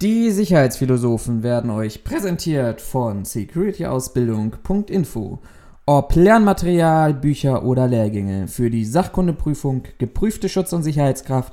Die 0.00 0.30
Sicherheitsphilosophen 0.30 1.42
werden 1.42 1.70
euch 1.70 2.04
präsentiert 2.04 2.80
von 2.80 3.24
securityausbildung.info. 3.24 5.40
Ob 5.86 6.14
Lernmaterial, 6.14 7.14
Bücher 7.14 7.64
oder 7.64 7.88
Lehrgänge 7.88 8.46
für 8.46 8.70
die 8.70 8.84
Sachkundeprüfung, 8.84 9.82
geprüfte 9.98 10.48
Schutz- 10.48 10.72
und 10.72 10.84
Sicherheitskraft 10.84 11.52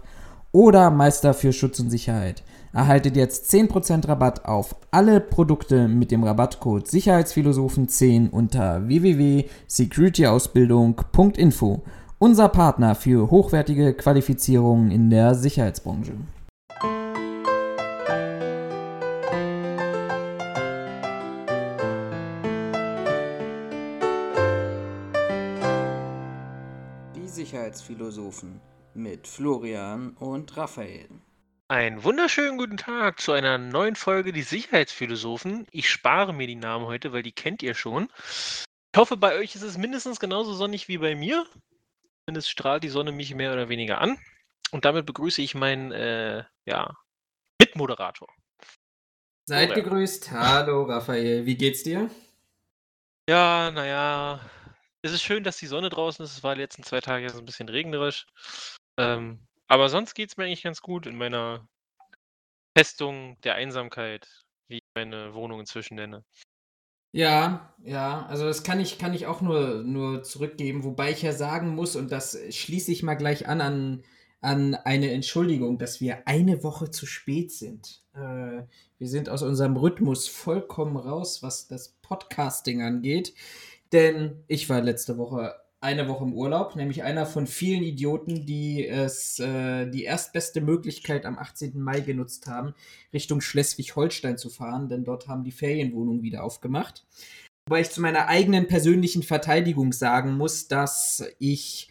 oder 0.52 0.92
Meister 0.92 1.34
für 1.34 1.54
Schutz 1.54 1.80
und 1.80 1.90
Sicherheit. 1.90 2.44
Erhaltet 2.72 3.16
jetzt 3.16 3.52
10% 3.52 4.08
Rabatt 4.08 4.46
auf 4.46 4.76
alle 4.92 5.22
Produkte 5.22 5.88
mit 5.88 6.12
dem 6.12 6.24
Rabattcode 6.24 6.88
Sicherheitsphilosophen10 6.88 8.30
unter 8.30 8.88
www.securityausbildung.info. 8.88 11.82
Unser 12.20 12.50
Partner 12.50 12.94
für 12.94 13.32
hochwertige 13.32 13.96
Qualifizierungen 13.96 14.92
in 14.92 15.10
der 15.10 15.34
Sicherheitsbranche. 15.34 16.14
Sicherheitsphilosophen 27.76 28.62
mit 28.94 29.28
Florian 29.28 30.12
und 30.18 30.56
Raphael. 30.56 31.10
Einen 31.68 32.04
wunderschönen 32.04 32.58
guten 32.58 32.78
Tag 32.78 33.20
zu 33.20 33.34
einer 33.34 33.58
neuen 33.58 33.96
Folge 33.96 34.32
Die 34.32 34.44
Sicherheitsphilosophen. 34.44 35.68
Ich 35.72 35.90
spare 35.90 36.34
mir 36.34 36.48
die 36.48 36.56
Namen 36.56 36.86
heute, 36.86 37.12
weil 37.12 37.24
die 37.24 37.34
kennt 37.34 37.64
ihr 37.64 37.74
schon. 37.74 38.10
Ich 38.94 38.98
hoffe, 39.00 39.18
bei 39.18 39.36
euch 39.36 39.56
ist 39.56 39.64
es 39.64 39.78
mindestens 39.78 40.20
genauso 40.20 40.54
sonnig 40.54 40.88
wie 40.88 41.00
bei 41.00 41.16
mir. 41.16 41.46
Zumindest 42.24 42.50
strahlt 42.50 42.84
die 42.84 42.90
Sonne 42.90 43.12
mich 43.12 43.36
mehr 43.36 43.52
oder 43.52 43.68
weniger 43.68 44.00
an. 44.00 44.18
Und 44.72 44.86
damit 44.86 45.06
begrüße 45.06 45.42
ich 45.42 45.54
meinen 45.54 45.92
äh, 45.92 46.44
ja, 46.66 46.96
Mitmoderator. 47.60 48.30
Seid 49.48 49.76
gegrüßt. 49.76 50.32
Hallo 50.32 50.84
Raphael, 50.84 51.46
wie 51.46 51.58
geht's 51.58 51.84
dir? 51.84 52.10
Ja, 53.28 53.70
naja, 53.72 54.40
es 55.06 55.14
ist 55.14 55.22
schön, 55.22 55.44
dass 55.44 55.58
die 55.58 55.68
Sonne 55.68 55.90
draußen 55.90 56.26
ist. 56.26 56.32
Es 56.36 56.44
war 56.44 56.56
die 56.56 56.62
letzten 56.62 56.82
zwei 56.82 57.00
Tage 57.00 57.26
jetzt 57.26 57.38
ein 57.38 57.46
bisschen 57.46 57.70
regnerisch. 57.70 58.26
Ähm, 58.98 59.40
aber 59.68 59.88
sonst 59.88 60.16
geht 60.16 60.32
es 60.32 60.38
mir 60.38 60.46
eigentlich 60.46 60.64
ganz 60.64 60.82
gut 60.82 61.06
in 61.06 61.16
meiner 61.16 61.68
Festung 62.76 63.40
der 63.44 63.54
Einsamkeit, 63.54 64.28
wie 64.68 64.78
ich 64.78 64.82
meine 64.96 65.36
Wohnung 65.36 65.60
inzwischen 65.60 65.96
nenne. 65.96 66.24
Ja, 67.12 67.76
ja, 67.84 68.26
also 68.26 68.46
das 68.46 68.64
kann 68.64 68.80
ich, 68.80 68.98
kann 68.98 69.14
ich 69.14 69.28
auch 69.28 69.42
nur, 69.42 69.84
nur 69.84 70.24
zurückgeben, 70.24 70.84
wobei 70.84 71.12
ich 71.12 71.22
ja 71.22 71.34
sagen 71.34 71.76
muss, 71.76 71.96
und 71.96 72.12
das 72.12 72.38
schließe 72.50 72.92
ich 72.92 73.04
mal 73.04 73.14
gleich 73.14 73.48
an, 73.48 73.62
an, 73.62 74.04
an 74.42 74.74
eine 74.74 75.12
Entschuldigung, 75.12 75.78
dass 75.78 76.02
wir 76.02 76.28
eine 76.28 76.64
Woche 76.64 76.90
zu 76.90 77.06
spät 77.06 77.52
sind. 77.52 78.02
Äh, 78.14 78.64
wir 78.98 79.08
sind 79.08 79.30
aus 79.30 79.44
unserem 79.44 79.78
Rhythmus 79.78 80.28
vollkommen 80.28 80.98
raus, 80.98 81.44
was 81.44 81.68
das 81.68 81.96
Podcasting 82.02 82.82
angeht. 82.82 83.34
Denn 83.96 84.44
ich 84.48 84.68
war 84.68 84.82
letzte 84.82 85.18
Woche 85.18 85.56
eine 85.80 86.10
Woche 86.10 86.26
im 86.26 86.34
Urlaub, 86.34 86.76
nämlich 86.76 87.04
einer 87.04 87.26
von 87.26 87.48
vielen 87.48 87.82
Idioten, 87.82 88.46
die 88.46 88.86
es 88.86 89.40
äh, 89.40 89.90
die 89.90 90.04
erstbeste 90.04 90.60
Möglichkeit 90.60 91.26
am 91.26 91.40
18. 91.40 91.80
Mai 91.80 92.02
genutzt 92.02 92.48
haben, 92.48 92.74
Richtung 93.14 93.40
Schleswig-Holstein 93.40 94.38
zu 94.38 94.50
fahren, 94.50 94.90
denn 94.90 95.06
dort 95.06 95.30
haben 95.30 95.46
die 95.46 95.54
Ferienwohnungen 95.54 96.24
wieder 96.24 96.44
aufgemacht. 96.44 97.06
Wobei 97.70 97.80
ich 97.80 97.90
zu 97.90 98.02
meiner 98.02 98.28
eigenen 98.28 98.68
persönlichen 98.68 99.24
Verteidigung 99.24 99.94
sagen 99.94 100.36
muss, 100.36 100.68
dass 100.68 101.24
ich 101.40 101.90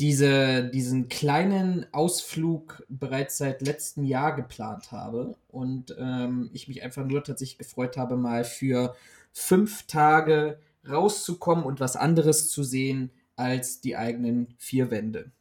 diese, 0.00 0.68
diesen 0.68 1.08
kleinen 1.08 1.86
Ausflug 1.94 2.84
bereits 2.90 3.38
seit 3.38 3.62
letztem 3.62 4.04
Jahr 4.04 4.36
geplant 4.36 4.92
habe 4.92 5.36
und 5.48 5.96
ähm, 5.98 6.50
ich 6.52 6.68
mich 6.68 6.82
einfach 6.82 7.06
nur 7.06 7.24
tatsächlich 7.24 7.56
gefreut 7.56 7.96
habe, 7.96 8.18
mal 8.18 8.44
für 8.44 8.94
fünf 9.32 9.86
Tage 9.86 10.58
rauszukommen 10.88 11.64
und 11.64 11.80
was 11.80 11.96
anderes 11.96 12.50
zu 12.50 12.62
sehen 12.62 13.10
als 13.36 13.80
die 13.80 13.96
eigenen 13.96 14.54
vier 14.58 14.90
Wände. 14.90 15.32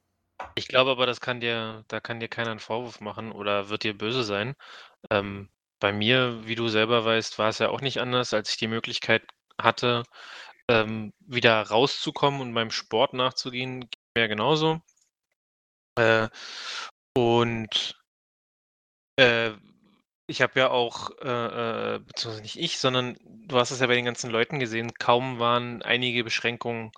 Ich 0.56 0.68
glaube 0.68 0.92
aber, 0.92 1.06
das 1.06 1.22
kann 1.22 1.40
dir, 1.40 1.86
da 1.88 2.00
kann 2.00 2.20
dir 2.20 2.28
keiner 2.28 2.52
einen 2.52 2.60
Vorwurf 2.60 3.02
machen 3.02 3.32
oder 3.32 3.70
wird 3.70 3.84
dir 3.84 3.98
böse 3.98 4.24
sein. 4.24 4.56
Ähm, 5.10 5.50
bei 5.80 5.94
mir, 5.94 6.46
wie 6.46 6.56
du 6.56 6.68
selber 6.70 7.06
weißt, 7.06 7.40
war 7.40 7.50
es 7.50 7.60
ja 7.60 7.70
auch 7.70 7.82
nicht 7.82 8.00
anders, 8.00 8.34
als 8.34 8.50
ich 8.52 8.58
die 8.58 8.68
Möglichkeit 8.68 9.24
hatte, 9.60 10.04
ähm, 10.70 11.14
wieder 11.20 11.62
rauszukommen 11.62 12.42
und 12.42 12.54
meinem 12.54 12.72
Sport 12.72 13.14
nachzugehen, 13.14 13.82
ging 13.82 13.90
mir 14.16 14.28
genauso. 14.28 14.82
Äh, 15.96 16.30
und 17.16 17.96
äh, 19.18 19.52
ich 20.34 20.42
habe 20.42 20.60
ja 20.60 20.72
auch, 20.72 21.12
äh, 21.22 21.96
äh, 21.96 22.00
beziehungsweise 22.00 22.42
nicht 22.42 22.60
ich, 22.60 22.80
sondern 22.80 23.18
du 23.24 23.58
hast 23.58 23.70
es 23.70 23.80
ja 23.82 23.88
bei 23.88 23.94
den 23.96 24.06
ganzen 24.06 24.32
Leuten 24.32 24.60
gesehen, 24.60 24.94
kaum 24.96 25.38
waren 25.38 25.84
einige 25.84 26.24
Beschränkungen 26.24 26.92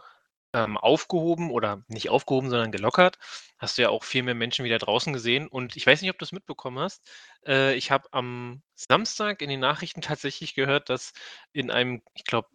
ähm, 0.53 0.77
aufgehoben 0.77 1.51
oder 1.51 1.83
nicht 1.89 2.09
aufgehoben, 2.09 2.49
sondern 2.49 2.71
gelockert, 2.71 3.19
hast 3.57 3.77
du 3.77 3.81
ja 3.83 3.89
auch 3.89 4.05
viel 4.05 4.23
mehr 4.23 4.35
Menschen 4.35 4.63
wieder 4.63 4.77
draußen 4.77 5.11
gesehen. 5.11 5.47
Und 5.49 5.75
ich 5.75 5.85
weiß 5.85 6.01
nicht, 6.01 6.11
ob 6.11 6.17
du 6.17 6.23
es 6.23 6.31
mitbekommen 6.31 6.79
hast. 6.79 7.09
Äh, 7.45 7.75
ich 7.75 7.91
habe 7.91 8.07
am 8.13 8.63
Samstag 8.75 9.41
in 9.41 9.49
den 9.49 9.59
Nachrichten 9.59 10.01
tatsächlich 10.01 10.55
gehört, 10.55 10.89
dass 10.89 11.11
in 11.51 11.71
einem, 11.71 12.03
ich 12.15 12.23
glaube, 12.23 12.47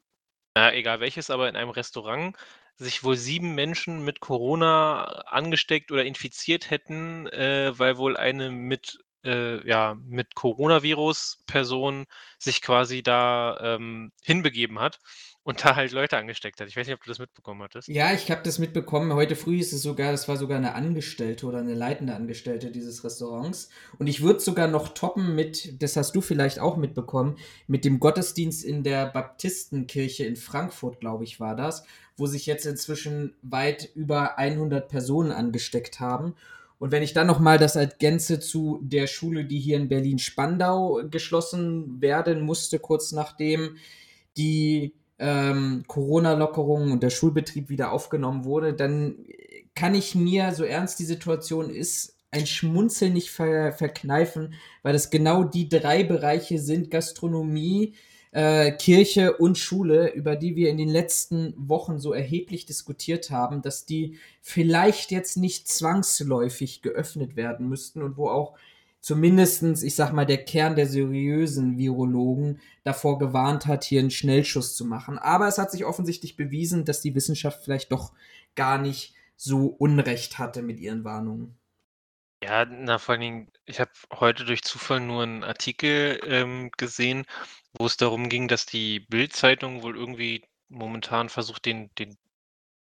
na, 0.56 0.72
egal 0.74 1.00
welches, 1.00 1.30
aber 1.30 1.48
in 1.48 1.56
einem 1.56 1.70
Restaurant 1.70 2.36
sich 2.76 3.04
wohl 3.04 3.16
sieben 3.16 3.54
Menschen 3.54 4.04
mit 4.04 4.20
Corona 4.20 5.04
angesteckt 5.26 5.92
oder 5.92 6.04
infiziert 6.06 6.70
hätten, 6.70 7.26
äh, 7.28 7.78
weil 7.78 7.98
wohl 7.98 8.16
eine 8.16 8.50
mit 8.50 8.98
äh, 9.24 9.66
ja, 9.66 9.96
mit 10.06 10.34
Coronavirus-Person 10.34 12.06
sich 12.38 12.62
quasi 12.62 13.02
da 13.02 13.58
ähm, 13.76 14.12
hinbegeben 14.22 14.78
hat 14.78 14.98
und 15.42 15.64
da 15.64 15.74
halt 15.74 15.92
Leute 15.92 16.16
angesteckt 16.16 16.60
hat. 16.60 16.68
Ich 16.68 16.76
weiß 16.76 16.86
nicht, 16.86 16.94
ob 16.94 17.02
du 17.02 17.10
das 17.10 17.18
mitbekommen 17.18 17.62
hattest. 17.62 17.88
Ja, 17.88 18.12
ich 18.12 18.30
habe 18.30 18.42
das 18.42 18.58
mitbekommen. 18.58 19.12
Heute 19.14 19.36
früh 19.36 19.58
ist 19.58 19.72
es 19.72 19.82
sogar, 19.82 20.12
das 20.12 20.28
war 20.28 20.36
sogar 20.36 20.58
eine 20.58 20.74
Angestellte 20.74 21.46
oder 21.46 21.58
eine 21.58 21.74
leitende 21.74 22.14
Angestellte 22.14 22.70
dieses 22.70 23.04
Restaurants. 23.04 23.70
Und 23.98 24.06
ich 24.06 24.20
würde 24.22 24.40
sogar 24.40 24.68
noch 24.68 24.88
toppen 24.88 25.34
mit, 25.34 25.82
das 25.82 25.96
hast 25.96 26.14
du 26.14 26.20
vielleicht 26.20 26.58
auch 26.58 26.76
mitbekommen, 26.76 27.36
mit 27.66 27.84
dem 27.84 28.00
Gottesdienst 28.00 28.64
in 28.64 28.82
der 28.82 29.06
Baptistenkirche 29.06 30.24
in 30.24 30.36
Frankfurt, 30.36 31.00
glaube 31.00 31.24
ich, 31.24 31.40
war 31.40 31.56
das, 31.56 31.84
wo 32.16 32.26
sich 32.26 32.44
jetzt 32.44 32.66
inzwischen 32.66 33.34
weit 33.42 33.90
über 33.94 34.38
100 34.38 34.88
Personen 34.88 35.32
angesteckt 35.32 36.00
haben. 36.00 36.34
Und 36.80 36.92
wenn 36.92 37.02
ich 37.02 37.12
dann 37.12 37.26
noch 37.26 37.40
mal 37.40 37.58
das 37.58 37.76
ergänze 37.76 38.40
zu 38.40 38.80
der 38.82 39.06
Schule, 39.06 39.44
die 39.44 39.60
hier 39.60 39.76
in 39.76 39.88
Berlin-Spandau 39.88 41.02
geschlossen 41.10 42.00
werden 42.00 42.40
musste, 42.40 42.78
kurz 42.78 43.12
nachdem 43.12 43.76
die 44.38 44.94
ähm, 45.18 45.84
Corona-Lockerungen 45.86 46.90
und 46.90 47.02
der 47.02 47.10
Schulbetrieb 47.10 47.68
wieder 47.68 47.92
aufgenommen 47.92 48.46
wurde, 48.46 48.72
dann 48.72 49.26
kann 49.74 49.94
ich 49.94 50.14
mir, 50.14 50.54
so 50.54 50.64
ernst 50.64 50.98
die 50.98 51.04
Situation 51.04 51.68
ist, 51.68 52.16
ein 52.30 52.46
Schmunzeln 52.46 53.12
nicht 53.12 53.30
ver 53.30 53.72
verkneifen, 53.72 54.54
weil 54.82 54.94
das 54.94 55.10
genau 55.10 55.44
die 55.44 55.68
drei 55.68 56.02
Bereiche 56.02 56.58
sind, 56.58 56.90
Gastronomie, 56.90 57.94
äh, 58.32 58.72
Kirche 58.72 59.36
und 59.36 59.58
Schule, 59.58 60.12
über 60.12 60.36
die 60.36 60.54
wir 60.54 60.70
in 60.70 60.78
den 60.78 60.88
letzten 60.88 61.54
Wochen 61.56 61.98
so 61.98 62.12
erheblich 62.12 62.64
diskutiert 62.64 63.30
haben, 63.30 63.62
dass 63.62 63.86
die 63.86 64.18
vielleicht 64.40 65.10
jetzt 65.10 65.36
nicht 65.36 65.68
zwangsläufig 65.68 66.82
geöffnet 66.82 67.36
werden 67.36 67.68
müssten 67.68 68.02
und 68.02 68.16
wo 68.16 68.28
auch 68.28 68.56
zumindestens, 69.00 69.82
ich 69.82 69.94
sag 69.94 70.12
mal, 70.12 70.26
der 70.26 70.44
Kern 70.44 70.76
der 70.76 70.86
seriösen 70.86 71.78
Virologen 71.78 72.60
davor 72.84 73.18
gewarnt 73.18 73.66
hat, 73.66 73.84
hier 73.84 74.00
einen 74.00 74.10
Schnellschuss 74.10 74.76
zu 74.76 74.84
machen. 74.84 75.18
Aber 75.18 75.48
es 75.48 75.58
hat 75.58 75.70
sich 75.72 75.84
offensichtlich 75.84 76.36
bewiesen, 76.36 76.84
dass 76.84 77.00
die 77.00 77.14
Wissenschaft 77.14 77.64
vielleicht 77.64 77.90
doch 77.90 78.12
gar 78.54 78.78
nicht 78.78 79.14
so 79.36 79.66
Unrecht 79.66 80.38
hatte 80.38 80.62
mit 80.62 80.78
ihren 80.78 81.02
Warnungen. 81.02 81.56
Ja, 82.42 82.64
na, 82.64 82.98
vor 82.98 83.12
allen 83.12 83.20
Dingen, 83.20 83.52
ich 83.66 83.80
habe 83.80 83.90
heute 84.14 84.44
durch 84.46 84.62
Zufall 84.62 85.00
nur 85.00 85.22
einen 85.22 85.44
Artikel 85.44 86.18
ähm, 86.24 86.70
gesehen, 86.78 87.26
wo 87.74 87.84
es 87.84 87.98
darum 87.98 88.30
ging, 88.30 88.48
dass 88.48 88.64
die 88.64 89.00
Bild-Zeitung 89.00 89.82
wohl 89.82 89.94
irgendwie 89.96 90.42
momentan 90.68 91.28
versucht, 91.28 91.66
den, 91.66 91.90
den 91.96 92.16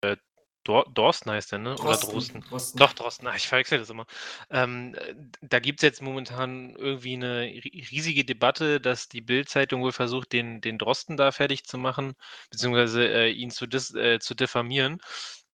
äh, 0.01 0.17
Dor 0.63 0.85
Dorsten 0.93 1.31
heißt 1.31 1.53
der, 1.53 1.59
ne? 1.59 1.77
Oder 1.79 1.97
Drosten. 1.97 2.41
Drosten. 2.41 2.79
Doch, 2.79 2.93
Drosten, 2.93 3.27
Ach, 3.27 3.35
ich 3.35 3.47
verwechsel 3.47 3.79
das 3.79 3.89
immer. 3.89 4.05
Ähm, 4.51 4.95
äh, 4.95 5.15
da 5.41 5.59
gibt 5.59 5.79
es 5.79 5.83
jetzt 5.83 6.01
momentan 6.03 6.75
irgendwie 6.75 7.15
eine 7.15 7.41
riesige 7.43 8.25
Debatte, 8.25 8.81
dass 8.81 9.09
die 9.09 9.21
Bild-Zeitung 9.21 9.81
wohl 9.81 9.93
versucht, 9.93 10.33
den, 10.33 10.61
den 10.61 10.77
Drosten 10.77 11.17
da 11.17 11.31
fertig 11.31 11.65
zu 11.65 11.77
machen, 11.79 12.15
beziehungsweise 12.51 13.07
äh, 13.07 13.31
ihn 13.31 13.51
zu, 13.51 13.67
dis, 13.67 13.93
äh, 13.95 14.19
zu 14.19 14.35
diffamieren. 14.35 14.99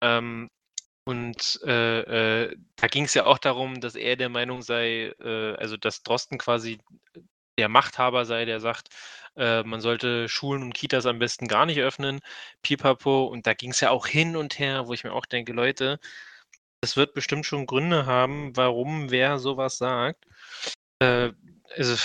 Ähm, 0.02 0.50
und 1.08 1.58
äh, 1.64 2.42
äh, 2.42 2.56
da 2.76 2.86
ging 2.86 3.04
es 3.04 3.14
ja 3.14 3.24
auch 3.24 3.38
darum, 3.38 3.80
dass 3.80 3.94
er 3.94 4.16
der 4.16 4.28
Meinung 4.28 4.60
sei, 4.60 5.14
äh, 5.20 5.54
also 5.54 5.78
dass 5.78 6.02
Drosten 6.02 6.36
quasi 6.36 6.80
der 7.58 7.70
Machthaber 7.70 8.26
sei, 8.26 8.44
der 8.44 8.60
sagt, 8.60 8.90
äh, 9.34 9.62
man 9.62 9.80
sollte 9.80 10.28
Schulen 10.28 10.62
und 10.62 10.74
Kitas 10.74 11.06
am 11.06 11.18
besten 11.18 11.48
gar 11.48 11.64
nicht 11.64 11.80
öffnen, 11.80 12.20
pipapo. 12.60 13.24
Und 13.24 13.46
da 13.46 13.54
ging 13.54 13.70
es 13.70 13.80
ja 13.80 13.88
auch 13.88 14.06
hin 14.06 14.36
und 14.36 14.58
her, 14.58 14.86
wo 14.86 14.92
ich 14.92 15.02
mir 15.02 15.14
auch 15.14 15.24
denke, 15.24 15.54
Leute, 15.54 15.98
es 16.82 16.98
wird 16.98 17.14
bestimmt 17.14 17.46
schon 17.46 17.64
Gründe 17.64 18.04
haben, 18.04 18.54
warum 18.54 19.10
wer 19.10 19.38
sowas 19.38 19.78
sagt. 19.78 20.26
Äh, 20.98 21.32
also 21.74 21.96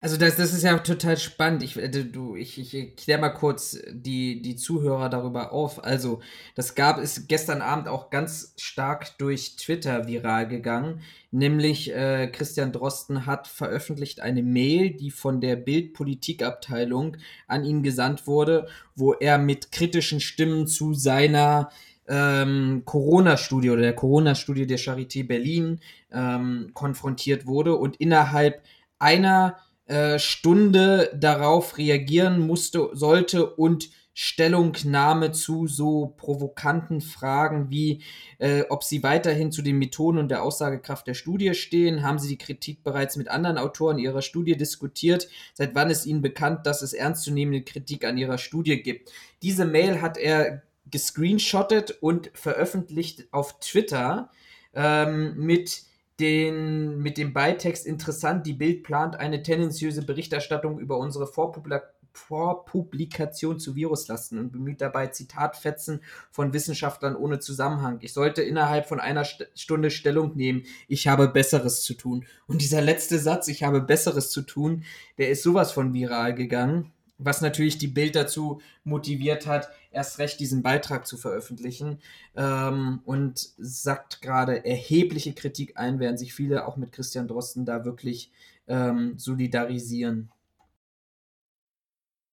also 0.00 0.18
das, 0.18 0.36
das 0.36 0.52
ist 0.52 0.62
ja 0.62 0.76
total 0.78 1.16
spannend. 1.16 1.62
Ich, 1.62 1.76
äh, 1.76 1.88
du, 1.88 2.36
ich, 2.36 2.58
ich 2.58 2.96
kläre 2.96 3.20
mal 3.20 3.30
kurz 3.30 3.78
die, 3.90 4.42
die 4.42 4.56
Zuhörer 4.56 5.08
darüber 5.08 5.52
auf. 5.52 5.84
Also, 5.84 6.20
das 6.54 6.74
gab 6.74 6.98
ist 6.98 7.28
gestern 7.28 7.62
Abend 7.62 7.88
auch 7.88 8.10
ganz 8.10 8.52
stark 8.58 9.16
durch 9.18 9.56
Twitter 9.56 10.06
viral 10.06 10.48
gegangen. 10.48 11.00
Nämlich 11.30 11.94
äh, 11.94 12.28
Christian 12.28 12.72
Drosten 12.72 13.26
hat 13.26 13.48
veröffentlicht 13.48 14.20
eine 14.20 14.42
Mail, 14.42 14.90
die 14.90 15.10
von 15.10 15.40
der 15.40 15.56
Bildpolitikabteilung 15.56 17.16
an 17.46 17.64
ihn 17.64 17.82
gesandt 17.82 18.26
wurde, 18.26 18.68
wo 18.94 19.14
er 19.14 19.38
mit 19.38 19.72
kritischen 19.72 20.20
Stimmen 20.20 20.66
zu 20.66 20.92
seiner 20.92 21.70
ähm, 22.08 22.82
Corona-Studie 22.84 23.70
oder 23.70 23.82
der 23.82 23.94
Corona-Studie 23.94 24.66
der 24.66 24.78
Charité 24.78 25.26
Berlin 25.26 25.80
ähm, 26.12 26.70
konfrontiert 26.74 27.46
wurde 27.46 27.76
und 27.76 27.96
innerhalb 27.96 28.62
einer 28.98 29.56
äh, 29.86 30.18
Stunde 30.18 31.10
darauf 31.14 31.78
reagieren 31.78 32.40
musste, 32.40 32.90
sollte 32.92 33.54
und 33.54 33.90
Stellungnahme 34.18 35.32
zu 35.32 35.66
so 35.66 36.14
provokanten 36.16 37.02
Fragen 37.02 37.68
wie, 37.68 38.02
äh, 38.38 38.62
ob 38.70 38.82
sie 38.82 39.02
weiterhin 39.02 39.52
zu 39.52 39.60
den 39.60 39.78
Methoden 39.78 40.16
und 40.16 40.30
der 40.30 40.42
Aussagekraft 40.42 41.06
der 41.06 41.12
Studie 41.12 41.52
stehen. 41.52 42.02
Haben 42.02 42.18
sie 42.18 42.28
die 42.28 42.38
Kritik 42.38 42.82
bereits 42.82 43.16
mit 43.16 43.28
anderen 43.28 43.58
Autoren 43.58 43.98
ihrer 43.98 44.22
Studie 44.22 44.56
diskutiert? 44.56 45.28
Seit 45.52 45.74
wann 45.74 45.90
ist 45.90 46.06
ihnen 46.06 46.22
bekannt, 46.22 46.64
dass 46.64 46.80
es 46.80 46.94
ernstzunehmende 46.94 47.62
Kritik 47.62 48.06
an 48.06 48.16
ihrer 48.16 48.38
Studie 48.38 48.82
gibt? 48.82 49.12
Diese 49.42 49.66
Mail 49.66 50.00
hat 50.00 50.16
er 50.16 50.62
gescreenshottet 50.90 51.90
und 52.00 52.30
veröffentlicht 52.32 53.24
auf 53.32 53.60
Twitter 53.60 54.30
ähm, 54.74 55.34
mit 55.36 55.82
den, 56.20 56.98
mit 56.98 57.18
dem 57.18 57.32
Beitext 57.32 57.86
interessant, 57.86 58.46
die 58.46 58.54
Bild 58.54 58.82
plant 58.82 59.16
eine 59.16 59.42
tendenziöse 59.42 60.02
Berichterstattung 60.04 60.78
über 60.78 60.98
unsere 60.98 61.26
Vorpublik 61.26 61.82
Vorpublikation 62.16 63.60
zu 63.60 63.76
Viruslasten 63.76 64.38
und 64.38 64.50
bemüht 64.50 64.80
dabei 64.80 65.08
Zitatfetzen 65.08 66.00
von 66.30 66.54
Wissenschaftlern 66.54 67.14
ohne 67.14 67.40
Zusammenhang. 67.40 67.98
Ich 68.00 68.14
sollte 68.14 68.42
innerhalb 68.42 68.88
von 68.88 69.00
einer 69.00 69.24
St 69.24 69.48
Stunde 69.54 69.90
Stellung 69.90 70.34
nehmen. 70.34 70.62
Ich 70.88 71.08
habe 71.08 71.28
Besseres 71.28 71.82
zu 71.82 71.92
tun. 71.92 72.24
Und 72.46 72.62
dieser 72.62 72.80
letzte 72.80 73.18
Satz, 73.18 73.48
ich 73.48 73.62
habe 73.64 73.82
Besseres 73.82 74.30
zu 74.30 74.40
tun, 74.42 74.84
der 75.18 75.28
ist 75.28 75.42
sowas 75.42 75.72
von 75.72 75.92
viral 75.92 76.34
gegangen 76.34 76.92
was 77.18 77.40
natürlich 77.40 77.78
die 77.78 77.86
Bild 77.88 78.14
dazu 78.14 78.60
motiviert 78.84 79.46
hat, 79.46 79.70
erst 79.90 80.18
recht 80.18 80.38
diesen 80.40 80.62
Beitrag 80.62 81.06
zu 81.06 81.16
veröffentlichen 81.16 82.00
ähm, 82.36 83.00
und 83.04 83.50
sagt 83.56 84.20
gerade 84.20 84.64
erhebliche 84.64 85.34
Kritik 85.34 85.78
ein, 85.78 85.98
während 85.98 86.18
sich 86.18 86.34
viele 86.34 86.66
auch 86.66 86.76
mit 86.76 86.92
Christian 86.92 87.28
Drosten 87.28 87.64
da 87.64 87.84
wirklich 87.84 88.30
ähm, 88.68 89.18
solidarisieren. 89.18 90.30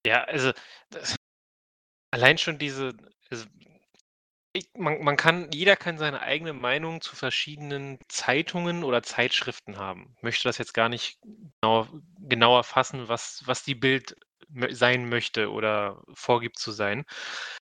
Ja, 0.05 0.23
also 0.25 0.51
das, 0.89 1.15
allein 2.11 2.37
schon 2.37 2.57
diese, 2.57 2.93
also 3.29 3.45
ich, 4.51 4.67
man, 4.77 5.03
man 5.03 5.17
kann, 5.17 5.49
jeder 5.51 5.75
kann 5.75 5.97
seine 5.97 6.21
eigene 6.21 6.53
Meinung 6.53 7.01
zu 7.01 7.15
verschiedenen 7.15 7.99
Zeitungen 8.07 8.83
oder 8.83 9.01
Zeitschriften 9.01 9.77
haben. 9.77 10.13
Ich 10.17 10.23
möchte 10.23 10.47
das 10.47 10.59
jetzt 10.59 10.73
gar 10.73 10.89
nicht 10.89 11.19
genau, 11.61 11.87
genauer 12.19 12.63
fassen, 12.63 13.07
was, 13.07 13.41
was 13.45 13.63
die 13.63 13.75
Bild 13.75 14.15
sein 14.71 15.09
möchte 15.09 15.51
oder 15.51 16.03
vorgibt 16.13 16.59
zu 16.59 16.71
sein. 16.71 17.05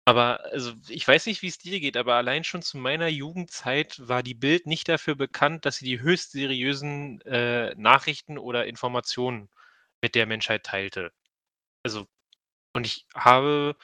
Aber 0.05 0.45
also 0.53 0.73
ich 0.87 1.05
weiß 1.05 1.25
nicht, 1.25 1.41
wie 1.41 1.47
es 1.47 1.57
dir 1.57 1.81
geht, 1.81 1.97
aber 1.97 2.15
allein 2.15 2.45
schon 2.45 2.61
zu 2.61 2.77
meiner 2.77 3.09
Jugendzeit 3.09 3.99
war 4.07 4.23
die 4.23 4.35
Bild 4.35 4.65
nicht 4.65 4.87
dafür 4.87 5.15
bekannt, 5.15 5.65
dass 5.65 5.77
sie 5.77 5.85
die 5.85 5.99
höchst 6.01 6.31
seriösen 6.31 7.19
äh, 7.21 7.75
Nachrichten 7.75 8.37
oder 8.37 8.67
Informationen 8.67 9.49
mit 10.01 10.15
der 10.15 10.25
Menschheit 10.25 10.63
teilte. 10.63 11.11
Also, 11.83 12.07
und 12.73 12.87
ich 12.87 13.05
habe 13.15 13.75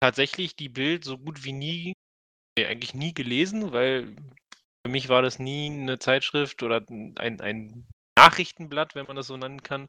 tatsächlich 0.00 0.56
die 0.56 0.68
Bild 0.68 1.04
so 1.04 1.18
gut 1.18 1.44
wie 1.44 1.52
nie, 1.52 1.94
nee, 2.58 2.66
eigentlich 2.66 2.94
nie 2.94 3.14
gelesen, 3.14 3.72
weil 3.72 4.16
für 4.84 4.90
mich 4.90 5.08
war 5.08 5.22
das 5.22 5.38
nie 5.38 5.70
eine 5.70 5.98
Zeitschrift 5.98 6.62
oder 6.62 6.84
ein, 6.88 7.40
ein 7.40 7.86
Nachrichtenblatt, 8.18 8.94
wenn 8.94 9.06
man 9.06 9.16
das 9.16 9.28
so 9.28 9.36
nennen 9.36 9.62
kann, 9.62 9.88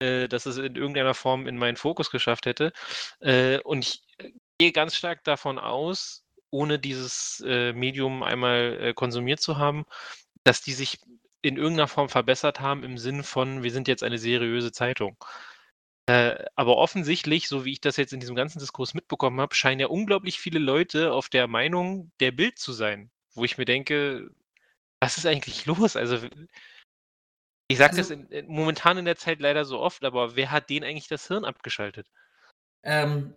äh, 0.00 0.28
dass 0.28 0.46
es 0.46 0.56
in 0.56 0.76
irgendeiner 0.76 1.14
Form 1.14 1.46
in 1.46 1.56
meinen 1.56 1.76
Fokus 1.76 2.10
geschafft 2.10 2.46
hätte. 2.46 2.72
Äh, 3.20 3.60
und 3.60 3.84
ich 3.84 4.02
äh, 4.18 4.32
gehe 4.58 4.72
ganz 4.72 4.96
stark 4.96 5.24
davon 5.24 5.58
aus, 5.58 6.24
ohne 6.50 6.78
dieses 6.78 7.42
äh, 7.46 7.72
Medium 7.72 8.22
einmal 8.22 8.78
äh, 8.80 8.94
konsumiert 8.94 9.40
zu 9.40 9.58
haben, 9.58 9.84
dass 10.44 10.62
die 10.62 10.72
sich 10.72 11.00
in 11.42 11.56
irgendeiner 11.56 11.88
Form 11.88 12.08
verbessert 12.08 12.60
haben 12.60 12.84
im 12.84 12.98
Sinn 12.98 13.22
von, 13.22 13.62
wir 13.62 13.70
sind 13.70 13.88
jetzt 13.88 14.02
eine 14.02 14.18
seriöse 14.18 14.72
Zeitung. 14.72 15.16
Aber 16.56 16.76
offensichtlich, 16.76 17.46
so 17.46 17.64
wie 17.64 17.72
ich 17.72 17.80
das 17.80 17.96
jetzt 17.96 18.12
in 18.12 18.18
diesem 18.18 18.34
ganzen 18.34 18.58
Diskurs 18.58 18.94
mitbekommen 18.94 19.40
habe, 19.40 19.54
scheinen 19.54 19.78
ja 19.80 19.86
unglaublich 19.86 20.40
viele 20.40 20.58
Leute 20.58 21.12
auf 21.12 21.28
der 21.28 21.46
Meinung 21.46 22.10
der 22.18 22.32
Bild 22.32 22.58
zu 22.58 22.72
sein, 22.72 23.12
wo 23.34 23.44
ich 23.44 23.58
mir 23.58 23.64
denke, 23.64 24.28
was 25.00 25.18
ist 25.18 25.26
eigentlich 25.26 25.66
los? 25.66 25.94
Also 25.96 26.18
ich 27.70 27.78
sage 27.78 27.96
also, 27.96 28.14
das 28.14 28.24
in, 28.24 28.26
in, 28.26 28.46
momentan 28.48 28.98
in 28.98 29.04
der 29.04 29.16
Zeit 29.16 29.40
leider 29.40 29.64
so 29.64 29.78
oft, 29.78 30.04
aber 30.04 30.34
wer 30.34 30.50
hat 30.50 30.70
denen 30.70 30.84
eigentlich 30.84 31.08
das 31.08 31.28
Hirn 31.28 31.44
abgeschaltet? 31.44 32.08
Ähm, 32.82 33.34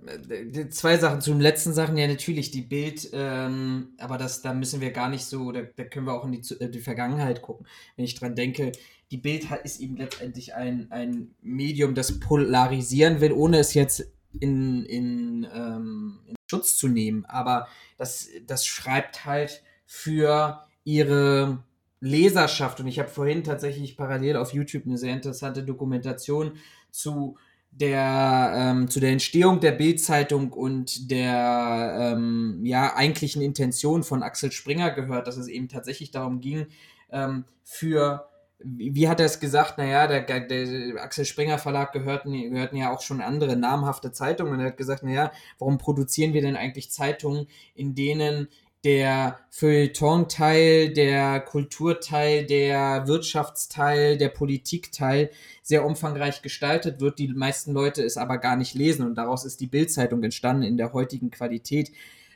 zwei 0.69 0.97
Sachen 0.97 1.21
zum 1.21 1.39
letzten 1.39 1.73
Sachen, 1.73 1.97
ja 1.97 2.07
natürlich 2.07 2.49
die 2.49 2.61
Bild, 2.61 3.09
ähm, 3.13 3.93
aber 3.99 4.17
das, 4.17 4.41
da 4.41 4.53
müssen 4.53 4.81
wir 4.81 4.91
gar 4.91 5.09
nicht 5.09 5.25
so, 5.25 5.51
da, 5.51 5.61
da 5.61 5.83
können 5.83 6.07
wir 6.07 6.13
auch 6.13 6.25
in 6.25 6.31
die, 6.31 6.53
äh, 6.55 6.69
die, 6.69 6.79
Vergangenheit 6.79 7.41
gucken. 7.41 7.67
Wenn 7.95 8.05
ich 8.05 8.15
dran 8.15 8.35
denke, 8.35 8.71
die 9.11 9.17
Bild 9.17 9.49
hat, 9.51 9.65
ist 9.65 9.81
eben 9.81 9.97
letztendlich 9.97 10.55
ein, 10.55 10.87
ein 10.91 11.35
Medium, 11.41 11.93
das 11.93 12.19
polarisieren 12.19 13.21
will, 13.21 13.33
ohne 13.33 13.59
es 13.59 13.75
jetzt 13.75 14.07
in, 14.39 14.83
in, 14.85 15.47
ähm, 15.53 16.21
in 16.25 16.35
Schutz 16.49 16.75
zu 16.77 16.87
nehmen. 16.87 17.25
Aber 17.25 17.67
das, 17.97 18.29
das 18.47 18.65
schreibt 18.65 19.25
halt 19.25 19.61
für 19.85 20.65
ihre 20.85 21.63
Leserschaft. 22.03 22.81
Und 22.81 22.87
ich 22.87 22.99
habe 22.99 23.09
vorhin 23.09 23.43
tatsächlich 23.43 23.95
parallel 23.95 24.35
auf 24.35 24.53
YouTube 24.53 24.85
eine 24.85 24.97
sehr 24.97 25.13
interessante 25.13 25.63
Dokumentation 25.63 26.57
zu 26.91 27.37
der, 27.71 28.53
ähm, 28.55 28.89
zu 28.89 28.99
der 28.99 29.11
Entstehung 29.11 29.61
der 29.61 29.71
Bildzeitung 29.71 30.51
und 30.51 31.09
der 31.09 32.13
ähm, 32.13 32.59
ja, 32.63 32.93
eigentlichen 32.95 33.41
Intention 33.41 34.03
von 34.03 34.21
Axel 34.21 34.51
Springer 34.51 34.91
gehört, 34.91 35.27
dass 35.27 35.37
es 35.37 35.47
eben 35.47 35.69
tatsächlich 35.69 36.11
darum 36.11 36.41
ging, 36.41 36.67
ähm, 37.09 37.45
für 37.63 38.27
wie, 38.65 39.09
hat 39.09 39.19
er 39.19 39.25
es 39.25 39.39
gesagt? 39.39 39.77
Naja, 39.77 40.07
der, 40.07 40.39
der 40.41 41.01
Axel 41.01 41.25
Springer 41.25 41.57
Verlag 41.57 41.91
gehörten, 41.91 42.31
gehörten 42.31 42.77
ja 42.77 42.91
auch 42.91 43.01
schon 43.01 43.19
andere 43.19 43.57
namhafte 43.57 44.11
Zeitungen. 44.11 44.53
Und 44.53 44.59
er 44.61 44.67
hat 44.67 44.77
gesagt, 44.77 45.03
naja, 45.03 45.31
warum 45.59 45.77
produzieren 45.77 46.33
wir 46.33 46.41
denn 46.41 46.55
eigentlich 46.55 46.89
Zeitungen, 46.89 47.47
in 47.75 47.93
denen 47.93 48.47
der 48.83 49.39
Feuilleton-Teil, 49.49 50.91
der 50.93 51.39
Kulturteil, 51.39 52.45
der 52.45 53.07
Wirtschaftsteil, 53.07 54.17
der 54.17 54.29
Politikteil 54.29 55.29
sehr 55.61 55.85
umfangreich 55.85 56.41
gestaltet 56.41 56.99
wird, 56.99 57.19
die 57.19 57.29
meisten 57.29 57.71
Leute 57.71 58.03
es 58.03 58.17
aber 58.17 58.37
gar 58.39 58.57
nicht 58.57 58.73
lesen 58.73 59.05
und 59.05 59.15
daraus 59.15 59.45
ist 59.45 59.61
die 59.61 59.67
Bildzeitung 59.67 60.21
entstanden 60.23 60.63
in 60.63 60.77
der 60.77 60.91
heutigen 60.91 61.31
Qualität 61.31 61.91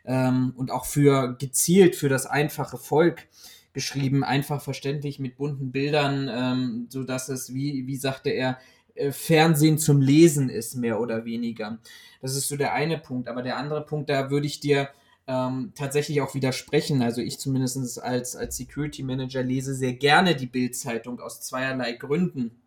ähm, 0.06 0.54
und 0.56 0.72
auch 0.72 0.86
für 0.86 1.36
gezielt 1.38 1.96
für 1.96 2.08
das 2.08 2.26
einfache 2.26 2.78
Volk 2.78 3.28
geschrieben, 3.74 4.24
einfach 4.24 4.62
verständlich 4.62 5.20
mit 5.20 5.38
bunten 5.38 5.72
Bildern, 5.72 6.30
ähm, 6.34 6.88
so 6.90 7.04
dass 7.04 7.30
es, 7.30 7.54
wie, 7.54 7.86
wie 7.86 7.98
sagte 7.98 8.30
er, 8.30 8.58
äh, 8.96 9.12
Fernsehen 9.12 9.78
zum 9.78 10.02
Lesen 10.02 10.50
ist, 10.50 10.76
mehr 10.76 11.00
oder 11.00 11.26
weniger. 11.26 11.78
Das 12.22 12.36
ist 12.36 12.48
so 12.48 12.56
der 12.56 12.74
eine 12.74 12.98
Punkt. 12.98 13.28
Aber 13.28 13.44
der 13.44 13.58
andere 13.58 13.86
Punkt, 13.86 14.10
da 14.10 14.32
würde 14.32 14.48
ich 14.48 14.60
dir 14.60 14.90
ähm, 15.28 15.74
tatsächlich 15.76 16.22
auch 16.22 16.34
widersprechen. 16.34 17.02
Also 17.02 17.22
ich 17.22 17.40
zumindest 17.40 18.02
als, 18.02 18.36
als 18.36 18.58
Security 18.58 19.04
Manager 19.04 19.44
lese 19.44 19.76
sehr 19.76 19.94
gerne 19.94 20.36
die 20.36 20.48
Bild-Zeitung 20.48 21.20
aus 21.20 21.42
zweierlei 21.42 21.94
Gründen. 21.94 22.62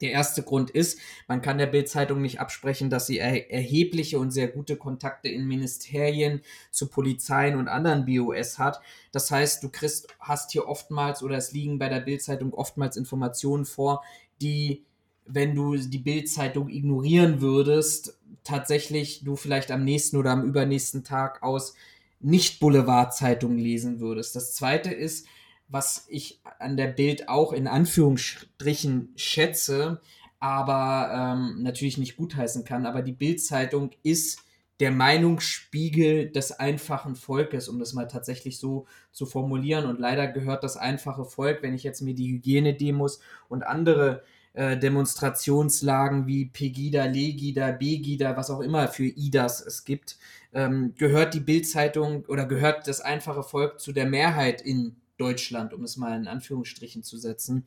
Der 0.00 0.10
erste 0.10 0.42
Grund 0.42 0.70
ist, 0.70 0.98
man 1.28 1.40
kann 1.40 1.56
der 1.56 1.66
Bild-Zeitung 1.66 2.20
nicht 2.20 2.40
absprechen, 2.40 2.90
dass 2.90 3.06
sie 3.06 3.18
er 3.18 3.50
erhebliche 3.52 4.18
und 4.18 4.32
sehr 4.32 4.48
gute 4.48 4.76
Kontakte 4.76 5.28
in 5.28 5.46
Ministerien, 5.46 6.42
zu 6.72 6.88
Polizeien 6.88 7.56
und 7.56 7.68
anderen 7.68 8.04
BOS 8.04 8.58
hat. 8.58 8.80
Das 9.12 9.30
heißt, 9.30 9.62
du 9.62 9.68
kriegst, 9.68 10.08
hast 10.18 10.50
hier 10.50 10.66
oftmals 10.66 11.22
oder 11.22 11.36
es 11.36 11.52
liegen 11.52 11.78
bei 11.78 11.88
der 11.88 12.00
Bild-Zeitung 12.00 12.52
oftmals 12.52 12.96
Informationen 12.96 13.64
vor, 13.64 14.02
die, 14.42 14.84
wenn 15.26 15.54
du 15.54 15.76
die 15.76 15.98
Bild-Zeitung 15.98 16.68
ignorieren 16.68 17.40
würdest, 17.40 18.18
tatsächlich 18.42 19.24
du 19.24 19.36
vielleicht 19.36 19.70
am 19.70 19.84
nächsten 19.84 20.16
oder 20.16 20.30
am 20.30 20.44
übernächsten 20.44 21.02
Tag 21.02 21.42
aus 21.42 21.74
Nicht-Boulevard-Zeitungen 22.20 23.58
lesen 23.58 24.00
würdest. 24.00 24.36
Das 24.36 24.54
zweite 24.54 24.92
ist, 24.92 25.26
was 25.68 26.06
ich 26.08 26.40
an 26.58 26.76
der 26.76 26.88
Bild 26.88 27.28
auch 27.28 27.52
in 27.52 27.66
Anführungsstrichen 27.66 29.12
schätze, 29.16 30.00
aber 30.40 31.36
ähm, 31.36 31.62
natürlich 31.62 31.96
nicht 31.96 32.16
gutheißen 32.16 32.64
kann, 32.64 32.84
aber 32.84 33.00
die 33.00 33.12
Bild-Zeitung 33.12 33.90
ist 34.02 34.40
der 34.80 34.90
Meinungsspiegel 34.90 36.30
des 36.30 36.52
einfachen 36.52 37.14
Volkes, 37.14 37.68
um 37.68 37.78
das 37.78 37.92
mal 37.92 38.08
tatsächlich 38.08 38.58
so 38.58 38.86
zu 39.12 39.24
formulieren. 39.24 39.86
Und 39.86 40.00
leider 40.00 40.26
gehört 40.26 40.64
das 40.64 40.76
einfache 40.76 41.24
Volk, 41.24 41.62
wenn 41.62 41.74
ich 41.74 41.84
jetzt 41.84 42.02
mir 42.02 42.14
die 42.14 42.28
Hygienedemos 42.28 43.20
und 43.48 43.64
andere 43.64 44.24
äh, 44.54 44.78
Demonstrationslagen 44.78 46.26
wie 46.26 46.46
Pegida, 46.46 47.04
Legida, 47.04 47.72
Begida, 47.72 48.36
was 48.36 48.50
auch 48.50 48.60
immer 48.60 48.88
für 48.88 49.04
IDAs 49.04 49.60
es 49.60 49.84
gibt, 49.84 50.16
ähm, 50.52 50.94
gehört 50.96 51.34
die 51.34 51.40
Bildzeitung 51.40 52.24
oder 52.26 52.46
gehört 52.46 52.86
das 52.86 53.00
einfache 53.00 53.42
Volk 53.42 53.80
zu 53.80 53.92
der 53.92 54.06
Mehrheit 54.06 54.62
in 54.62 54.96
Deutschland, 55.16 55.74
um 55.74 55.84
es 55.84 55.96
mal 55.96 56.16
in 56.16 56.28
Anführungsstrichen 56.28 57.02
zu 57.02 57.18
setzen. 57.18 57.66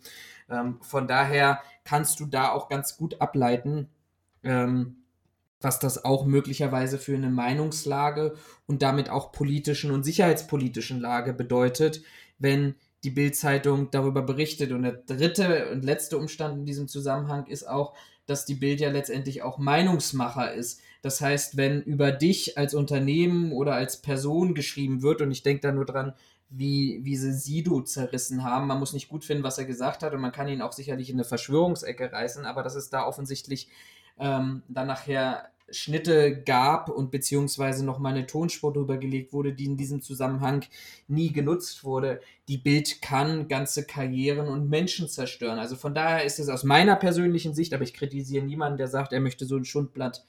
Ähm, 0.50 0.80
von 0.82 1.08
daher 1.08 1.62
kannst 1.84 2.20
du 2.20 2.26
da 2.26 2.52
auch 2.52 2.70
ganz 2.70 2.98
gut 2.98 3.22
ableiten, 3.22 3.90
ähm, 4.44 4.98
was 5.60 5.80
das 5.80 6.06
auch 6.06 6.26
möglicherweise 6.26 6.98
für 6.98 7.16
eine 7.16 7.30
Meinungslage 7.30 8.36
und 8.66 8.82
damit 8.82 9.10
auch 9.10 9.32
politischen 9.32 9.92
und 9.92 10.04
sicherheitspolitischen 10.04 11.00
Lage 11.00 11.34
bedeutet, 11.34 12.02
wenn 12.38 12.76
die 13.08 13.12
Bild-Zeitung 13.12 13.90
darüber 13.90 14.22
berichtet. 14.22 14.74
Und 14.74 14.84
der 14.84 14.92
dritte 14.92 15.70
und 15.72 15.86
letzte 15.86 16.18
Umstand 16.18 16.58
in 16.60 16.66
diesem 16.66 16.90
Zusammenhang 16.90 17.46
ist 17.48 17.64
auch, 17.64 17.94
dass 18.26 18.44
die 18.44 18.56
Bild 18.56 18.82
ja 18.82 18.90
letztendlich 18.90 19.44
auch 19.44 19.58
Meinungsmacher 19.58 20.54
ist. 20.54 20.82
Das 21.02 21.22
heißt, 21.22 21.56
wenn 21.56 21.82
über 21.82 22.12
dich 22.12 22.58
als 22.58 22.74
Unternehmen 22.74 23.54
oder 23.54 23.76
als 23.76 24.02
Person 24.02 24.56
geschrieben 24.56 25.02
wird, 25.04 25.22
und 25.22 25.32
ich 25.32 25.42
denke 25.42 25.62
da 25.62 25.72
nur 25.72 25.86
dran, 25.86 26.14
wie, 26.50 27.00
wie 27.04 27.16
sie 27.16 27.32
Sido 27.32 27.82
zerrissen 27.82 28.44
haben. 28.44 28.68
Man 28.68 28.80
muss 28.80 28.92
nicht 28.92 29.08
gut 29.08 29.24
finden, 29.24 29.44
was 29.44 29.58
er 29.58 29.66
gesagt 29.66 30.04
hat, 30.04 30.14
und 30.14 30.20
man 30.20 30.34
kann 30.34 30.50
ihn 30.50 30.62
auch 30.62 30.74
sicherlich 30.74 31.10
in 31.10 31.16
eine 31.16 31.24
Verschwörungsecke 31.24 32.12
reißen, 32.12 32.44
aber 32.46 32.62
dass 32.62 32.76
es 32.76 32.90
da 32.90 33.06
offensichtlich 33.06 33.70
ähm, 34.20 34.64
dann 34.68 34.88
nachher 34.88 35.50
Schnitte 35.70 36.42
gab 36.44 36.90
und 36.90 37.12
beziehungsweise 37.12 37.86
noch 37.86 38.00
mal 38.00 38.10
eine 38.10 38.26
Tonspur 38.26 38.72
drüber 38.72 38.98
gelegt 38.98 39.34
wurde, 39.34 39.54
die 39.54 39.66
in 39.66 39.78
diesem 39.78 40.02
Zusammenhang 40.02 40.66
nie 41.08 41.34
genutzt 41.34 41.84
wurde. 41.84 42.22
Die 42.48 42.58
Bild 42.58 43.02
kann 43.02 43.48
ganze 43.48 43.86
Karrieren 43.86 44.48
und 44.48 44.70
Menschen 44.70 45.10
zerstören. 45.10 45.60
Also 45.60 45.76
von 45.76 45.94
daher 45.94 46.24
ist 46.24 46.40
es 46.40 46.50
aus 46.50 46.64
meiner 46.64 46.96
persönlichen 46.96 47.54
Sicht, 47.54 47.74
aber 47.74 47.84
ich 47.84 47.94
kritisiere 47.94 48.46
niemanden, 48.46 48.78
der 48.78 48.88
sagt, 48.88 49.12
er 49.12 49.20
möchte 49.20 49.46
so 49.46 49.58
ein 49.58 49.66
Schundblatt 49.66 50.24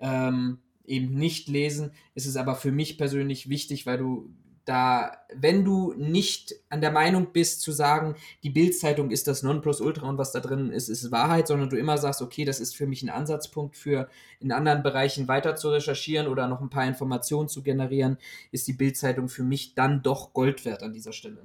ähm, 0.00 0.58
eben 0.84 1.14
nicht 1.14 1.48
lesen. 1.48 1.92
Es 2.14 2.26
ist 2.26 2.36
aber 2.36 2.56
für 2.56 2.72
mich 2.72 2.98
persönlich 2.98 3.48
wichtig, 3.48 3.86
weil 3.86 3.98
du 3.98 4.30
da, 4.70 5.18
wenn 5.34 5.64
du 5.64 5.94
nicht 5.96 6.54
an 6.68 6.80
der 6.80 6.92
Meinung 6.92 7.32
bist 7.32 7.60
zu 7.60 7.72
sagen, 7.72 8.14
die 8.44 8.50
Bildzeitung 8.50 9.10
ist 9.10 9.26
das 9.26 9.42
Nonplusultra 9.42 10.08
und 10.08 10.16
was 10.16 10.30
da 10.30 10.38
drin 10.38 10.70
ist, 10.70 10.88
ist 10.88 11.10
Wahrheit, 11.10 11.48
sondern 11.48 11.70
du 11.70 11.76
immer 11.76 11.98
sagst, 11.98 12.22
okay, 12.22 12.44
das 12.44 12.60
ist 12.60 12.76
für 12.76 12.86
mich 12.86 13.02
ein 13.02 13.10
Ansatzpunkt 13.10 13.76
für 13.76 14.08
in 14.38 14.52
anderen 14.52 14.84
Bereichen 14.84 15.26
weiter 15.26 15.56
zu 15.56 15.70
recherchieren 15.70 16.28
oder 16.28 16.46
noch 16.46 16.60
ein 16.60 16.70
paar 16.70 16.86
Informationen 16.86 17.48
zu 17.48 17.64
generieren, 17.64 18.16
ist 18.52 18.68
die 18.68 18.72
Bildzeitung 18.72 19.28
für 19.28 19.42
mich 19.42 19.74
dann 19.74 20.04
doch 20.04 20.32
Gold 20.34 20.64
wert 20.64 20.84
an 20.84 20.92
dieser 20.92 21.12
Stelle. 21.12 21.42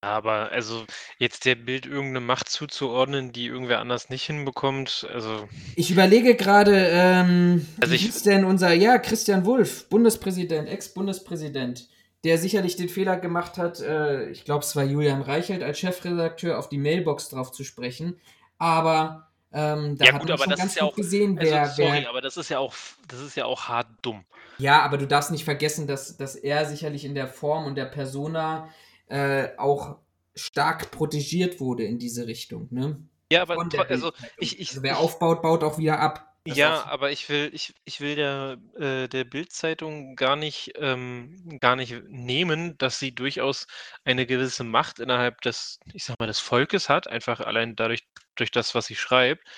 Aber 0.00 0.50
also 0.50 0.84
jetzt 1.18 1.44
der 1.44 1.56
Bild 1.56 1.84
irgendeine 1.84 2.20
Macht 2.20 2.48
zuzuordnen, 2.48 3.32
die 3.32 3.46
irgendwer 3.46 3.80
anders 3.80 4.08
nicht 4.08 4.24
hinbekommt, 4.24 5.06
also. 5.12 5.46
Ich 5.76 5.90
überlege 5.90 6.36
gerade, 6.36 6.88
ähm, 6.90 7.66
also 7.80 7.92
wie 7.92 7.96
ich, 7.96 8.02
hieß 8.02 8.22
denn 8.22 8.44
unser, 8.44 8.72
ja, 8.72 8.96
Christian 8.96 9.44
Wulff, 9.44 9.90
Bundespräsident, 9.90 10.70
Ex-Bundespräsident 10.70 11.88
der 12.24 12.38
sicherlich 12.38 12.76
den 12.76 12.88
Fehler 12.88 13.16
gemacht 13.16 13.58
hat, 13.58 13.80
äh, 13.80 14.28
ich 14.30 14.44
glaube, 14.44 14.64
es 14.64 14.74
war 14.74 14.84
Julian 14.84 15.22
Reichelt 15.22 15.62
als 15.62 15.78
Chefredakteur 15.78 16.58
auf 16.58 16.68
die 16.68 16.78
Mailbox 16.78 17.28
drauf 17.28 17.52
zu 17.52 17.64
sprechen. 17.64 18.18
Aber 18.58 19.28
ähm, 19.52 19.96
da 19.98 20.06
ja, 20.06 20.12
hat 20.14 20.20
gut, 20.20 20.30
man 20.30 20.38
schon 20.38 20.50
das 20.50 20.58
ganz 20.58 20.72
ist 20.72 20.78
ja 20.78 20.84
gut 20.84 20.92
auch, 20.92 20.96
gesehen, 20.96 21.38
also, 21.38 21.52
wer, 21.52 21.66
sorry, 21.68 22.00
wer. 22.00 22.10
aber 22.10 22.20
das 22.20 22.36
ist 22.36 22.48
ja 22.48 22.58
auch, 22.58 22.74
das 23.08 23.20
ist 23.20 23.36
ja 23.36 23.44
auch 23.44 23.68
hart 23.68 23.88
dumm. 24.02 24.24
Ja, 24.58 24.82
aber 24.82 24.98
du 24.98 25.06
darfst 25.06 25.30
nicht 25.30 25.44
vergessen, 25.44 25.86
dass, 25.86 26.16
dass 26.16 26.34
er 26.34 26.64
sicherlich 26.64 27.04
in 27.04 27.14
der 27.14 27.28
Form 27.28 27.66
und 27.66 27.74
der 27.74 27.86
Persona 27.86 28.68
äh, 29.08 29.48
auch 29.58 29.96
stark 30.34 30.90
protegiert 30.90 31.60
wurde 31.60 31.84
in 31.84 31.98
diese 31.98 32.26
Richtung. 32.26 32.68
Ne? 32.70 32.98
Ja, 33.30 33.42
aber 33.42 33.58
also 33.88 34.12
ich, 34.38 34.60
ich, 34.60 34.70
Also 34.70 34.82
wer 34.82 34.92
ich, 34.92 34.98
aufbaut, 34.98 35.42
baut 35.42 35.62
auch 35.62 35.78
wieder 35.78 36.00
ab. 36.00 36.33
Das 36.46 36.58
Ja, 36.58 36.82
ist- 36.82 36.84
aber 36.84 37.10
ich 37.10 37.30
will 37.30 37.50
ich 37.54 37.72
ich 37.86 38.00
will 38.00 38.16
der 38.16 38.58
äh, 38.78 39.08
der 39.08 39.24
Bild-Zeitung 39.24 40.14
gar 40.14 40.36
nicht 40.36 40.72
ähm, 40.76 41.58
gar 41.58 41.74
nicht 41.74 42.02
nehmen, 42.08 42.76
dass 42.76 42.98
sie 42.98 43.14
durchaus 43.14 43.66
eine 44.04 44.26
gewisse 44.26 44.62
Macht 44.62 44.98
innerhalb 44.98 45.40
des, 45.40 45.78
ich 45.94 46.04
sage 46.04 46.16
mal, 46.20 46.26
des 46.26 46.40
Volkes 46.40 46.90
hat, 46.90 47.06
einfach 47.08 47.40
allein 47.40 47.76
dadurch 47.76 48.06
durch 48.34 48.50
das, 48.50 48.74
was 48.74 48.84
sie 48.86 48.94
schreibt. 48.96 49.48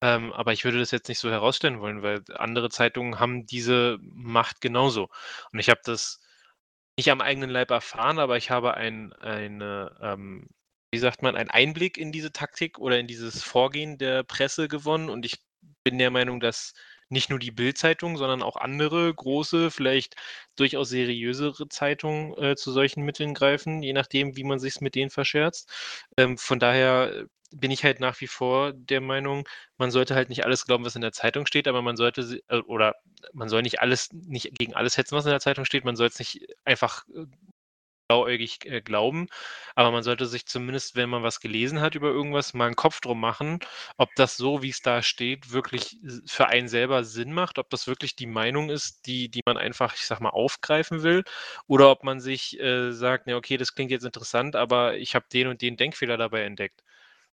Ähm, 0.00 0.32
aber 0.32 0.52
ich 0.52 0.64
würde 0.64 0.78
das 0.78 0.92
jetzt 0.92 1.08
nicht 1.08 1.18
so 1.18 1.30
herausstellen 1.30 1.80
wollen, 1.80 2.02
weil 2.02 2.22
andere 2.36 2.70
Zeitungen 2.70 3.18
haben 3.18 3.46
diese 3.46 3.98
Macht 4.02 4.60
genauso. 4.60 5.08
Und 5.52 5.58
ich 5.58 5.68
habe 5.68 5.80
das 5.84 6.20
nicht 6.98 7.10
am 7.10 7.20
eigenen 7.20 7.50
Leib 7.50 7.70
erfahren, 7.70 8.18
aber 8.18 8.36
ich 8.36 8.50
habe 8.50 8.74
ein 8.74 9.12
eine, 9.14 9.96
ähm, 10.00 10.48
wie 10.90 10.98
sagt 10.98 11.22
man, 11.22 11.36
einen 11.36 11.50
Einblick 11.50 11.98
in 11.98 12.12
diese 12.12 12.32
Taktik 12.32 12.78
oder 12.78 12.98
in 12.98 13.06
dieses 13.06 13.42
Vorgehen 13.42 13.98
der 13.98 14.22
Presse 14.24 14.68
gewonnen 14.68 15.10
und 15.10 15.26
ich 15.26 15.38
bin 15.84 15.98
der 15.98 16.10
Meinung, 16.10 16.40
dass 16.40 16.74
nicht 17.08 17.30
nur 17.30 17.38
die 17.38 17.50
Bild-Zeitung, 17.50 18.16
sondern 18.16 18.42
auch 18.42 18.56
andere 18.56 19.12
große, 19.14 19.70
vielleicht 19.70 20.16
durchaus 20.56 20.88
seriösere 20.88 21.68
Zeitungen 21.68 22.36
äh, 22.38 22.56
zu 22.56 22.72
solchen 22.72 23.04
Mitteln 23.04 23.34
greifen, 23.34 23.82
je 23.82 23.92
nachdem, 23.92 24.36
wie 24.36 24.44
man 24.44 24.58
sich 24.58 24.80
mit 24.80 24.94
denen 24.94 25.10
verscherzt. 25.10 25.70
Ähm, 26.16 26.36
von 26.38 26.58
daher 26.58 27.12
äh, 27.14 27.24
bin 27.54 27.70
ich 27.70 27.84
halt 27.84 28.00
nach 28.00 28.20
wie 28.20 28.26
vor 28.26 28.72
der 28.72 29.00
Meinung, 29.00 29.48
man 29.78 29.90
sollte 29.90 30.14
halt 30.14 30.28
nicht 30.30 30.44
alles 30.44 30.66
glauben, 30.66 30.84
was 30.84 30.96
in 30.96 31.02
der 31.02 31.12
Zeitung 31.12 31.46
steht, 31.46 31.68
aber 31.68 31.82
man 31.82 31.96
sollte 31.96 32.40
äh, 32.48 32.58
oder 32.58 32.94
man 33.32 33.48
soll 33.48 33.62
nicht 33.62 33.80
alles, 33.80 34.10
nicht 34.12 34.52
gegen 34.58 34.74
alles 34.74 34.96
hetzen, 34.96 35.16
was 35.16 35.26
in 35.26 35.30
der 35.30 35.40
Zeitung 35.40 35.64
steht. 35.64 35.84
Man 35.84 35.96
soll 35.96 36.08
es 36.08 36.18
nicht 36.18 36.46
einfach 36.64 37.04
äh, 37.14 37.26
blauäugig 38.08 38.64
äh, 38.66 38.80
glauben, 38.80 39.28
aber 39.74 39.90
man 39.90 40.02
sollte 40.02 40.26
sich 40.26 40.46
zumindest, 40.46 40.96
wenn 40.96 41.08
man 41.10 41.22
was 41.22 41.40
gelesen 41.40 41.80
hat 41.80 41.94
über 41.94 42.08
irgendwas, 42.08 42.54
mal 42.54 42.66
einen 42.66 42.76
Kopf 42.76 43.00
drum 43.00 43.20
machen, 43.20 43.58
ob 43.96 44.10
das 44.16 44.36
so, 44.36 44.62
wie 44.62 44.70
es 44.70 44.82
da 44.82 45.02
steht, 45.02 45.52
wirklich 45.52 45.98
für 46.26 46.46
einen 46.48 46.68
selber 46.68 47.04
Sinn 47.04 47.32
macht, 47.32 47.58
ob 47.58 47.70
das 47.70 47.86
wirklich 47.86 48.16
die 48.16 48.26
Meinung 48.26 48.70
ist, 48.70 49.06
die, 49.06 49.28
die 49.30 49.42
man 49.46 49.56
einfach, 49.58 49.94
ich 49.94 50.06
sag 50.06 50.20
mal, 50.20 50.30
aufgreifen 50.30 51.02
will, 51.02 51.24
oder 51.66 51.90
ob 51.90 52.04
man 52.04 52.20
sich 52.20 52.58
äh, 52.60 52.92
sagt, 52.92 53.26
ne, 53.26 53.36
okay, 53.36 53.56
das 53.56 53.74
klingt 53.74 53.90
jetzt 53.90 54.04
interessant, 54.04 54.56
aber 54.56 54.96
ich 54.96 55.14
habe 55.14 55.26
den 55.32 55.48
und 55.48 55.62
den 55.62 55.76
Denkfehler 55.76 56.16
dabei 56.16 56.42
entdeckt. 56.42 56.82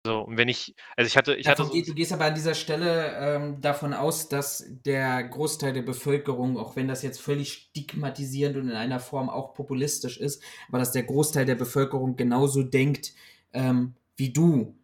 So, 0.06 0.20
und 0.22 0.36
wenn 0.36 0.48
ich, 0.48 0.74
also 0.96 1.06
ich 1.06 1.16
hatte, 1.16 1.34
ich 1.34 1.48
hatte 1.48 1.62
Davon 1.62 1.66
so, 1.66 1.72
geht, 1.72 1.88
du 1.88 1.94
gehst 1.94 2.12
aber 2.12 2.26
an 2.26 2.34
dieser 2.34 2.54
Stelle 2.54 3.16
ähm, 3.16 3.60
davon 3.60 3.94
aus, 3.94 4.28
dass 4.28 4.64
der 4.68 5.24
Großteil 5.24 5.72
der 5.72 5.82
Bevölkerung, 5.82 6.56
auch 6.58 6.76
wenn 6.76 6.88
das 6.88 7.02
jetzt 7.02 7.20
völlig 7.20 7.52
stigmatisierend 7.52 8.56
und 8.56 8.68
in 8.68 8.76
einer 8.76 9.00
Form 9.00 9.28
auch 9.30 9.54
populistisch 9.54 10.18
ist, 10.18 10.42
aber 10.68 10.78
dass 10.78 10.92
der 10.92 11.04
Großteil 11.04 11.46
der 11.46 11.54
Bevölkerung 11.56 12.16
genauso 12.16 12.62
denkt 12.62 13.14
ähm, 13.52 13.96
wie 14.16 14.32
du. 14.32 14.76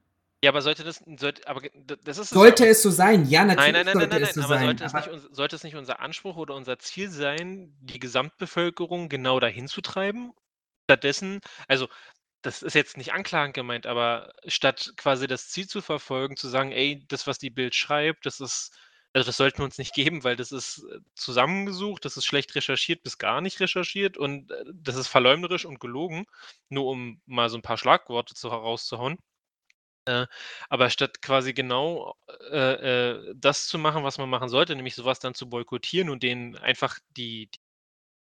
ja, 0.43 0.51
aber 0.51 0.63
sollte 0.63 0.85
das, 0.85 1.03
sollte, 1.17 1.47
aber 1.49 1.63
das 2.05 2.19
ist 2.19 2.31
Sollte 2.31 2.67
es 2.67 2.83
so 2.83 2.91
sein? 2.91 3.27
Ja, 3.29 3.45
natürlich 3.45 3.73
Nein, 3.73 3.73
nein, 3.73 3.87
nein, 3.87 3.97
nein, 3.99 4.11
sollte 4.11 4.21
nein, 4.21 4.23
es 4.23 4.35
so 4.35 4.43
sein. 4.43 4.61
sollte 4.67 4.85
es, 4.85 4.95
aber 4.95 5.07
nicht, 5.11 5.29
sollte 5.35 5.57
es 5.57 5.65
nicht 5.65 5.75
unser 5.77 6.01
Anspruch 6.01 6.37
oder 6.37 6.55
unser 6.55 6.79
Ziel 6.79 7.11
sein, 7.11 7.75
die 7.81 7.99
Gesamtbevölkerung 7.99 9.09
genau 9.09 9.41
dahin 9.41 9.69
zu 9.69 9.81
treiben? 9.81 10.33
Stattdessen, 10.91 11.41
also 11.67 11.89
das 12.45 12.63
ist 12.63 12.75
jetzt 12.75 12.97
nicht 12.99 13.13
anklagend 13.15 13.55
gemeint, 13.55 13.87
aber 13.87 14.33
statt 14.47 14.93
quasi 14.97 15.27
das 15.27 15.49
Ziel 15.49 15.67
zu 15.67 15.81
verfolgen, 15.83 16.37
zu 16.37 16.49
sagen, 16.49 16.73
ey, 16.73 17.05
das, 17.09 17.27
was 17.27 17.39
die 17.39 17.51
Bild 17.51 17.75
schreibt, 17.75 18.27
das 18.27 18.39
ist, 18.41 18.77
also 19.15 19.27
das 19.27 19.37
sollten 19.39 19.59
wir 19.59 19.65
uns 19.65 19.79
nicht 19.79 19.95
geben, 19.95 20.25
weil 20.25 20.37
das 20.37 20.53
ist 20.53 20.85
äh, 20.93 20.99
zusammengesucht, 21.15 22.05
das 22.05 22.17
ist 22.19 22.27
schlecht 22.27 22.55
recherchiert 22.55 23.03
bis 23.03 23.19
gar 23.19 23.41
nicht 23.41 23.61
recherchiert 23.61 24.19
und 24.19 24.51
äh, 24.53 24.65
das 24.75 24.97
ist 24.97 25.09
verleumderisch 25.09 25.65
und 25.65 25.81
gelogen, 25.81 26.27
nur 26.69 26.87
um 26.87 27.23
mal 27.27 27.49
so 27.49 27.57
ein 27.59 27.63
paar 27.63 27.79
Schlagworte 27.79 28.35
zu, 28.35 28.51
herauszuhauen. 28.51 29.19
Äh, 30.07 30.27
aber 30.69 30.91
statt 30.91 31.23
quasi 31.23 31.55
genau 31.55 32.15
äh, 32.51 33.35
das 33.35 33.67
zu 33.69 33.79
machen, 33.79 34.05
was 34.05 34.19
man 34.19 34.29
machen 34.29 34.51
sollte, 34.51 34.77
nämlich 34.77 34.95
sowas 34.95 35.19
dann 35.19 35.35
zu 35.35 35.49
boykottieren 35.49 36.11
und 36.11 36.23
denen 36.23 36.57
einfach 36.57 36.99
die 37.17 37.51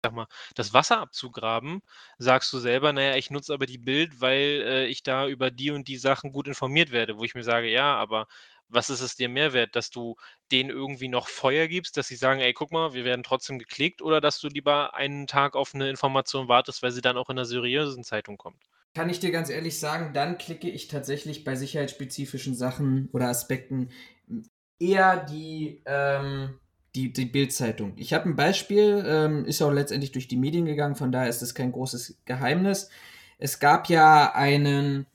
sag 0.03 0.13
mal, 0.13 0.27
das 0.55 0.73
Wasser 0.73 0.99
abzugraben, 0.99 1.81
sagst 2.17 2.51
du 2.53 2.59
selber, 2.59 2.91
naja, 2.93 3.15
ich 3.17 3.29
nutze 3.29 3.53
aber 3.53 3.65
die 3.67 3.77
Bild, 3.77 4.19
weil 4.21 4.63
äh, 4.65 4.85
ich 4.87 5.03
da 5.03 5.27
über 5.27 5.51
die 5.51 5.71
und 5.71 5.87
die 5.87 5.97
Sachen 5.97 6.31
gut 6.31 6.47
informiert 6.47 6.91
werde, 6.91 7.17
wo 7.17 7.23
ich 7.23 7.35
mir 7.35 7.43
sage, 7.43 7.69
ja, 7.69 7.95
aber 7.95 8.27
was 8.67 8.89
ist 8.89 9.01
es 9.01 9.15
dir 9.15 9.29
mehr 9.29 9.53
wert, 9.53 9.75
dass 9.75 9.89
du 9.91 10.15
denen 10.51 10.69
irgendwie 10.69 11.07
noch 11.09 11.27
Feuer 11.27 11.67
gibst, 11.67 11.97
dass 11.97 12.07
sie 12.07 12.15
sagen, 12.15 12.39
ey, 12.39 12.53
guck 12.53 12.71
mal, 12.71 12.93
wir 12.93 13.05
werden 13.05 13.23
trotzdem 13.23 13.59
geklickt, 13.59 14.01
oder 14.01 14.21
dass 14.21 14.39
du 14.39 14.47
lieber 14.47 14.95
einen 14.95 15.27
Tag 15.27 15.55
auf 15.55 15.75
eine 15.75 15.89
Information 15.89 16.47
wartest, 16.47 16.81
weil 16.81 16.91
sie 16.91 17.01
dann 17.01 17.17
auch 17.17 17.29
in 17.29 17.37
einer 17.37 17.45
seriösen 17.45 18.03
Zeitung 18.03 18.37
kommt? 18.37 18.63
kann 18.93 19.09
ich 19.09 19.19
dir 19.19 19.31
ganz 19.31 19.49
ehrlich 19.49 19.79
sagen, 19.79 20.13
dann 20.13 20.37
klicke 20.37 20.69
ich 20.69 20.87
tatsächlich 20.87 21.43
bei 21.43 21.55
sicherheitsspezifischen 21.55 22.55
Sachen 22.55 23.09
oder 23.13 23.27
Aspekten 23.27 23.89
eher 24.79 25.23
die, 25.23 25.81
ähm, 25.85 26.59
die, 26.95 27.13
die 27.13 27.25
Bildzeitung. 27.25 27.93
Ich 27.95 28.13
habe 28.13 28.29
ein 28.29 28.35
Beispiel, 28.35 29.03
ähm, 29.05 29.45
ist 29.45 29.61
auch 29.61 29.71
letztendlich 29.71 30.11
durch 30.11 30.27
die 30.27 30.37
Medien 30.37 30.65
gegangen, 30.65 30.95
von 30.95 31.11
daher 31.11 31.29
ist 31.29 31.41
es 31.41 31.55
kein 31.55 31.71
großes 31.71 32.17
Geheimnis. 32.25 32.89
Es 33.37 33.59
gab 33.59 33.87
ja 33.89 34.33
einen 34.33 35.05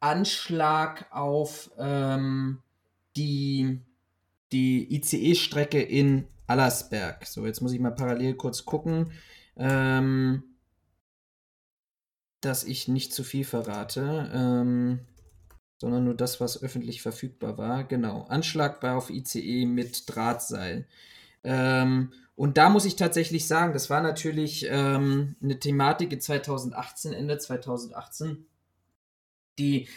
Anschlag 0.00 1.06
auf 1.10 1.70
ähm, 1.78 2.58
die, 3.16 3.80
die 4.52 4.94
ICE-Strecke 4.94 5.80
in 5.80 6.26
Allersberg. 6.46 7.26
So, 7.26 7.46
jetzt 7.46 7.60
muss 7.60 7.72
ich 7.72 7.80
mal 7.80 7.94
parallel 7.94 8.34
kurz 8.34 8.64
gucken. 8.64 9.12
Ähm, 9.56 10.42
dass 12.40 12.64
ich 12.64 12.88
nicht 12.88 13.12
zu 13.12 13.24
viel 13.24 13.44
verrate. 13.44 14.30
Ähm, 14.32 15.00
sondern 15.78 16.04
nur 16.04 16.14
das, 16.14 16.40
was 16.40 16.62
öffentlich 16.62 17.02
verfügbar 17.02 17.58
war. 17.58 17.84
Genau, 17.84 18.22
Anschlag 18.28 18.82
auf 18.84 19.10
ICE 19.10 19.66
mit 19.66 20.04
Drahtseil. 20.06 20.86
Ähm, 21.46 22.12
und 22.34 22.58
da 22.58 22.68
muss 22.68 22.84
ich 22.84 22.96
tatsächlich 22.96 23.46
sagen, 23.46 23.72
das 23.72 23.88
war 23.88 24.02
natürlich 24.02 24.66
ähm, 24.68 25.36
eine 25.42 25.58
Thematik 25.58 26.12
in 26.12 26.20
2018, 26.20 27.14
Ende 27.14 27.38
2018, 27.38 28.44
die 29.58 29.88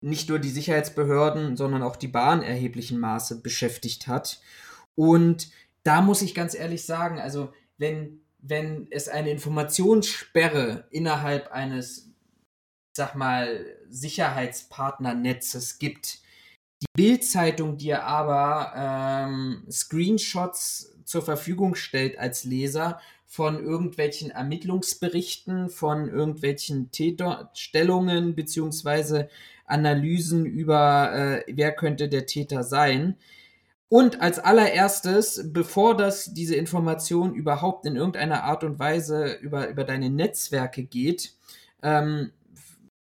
nicht 0.00 0.28
nur 0.28 0.38
die 0.38 0.50
Sicherheitsbehörden, 0.50 1.56
sondern 1.56 1.82
auch 1.82 1.96
die 1.96 2.08
Bahn 2.08 2.42
erheblichen 2.42 2.98
Maße 3.00 3.40
beschäftigt 3.40 4.06
hat. 4.06 4.40
Und 4.94 5.50
da 5.82 6.00
muss 6.02 6.22
ich 6.22 6.34
ganz 6.34 6.54
ehrlich 6.54 6.84
sagen, 6.84 7.18
also 7.18 7.52
wenn, 7.76 8.20
wenn 8.38 8.86
es 8.90 9.08
eine 9.08 9.30
Informationssperre 9.30 10.86
innerhalb 10.90 11.50
eines, 11.50 12.10
sag 12.92 13.14
mal, 13.14 13.64
Sicherheitspartnernetzes 13.88 15.78
gibt, 15.78 16.20
die 16.82 16.86
Bildzeitung 16.94 17.76
dir 17.76 18.04
aber 18.04 18.72
ähm, 18.76 19.64
Screenshots 19.70 20.94
zur 21.04 21.22
Verfügung 21.22 21.74
stellt 21.74 22.18
als 22.18 22.44
Leser 22.44 23.00
von 23.26 23.62
irgendwelchen 23.62 24.30
Ermittlungsberichten, 24.30 25.68
von 25.68 26.08
irgendwelchen 26.08 26.90
Täterstellungen 26.90 28.34
beziehungsweise 28.34 29.28
Analysen 29.66 30.46
über, 30.46 31.12
äh, 31.12 31.44
wer 31.46 31.72
könnte 31.72 32.08
der 32.08 32.26
Täter 32.26 32.64
sein. 32.64 33.16
Und 33.88 34.20
als 34.20 34.38
allererstes, 34.38 35.52
bevor 35.52 35.96
das 35.96 36.32
diese 36.32 36.56
Information 36.56 37.34
überhaupt 37.34 37.86
in 37.86 37.96
irgendeiner 37.96 38.44
Art 38.44 38.64
und 38.64 38.78
Weise 38.78 39.32
über, 39.34 39.68
über 39.68 39.84
deine 39.84 40.10
Netzwerke 40.10 40.84
geht, 40.84 41.34
ähm, 41.82 42.32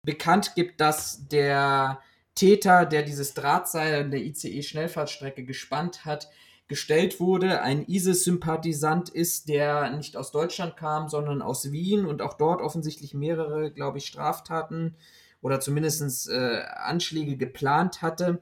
bekannt 0.03 0.55
gibt, 0.55 0.81
dass 0.81 1.27
der 1.29 2.01
Täter, 2.37 2.87
der 2.87 3.03
dieses 3.03 3.35
Drahtseil 3.35 4.03
an 4.03 4.11
der 4.13 4.21
ICE-Schnellfahrtstrecke 4.21 5.45
gespannt 5.45 6.05
hat, 6.05 6.29
gestellt 6.69 7.21
wurde, 7.21 7.63
ein 7.63 7.87
ISIS-Sympathisant 7.87 9.09
ist, 9.09 9.49
der 9.49 9.91
nicht 9.91 10.17
aus 10.17 10.33
Deutschland 10.33 10.77
kam, 10.77 11.09
sondern 11.09 11.43
aus 11.43 11.73
Wien 11.73 12.07
und 12.07 12.23
auch 12.23 12.35
dort 12.35 12.61
offensichtlich 12.61 13.15
mehrere, 13.15 13.71
glaube 13.71 13.99
ich, 13.99 14.07
Straftaten 14.07 14.95
oder 15.41 15.61
zumindest 15.61 16.29
äh, 16.29 16.63
Anschläge 16.77 17.37
geplant 17.37 18.03
hatte, 18.03 18.41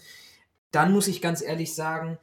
dann 0.70 0.92
muss 0.92 1.06
ich 1.06 1.20
ganz 1.20 1.42
ehrlich 1.42 1.74
sagen, 1.74 2.18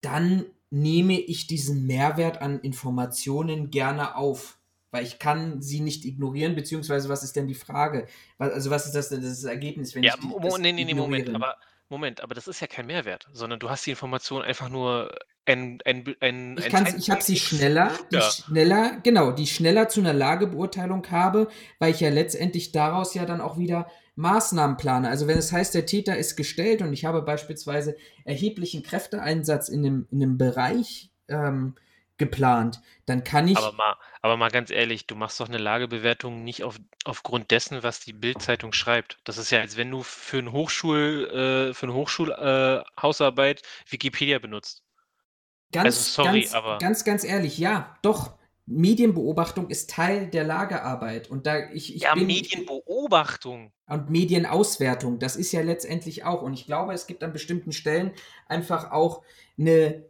dann 0.00 0.46
nehme 0.70 1.18
ich 1.18 1.46
diesen 1.46 1.86
Mehrwert 1.86 2.42
an 2.42 2.60
Informationen 2.60 3.70
gerne 3.70 4.16
auf. 4.16 4.55
Weil 4.96 5.04
ich 5.04 5.18
kann 5.18 5.60
sie 5.60 5.80
nicht 5.80 6.06
ignorieren, 6.06 6.54
beziehungsweise 6.54 7.10
was 7.10 7.22
ist 7.22 7.36
denn 7.36 7.46
die 7.46 7.54
Frage? 7.54 8.06
Also 8.38 8.70
was 8.70 8.86
ist 8.86 8.94
das, 8.94 9.10
das 9.10 9.44
Ergebnis, 9.44 9.94
wenn 9.94 10.02
ja, 10.02 10.14
ich 10.14 10.20
die, 10.20 10.34
das 10.42 10.58
nee, 10.58 10.72
nee, 10.72 10.86
nee, 10.86 10.94
Moment, 10.94 11.28
aber 11.34 11.56
Moment, 11.90 12.22
aber 12.22 12.34
das 12.34 12.48
ist 12.48 12.60
ja 12.60 12.66
kein 12.66 12.86
Mehrwert, 12.86 13.28
sondern 13.34 13.60
du 13.60 13.68
hast 13.68 13.84
die 13.84 13.90
Information 13.90 14.40
einfach 14.40 14.70
nur 14.70 15.14
ein, 15.44 15.80
ein, 15.84 16.16
ein, 16.20 16.56
ich, 16.56 16.74
ein 16.74 16.96
ich 16.96 17.10
habe 17.10 17.22
sie 17.22 17.36
schneller, 17.36 17.92
die 18.10 18.16
ja. 18.16 18.22
schneller, 18.22 19.00
genau, 19.02 19.32
die 19.32 19.46
schneller 19.46 19.90
zu 19.90 20.00
einer 20.00 20.14
Lagebeurteilung 20.14 21.06
habe, 21.10 21.48
weil 21.78 21.90
ich 21.90 22.00
ja 22.00 22.08
letztendlich 22.08 22.72
daraus 22.72 23.12
ja 23.12 23.26
dann 23.26 23.42
auch 23.42 23.58
wieder 23.58 23.86
Maßnahmen 24.14 24.78
plane. 24.78 25.10
Also 25.10 25.28
wenn 25.28 25.36
es 25.36 25.52
heißt, 25.52 25.74
der 25.74 25.84
Täter 25.84 26.16
ist 26.16 26.36
gestellt 26.36 26.80
und 26.80 26.94
ich 26.94 27.04
habe 27.04 27.20
beispielsweise 27.20 27.96
erheblichen 28.24 28.82
Kräfteeinsatz 28.82 29.68
in 29.68 29.84
einem, 29.84 30.08
in 30.10 30.22
einem 30.22 30.38
Bereich 30.38 31.10
ähm, 31.28 31.74
geplant, 32.18 32.80
dann 33.04 33.24
kann 33.24 33.48
ich. 33.48 33.56
Aber 33.56 33.72
mal, 33.72 33.96
aber 34.22 34.36
mal 34.36 34.50
ganz 34.50 34.70
ehrlich, 34.70 35.06
du 35.06 35.14
machst 35.14 35.38
doch 35.40 35.48
eine 35.48 35.58
Lagebewertung 35.58 36.44
nicht 36.44 36.64
auf, 36.64 36.78
aufgrund 37.04 37.50
dessen, 37.50 37.82
was 37.82 38.00
die 38.00 38.12
Bildzeitung 38.12 38.72
schreibt. 38.72 39.18
Das 39.24 39.38
ist 39.38 39.50
ja, 39.50 39.60
als 39.60 39.76
wenn 39.76 39.90
du 39.90 40.02
für, 40.02 40.38
ein 40.38 40.52
Hochschul, 40.52 41.70
äh, 41.70 41.74
für 41.74 41.86
eine 41.86 41.94
Hochschulhausarbeit 41.94 43.60
äh, 43.60 43.92
Wikipedia 43.92 44.38
benutzt. 44.38 44.82
Ganz, 45.72 45.84
also 45.84 46.22
sorry, 46.22 46.42
ganz, 46.42 46.54
aber. 46.54 46.78
Ganz, 46.78 47.04
ganz 47.04 47.24
ehrlich, 47.24 47.58
ja, 47.58 47.96
doch. 48.02 48.36
Medienbeobachtung 48.68 49.70
ist 49.70 49.90
Teil 49.90 50.26
der 50.26 50.42
Lagearbeit. 50.42 51.30
Und 51.30 51.46
da 51.46 51.70
ich, 51.70 51.94
ich 51.94 52.02
ja, 52.02 52.14
bin, 52.14 52.26
Medienbeobachtung. 52.26 53.72
Und 53.86 54.10
Medienauswertung, 54.10 55.20
das 55.20 55.36
ist 55.36 55.52
ja 55.52 55.60
letztendlich 55.62 56.24
auch. 56.24 56.42
Und 56.42 56.52
ich 56.54 56.66
glaube, 56.66 56.92
es 56.92 57.06
gibt 57.06 57.22
an 57.22 57.32
bestimmten 57.32 57.70
Stellen 57.70 58.10
einfach 58.48 58.90
auch 58.90 59.22
eine 59.56 60.04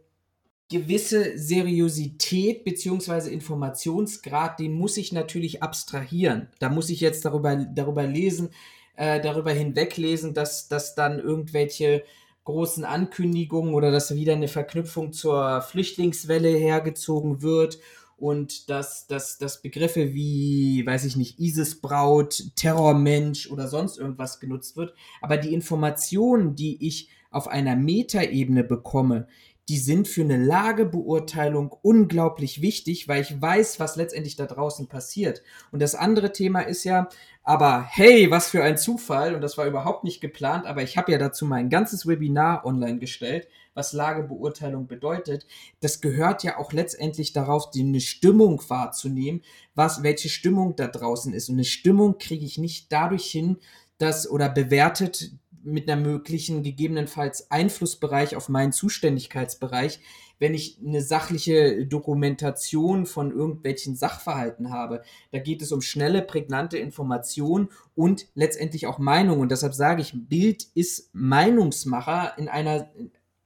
gewisse 0.69 1.37
Seriosität 1.37 2.65
beziehungsweise 2.65 3.31
Informationsgrad, 3.31 4.59
den 4.59 4.73
muss 4.73 4.97
ich 4.97 5.13
natürlich 5.13 5.63
abstrahieren. 5.63 6.49
Da 6.59 6.69
muss 6.69 6.89
ich 6.89 6.99
jetzt 6.99 7.23
darüber, 7.23 7.55
darüber 7.55 8.05
lesen, 8.05 8.49
äh, 8.95 9.21
darüber 9.21 9.51
hinweglesen, 9.51 10.33
dass, 10.33 10.67
dass 10.67 10.95
dann 10.95 11.19
irgendwelche 11.19 12.03
großen 12.43 12.83
Ankündigungen 12.85 13.73
oder 13.73 13.91
dass 13.91 14.15
wieder 14.15 14.33
eine 14.33 14.47
Verknüpfung 14.47 15.13
zur 15.13 15.61
Flüchtlingswelle 15.61 16.49
hergezogen 16.49 17.41
wird 17.41 17.79
und 18.17 18.69
dass, 18.69 19.05
dass, 19.07 19.37
dass 19.37 19.61
Begriffe 19.61 20.13
wie, 20.13 20.85
weiß 20.85 21.05
ich 21.05 21.15
nicht, 21.15 21.39
ISIS-Braut, 21.39 22.55
Terrormensch 22.55 23.49
oder 23.51 23.67
sonst 23.67 23.97
irgendwas 23.97 24.39
genutzt 24.39 24.75
wird. 24.75 24.93
Aber 25.21 25.37
die 25.37 25.53
Informationen, 25.53 26.55
die 26.55 26.85
ich 26.85 27.09
auf 27.29 27.47
einer 27.47 27.75
Metaebene 27.75 28.63
bekomme, 28.63 29.27
die 29.69 29.77
sind 29.77 30.07
für 30.07 30.21
eine 30.21 30.37
Lagebeurteilung 30.37 31.75
unglaublich 31.81 32.61
wichtig, 32.61 33.07
weil 33.07 33.21
ich 33.21 33.41
weiß, 33.41 33.79
was 33.79 33.97
letztendlich 33.97 34.37
da 34.37 34.45
draußen 34.45 34.87
passiert. 34.87 35.43
Und 35.71 35.81
das 35.81 35.93
andere 35.93 36.31
Thema 36.31 36.61
ist 36.61 36.85
ja, 36.85 37.09
aber 37.43 37.81
hey, 37.81 38.31
was 38.31 38.49
für 38.49 38.63
ein 38.63 38.77
Zufall, 38.77 39.35
und 39.35 39.41
das 39.41 39.57
war 39.57 39.65
überhaupt 39.65 40.05
nicht 40.05 40.21
geplant, 40.21 40.65
aber 40.65 40.83
ich 40.83 40.97
habe 40.97 41.11
ja 41.11 41.17
dazu 41.17 41.45
mein 41.45 41.69
ganzes 41.69 42.07
Webinar 42.07 42.65
online 42.65 42.99
gestellt, 42.99 43.47
was 43.73 43.93
Lagebeurteilung 43.93 44.87
bedeutet. 44.87 45.45
Das 45.81 46.01
gehört 46.01 46.43
ja 46.43 46.57
auch 46.57 46.71
letztendlich 46.71 47.33
darauf, 47.33 47.69
die 47.69 47.81
eine 47.81 47.99
Stimmung 48.01 48.61
wahrzunehmen, 48.67 49.43
was, 49.75 50.01
welche 50.01 50.29
Stimmung 50.29 50.75
da 50.75 50.87
draußen 50.87 51.33
ist. 51.33 51.49
Und 51.49 51.55
eine 51.55 51.65
Stimmung 51.65 52.17
kriege 52.17 52.45
ich 52.45 52.57
nicht 52.57 52.91
dadurch 52.91 53.25
hin, 53.25 53.57
dass 53.97 54.29
oder 54.29 54.49
bewertet 54.49 55.31
mit 55.67 55.89
einer 55.89 56.01
möglichen 56.01 56.63
gegebenenfalls 56.63 57.51
Einflussbereich 57.51 58.35
auf 58.35 58.47
meinen 58.47 58.71
Zuständigkeitsbereich, 58.71 59.99
wenn 60.39 60.53
ich 60.53 60.79
eine 60.85 61.01
sachliche 61.01 61.85
Dokumentation 61.85 63.05
von 63.05 63.31
irgendwelchen 63.31 63.95
Sachverhalten 63.95 64.69
habe. 64.71 65.03
Da 65.31 65.39
geht 65.39 65.61
es 65.61 65.71
um 65.71 65.81
schnelle, 65.81 66.21
prägnante 66.21 66.77
Informationen 66.77 67.69
und 67.95 68.27
letztendlich 68.33 68.87
auch 68.87 68.97
Meinung. 68.97 69.39
Und 69.41 69.51
deshalb 69.51 69.73
sage 69.73 70.01
ich, 70.01 70.13
Bild 70.15 70.63
ist 70.73 71.09
Meinungsmacher 71.13 72.37
in 72.37 72.47
einer 72.47 72.89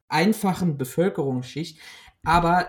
einfachen 0.07 0.77
Bevölkerungsschicht. 0.77 1.79
Aber 2.23 2.67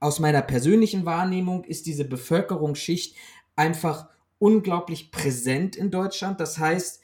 aus 0.00 0.18
meiner 0.18 0.42
persönlichen 0.42 1.04
Wahrnehmung 1.04 1.64
ist 1.64 1.86
diese 1.86 2.06
Bevölkerungsschicht 2.06 3.16
einfach 3.54 4.08
unglaublich 4.38 5.10
präsent 5.10 5.76
in 5.76 5.90
Deutschland. 5.90 6.40
Das 6.40 6.58
heißt, 6.58 7.02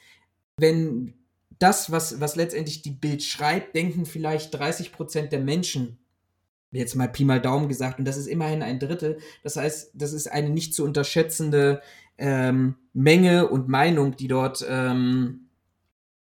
wenn 0.57 1.20
das, 1.61 1.93
was, 1.93 2.21
was 2.21 2.37
letztendlich 2.37 2.83
die 2.83 2.91
Bild 2.91 3.23
schreibt, 3.23 3.77
denken 3.77 4.07
vielleicht 4.07 4.53
30 4.55 4.93
Prozent 4.93 5.31
der 5.31 5.41
Menschen, 5.41 5.99
jetzt 6.73 6.97
mal 6.97 7.09
Pi 7.09 7.25
mal 7.25 7.41
Daumen 7.41 7.69
gesagt, 7.69 7.99
und 7.99 8.07
das 8.07 8.17
ist 8.17 8.27
immerhin 8.27 8.63
ein 8.63 8.79
Drittel. 8.79 9.19
Das 9.43 9.57
heißt, 9.57 9.93
das 9.95 10.13
ist 10.13 10.27
eine 10.27 10.49
nicht 10.51 10.75
zu 10.75 10.85
unterschätzende 10.85 11.83
ähm, 12.17 12.77
Menge 12.95 13.49
und 13.49 13.69
Meinung, 13.69 14.17
die 14.17 14.27
dort 14.27 14.65
ähm, 14.69 15.49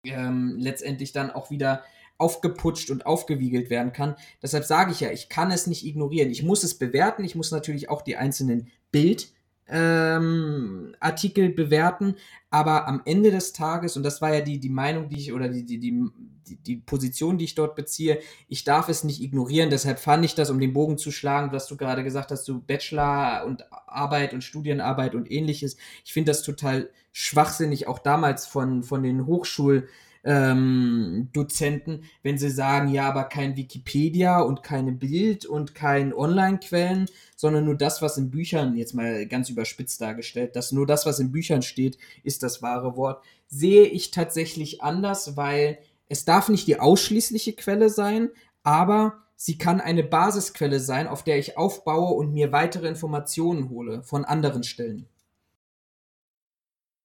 ähm, 0.06 0.56
letztendlich 0.60 1.14
dann 1.14 1.32
auch 1.32 1.50
wieder 1.50 1.84
aufgeputscht 2.20 2.92
und 2.92 3.08
aufgewiegelt 3.08 3.72
werden 3.72 3.92
kann. 3.92 4.16
Deshalb 4.42 4.66
sage 4.66 4.92
ich 4.92 5.00
ja, 5.00 5.12
ich 5.12 5.30
kann 5.30 5.50
es 5.50 5.66
nicht 5.66 5.84
ignorieren. 5.84 6.30
Ich 6.30 6.44
muss 6.44 6.64
es 6.64 6.78
bewerten. 6.78 7.24
Ich 7.24 7.34
muss 7.34 7.52
natürlich 7.52 7.90
auch 7.90 8.04
die 8.04 8.18
einzelnen 8.18 8.70
Bild 8.92 9.34
ähm, 9.68 10.96
Artikel 11.00 11.50
bewerten, 11.50 12.16
aber 12.50 12.88
am 12.88 13.02
Ende 13.06 13.32
des 13.32 13.54
Tages, 13.54 13.98
und 13.98 14.04
das 14.04 14.22
war 14.22 14.34
ja 14.34 14.42
die, 14.42 14.60
die 14.60 14.70
Meinung, 14.70 15.10
die 15.10 15.18
ich, 15.18 15.34
oder 15.34 15.50
die, 15.50 15.66
die, 15.66 15.80
die, 15.80 16.56
die 16.58 16.76
Position, 16.78 17.38
die 17.38 17.46
ich 17.46 17.56
dort 17.56 17.76
beziehe, 17.76 18.20
ich 18.48 18.64
darf 18.64 18.90
es 18.90 19.04
nicht 19.04 19.22
ignorieren, 19.22 19.70
deshalb 19.70 20.00
fand 20.00 20.26
ich 20.26 20.36
das, 20.36 20.50
um 20.50 20.60
den 20.60 20.74
Bogen 20.74 20.98
zu 20.98 21.12
schlagen, 21.12 21.52
was 21.52 21.68
du 21.68 21.78
gerade 21.78 22.04
gesagt 22.04 22.32
hast, 22.32 22.46
so 22.46 22.60
Bachelor 22.60 23.46
und 23.46 23.64
Arbeit 23.88 24.34
und 24.34 24.44
Studienarbeit 24.44 25.16
und 25.16 25.32
ähnliches. 25.32 25.78
Ich 26.04 26.14
finde 26.14 26.32
das 26.32 26.44
total 26.44 26.90
schwachsinnig, 27.12 27.88
auch 27.88 28.00
damals 28.00 28.46
von, 28.46 28.84
von 28.84 29.04
den 29.04 29.26
Hochschul- 29.26 29.88
ähm, 30.24 31.30
Dozenten, 31.34 32.04
wenn 32.22 32.38
sie 32.38 32.50
sagen, 32.50 32.90
ja, 32.90 33.10
aber 33.10 33.26
kein 33.26 33.58
Wikipedia 33.58 34.40
und 34.40 34.64
keine 34.64 34.94
Bild 34.94 35.46
und 35.46 35.76
kein 35.76 36.14
Online-Quellen, 36.14 37.08
sondern 37.36 37.66
nur 37.66 37.76
das, 37.76 38.02
was 38.02 38.18
in 38.18 38.32
Büchern, 38.32 38.76
jetzt 38.76 38.94
mal 38.94 39.26
ganz 39.28 39.50
überspitzt 39.50 40.00
dargestellt, 40.00 40.56
dass 40.56 40.72
nur 40.72 40.88
das, 40.88 41.06
was 41.06 41.20
in 41.20 41.32
Büchern 41.32 41.62
steht, 41.62 41.98
ist 42.24 42.44
das 42.44 42.62
wahre 42.62 42.96
Wort, 42.96 43.24
sehe 43.48 43.86
ich 43.86 44.12
tatsächlich 44.12 44.82
anders, 44.82 45.36
weil 45.36 45.80
es 46.08 46.26
darf 46.26 46.50
nicht 46.50 46.68
die 46.68 46.80
ausschließliche 46.80 47.54
Quelle 47.54 47.90
sein, 47.90 48.30
aber 48.64 49.24
sie 49.36 49.58
kann 49.58 49.82
eine 49.82 50.04
Basisquelle 50.04 50.80
sein, 50.80 51.08
auf 51.08 51.24
der 51.24 51.38
ich 51.38 51.58
aufbaue 51.58 52.14
und 52.14 52.32
mir 52.34 52.52
weitere 52.52 52.88
Informationen 52.88 53.70
hole 53.70 54.04
von 54.04 54.24
anderen 54.24 54.64
Stellen. 54.64 55.08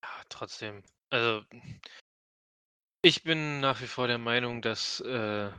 Ja, 0.02 0.08
trotzdem. 0.28 0.82
Also 1.10 1.42
Ich 3.04 3.22
bin 3.22 3.60
nach 3.60 3.80
wie 3.80 3.86
vor 3.86 4.08
der 4.08 4.18
Meinung, 4.18 4.60
dass, 4.60 4.98
äh 5.00 5.50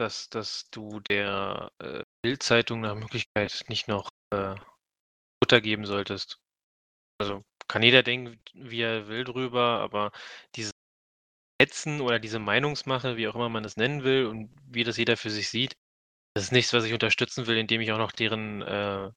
dass 0.00 0.28
dass 0.28 0.68
du 0.70 1.00
der, 1.00 1.70
äh, 1.78 2.02
Bild-Zeitung 2.22 2.80
nach 2.80 2.94
Möglichkeit 2.94 3.64
nicht 3.68 3.88
noch, 3.88 4.10
äh, 4.30 4.54
Futter 5.42 5.60
geben 5.62 5.86
solltest. 5.86 6.38
Also, 7.18 7.42
kann 7.68 7.82
jeder 7.82 8.02
denken, 8.02 8.40
wie 8.54 8.82
er 8.82 9.08
will 9.08 9.24
drüber, 9.24 9.80
aber 9.80 10.12
dieses 10.56 10.72
Hetzen 11.62 12.00
oder 12.02 12.18
diese 12.20 12.38
Meinungsmache, 12.40 13.16
wie 13.16 13.28
auch 13.28 13.34
immer 13.36 13.48
man 13.50 13.64
das 13.64 13.76
nennen 13.76 14.04
will 14.04 14.26
und 14.26 14.50
wie 14.66 14.84
das 14.84 14.96
jeder 14.98 15.16
für 15.16 15.30
sich 15.30 15.48
sieht, 15.50 15.74
das 16.34 16.44
ist 16.46 16.52
nichts, 16.52 16.72
was 16.74 16.84
ich 16.84 16.94
unterstützen 16.94 17.46
will, 17.48 17.58
indem 17.58 17.80
ich 17.82 17.92
auch 17.92 17.98
noch 17.98 18.12
deren, 18.12 18.62
äh 18.62 19.10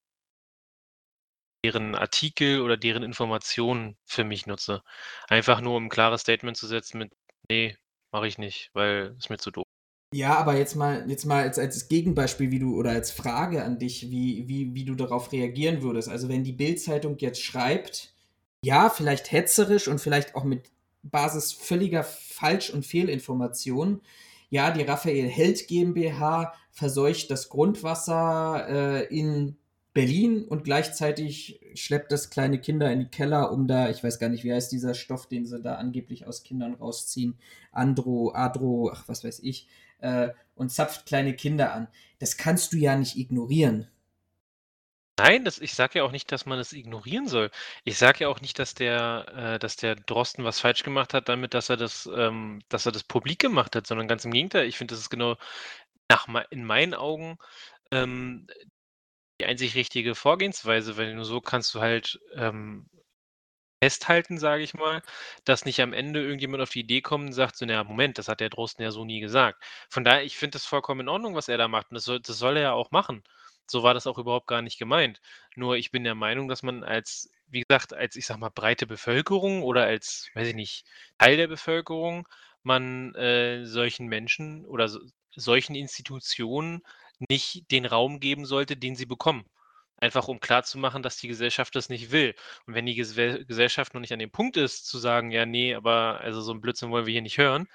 deren 1.64 1.94
Artikel 1.94 2.60
oder 2.62 2.76
deren 2.76 3.02
Informationen 3.02 3.96
für 4.06 4.24
mich 4.24 4.46
nutze. 4.46 4.82
Einfach 5.28 5.60
nur, 5.60 5.76
um 5.76 5.84
'n 5.86 5.88
klares 5.90 6.22
Statement 6.22 6.56
zu 6.56 6.66
setzen 6.66 6.98
mit: 6.98 7.12
„Ne, 7.50 7.76
mache 8.12 8.26
ich 8.28 8.38
nicht, 8.38 8.70
weil 8.74 9.14
ist 9.18 9.30
mir 9.30 9.38
zu 9.38 9.50
doof.“ 9.50 9.64
Ja, 10.12 10.34
aber 10.36 10.56
jetzt 10.56 10.74
mal 10.74 11.08
jetzt 11.08 11.24
mal 11.24 11.42
als 11.44 11.56
als 11.58 11.86
Gegenbeispiel, 11.88 12.50
wie 12.50 12.58
du 12.58 12.76
oder 12.76 12.90
als 12.90 13.12
Frage 13.12 13.62
an 13.62 13.78
dich, 13.78 14.10
wie 14.10 14.48
wie 14.48 14.74
wie 14.74 14.84
du 14.84 14.96
darauf 14.96 15.30
reagieren 15.30 15.82
würdest. 15.82 16.08
Also, 16.08 16.28
wenn 16.28 16.42
die 16.42 16.52
Bild-Zeitung 16.52 17.16
jetzt 17.18 17.40
schreibt, 17.42 18.12
ja, 18.64 18.90
vielleicht 18.90 19.30
hetzerisch 19.30 19.86
und 19.86 20.00
vielleicht 20.00 20.34
auch 20.34 20.42
mit 20.44 20.70
Basis 21.04 21.52
völliger 21.52 22.02
Falsch 22.02 22.70
und 22.70 22.84
Fehlinformationen: 22.84 24.00
„Ja, 24.50 24.72
die 24.72 24.82
Raphael 24.82 25.28
Held 25.28 25.68
GmbH 25.68 26.54
verseucht 26.72 27.30
das 27.30 27.48
Grundwasser, 27.48 28.66
äh, 28.68 29.16
in 29.16 29.58
Berlin 29.92 30.44
und 30.44 30.64
gleichzeitig 30.64 31.60
schleppt 31.74 32.12
das 32.12 32.30
kleine 32.30 32.60
Kinder 32.60 32.92
in 32.92 33.00
die 33.00 33.10
Keller, 33.10 33.50
um 33.50 33.66
da“ 33.66 33.90
ich 33.90 34.04
weiß 34.04 34.18
gar 34.18 34.28
nicht, 34.28 34.44
wie 34.44 34.52
heißt 34.52 34.70
dieser 34.70 34.94
Stoff, 34.94 35.26
den 35.26 35.46
sie 35.46 35.60
da 35.60 35.74
angeblich 35.74 36.26
aus 36.26 36.44
Kindern 36.44 36.74
rausziehen, 36.74 37.38
Andro 37.72 38.32
Adro, 38.34 38.92
ach, 38.94 39.04
was 39.08 39.24
weiß 39.24 39.40
ich, 39.40 39.66
äh, 39.98 40.30
und 40.54 40.70
zapft 40.70 41.06
kleine 41.06 41.34
Kinder 41.34 41.72
an. 41.72 41.88
Das 42.20 42.36
kannst 42.36 42.72
du 42.72 42.76
ja 42.76 42.96
nicht 42.96 43.16
ignorieren. 43.16 43.88
Nein, 45.18 45.44
das 45.44 45.58
ich 45.58 45.74
sage 45.74 45.98
ja 45.98 46.04
auch 46.04 46.12
nicht, 46.12 46.32
dass 46.32 46.46
man 46.46 46.58
es 46.58 46.72
ignorieren 46.72 47.28
soll. 47.28 47.50
Ich 47.84 47.98
sage 47.98 48.20
ja 48.20 48.28
auch 48.28 48.40
nicht, 48.40 48.58
dass 48.58 48.74
der 48.74 49.26
äh, 49.36 49.58
dass 49.58 49.76
der 49.76 49.96
Drosten 49.96 50.44
was 50.44 50.60
falsch 50.60 50.82
gemacht 50.82 51.12
hat 51.12 51.28
damit, 51.28 51.52
dass 51.52 51.68
er 51.68 51.76
das 51.76 52.08
ähm, 52.16 52.62
dass 52.70 52.86
er 52.86 52.92
das 52.92 53.04
publik 53.04 53.38
gemacht 53.38 53.76
hat, 53.76 53.86
sondern 53.86 54.08
ganz 54.08 54.24
im 54.24 54.30
Gegenteil. 54.30 54.66
Ich 54.66 54.78
finde, 54.78 54.94
das 54.94 55.00
ist 55.00 55.10
genau 55.10 55.36
nach 56.08 56.26
in 56.50 56.64
meinen 56.64 56.94
Augen, 56.94 57.38
ähm, 57.90 58.46
die 59.40 59.46
einzig 59.46 59.74
richtige 59.76 60.14
Vorgehensweise, 60.14 60.96
weil 60.96 61.14
nur 61.14 61.24
so 61.26 61.40
kannst 61.40 61.74
du 61.74 61.80
halt, 61.80 62.20
ähm, 62.36 62.88
festhalten, 63.82 64.38
sage 64.38 64.62
ich 64.62 64.74
mal, 64.74 65.02
dass 65.44 65.64
nicht 65.64 65.80
am 65.80 65.92
Ende 65.94 66.20
irgendjemand 66.22 66.62
auf 66.62 66.70
die 66.70 66.80
Idee 66.80 67.00
kommt 67.02 67.26
und 67.26 67.32
sagt 67.32 67.56
so: 67.56 67.64
„Na 67.66 67.74
ja, 67.74 67.84
Moment, 67.84 68.18
das 68.18 68.28
hat 68.28 68.40
der 68.40 68.50
Drosten 68.50 68.82
ja 68.84 68.90
so 68.90 69.04
nie 69.04 69.20
gesagt.“ 69.20 69.62
Von 69.88 70.04
daher, 70.04 70.22
ich 70.24 70.36
finde 70.36 70.52
das 70.56 70.66
vollkommen 70.66 71.00
in 71.02 71.08
Ordnung, 71.08 71.34
was 71.34 71.48
er 71.48 71.58
da 71.58 71.68
macht 71.68 71.90
und 71.90 71.94
das 71.94 72.04
soll 72.04 72.20
das 72.20 72.38
soll 72.38 72.56
er 72.56 72.62
ja 72.62 72.72
auch 72.72 72.90
machen. 72.90 73.22
So 73.66 73.82
war 73.82 73.94
das 73.94 74.06
auch 74.06 74.18
überhaupt 74.18 74.48
gar 74.48 74.62
nicht 74.62 74.78
gemeint. 74.78 75.20
Nur 75.56 75.76
ich 75.76 75.90
bin 75.92 76.04
der 76.04 76.14
Meinung, 76.14 76.48
dass 76.48 76.62
man 76.62 76.82
als 76.84 77.30
wie 77.48 77.62
gesagt, 77.62 77.92
als, 77.94 78.14
ich 78.16 78.26
sage 78.26 78.38
mal, 78.40 78.50
breite 78.50 78.86
Bevölkerung 78.86 79.62
oder 79.62 79.84
als, 79.84 80.28
weiß 80.34 80.48
ich 80.48 80.54
nicht, 80.54 80.84
Teil 81.18 81.36
der 81.36 81.48
Bevölkerung 81.48 82.28
man, 82.62 83.14
äh, 83.16 83.64
solchen 83.66 84.06
Menschen 84.06 84.66
oder 84.66 84.88
so 84.88 85.00
solchen 85.36 85.74
Institutionen 85.76 86.82
nicht 87.28 87.70
den 87.70 87.86
Raum 87.86 88.20
geben 88.20 88.46
sollte, 88.46 88.76
den 88.76 88.96
sie 88.96 89.06
bekommen. 89.06 89.44
Einfach 89.98 90.28
um 90.28 90.40
klarzumachen, 90.40 91.02
dass 91.02 91.18
die 91.18 91.28
Gesellschaft 91.28 91.74
das 91.76 91.90
nicht 91.90 92.10
will. 92.10 92.34
Und 92.66 92.74
wenn 92.74 92.86
die 92.86 92.94
Gesellschaft 92.94 93.92
noch 93.94 94.00
nicht 94.00 94.12
an 94.14 94.18
dem 94.18 94.30
Punkt 94.30 94.56
ist, 94.56 94.86
zu 94.86 94.98
sagen: 94.98 95.30
„Ja, 95.30 95.44
ne, 95.46 95.74
aber 95.74 96.20
also, 96.22 96.40
so 96.40 96.52
'n 96.52 96.60
Blödsinn 96.62 96.90
wollen 96.90 97.06
wir 97.06 97.12
hier 97.12 97.22
nicht 97.22 97.38
hören“, 97.38 97.68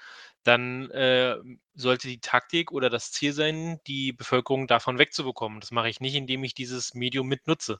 dann, 0.44 0.90
äh, 0.90 1.36
sollte 1.74 2.08
die 2.08 2.20
Taktik 2.20 2.72
oder 2.72 2.90
das 2.90 3.12
Ziel 3.12 3.32
sein, 3.32 3.78
die 3.86 4.12
Bevölkerung 4.12 4.66
davon 4.66 4.98
wegzubekommen. 4.98 5.60
Das 5.60 5.70
mache 5.72 5.88
ich 5.88 6.00
nicht, 6.00 6.14
indem 6.16 6.42
ich 6.44 6.54
dieses 6.54 6.94
Medium 6.94 7.28
mit 7.28 7.46
nutze. 7.46 7.78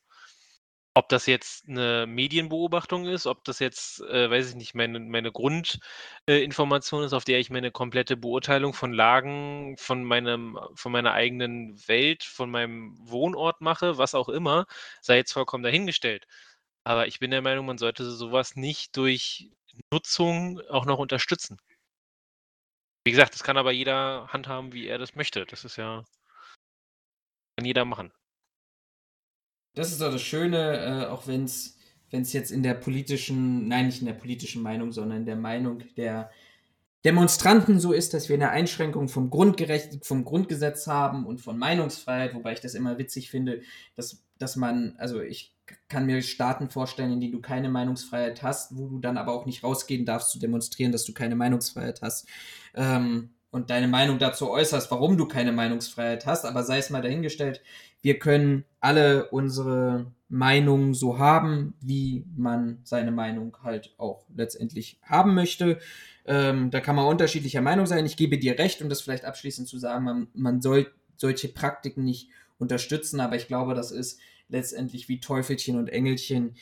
Ob 0.97 1.11
das 1.11 1.27
jetzt 1.27 1.69
'ne 1.69 2.07
Medienbeobachtung 2.09 3.05
ist, 3.07 3.27
ob 3.27 3.45
das 3.45 3.59
jetzt, 3.59 4.01
äh, 4.01 4.31
weiß 4.31 4.49
ich 4.49 4.55
nicht, 4.57 4.75
meine 4.75 4.99
meine 4.99 5.31
Grund 5.31 5.79
äh, 6.27 6.43
ist, 6.43 7.13
auf 7.13 7.25
der 7.25 7.39
ich 7.39 7.51
meine 7.51 7.71
komplette 7.71 8.17
Beurteilung 8.17 8.73
von 8.73 8.95
Lagen, 8.95 9.77
von 9.77 10.03
meinem 10.05 10.59
von 10.75 10.93
meiner 10.93 11.13
eigenen 11.13 11.77
Welt, 11.87 12.25
von 12.25 12.51
meinem 12.51 12.97
Wohnort 12.99 13.61
mache, 13.61 13.99
was 13.99 14.15
auch 14.15 14.31
immer, 14.31 14.65
sei 15.03 15.17
jetzt 15.19 15.33
vollkommen 15.35 15.63
dahingestellt. 15.65 16.27
Aber 16.85 17.07
ich 17.09 17.19
bin 17.21 17.31
der 17.31 17.43
Meinung, 17.43 17.67
man 17.67 17.77
sollte 17.79 18.05
so 18.11 18.33
was 18.33 18.57
nicht 18.57 18.97
durch 18.97 19.51
Nutzung 19.93 20.61
auch 20.71 20.87
noch 20.87 20.99
unterstützen. 20.99 21.59
Wie 23.07 23.13
gesagt, 23.13 23.35
das 23.35 23.45
kann 23.45 23.57
aber 23.57 23.71
jeder 23.71 24.27
handhaben, 24.33 24.73
wie 24.73 24.87
er 24.89 24.99
das 24.99 25.15
möchte. 25.15 25.47
Das 25.47 25.65
ist 25.65 25.77
ja 25.77 26.05
kann 27.59 27.65
jeder 27.67 27.85
machen. 27.87 28.13
Das 29.77 29.93
ist 29.93 30.01
doch 30.01 30.11
das 30.11 30.23
Schöne, 30.23 31.05
äh, 31.05 31.07
auch 31.07 31.27
wenn's 31.27 31.77
wenn's 32.11 32.33
jetzt 32.33 32.51
in 32.51 32.63
der 32.63 32.73
politischen 32.75 33.69
nein, 33.69 33.87
nicht 33.87 34.01
in 34.01 34.07
der 34.07 34.15
politischen 34.15 34.63
Meinung, 34.63 34.91
sondern 34.91 35.19
in 35.19 35.27
der 35.27 35.37
Meinung 35.37 35.83
der 35.99 36.31
Demonstranten 37.05 37.81
so 37.81 37.93
ist, 37.93 38.15
dass 38.15 38.29
wir 38.31 38.39
'ne 38.39 38.51
Einschränkung 38.51 39.09
vom 39.09 39.31
Grundgerecht 39.31 40.05
vom 40.07 40.25
Grundgesetz 40.25 40.87
haben 40.87 41.27
und 41.27 41.41
von 41.43 41.59
Meinungsfreiheit, 41.59 42.35
wobei 42.35 42.55
ich 42.55 42.61
das 42.61 42.75
immer 42.75 42.99
witzig 42.99 43.31
finde, 43.31 43.63
dass 43.97 44.25
dass 44.39 44.57
man 44.57 44.97
also, 44.99 45.21
ich 45.23 45.55
kann 45.89 46.07
mir 46.07 46.23
Staaten 46.23 46.71
vorstellen, 46.71 47.13
in 47.13 47.21
denen 47.21 47.33
du 47.33 47.41
keine 47.43 47.71
Meinungsfreiheit 47.71 48.43
hast, 48.43 48.77
wo 48.77 48.89
du 48.89 48.99
dann 49.01 49.19
aber 49.19 49.35
auch 49.35 49.47
nicht 49.47 49.65
rausgehen 49.65 50.07
darfst 50.07 50.31
zu 50.31 50.39
demonstrieren, 50.41 50.93
dass 50.93 51.05
du 51.05 51.15
keine 51.15 51.37
Meinungsfreiheit 51.37 52.03
hast, 52.03 52.29
ähm, 52.75 53.36
und 53.57 53.71
deine 53.71 53.89
Meinung 53.89 54.19
dazu 54.19 54.51
äußerst, 54.51 54.91
warum 54.91 55.17
du 55.17 55.27
keine 55.27 55.51
Meinungsfreiheit 55.51 56.27
hast, 56.27 56.45
aber 56.45 56.63
sei 56.63 56.77
es 56.77 56.91
mal 56.91 57.01
dahingestellt. 57.01 57.63
Wir 58.03 58.19
können 58.19 58.67
alle 58.81 59.31
unsere 59.31 60.13
Meinung 60.29 60.93
so 60.93 61.19
haben, 61.19 61.73
wie 61.81 62.27
man 62.37 62.81
seine 62.85 63.13
Meinung 63.13 63.57
halt 63.63 63.95
auch 63.97 64.25
letztendlich 64.37 65.01
haben 65.03 65.35
möchte. 65.35 65.79
Ähm, 66.27 66.71
da 66.71 66.81
kann 66.81 66.97
man 66.97 67.07
unterschiedlicher 67.07 67.63
Meinung 67.63 67.87
sein. 67.87 68.05
Ich 68.05 68.19
gebe 68.19 68.39
dir 68.39 68.59
recht, 68.59 68.83
um 68.83 68.91
das 68.91 69.01
vielleicht 69.01 69.25
abschließend 69.25 69.67
zu 69.67 69.79
sagen, 69.79 70.05
man 70.05 70.29
man 70.35 70.61
soll 70.61 70.93
solche 71.17 71.49
Praktiken 71.49 72.05
nicht 72.05 72.29
unterstützen, 72.59 73.21
aber 73.21 73.37
ich 73.37 73.49
glaube, 73.49 73.75
das 73.75 73.91
ist 73.91 74.21
letztendlich 74.51 75.09
wie 75.09 75.19
Teufelchen 75.19 75.79
und 75.79 75.89
Engelchen. 75.89 76.57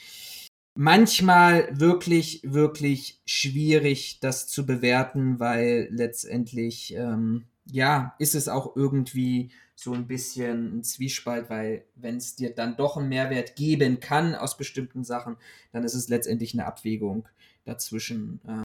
Manchmal 0.77 1.69
wirklich, 1.79 2.41
wirklich 2.43 3.21
schwierig, 3.27 4.19
das 4.19 4.49
zu 4.49 4.67
bewerten, 4.67 5.39
weil 5.39 5.87
letztendlich, 5.93 6.93
ähm, 6.97 7.45
ja, 7.71 8.17
ist 8.19 8.35
es 8.35 8.49
auch 8.49 8.75
irgendwie 8.75 9.53
so 9.77 9.95
'n 9.95 10.09
bisschen 10.09 10.79
'n 10.81 10.83
Zwiespalt, 10.83 11.49
weil 11.49 11.85
wenn's 11.95 12.35
dir 12.35 12.53
dann 12.53 12.77
doch 12.77 12.97
'n 12.97 13.09
Mehrwert 13.09 13.55
geben 13.55 14.01
kann 14.01 14.35
aus 14.35 14.57
bestimmten 14.57 15.05
Sachen, 15.05 15.37
dann 15.71 15.85
ist 15.85 15.95
es 15.95 16.09
letztendlich 16.09 16.55
'ne 16.55 16.67
Abwägung 16.67 17.29
dazwischen, 17.65 18.41
äh, 18.45 18.63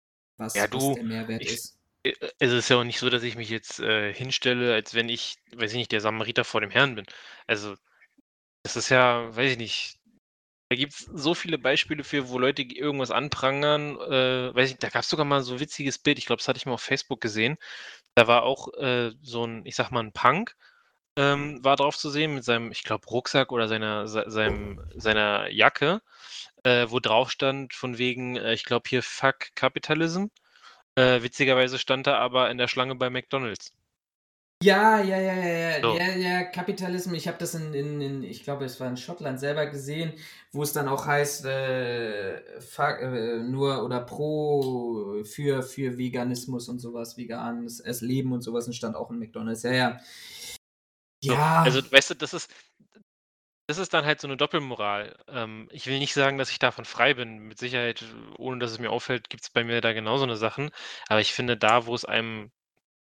Ja, 0.56 0.68
was 0.68 0.72
was 0.72 0.90
du, 0.90 0.96
der 0.96 1.04
Mehrwert 1.04 1.46
ich 1.46 1.48
ist. 1.48 1.76
es 2.40 2.52
ist 2.54 2.70
ja 2.70 2.78
auch 2.78 2.84
nicht 2.84 3.00
so, 3.00 3.10
dass 3.10 3.24
ich 3.24 3.36
mich 3.36 3.50
jetzt, 3.50 3.80
äh, 3.80 4.14
hinstelle, 4.14 4.74
als 4.74 4.94
wenn 4.96 5.10
ich, 5.10 5.36
weiß 5.56 5.72
ich 5.72 5.78
nicht, 5.78 5.92
der 5.92 6.02
Samariter 6.02 6.44
vor 6.46 6.62
dem 6.62 6.72
Herrn 6.72 6.96
bin. 6.96 7.06
Also, 7.46 7.76
das 8.64 8.78
ist 8.78 8.90
ja, 8.90 9.36
weiß 9.36 9.54
ich 9.54 9.58
nicht 9.60 9.99
da 10.70 10.76
gibt's 10.78 11.02
so 11.14 11.34
viele 11.36 11.58
Beispiele 11.60 12.04
für, 12.04 12.30
wo 12.30 12.40
Leute 12.40 12.64
irgendwas 12.64 13.12
anprangern, 13.12 13.98
äh, 14.02 14.56
weiß 14.56 14.72
ich 14.72 14.78
da 14.80 14.90
gab's 14.90 15.10
sogar 15.10 15.26
mal 15.26 15.42
so 15.44 15.54
'n 15.56 15.60
witziges 15.62 15.98
Bild, 16.00 16.20
ich 16.20 16.26
glaube, 16.28 16.40
das 16.40 16.48
hatte 16.48 16.58
ich 16.58 16.66
mal 16.68 16.74
auf 16.74 16.82
Facebook 16.82 17.22
gesehen. 17.22 17.58
Da 18.16 18.28
war 18.28 18.44
auch, 18.44 18.70
äh, 18.80 19.12
so 19.22 19.46
'n, 19.46 19.66
ich 19.66 19.76
sage 19.76 19.94
mal, 19.94 20.02
'n 20.06 20.14
Punk, 20.14 20.56
ähm, 21.18 21.64
war 21.64 21.76
drauf 21.78 21.98
zu 21.98 22.10
sehen 22.12 22.36
mit 22.36 22.44
seinem, 22.46 22.72
ich 22.72 22.84
glaube, 22.84 23.08
Rucksack 23.08 23.52
oder 23.54 23.68
seiner 23.70 24.08
sei 24.08 24.26
seinem 24.30 24.82
seiner 24.96 25.50
Jacke, 25.52 26.02
äh, 26.64 26.88
wo 26.90 27.00
drauf 27.02 27.32
stand 27.32 27.74
von 27.76 27.98
wegen, 28.00 28.38
äh, 28.38 28.54
ich 28.54 28.66
glaube 28.66 28.90
hier: 28.90 29.04
„Fuck 29.04 29.56
Capitalism.“ 29.56 30.26
Äh, 30.96 31.24
witzigerweise 31.24 31.80
stand 31.80 32.08
er 32.08 32.20
aber 32.20 32.52
in 32.52 32.58
der 32.60 32.68
Schlange 32.70 32.96
bei 32.96 33.10
McDonald's. 33.12 33.72
Ja, 34.62 35.00
ja, 35.00 35.18
ja, 35.18 35.34
ja, 35.36 35.78
ja, 35.80 35.80
So. 35.82 36.00
ja, 36.06 36.16
ja, 36.18 36.44
Capitalism. 36.44 37.14
Ich 37.14 37.30
habe 37.30 37.38
das 37.38 37.56
in 37.56 37.74
in 37.74 38.02
in 38.02 38.24
ich 38.24 38.44
glaube, 38.44 38.66
es 38.66 38.78
war 38.82 38.90
in 38.90 38.98
Schottland 38.98 39.40
selber 39.40 39.68
gesehen, 39.68 40.12
wo 40.52 40.64
es 40.64 40.74
dann 40.74 40.90
auch 40.90 41.06
heißt, 41.06 41.46
äh, 41.46 42.60
fuck 42.60 43.00
äh, 43.02 43.38
nur 43.40 43.86
oder 43.86 44.02
pro 44.02 45.24
für 45.24 45.64
für 45.64 45.98
Veganismus 45.98 46.68
und 46.68 46.80
so 46.80 46.94
was, 46.94 47.16
veganes 47.16 47.80
es 47.80 48.02
Leben 48.02 48.34
und 48.34 48.42
so 48.42 48.52
was 48.54 48.68
und 48.68 48.74
stand 48.74 48.98
auch 48.98 49.10
in 49.12 49.20
McDonald's. 49.20 49.64
Ja, 49.64 49.72
ja. 49.72 50.00
So, 51.24 51.38
Ja. 51.38 51.64
also, 51.64 51.82
weißt 51.92 52.12
du, 52.12 52.16
das 52.16 52.34
ist 52.34 52.50
das 53.70 53.78
ist 53.78 53.94
dann 53.94 54.04
halt 54.06 54.20
so 54.20 54.28
'ne 54.28 54.36
Doppelmoral. 54.36 55.16
Ähm, 55.28 55.70
ich 55.72 55.86
will 55.88 56.00
nicht 56.00 56.14
sagen, 56.16 56.40
dass 56.40 56.50
ich 56.50 56.58
davon 56.60 56.86
frei 56.86 57.14
bin. 57.14 57.38
Mit 57.40 57.60
Sicherheit, 57.60 58.04
ohne 58.40 58.58
dass 58.60 58.72
es 58.72 58.80
mir 58.80 58.90
auffällt, 58.92 59.30
gibt's 59.30 59.52
bei 59.52 59.64
mir 59.64 59.80
da 59.82 59.94
genau 59.94 60.18
so 60.18 60.26
'ne 60.26 60.38
Sachen. 60.38 60.72
Aber 61.08 61.22
ich 61.22 61.34
finde 61.34 61.56
da, 61.56 61.86
wo 61.86 61.94
es 61.94 62.04
einem, 62.04 62.52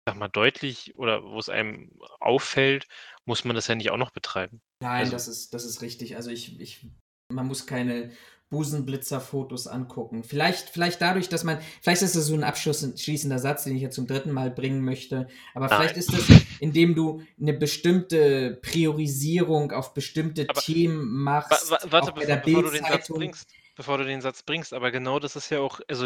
sage 0.10 0.20
mal, 0.20 0.28
deutlich 0.28 0.96
oder 0.96 1.24
wo 1.24 1.40
es 1.40 1.50
einem 1.50 1.92
auffällt, 2.20 2.88
muss 3.26 3.46
man 3.46 3.56
das 3.56 3.68
ja 3.68 3.76
nicht 3.76 3.92
auch 3.92 3.98
noch 3.98 4.12
betreiben. 4.12 4.62
Nein, 4.82 5.02
Also 5.02 5.12
das 5.12 5.28
ist 5.28 5.54
das 5.54 5.66
ist 5.66 5.82
richtig. 5.82 6.16
Also, 6.16 6.30
ich 6.32 6.60
ich 6.60 6.86
man 7.32 7.48
muss 7.48 7.68
keine 7.68 8.12
Busenblitzer-Fotos 8.50 9.68
angucken. 9.68 10.24
Vielleicht, 10.24 10.70
vielleicht 10.70 11.00
dadurch, 11.02 11.30
dass 11.30 11.44
man, 11.44 11.60
vielleicht 11.82 12.02
ist 12.02 12.16
das 12.16 12.26
so 12.26 12.34
ein 12.34 12.44
abschließender 12.44 13.38
Satz, 13.38 13.66
den 13.66 13.76
ich 13.76 13.82
jetzt 13.84 13.94
zum 13.94 14.08
dritten 14.08 14.32
Mal 14.32 14.50
bringen 14.50 14.84
möchte, 14.84 15.28
aber 15.54 15.68
Nein. 15.68 15.78
vielleicht 15.78 15.98
ist 15.98 16.14
das, 16.14 16.24
indem 16.60 16.96
du 16.96 17.22
eine 17.40 17.54
bestimmte 17.54 18.60
Priorisierung 18.64 19.72
auf 19.72 19.94
bestimmte 19.94 20.48
aber, 20.50 20.60
Themen 20.60 21.08
machst. 21.22 21.70
Warte, 21.70 22.12
bevor, 22.12 22.38
bevor 22.38 22.64
du 22.64 22.72
den 22.72 22.86
Satz 22.86 23.08
bringst 23.10 23.52
bevor 23.80 23.98
du 23.98 24.04
den 24.04 24.20
Satz 24.20 24.44
bringst, 24.44 24.74
aber 24.74 24.92
genau 24.92 25.20
das 25.20 25.38
ist 25.38 25.50
ja 25.52 25.62
auch, 25.62 25.80
also 25.88 26.06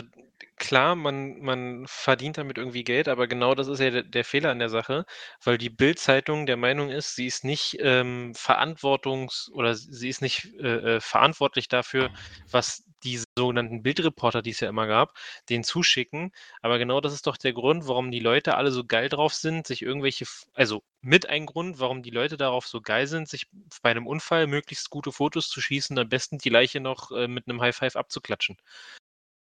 klar, 0.57 0.93
man, 0.93 1.39
man 1.39 1.85
verdient 1.87 2.37
damit 2.37 2.59
irgendwie 2.59 2.83
Geld, 2.83 3.07
aber 3.07 3.25
genau 3.25 3.55
das 3.55 3.67
ist 3.67 3.79
ja 3.79 3.89
der, 3.89 4.03
der 4.03 4.23
Fehler 4.23 4.51
an 4.51 4.59
der 4.59 4.69
Sache, 4.69 5.05
weil 5.43 5.57
die 5.57 5.71
Bild-Zeitung 5.71 6.45
der 6.45 6.55
Meinung 6.55 6.91
ist, 6.91 7.15
sie 7.15 7.25
ist 7.25 7.43
nicht 7.43 7.77
ähm, 7.79 8.33
verantwortungs- 8.35 9.49
oder 9.53 9.73
sie 9.73 10.07
ist 10.07 10.21
nicht 10.21 10.53
äh, 10.59 10.97
äh 10.97 11.01
verantwortlich 11.01 11.67
dafür, 11.67 12.11
was 12.51 12.83
diese 13.03 13.25
sogenannten 13.37 13.83
Bildreporter, 13.83 14.41
die 14.41 14.51
es 14.51 14.59
ja 14.59 14.69
immer 14.69 14.87
gab, 14.87 15.17
denen 15.49 15.63
zuschicken. 15.63 16.31
Aber 16.61 16.77
genau 16.79 17.01
das 17.01 17.13
ist 17.13 17.27
doch 17.27 17.37
der 17.37 17.53
Grund, 17.53 17.87
warum 17.87 18.11
die 18.11 18.19
Leute 18.19 18.55
alle 18.55 18.71
so 18.71 18.85
geil 18.85 19.09
drauf 19.09 19.33
sind, 19.33 19.67
sich 19.67 19.81
irgendwelche, 19.81 20.25
also 20.53 20.83
mit 21.01 21.27
ein 21.29 21.45
Grund, 21.45 21.79
warum 21.79 22.03
die 22.03 22.09
Leute 22.11 22.37
darauf 22.37 22.67
so 22.67 22.81
geil 22.81 23.07
sind, 23.07 23.27
sich 23.29 23.47
bei 23.81 23.91
einem 23.91 24.07
Unfall 24.07 24.47
möglichst 24.47 24.89
gute 24.89 25.11
Fotos 25.11 25.49
zu 25.49 25.61
schießen, 25.61 25.97
am 25.99 26.09
besten 26.09 26.37
die 26.37 26.49
Leiche 26.49 26.79
noch 26.79 27.11
äh, 27.11 27.27
mit 27.27 27.47
einem 27.47 27.61
High 27.61 27.75
Five 27.75 27.95
abzuklatschen. 27.95 28.57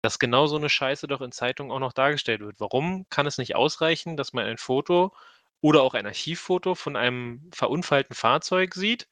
Dass 0.02 0.18
genau 0.18 0.46
so 0.46 0.56
eine 0.56 0.68
Scheiße 0.68 1.06
doch 1.06 1.20
in 1.20 1.32
Zeitungen 1.32 1.72
auch 1.72 1.78
noch 1.78 1.92
dargestellt 1.92 2.40
wird. 2.40 2.60
Warum 2.60 3.06
kann 3.08 3.26
es 3.26 3.38
nicht 3.38 3.54
ausreichen, 3.56 4.16
dass 4.16 4.32
man 4.32 4.46
ein 4.46 4.58
Foto 4.58 5.14
oder 5.60 5.82
auch 5.82 5.94
ein 5.94 6.06
Archivfoto 6.06 6.74
von 6.74 6.96
einem 6.96 7.50
verunfallten 7.52 8.14
Fahrzeug 8.16 8.74
sieht? 8.74 9.08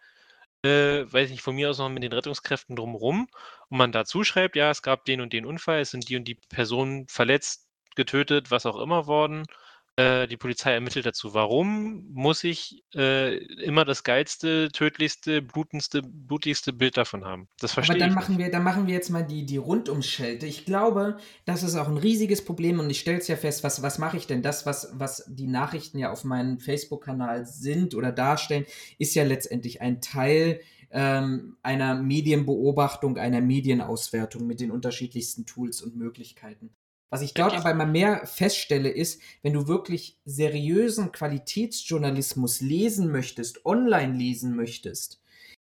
Äh, 0.64 1.10
weiß 1.12 1.30
nicht, 1.30 1.42
von 1.42 1.54
mir 1.54 1.70
aus 1.70 1.78
noch 1.78 1.88
mit 1.88 2.02
den 2.02 2.12
Rettungskräften 2.12 2.76
drumherum 2.76 3.28
und 3.68 3.78
man 3.78 3.92
dazu 3.92 4.24
schreibt, 4.24 4.56
ja, 4.56 4.70
es 4.70 4.82
gab 4.82 5.04
den 5.04 5.20
und 5.20 5.32
den 5.32 5.46
Unfall, 5.46 5.80
es 5.80 5.90
sind 5.90 6.08
die 6.08 6.16
und 6.16 6.24
die 6.24 6.34
Personen 6.36 7.06
verletzt, 7.08 7.68
getötet, 7.96 8.50
was 8.50 8.66
auch 8.66 8.78
immer 8.80 9.06
worden. 9.06 9.44
Äh, 9.96 10.28
die 10.28 10.36
Polizei 10.36 10.72
ermittelt 10.72 11.04
dazu. 11.04 11.34
Warum 11.34 12.06
muss 12.12 12.44
ich 12.44 12.84
äh, 12.94 13.36
immer 13.62 13.84
das 13.84 14.04
geilste, 14.04 14.68
tödlichste, 14.72 15.42
blutendste, 15.42 16.02
blutigste 16.02 16.72
Bild 16.72 16.96
davon 16.96 17.24
haben? 17.24 17.48
Das 17.58 17.72
verstehe 17.72 17.96
Aber 17.96 18.00
dann 18.00 18.10
ich 18.10 18.14
machen 18.14 18.36
nicht. 18.36 18.46
wir, 18.46 18.50
dann 18.50 18.62
machen 18.62 18.86
wir 18.86 18.94
jetzt 18.94 19.10
mal 19.10 19.24
die, 19.24 19.44
die 19.44 19.56
Rundumschelte. 19.56 20.46
Ich 20.46 20.64
glaube, 20.64 21.18
das 21.44 21.62
ist 21.62 21.74
auch 21.74 21.88
ein 21.88 21.96
riesiges 21.96 22.44
Problem 22.44 22.78
und 22.78 22.88
ich 22.88 23.00
stelle 23.00 23.18
es 23.18 23.28
ja 23.28 23.36
fest, 23.36 23.64
was, 23.64 23.82
was 23.82 23.98
mache 23.98 24.16
ich 24.16 24.26
denn? 24.26 24.42
Das, 24.42 24.64
was, 24.64 24.90
was 24.94 25.24
die 25.28 25.48
Nachrichten 25.48 25.98
ja 25.98 26.12
auf 26.12 26.24
meinem 26.24 26.60
Facebook-Kanal 26.60 27.44
sind 27.46 27.94
oder 27.94 28.12
darstellen, 28.12 28.64
ist 28.98 29.14
ja 29.14 29.24
letztendlich 29.24 29.80
ein 29.82 30.00
Teil 30.00 30.60
ähm, 30.92 31.56
einer 31.62 31.94
Medienbeobachtung, 31.94 33.18
einer 33.18 33.40
Medienauswertung 33.40 34.46
mit 34.46 34.60
den 34.60 34.70
unterschiedlichsten 34.70 35.46
Tools 35.46 35.82
und 35.82 35.96
Möglichkeiten. 35.96 36.70
Was 37.10 37.22
ich 37.22 37.34
dort 37.34 37.54
aber 37.54 37.72
immer 37.72 37.86
mehr 37.86 38.24
feststelle, 38.24 38.88
ist, 38.88 39.20
wenn 39.42 39.52
du 39.52 39.66
wirklich 39.66 40.18
seriösen 40.24 41.10
Qualitätsjournalismus 41.10 42.60
lesen 42.60 43.10
möchtest, 43.10 43.66
online 43.66 44.16
lesen 44.16 44.54
möchtest, 44.54 45.20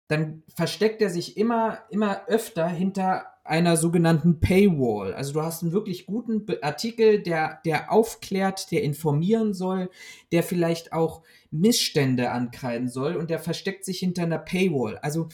dann 0.08 0.42
versteckt 0.56 1.02
er 1.02 1.12
sich 1.12 1.38
immer, 1.38 1.84
immer 1.92 2.28
öfter 2.28 2.68
hinter 2.68 3.28
einer 3.44 3.78
sogenannten 3.78 4.40
Paywall. 4.40 5.14
Also 5.14 5.34
du 5.34 5.42
hast 5.42 5.64
einen 5.64 5.72
wirklich 5.72 6.06
guten 6.06 6.46
Artikel, 6.62 7.22
der, 7.22 7.62
der 7.66 7.92
aufklärt, 7.92 8.72
der 8.72 8.84
informieren 8.84 9.54
soll, 9.54 9.90
der 10.32 10.44
vielleicht 10.44 10.92
auch 10.92 11.24
Missstände 11.52 12.32
ankreiden 12.32 12.90
soll 12.90 13.16
und 13.16 13.30
der 13.30 13.40
versteckt 13.40 13.86
sich 13.86 14.00
hinter 14.00 14.24
einer 14.24 14.40
Paywall. 14.40 14.98
Also 15.00 15.30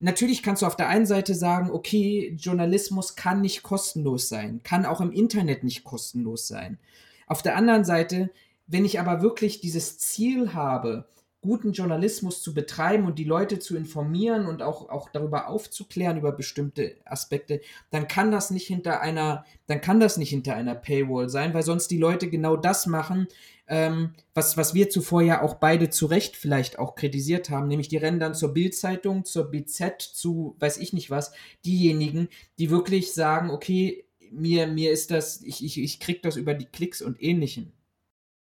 natürlich 0.00 0.42
kannst 0.42 0.62
du 0.62 0.66
auf 0.66 0.76
der 0.76 0.88
einen 0.88 1.06
Seite 1.06 1.34
sagen, 1.34 1.70
okay, 1.70 2.36
Journalismus 2.38 3.16
kann 3.16 3.40
nicht 3.40 3.62
kostenlos 3.62 4.28
sein, 4.28 4.60
kann 4.62 4.86
auch 4.86 5.00
im 5.00 5.12
Internet 5.12 5.64
nicht 5.64 5.84
kostenlos 5.84 6.48
sein. 6.48 6.78
Auf 7.26 7.42
der 7.42 7.56
anderen 7.56 7.84
Seite, 7.84 8.30
wenn 8.66 8.84
ich 8.84 9.00
aber 9.00 9.22
wirklich 9.22 9.60
dieses 9.60 9.98
Ziel 9.98 10.54
habe, 10.54 11.06
guten 11.40 11.72
Journalismus 11.72 12.42
zu 12.42 12.52
betreiben 12.52 13.06
und 13.06 13.18
die 13.18 13.24
Leute 13.24 13.60
zu 13.60 13.76
informieren 13.76 14.46
und 14.46 14.60
auch, 14.60 14.88
auch 14.88 15.08
darüber 15.10 15.48
aufzuklären 15.48 16.18
über 16.18 16.32
bestimmte 16.32 16.96
Aspekte, 17.04 17.60
dann 17.90 18.08
kann 18.08 18.32
das 18.32 18.50
nicht 18.50 18.66
hinter 18.66 19.00
einer, 19.00 19.44
dann 19.66 19.80
kann 19.80 20.00
das 20.00 20.16
nicht 20.16 20.30
hinter 20.30 20.54
einer 20.56 20.74
Paywall 20.74 21.28
sein, 21.28 21.54
weil 21.54 21.62
sonst 21.62 21.88
die 21.92 21.98
Leute 21.98 22.28
genau 22.28 22.56
das 22.56 22.86
machen, 22.86 23.28
ähm, 23.68 24.14
was, 24.34 24.56
was 24.56 24.74
wir 24.74 24.90
zuvor 24.90 25.22
ja 25.22 25.42
auch 25.42 25.54
beide 25.54 25.90
zu 25.90 26.06
Recht 26.06 26.36
vielleicht 26.36 26.78
auch 26.78 26.96
kritisiert 26.96 27.50
haben, 27.50 27.68
nämlich 27.68 27.88
die 27.88 27.98
rennen 27.98 28.18
dann 28.18 28.34
zur 28.34 28.52
Bildzeitung, 28.52 29.24
zur 29.24 29.50
BZ, 29.50 30.00
zu 30.00 30.56
weiß 30.58 30.78
ich 30.78 30.92
nicht 30.92 31.10
was, 31.10 31.32
diejenigen, 31.64 32.28
die 32.58 32.70
wirklich 32.70 33.12
sagen, 33.12 33.50
okay, 33.50 34.06
mir, 34.32 34.66
mir 34.66 34.90
ist 34.90 35.10
das, 35.10 35.40
ich, 35.42 35.64
ich, 35.64 35.80
ich 35.80 36.00
krieg 36.00 36.22
das 36.22 36.36
über 36.36 36.54
die 36.54 36.66
Klicks 36.66 37.00
und 37.00 37.22
ähnlichen 37.22 37.72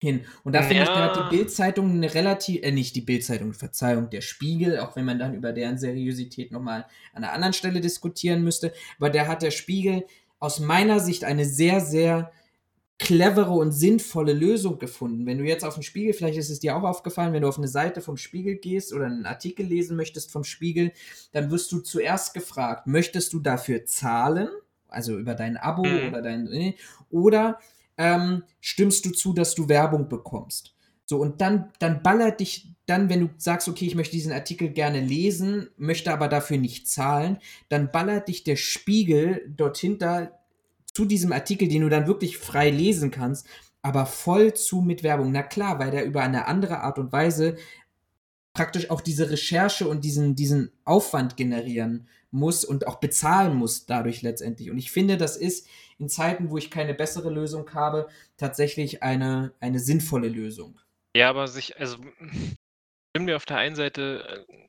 hin. 0.02 0.22
Und 0.44 0.54
da 0.54 0.62
ja. 0.62 0.68
finde 0.68 0.84
ich, 0.84 0.90
da 0.90 1.16
hat 1.16 1.32
die 1.32 1.36
Bildzeitung 1.36 1.92
eine 1.92 2.14
relativ, 2.14 2.64
äh, 2.64 2.72
nicht 2.72 2.96
die 2.96 3.02
Bildzeitung, 3.02 3.54
Verzeihung, 3.54 4.10
der 4.10 4.22
Spiegel, 4.22 4.80
auch 4.80 4.96
wenn 4.96 5.06
man 5.06 5.20
dann 5.20 5.36
über 5.36 5.54
deren 5.54 5.78
Seriosität 5.78 6.52
nochmal 6.52 6.88
an 7.14 7.24
einer 7.24 7.34
anderen 7.34 7.54
Stelle 7.54 7.82
diskutieren 7.82 8.44
müsste, 8.44 8.74
aber 8.98 9.12
der 9.12 9.28
hat 9.28 9.44
der 9.44 9.52
Spiegel 9.52 10.06
aus 10.40 10.60
meiner 10.60 11.00
Sicht 11.00 11.24
eine 11.24 11.46
sehr, 11.46 11.82
sehr 11.82 12.32
clevere 12.98 13.52
und 13.52 13.72
sinnvolle 13.72 14.34
Lösung 14.34 14.80
gefunden. 14.80 15.26
Wenn 15.26 15.38
du 15.38 15.44
jetzt 15.44 15.64
auf 15.64 15.76
den 15.76 15.84
Spiegel, 15.84 16.14
vielleicht 16.14 16.38
ist 16.38 16.50
es 16.50 16.60
dir 16.60 16.76
auch 16.76 16.84
aufgefallen, 16.84 17.34
wenn 17.34 17.44
du 17.44 17.48
auf 17.48 17.58
eine 17.58 17.68
Seite 17.68 18.02
vom 18.02 18.18
Spiegel 18.18 18.56
gehst 18.56 18.94
oder 18.94 19.06
einen 19.06 19.26
Artikel 19.26 19.66
lesen 19.66 19.98
möchtest 19.98 20.32
vom 20.32 20.44
Spiegel, 20.44 20.92
dann 21.32 21.52
wirst 21.52 21.72
du 21.72 21.80
zuerst 21.80 22.34
gefragt, 22.34 22.88
möchtest 22.88 23.34
du 23.34 23.40
dafür 23.40 23.86
zahlen, 23.86 24.50
also 24.88 25.18
über 25.18 25.36
dein 25.36 25.58
Abo 25.58 25.84
mhm. 25.84 26.10
oder 26.10 26.22
dein, 26.22 26.48
äh, 26.52 26.74
oder 27.10 27.60
ähm, 28.02 28.44
stimmst 28.60 29.06
du 29.06 29.12
zu, 29.12 29.32
dass 29.34 29.54
du 29.54 29.70
Werbung 29.70 30.10
bekommst? 30.10 30.74
So, 31.06 31.18
und 31.18 31.40
dann, 31.40 31.72
dann 31.80 32.02
ballert 32.02 32.40
dich, 32.40 32.74
dann, 32.88 33.10
wenn 33.10 33.20
du 33.20 33.30
sagst, 33.38 33.68
okay, 33.68 33.86
ich 33.86 33.96
möchte 33.96 34.16
diesen 34.16 34.32
Artikel 34.32 34.70
gerne 34.70 35.00
lesen, 35.00 35.70
möchte 35.78 36.12
aber 36.12 36.28
dafür 36.28 36.58
nicht 36.58 36.90
zahlen, 36.90 37.38
dann 37.70 37.92
ballert 37.92 38.28
dich 38.28 38.44
der 38.44 38.56
Spiegel 38.56 39.54
dort 39.56 39.78
hinter 39.78 40.40
zu 40.94 41.06
diesem 41.06 41.32
Artikel, 41.32 41.68
den 41.68 41.84
du 41.84 41.90
dann 41.90 42.08
wirklich 42.08 42.38
frei 42.38 42.72
lesen 42.72 43.12
kannst, 43.12 43.46
aber 43.82 44.06
voll 44.06 44.54
zu 44.54 44.82
mit 44.82 45.04
Werbung. 45.04 45.32
Na 45.32 45.44
klar, 45.44 45.80
weil 45.80 45.92
der 45.92 46.06
über 46.06 46.22
eine 46.22 46.48
andere 46.48 46.80
Art 46.80 46.98
und 46.98 47.12
Weise 47.12 47.58
praktisch 48.54 48.90
auch 48.90 49.02
diese 49.02 49.30
Recherche 49.30 49.88
und 49.88 50.04
diesen, 50.04 50.36
diesen 50.36 50.72
Aufwand 50.86 51.38
generieren 51.38 52.08
muss 52.32 52.66
und 52.66 52.88
auch 52.88 52.96
bezahlen 52.96 53.56
muss 53.56 53.86
dadurch 53.86 54.22
letztendlich. 54.22 54.72
Und 54.72 54.78
ich 54.78 54.92
finde, 54.92 55.18
das 55.18 55.38
ist 55.38 55.68
in 56.00 56.10
Zeiten, 56.10 56.50
wo 56.50 56.58
ich 56.58 56.72
keine 56.72 56.94
bessere 56.94 57.30
Lösung 57.30 57.72
habe, 57.74 58.08
tatsächlich 58.38 59.04
eine, 59.04 59.54
eine 59.60 59.80
sinnvolle 59.80 60.30
Lösung. 60.30 60.80
Ja, 61.16 61.30
aber 61.30 61.48
sich, 61.48 61.78
also 61.78 61.98
stimmen 63.12 63.28
wir 63.28 63.36
auf 63.36 63.46
der 63.46 63.58
einen 63.58 63.76
Seite 63.76 64.46
äh, 64.50 64.68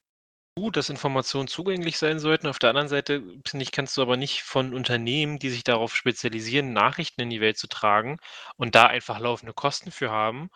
gut, 0.58 0.76
dass 0.76 0.90
Informationen 0.90 1.48
zugänglich 1.48 1.98
sein 1.98 2.18
sollten. 2.18 2.48
Auf 2.48 2.58
der 2.58 2.70
anderen 2.70 2.88
Seite, 2.88 3.22
finde 3.46 3.62
ich, 3.62 3.72
kannst 3.72 3.96
du 3.96 4.02
aber 4.02 4.16
nicht 4.16 4.42
von 4.42 4.74
Unternehmen, 4.74 5.38
die 5.38 5.50
sich 5.50 5.64
darauf 5.64 5.96
spezialisieren, 5.96 6.72
Nachrichten 6.72 7.22
in 7.22 7.30
die 7.30 7.40
Welt 7.40 7.56
zu 7.56 7.68
tragen 7.68 8.18
und 8.56 8.74
da 8.74 8.86
einfach 8.86 9.18
laufende 9.20 9.54
Kosten 9.54 9.90
für 9.90 10.10
haben, 10.10 10.50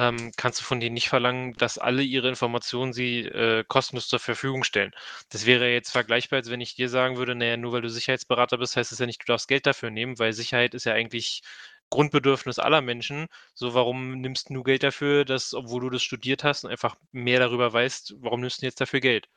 ähm, 0.00 0.32
kannst 0.36 0.60
du 0.60 0.64
von 0.64 0.80
denen 0.80 0.94
nicht 0.94 1.08
verlangen, 1.10 1.52
dass 1.54 1.78
alle 1.78 2.02
ihre 2.02 2.28
Informationen 2.28 2.92
sie 2.92 3.20
äh, 3.20 3.64
kostenlos 3.68 4.08
zur 4.08 4.18
Verfügung 4.18 4.64
stellen. 4.64 4.92
Das 5.30 5.46
wäre 5.46 5.70
jetzt 5.70 5.90
vergleichbar, 5.90 6.38
als 6.38 6.50
wenn 6.50 6.60
ich 6.60 6.74
dir 6.74 6.88
sagen 6.88 7.16
würde, 7.18 7.34
naja, 7.34 7.56
nur 7.58 7.72
weil 7.72 7.82
du 7.82 7.90
Sicherheitsberater 7.90 8.58
bist, 8.58 8.76
heißt 8.76 8.92
das 8.92 8.98
ja 8.98 9.06
nicht, 9.06 9.20
du 9.22 9.26
darfst 9.26 9.48
Geld 9.48 9.66
dafür 9.66 9.90
nehmen, 9.90 10.18
weil 10.18 10.32
Sicherheit 10.32 10.74
ist 10.74 10.84
ja 10.84 10.94
eigentlich 10.94 11.42
Grundbedürfnis 11.90 12.58
aller 12.58 12.80
Menschen. 12.80 13.26
So, 13.54 13.74
warum 13.74 14.20
nimmst 14.20 14.50
du 14.50 14.62
Geld 14.62 14.82
dafür, 14.82 15.24
dass, 15.24 15.54
obwohl 15.54 15.82
du 15.82 15.90
das 15.90 16.02
studiert 16.02 16.44
hast 16.44 16.64
und 16.64 16.70
einfach 16.70 16.96
mehr 17.12 17.40
darüber 17.40 17.72
weißt, 17.72 18.14
warum 18.20 18.40
nimmst 18.40 18.62
du 18.62 18.66
jetzt 18.66 18.80
dafür 18.80 19.00
Geld? 19.00 19.28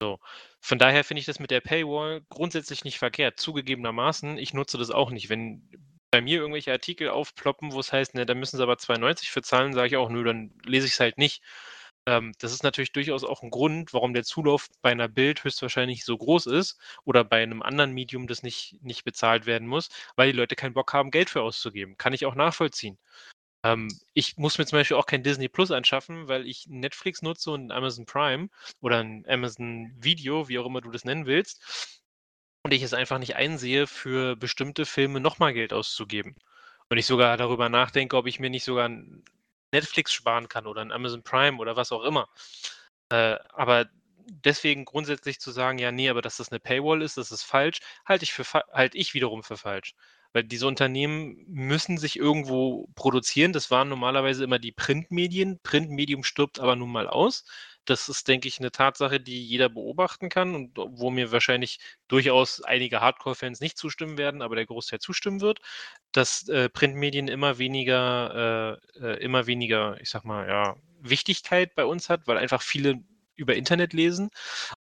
So. 0.00 0.18
Von 0.60 0.78
daher 0.78 1.04
finde 1.04 1.20
ich 1.20 1.26
das 1.26 1.40
mit 1.40 1.50
der 1.50 1.60
Paywall 1.60 2.22
grundsätzlich 2.30 2.84
nicht 2.84 2.98
verkehrt. 2.98 3.38
Zugegebenermaßen, 3.40 4.38
ich 4.38 4.54
nutze 4.54 4.78
das 4.78 4.90
auch 4.90 5.10
nicht. 5.10 5.28
Wenn 5.28 5.62
bei 6.10 6.20
mir 6.20 6.40
irgendwelche 6.40 6.72
Artikel 6.72 7.08
aufploppen, 7.08 7.72
wo 7.72 7.80
es 7.80 7.92
heißt, 7.92 8.14
ne, 8.14 8.26
da 8.26 8.34
müssen 8.34 8.56
sie 8.56 8.62
aber 8.62 8.74
2,90 8.78 9.30
für 9.30 9.42
zahlen, 9.42 9.72
sage 9.72 9.88
ich 9.88 9.96
auch, 9.96 10.10
nö, 10.10 10.24
dann 10.24 10.52
lese 10.64 10.86
ich 10.86 10.94
es 10.94 11.00
halt 11.00 11.18
nicht. 11.18 11.42
Ähm, 12.06 12.32
das 12.38 12.52
ist 12.52 12.62
natürlich 12.62 12.92
durchaus 12.92 13.24
auch 13.24 13.42
ein 13.42 13.50
Grund, 13.50 13.92
warum 13.92 14.14
der 14.14 14.24
Zulauf 14.24 14.68
bei 14.82 14.90
einer 14.90 15.08
Bild 15.08 15.44
höchstwahrscheinlich 15.44 16.04
so 16.04 16.16
groß 16.18 16.46
ist 16.46 16.78
oder 17.04 17.24
bei 17.24 17.42
einem 17.42 17.62
anderen 17.62 17.92
Medium, 17.92 18.26
das 18.26 18.42
nicht, 18.42 18.76
nicht 18.82 19.04
bezahlt 19.04 19.46
werden 19.46 19.68
muss, 19.68 19.90
weil 20.16 20.32
die 20.32 20.38
Leute 20.38 20.56
keinen 20.56 20.74
Bock 20.74 20.92
haben, 20.92 21.10
Geld 21.10 21.30
für 21.30 21.42
auszugeben. 21.42 21.96
Kann 21.98 22.12
ich 22.14 22.26
auch 22.26 22.34
nachvollziehen. 22.34 22.98
Ähm, 23.64 23.88
ich 24.14 24.36
muss 24.38 24.58
mir 24.58 24.66
zum 24.66 24.78
Beispiel 24.78 24.96
auch 24.96 25.06
kein 25.06 25.22
Disney 25.22 25.48
Plus 25.48 25.70
anschaffen, 25.70 26.28
weil 26.28 26.46
ich 26.46 26.66
Netflix 26.68 27.22
nutze 27.22 27.50
und 27.50 27.72
Amazon 27.72 28.06
Prime 28.06 28.48
oder 28.80 29.00
ein 29.00 29.24
Amazon 29.28 29.92
Video, 30.00 30.48
wie 30.48 30.58
auch 30.58 30.66
immer 30.66 30.80
du 30.80 30.90
das 30.90 31.04
nennen 31.04 31.26
willst. 31.26 31.99
Und 32.62 32.72
ich 32.72 32.82
es 32.82 32.92
einfach 32.94 33.18
nicht 33.18 33.36
einsehe, 33.36 33.86
für 33.86 34.36
bestimmte 34.36 34.84
Filme 34.86 35.20
nochmal 35.20 35.54
Geld 35.54 35.72
auszugeben. 35.72 36.36
Und 36.90 36.98
ich 36.98 37.06
sogar 37.06 37.36
darüber 37.36 37.68
nachdenke, 37.68 38.16
ob 38.16 38.26
ich 38.26 38.40
mir 38.40 38.50
nicht 38.50 38.64
sogar 38.64 38.90
Netflix 39.72 40.12
sparen 40.12 40.48
kann 40.48 40.66
oder 40.66 40.82
ein 40.82 40.92
Amazon 40.92 41.22
Prime 41.22 41.58
oder 41.58 41.76
was 41.76 41.92
auch 41.92 42.02
immer. 42.04 42.28
Äh, 43.10 43.36
aber 43.50 43.86
deswegen 44.26 44.84
grundsätzlich 44.84 45.40
zu 45.40 45.50
sagen, 45.50 45.78
ja, 45.78 45.92
nee, 45.92 46.08
aber 46.08 46.22
dass 46.22 46.36
das 46.36 46.50
eine 46.50 46.60
Paywall 46.60 47.02
ist, 47.02 47.16
das 47.16 47.32
ist 47.32 47.42
falsch, 47.42 47.80
halte 48.06 48.24
ich, 48.24 48.32
für, 48.32 48.44
halte 48.72 48.98
ich 48.98 49.14
wiederum 49.14 49.42
für 49.42 49.56
falsch. 49.56 49.94
Weil 50.32 50.44
diese 50.44 50.66
Unternehmen 50.66 51.44
müssen 51.48 51.98
sich 51.98 52.16
irgendwo 52.16 52.88
produzieren. 52.94 53.52
Das 53.52 53.70
waren 53.70 53.88
normalerweise 53.88 54.44
immer 54.44 54.60
die 54.60 54.70
Printmedien. 54.72 55.58
Printmedium 55.64 56.22
stirbt 56.22 56.60
aber 56.60 56.76
nun 56.76 56.92
mal 56.92 57.08
aus. 57.08 57.44
Das 57.90 58.08
ist, 58.08 58.28
denke 58.28 58.46
ich, 58.46 58.60
eine 58.60 58.70
Tatsache, 58.70 59.18
die 59.18 59.44
jeder 59.44 59.68
beobachten 59.68 60.28
kann 60.28 60.54
und 60.54 60.76
wo 60.76 61.10
mir 61.10 61.32
wahrscheinlich 61.32 61.80
durchaus 62.06 62.62
einige 62.62 63.00
Hardcore-Fans 63.00 63.60
nicht 63.60 63.76
zustimmen 63.76 64.16
werden, 64.16 64.42
aber 64.42 64.54
der 64.54 64.66
Großteil 64.66 65.00
zustimmen 65.00 65.40
wird, 65.40 65.60
dass 66.12 66.48
äh, 66.48 66.68
Printmedien 66.68 67.26
immer 67.26 67.58
weniger, 67.58 68.78
äh, 69.00 69.06
äh 69.06 69.24
immer 69.24 69.48
weniger, 69.48 70.00
ich 70.00 70.08
sag 70.08 70.24
mal, 70.24 70.46
ja, 70.46 70.76
Wichtigkeit 71.00 71.74
bei 71.74 71.84
uns 71.84 72.08
hat, 72.08 72.28
weil 72.28 72.38
einfach 72.38 72.62
viele 72.62 73.02
über 73.34 73.56
Internet 73.56 73.92
lesen. 73.92 74.30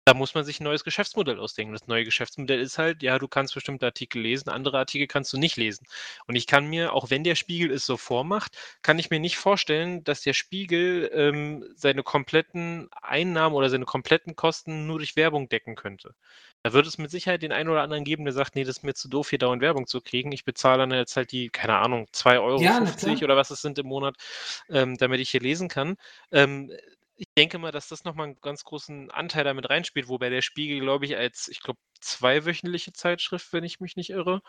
Da 0.07 0.15
muss 0.15 0.35
man 0.37 0.45
sich 0.45 0.61
ein 0.61 0.65
neues 0.65 0.85
Geschäftsmodell 0.85 1.41
ausdenken. 1.41 1.73
Das 1.73 1.89
neue 1.89 2.05
Geschäftsmodell 2.05 2.61
ist 2.61 2.79
halt, 2.79 3.03
ja, 3.03 3.19
du 3.19 3.27
kannst 3.27 3.55
bestimmte 3.55 3.87
Artikel 3.87 4.23
lesen, 4.23 4.49
andere 4.51 4.79
Artikel 4.79 5.09
kannst 5.09 5.33
du 5.33 5.37
nicht 5.37 5.57
lesen. 5.57 5.85
Und 6.29 6.37
ich 6.37 6.47
kann 6.47 6.67
mir, 6.67 6.93
auch 6.93 7.11
wenn 7.11 7.25
der 7.25 7.35
Spiegel 7.35 7.73
es 7.73 7.87
so 7.87 7.97
vormacht, 7.97 8.57
kann 8.83 9.01
ich 9.01 9.11
mir 9.11 9.19
nicht 9.19 9.37
vorstellen, 9.37 10.05
dass 10.05 10.21
der 10.21 10.33
Spiegel 10.33 11.11
ähm, 11.13 11.65
seine 11.75 12.05
kompletten 12.05 12.89
Einnahmen 13.03 13.57
oder 13.57 13.69
seine 13.69 13.85
kompletten 13.85 14.37
Kosten 14.37 14.87
nur 14.87 14.99
durch 14.99 15.17
Werbung 15.17 15.49
decken 15.49 15.75
könnte. 15.75 16.15
Da 16.63 16.73
wird 16.73 16.87
es 16.87 16.99
mit 16.99 17.11
Sicherheit 17.11 17.43
den 17.43 17.51
einen 17.51 17.69
oder 17.69 17.83
anderen 17.83 18.05
geben, 18.05 18.25
der 18.25 18.33
sagt, 18.33 18.55
nee, 18.55 18.63
das 18.63 18.77
ist 18.77 18.83
mir 18.85 18.95
zu 18.95 19.09
doof, 19.09 19.31
hier 19.31 19.41
dauernd 19.41 19.61
Werbung 19.61 19.89
zu 19.89 20.01
kriegen. 20.01 20.31
Ich 20.31 20.45
bezahle 20.45 20.79
dann 20.79 20.93
jetzt 20.93 21.17
halt 21.17 21.33
die, 21.33 21.49
keine 21.49 21.79
Ahnung, 21.79 22.07
2,50 22.13 22.41
Euro 22.43 22.63
ja, 22.63 23.25
oder 23.25 23.37
was 23.37 23.51
es 23.51 23.61
sind 23.61 23.77
im 23.81 23.87
Monat, 23.87 24.15
ähm, 24.69 24.97
damit 24.99 25.19
ich 25.19 25.31
hier 25.31 25.41
lesen 25.41 25.67
kann. 25.69 25.97
Ähm, 26.31 26.71
ich 27.17 27.27
denke 27.37 27.59
mal, 27.59 27.73
dass 27.73 27.89
das 27.89 28.05
nochmal 28.05 28.27
einen 28.29 28.41
ganz 28.41 28.65
großen 28.65 29.11
Anteil 29.11 29.45
damit 29.45 29.71
reinspielt, 29.71 30.09
wobei 30.09 30.29
der 30.29 30.43
Spiegel, 30.43 30.81
glaube 30.81 31.07
ich, 31.07 31.17
als, 31.17 31.49
ich 31.49 31.61
glaube, 31.61 31.79
zweiwöchentliche 32.01 32.93
Zeitschrift, 32.93 33.53
wenn 33.53 33.65
ich 33.65 33.81
mich 33.81 33.97
nicht 33.97 34.11
irre. 34.11 34.43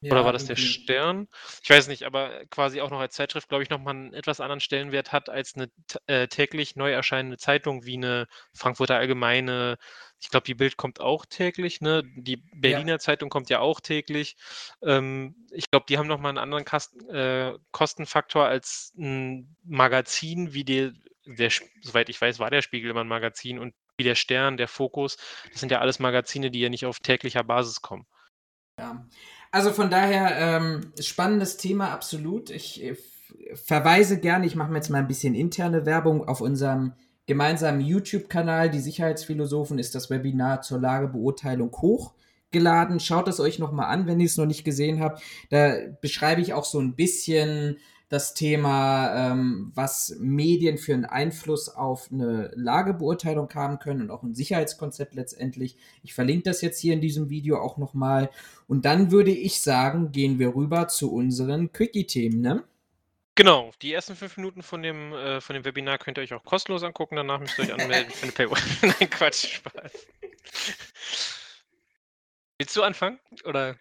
Ja, 0.00 0.12
Oder 0.12 0.24
war 0.24 0.32
das 0.32 0.44
der 0.44 0.56
Stern? 0.56 1.28
Ich 1.62 1.70
weiß 1.70 1.88
nicht, 1.88 2.04
aber 2.04 2.44
quasi 2.46 2.80
auch 2.80 2.90
noch 2.90 3.00
als 3.00 3.14
Zeitschrift, 3.14 3.48
glaube 3.48 3.62
ich, 3.62 3.70
nochmal 3.70 3.94
einen 3.94 4.14
etwas 4.14 4.40
anderen 4.40 4.60
Stellenwert 4.60 5.12
hat 5.12 5.30
als 5.30 5.54
eine 5.54 5.70
äh, 6.06 6.28
täglich 6.28 6.76
neu 6.76 6.92
erscheinende 6.92 7.38
Zeitung 7.38 7.84
wie 7.84 7.96
eine 7.96 8.26
Frankfurter 8.54 8.96
Allgemeine. 8.96 9.78
Ich 10.20 10.30
glaube, 10.30 10.44
die 10.44 10.54
Bild 10.54 10.76
kommt 10.76 11.00
auch 11.00 11.24
täglich, 11.24 11.80
ne? 11.80 12.02
Die 12.16 12.36
Berliner 12.36 12.92
ja. 12.92 12.98
Zeitung 12.98 13.30
kommt 13.30 13.48
ja 13.48 13.60
auch 13.60 13.80
täglich. 13.80 14.36
Ähm, 14.82 15.36
ich 15.50 15.70
glaube, 15.70 15.86
die 15.88 15.96
haben 15.96 16.08
nochmal 16.08 16.30
einen 16.30 16.38
anderen 16.38 16.64
Kast 16.64 16.94
äh, 17.08 17.54
Kostenfaktor 17.70 18.46
als 18.46 18.92
ein 18.98 19.56
Magazin 19.64 20.52
wie 20.52 20.64
die 20.64 20.92
der, 21.26 21.50
soweit 21.82 22.08
ich 22.08 22.20
weiß, 22.20 22.38
war 22.38 22.50
der 22.50 22.62
Spiegel 22.62 22.90
immer 22.90 23.00
ein 23.00 23.08
Magazin 23.08 23.58
und 23.58 23.74
wie 23.96 24.04
der 24.04 24.14
Stern, 24.14 24.56
der 24.56 24.68
Fokus, 24.68 25.16
das 25.50 25.60
sind 25.60 25.70
ja 25.70 25.80
alles 25.80 25.98
Magazine, 25.98 26.50
die 26.50 26.60
ja 26.60 26.68
nicht 26.68 26.86
auf 26.86 26.98
täglicher 26.98 27.44
Basis 27.44 27.80
kommen. 27.80 28.06
Ja, 28.78 29.06
also 29.52 29.70
von 29.70 29.88
daher 29.88 30.36
ähm, 30.36 30.92
spannendes 31.00 31.56
Thema, 31.56 31.92
absolut. 31.92 32.50
Ich 32.50 32.82
äh, 32.82 32.96
verweise 33.54 34.18
gerne, 34.18 34.46
ich 34.46 34.56
mache 34.56 34.70
mir 34.70 34.78
jetzt 34.78 34.90
mal 34.90 34.98
ein 34.98 35.08
bisschen 35.08 35.34
interne 35.34 35.86
Werbung 35.86 36.26
auf 36.26 36.40
unserem 36.40 36.94
gemeinsamen 37.26 37.80
YouTube-Kanal. 37.80 38.70
Die 38.70 38.80
Sicherheitsphilosophen 38.80 39.78
ist 39.78 39.94
das 39.94 40.10
Webinar 40.10 40.62
zur 40.62 40.80
Lagebeurteilung 40.80 41.72
hochgeladen. 41.72 43.00
Schaut 43.00 43.28
es 43.28 43.40
euch 43.40 43.58
nochmal 43.58 43.86
an, 43.86 44.06
wenn 44.06 44.20
ihr 44.20 44.26
es 44.26 44.36
noch 44.36 44.46
nicht 44.46 44.64
gesehen 44.64 45.00
habt. 45.00 45.22
Da 45.50 45.76
beschreibe 46.00 46.40
ich 46.40 46.52
auch 46.52 46.64
so 46.64 46.80
ein 46.80 46.96
bisschen 46.96 47.78
das 48.14 48.32
Thema, 48.32 49.32
ähm, 49.32 49.72
was 49.74 50.16
Medien 50.20 50.78
für 50.78 50.94
einen 50.94 51.04
Einfluss 51.04 51.68
auf 51.68 52.12
eine 52.12 52.52
Lagebeurteilung 52.54 53.52
haben 53.52 53.80
können 53.80 54.02
und 54.02 54.10
auch 54.12 54.22
ein 54.22 54.34
Sicherheitskonzept 54.34 55.14
letztendlich. 55.14 55.76
Ich 56.04 56.14
verlinke 56.14 56.44
das 56.44 56.60
jetzt 56.60 56.78
hier 56.78 56.94
in 56.94 57.00
diesem 57.00 57.28
Video 57.28 57.60
auch 57.60 57.76
nochmal. 57.76 58.30
Und 58.68 58.84
dann 58.84 59.10
würde 59.10 59.32
ich 59.32 59.60
sagen, 59.60 60.12
gehen 60.12 60.38
wir 60.38 60.54
rüber 60.54 60.86
zu 60.86 61.12
unseren 61.12 61.72
Quickie-Themen, 61.72 62.40
ne? 62.40 62.62
Genau, 63.34 63.72
die 63.82 63.92
ersten 63.92 64.14
fünf 64.14 64.36
Minuten 64.36 64.62
von 64.62 64.80
dem, 64.80 65.12
äh, 65.12 65.40
von 65.40 65.54
dem 65.54 65.64
Webinar 65.64 65.98
könnt 65.98 66.16
ihr 66.18 66.22
euch 66.22 66.34
auch 66.34 66.44
kostenlos 66.44 66.84
angucken, 66.84 67.16
danach 67.16 67.40
müsst 67.40 67.58
ihr 67.58 67.64
euch 67.64 67.74
anmelden 67.74 68.12
für 68.12 68.22
eine 68.22 68.32
Paywall. 68.32 68.62
Nein, 69.00 69.10
Quatsch, 69.10 69.56
Spaß. 69.56 70.06
Willst 72.58 72.76
du 72.76 72.82
anfangen? 72.84 73.18
Oder? 73.44 73.76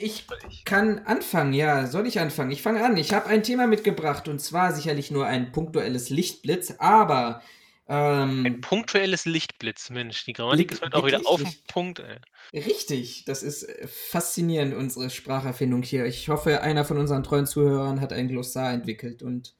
Ich 0.00 0.24
kann 0.64 1.00
anfangen, 1.00 1.52
ja. 1.52 1.88
Soll 1.88 2.06
ich 2.06 2.20
anfangen? 2.20 2.52
Ich 2.52 2.62
fange 2.62 2.84
an. 2.84 2.96
Ich 2.96 3.12
habe 3.12 3.26
ein 3.26 3.42
Thema 3.42 3.66
mitgebracht 3.66 4.28
und 4.28 4.40
zwar 4.40 4.72
sicherlich 4.72 5.10
nur 5.10 5.26
ein 5.26 5.50
punktuelles 5.50 6.08
Lichtblitz, 6.08 6.76
aber. 6.78 7.42
Ähm, 7.88 8.46
ein 8.46 8.60
punktuelles 8.60 9.24
Lichtblitz, 9.24 9.90
Mensch. 9.90 10.24
Die 10.24 10.34
Grammatik 10.34 10.70
ist 10.70 10.82
heute 10.82 10.96
auch 10.96 11.04
wieder 11.04 11.20
auf 11.24 11.42
den 11.42 11.52
Punkt, 11.66 11.98
ey. 11.98 12.18
Richtig, 12.60 13.24
das 13.24 13.42
ist 13.42 13.64
äh, 13.64 13.88
faszinierend, 13.88 14.72
unsere 14.74 15.10
Spracherfindung 15.10 15.82
hier. 15.82 16.06
Ich 16.06 16.28
hoffe, 16.28 16.60
einer 16.62 16.84
von 16.84 16.98
unseren 16.98 17.24
treuen 17.24 17.46
Zuhörern 17.46 18.00
hat 18.00 18.12
ein 18.12 18.28
Glossar 18.28 18.72
entwickelt 18.72 19.24
und 19.24 19.56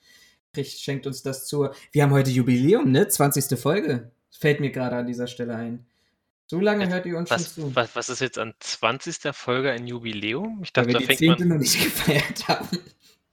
kriegt, 0.52 0.70
schenkt 0.70 1.08
uns 1.08 1.24
das 1.24 1.48
zu. 1.48 1.68
Wir 1.90 2.04
haben 2.04 2.12
heute 2.12 2.30
Jubiläum, 2.30 2.92
ne? 2.92 3.08
20. 3.08 3.58
Folge. 3.58 4.12
Fällt 4.30 4.60
mir 4.60 4.70
gerade 4.70 4.94
an 4.94 5.06
dieser 5.08 5.26
Stelle 5.26 5.56
ein. 5.56 5.86
So 6.50 6.60
lange 6.60 6.84
jetzt, 6.84 6.94
hört 6.94 7.04
ihr 7.04 7.18
uns 7.18 7.30
was, 7.30 7.54
schon 7.54 7.64
zu. 7.64 7.76
Was, 7.76 7.94
was 7.94 8.08
ist 8.08 8.20
jetzt 8.20 8.38
an 8.38 8.54
20. 8.58 9.34
Folge 9.34 9.70
ein 9.70 9.86
Jubiläum? 9.86 10.60
Ich 10.62 10.72
dachte, 10.72 10.94
Weil 10.94 11.00
wir 11.00 11.06
da 11.06 11.12
die 11.12 11.18
10. 11.18 11.38
man, 11.38 11.48
noch 11.48 11.58
nicht 11.58 11.84
gefeiert 11.84 12.48
haben. 12.48 12.68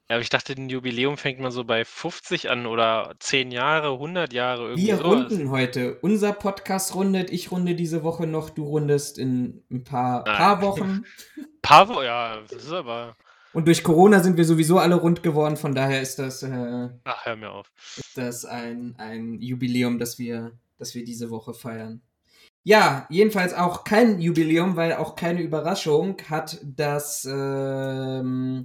Ja, 0.09 0.17
aber 0.17 0.21
ich 0.21 0.29
dachte, 0.29 0.53
ein 0.53 0.69
Jubiläum 0.69 1.17
fängt 1.17 1.39
man 1.39 1.51
so 1.51 1.63
bei 1.63 1.85
50 1.85 2.49
an 2.49 2.65
oder 2.65 3.15
10 3.19 3.51
Jahre, 3.51 3.93
100 3.93 4.33
Jahre. 4.33 4.67
Irgendwie 4.67 4.87
wir 4.87 5.01
runden 5.01 5.49
heute. 5.49 5.97
Unser 6.01 6.33
Podcast 6.33 6.93
rundet. 6.93 7.31
Ich 7.31 7.51
runde 7.51 7.73
diese 7.73 8.03
Woche 8.03 8.27
noch. 8.27 8.49
Du 8.49 8.65
rundest 8.65 9.17
in 9.17 9.63
ein 9.71 9.85
paar, 9.85 10.25
paar 10.25 10.61
Wochen. 10.61 11.05
paar 11.61 11.87
Wochen, 11.87 12.03
ja, 12.03 12.41
das 12.41 12.65
ist 12.65 12.71
aber. 12.71 13.15
Und 13.53 13.65
durch 13.65 13.81
Corona 13.81 14.19
sind 14.19 14.35
wir 14.35 14.43
sowieso 14.43 14.77
alle 14.77 14.95
rund 14.95 15.23
geworden. 15.23 15.55
Von 15.55 15.73
daher 15.73 16.01
ist 16.01 16.19
das. 16.19 16.43
Äh, 16.43 16.89
Ach, 17.05 17.25
hör 17.25 17.37
mir 17.37 17.51
auf. 17.51 17.71
Ist 17.95 18.17
das 18.17 18.43
ein, 18.43 18.95
ein 18.97 19.39
Jubiläum, 19.41 19.99
das 19.99 20.19
wir, 20.19 20.51
das 20.77 20.93
wir 20.93 21.05
diese 21.05 21.29
Woche 21.29 21.53
feiern. 21.53 22.01
Ja, 22.67 23.05
jedenfalls 23.11 23.53
auch 23.53 23.83
kein 23.83 24.19
Jubiläum, 24.19 24.75
weil 24.75 24.93
auch 24.93 25.15
keine 25.15 25.43
Überraschung 25.43 26.17
hat 26.27 26.59
das 26.63 27.23
ähm, 27.31 28.63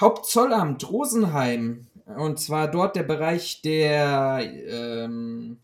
Hauptzollamt 0.00 0.88
Rosenheim. 0.88 1.88
Und 2.16 2.38
zwar 2.38 2.70
dort 2.70 2.94
der 2.94 3.02
Bereich 3.02 3.62
der, 3.62 4.48
ähm, 4.68 5.58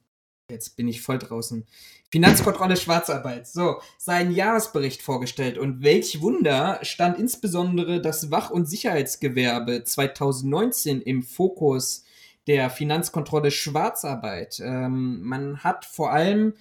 jetzt 0.51 0.77
bin 0.77 0.89
ich 0.89 1.01
voll 1.01 1.19
draußen, 1.19 1.65
Finanzkontrolle 2.11 2.77
Schwarzarbeit. 2.77 3.47
So, 3.47 3.81
seinen 3.97 4.33
Jahresbericht 4.33 5.01
vorgestellt. 5.01 5.57
Und 5.57 5.85
welch 5.85 6.21
Wunder 6.21 6.81
stand 6.83 7.17
insbesondere 7.17 8.03
das 8.03 8.33
Wach- 8.33 8.51
und 8.51 8.69
Sicherheitsgewerbe 8.69 9.85
2019 9.85 11.01
im 11.03 11.23
Fokus 11.23 12.03
der 12.49 12.71
Finanzkontrolle 12.71 13.53
Schwarzarbeit. 13.53 14.59
Ähm, 14.65 15.21
man 15.23 15.63
hat 15.63 15.85
vor 15.85 16.11
allem 16.11 16.55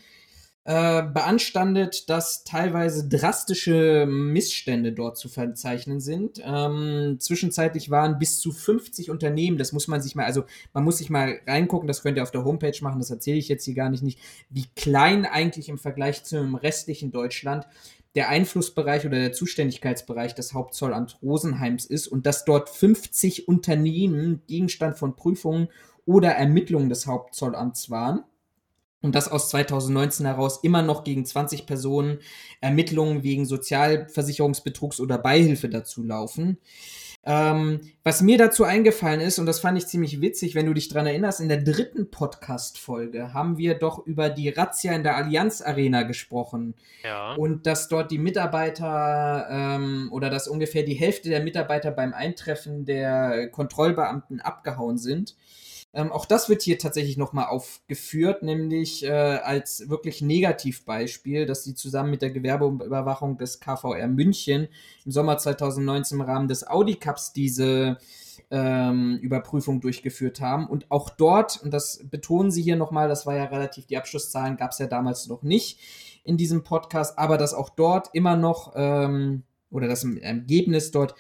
äh, 0.68 1.02
beanstandet, 1.02 2.10
dass 2.10 2.44
teilweise 2.44 3.08
drastische 3.08 4.06
Missstände 4.06 4.92
dort 4.92 5.18
zu 5.18 5.30
verzeichnen 5.30 6.02
sind. 6.02 6.42
Ähm, 6.44 7.16
zwischenzeitlich 7.20 7.90
waren 7.90 8.20
bis 8.20 8.42
zu 8.42 8.52
50 8.52 9.10
Unternehmen, 9.10 9.58
das 9.58 9.72
muss 9.72 9.88
man 9.88 10.02
sich 10.02 10.14
mal, 10.14 10.26
also 10.26 10.44
man 10.74 10.84
muss 10.84 10.98
sich 10.98 11.10
mal 11.10 11.40
reingucken, 11.48 11.88
das 11.88 12.04
könnt 12.04 12.18
ihr 12.18 12.24
auf 12.24 12.32
der 12.32 12.44
Homepage 12.44 12.78
machen, 12.82 13.00
das 13.00 13.10
erzähle 13.10 13.38
ich 13.38 13.48
jetzt 13.48 13.64
hier 13.64 13.76
gar 13.76 13.90
nicht, 13.90 14.04
nicht, 14.04 14.20
wie 14.50 14.66
klein 14.76 15.26
eigentlich 15.26 15.70
im 15.70 15.78
Vergleich 15.78 16.26
zum 16.26 16.56
restlichen 16.56 17.14
Deutschland 17.14 17.66
der 18.16 18.28
Einflussbereich 18.28 19.06
oder 19.06 19.20
der 19.20 19.32
Zuständigkeitsbereich 19.32 20.36
des 20.36 20.54
Hauptzollamt 20.54 21.18
Rosenheims 21.22 21.86
ist 21.86 22.08
und 22.08 22.26
dass 22.26 22.44
dort 22.44 22.68
50 22.70 23.48
Unternehmen 23.48 24.42
Gegenstand 24.48 24.98
von 24.98 25.16
Prüfungen 25.16 25.70
oder 26.06 26.32
Ermittlungen 26.32 26.90
des 26.90 27.08
Hauptzollamts 27.08 27.90
waren 27.90 28.26
und 29.02 29.16
dass 29.16 29.30
aus 29.30 29.50
2019 29.50 30.26
heraus 30.26 30.60
immer 30.64 30.82
noch 30.82 31.04
gegen 31.04 31.26
20 31.26 31.66
Personen 31.66 32.20
Ermittlungen 32.62 33.24
wegen 33.24 33.46
Sozialversicherungsbetrugs 33.46 35.00
oder 35.00 35.18
Beihilfe 35.18 35.70
dazu 35.70 36.04
laufen. 36.04 36.58
Ähm, 37.30 37.82
was 38.06 38.22
mir 38.22 38.38
dazu 38.38 38.64
eingefallen 38.64 39.20
ist, 39.20 39.38
und 39.38 39.48
das 39.48 39.60
fand 39.60 39.78
ich 39.78 39.86
ziemlich 39.88 40.22
witzig, 40.22 40.56
wenn 40.56 40.66
du 40.66 40.74
dich 40.74 40.88
dran 40.88 41.06
erinnerst, 41.06 41.42
in 41.42 41.50
der 41.50 41.62
dritten 41.62 42.10
Podcast-Folge 42.10 43.34
haben 43.34 43.58
wir 43.58 43.74
doch 43.74 44.06
über 44.06 44.30
die 44.30 44.48
Razzia 44.48 44.94
in 44.94 45.04
der 45.04 45.18
Allianz 45.18 45.62
Arena 45.62 46.04
gesprochen. 46.04 46.74
Ja. 47.04 47.34
Und 47.34 47.68
dass 47.68 47.90
dort 47.90 48.12
die 48.12 48.18
Mitarbeiter 48.18 49.46
ähm, 49.52 50.08
oder 50.14 50.30
dass 50.30 50.48
ungefähr 50.48 50.84
die 50.84 50.94
Hälfte 50.94 51.28
der 51.28 51.44
Mitarbeiter 51.44 51.92
beim 51.92 52.14
Eintreffen 52.14 52.86
der 52.86 53.50
Kontrollbeamten 53.50 54.40
abgehauen 54.40 54.98
sind. 54.98 55.36
Ähm, 55.94 56.12
auch 56.12 56.26
das 56.26 56.50
wird 56.50 56.62
hier 56.62 56.78
tatsächlich 56.78 57.18
nochmal 57.18 57.48
aufgeführt, 57.48 58.44
nämlich 58.44 59.04
äh, 59.04 59.10
als 59.10 59.90
wirklich 59.90 60.22
Negativbeispiel, 60.22 61.46
dass 61.46 61.64
sie 61.64 61.76
zusammen 61.76 62.12
mit 62.12 62.22
der 62.22 62.32
Gewerbeüberwachung 62.32 63.38
des 63.38 63.60
KVR 63.60 64.08
München 64.08 64.68
im 65.06 65.12
Sommer 65.12 65.38
2019 65.38 66.20
im 66.20 66.22
Rahmen 66.22 66.48
des 66.48 66.68
Audi 66.68 66.96
Cups 66.96 67.34
diese 67.34 67.98
ähm, 68.52 69.18
Überprüfung 69.22 69.82
durchgeführt 69.82 70.42
haben. 70.42 70.68
Und 70.68 70.92
auch 70.92 71.10
dort, 71.10 71.62
und 71.64 71.74
das 71.74 72.06
betonen 72.10 72.52
sie 72.52 72.62
hier 72.62 72.76
nochmal, 72.76 73.08
das 73.08 73.26
war 73.26 73.36
ja 73.36 73.46
relativ, 73.46 73.88
die 73.88 73.98
Abschlusszahlen 73.98 74.58
gab 74.58 74.72
es 74.72 74.80
ja 74.80 74.88
damals 74.88 75.28
noch 75.28 75.44
nicht 75.44 75.80
in 76.24 76.38
diesem 76.38 76.64
Podcast, 76.64 77.18
aber 77.18 77.38
dass 77.38 77.54
auch 77.54 77.70
dort 77.70 78.10
immer 78.14 78.36
noch, 78.36 78.74
ähm, 78.76 79.44
oder 79.70 79.88
das 79.88 80.04
Ergebnis 80.04 80.92
dort 80.92 81.16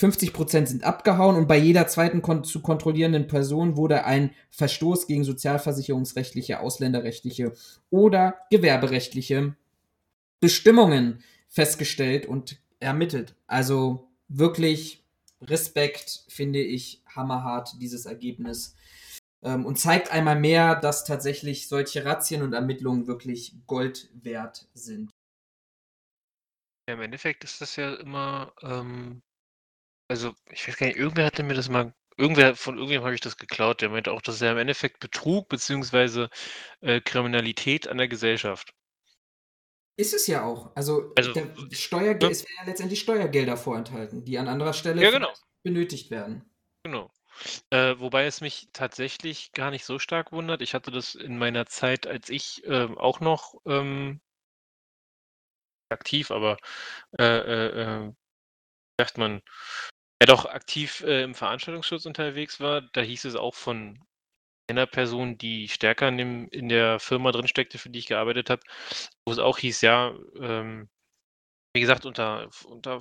50 0.00 0.32
Prozent 0.32 0.66
sind 0.66 0.82
abgehauen 0.82 1.36
und 1.36 1.46
bei 1.46 1.58
jeder 1.58 1.86
zweiten 1.86 2.22
kon 2.22 2.42
zu 2.42 2.62
kontrollierenden 2.62 3.26
Person 3.26 3.76
wurde 3.76 4.06
ein 4.06 4.34
Verstoß 4.48 5.06
gegen 5.06 5.24
sozialversicherungsrechtliche, 5.24 6.60
ausländerrechtliche 6.60 7.52
oder 7.90 8.38
gewerberechtliche 8.50 9.56
Bestimmungen 10.40 11.22
festgestellt 11.48 12.24
und 12.24 12.62
ermittelt. 12.78 13.34
Also 13.46 14.08
wirklich 14.28 15.04
Respekt, 15.42 16.24
finde 16.28 16.62
ich, 16.62 17.02
hammerhart, 17.04 17.74
dieses 17.78 18.06
Ergebnis. 18.06 18.76
Ähm, 19.42 19.66
und 19.66 19.78
zeigt 19.78 20.10
einmal 20.12 20.40
mehr, 20.40 20.76
dass 20.76 21.04
tatsächlich 21.04 21.68
solche 21.68 22.06
Razzien 22.06 22.40
und 22.40 22.54
Ermittlungen 22.54 23.06
wirklich 23.06 23.54
Gold 23.66 24.08
wert 24.14 24.66
sind. 24.72 25.10
Ja, 26.88 26.94
im 26.94 27.02
Endeffekt 27.02 27.44
ist 27.44 27.60
das 27.60 27.76
ja 27.76 27.96
immer, 27.96 28.54
ähm, 28.62 29.20
also 30.10 30.34
ich 30.50 30.66
weiß 30.66 30.76
gar 30.76 30.88
nicht, 30.88 30.98
irgendwer 30.98 31.24
hatte 31.24 31.44
mir 31.44 31.54
das 31.54 31.68
mal, 31.68 31.94
irgendwer 32.16 32.56
von 32.56 32.74
irgendjemandem 32.74 33.06
habe 33.06 33.14
ich 33.14 33.20
das 33.20 33.36
geklaut, 33.36 33.80
der 33.80 33.90
meinte 33.90 34.10
auch, 34.10 34.20
das 34.20 34.34
ist 34.34 34.40
ja 34.40 34.50
im 34.50 34.58
Endeffekt 34.58 34.98
Betrug 34.98 35.48
beziehungsweise 35.48 36.30
äh, 36.80 37.00
Kriminalität 37.00 37.86
an 37.86 37.96
der 37.96 38.08
Gesellschaft. 38.08 38.74
Ist 39.96 40.12
es 40.12 40.26
ja 40.26 40.42
auch. 40.44 40.74
Also, 40.74 41.12
Also, 41.16 41.30
äh, 41.32 41.46
Steuerge 41.70 42.26
ne? 42.26 42.32
es 42.32 42.42
werden 42.42 42.56
ja 42.58 42.66
letztendlich 42.66 43.00
Steuergelder 43.00 43.56
vorenthalten, 43.56 44.24
die 44.24 44.36
an 44.36 44.48
anderer 44.48 44.72
Stelle 44.72 45.00
Ja, 45.00 45.10
genau. 45.10 45.32
benötigt 45.62 46.10
werden. 46.10 46.44
Genau. 46.82 47.12
Äh, 47.70 47.94
wobei 47.98 48.26
es 48.26 48.40
mich 48.40 48.68
tatsächlich 48.72 49.52
gar 49.52 49.70
nicht 49.70 49.84
so 49.84 50.00
stark 50.00 50.32
wundert. 50.32 50.60
Ich 50.60 50.74
hatte 50.74 50.90
das 50.90 51.14
in 51.14 51.38
meiner 51.38 51.66
Zeit, 51.66 52.08
als 52.08 52.30
ich 52.30 52.62
ähm, 52.66 52.98
auch 52.98 53.20
noch 53.20 53.54
ähm, 53.64 54.20
aktiv, 55.88 56.32
aber 56.32 56.56
äh, 57.18 57.24
äh, 57.24 58.06
äh, 58.06 58.12
sagt 59.00 59.16
man, 59.16 59.40
ja 60.20 60.26
doch 60.26 60.44
aktiv 60.46 61.02
äh, 61.06 61.22
im 61.22 61.34
Veranstaltungsschutz 61.34 62.06
unterwegs 62.06 62.60
war, 62.60 62.82
da 62.82 63.00
hieß 63.00 63.24
es 63.24 63.36
auch 63.36 63.54
von 63.54 63.98
einer 64.68 64.86
Person, 64.86 65.38
die 65.38 65.68
stärker 65.68 66.08
in, 66.08 66.18
dem, 66.18 66.48
in 66.50 66.68
der 66.68 67.00
Firma 67.00 67.32
drin 67.32 67.48
steckte, 67.48 67.78
für 67.78 67.90
die 67.90 68.00
ich 68.00 68.06
gearbeitet 68.08 68.50
habe, 68.50 68.62
wo 69.26 69.32
es 69.32 69.38
auch 69.38 69.58
hieß, 69.58 69.82
ja, 69.82 70.14
ähm, 70.40 70.88
wie 71.74 71.80
gesagt, 71.80 72.06
unter, 72.06 72.50
unter 72.66 73.00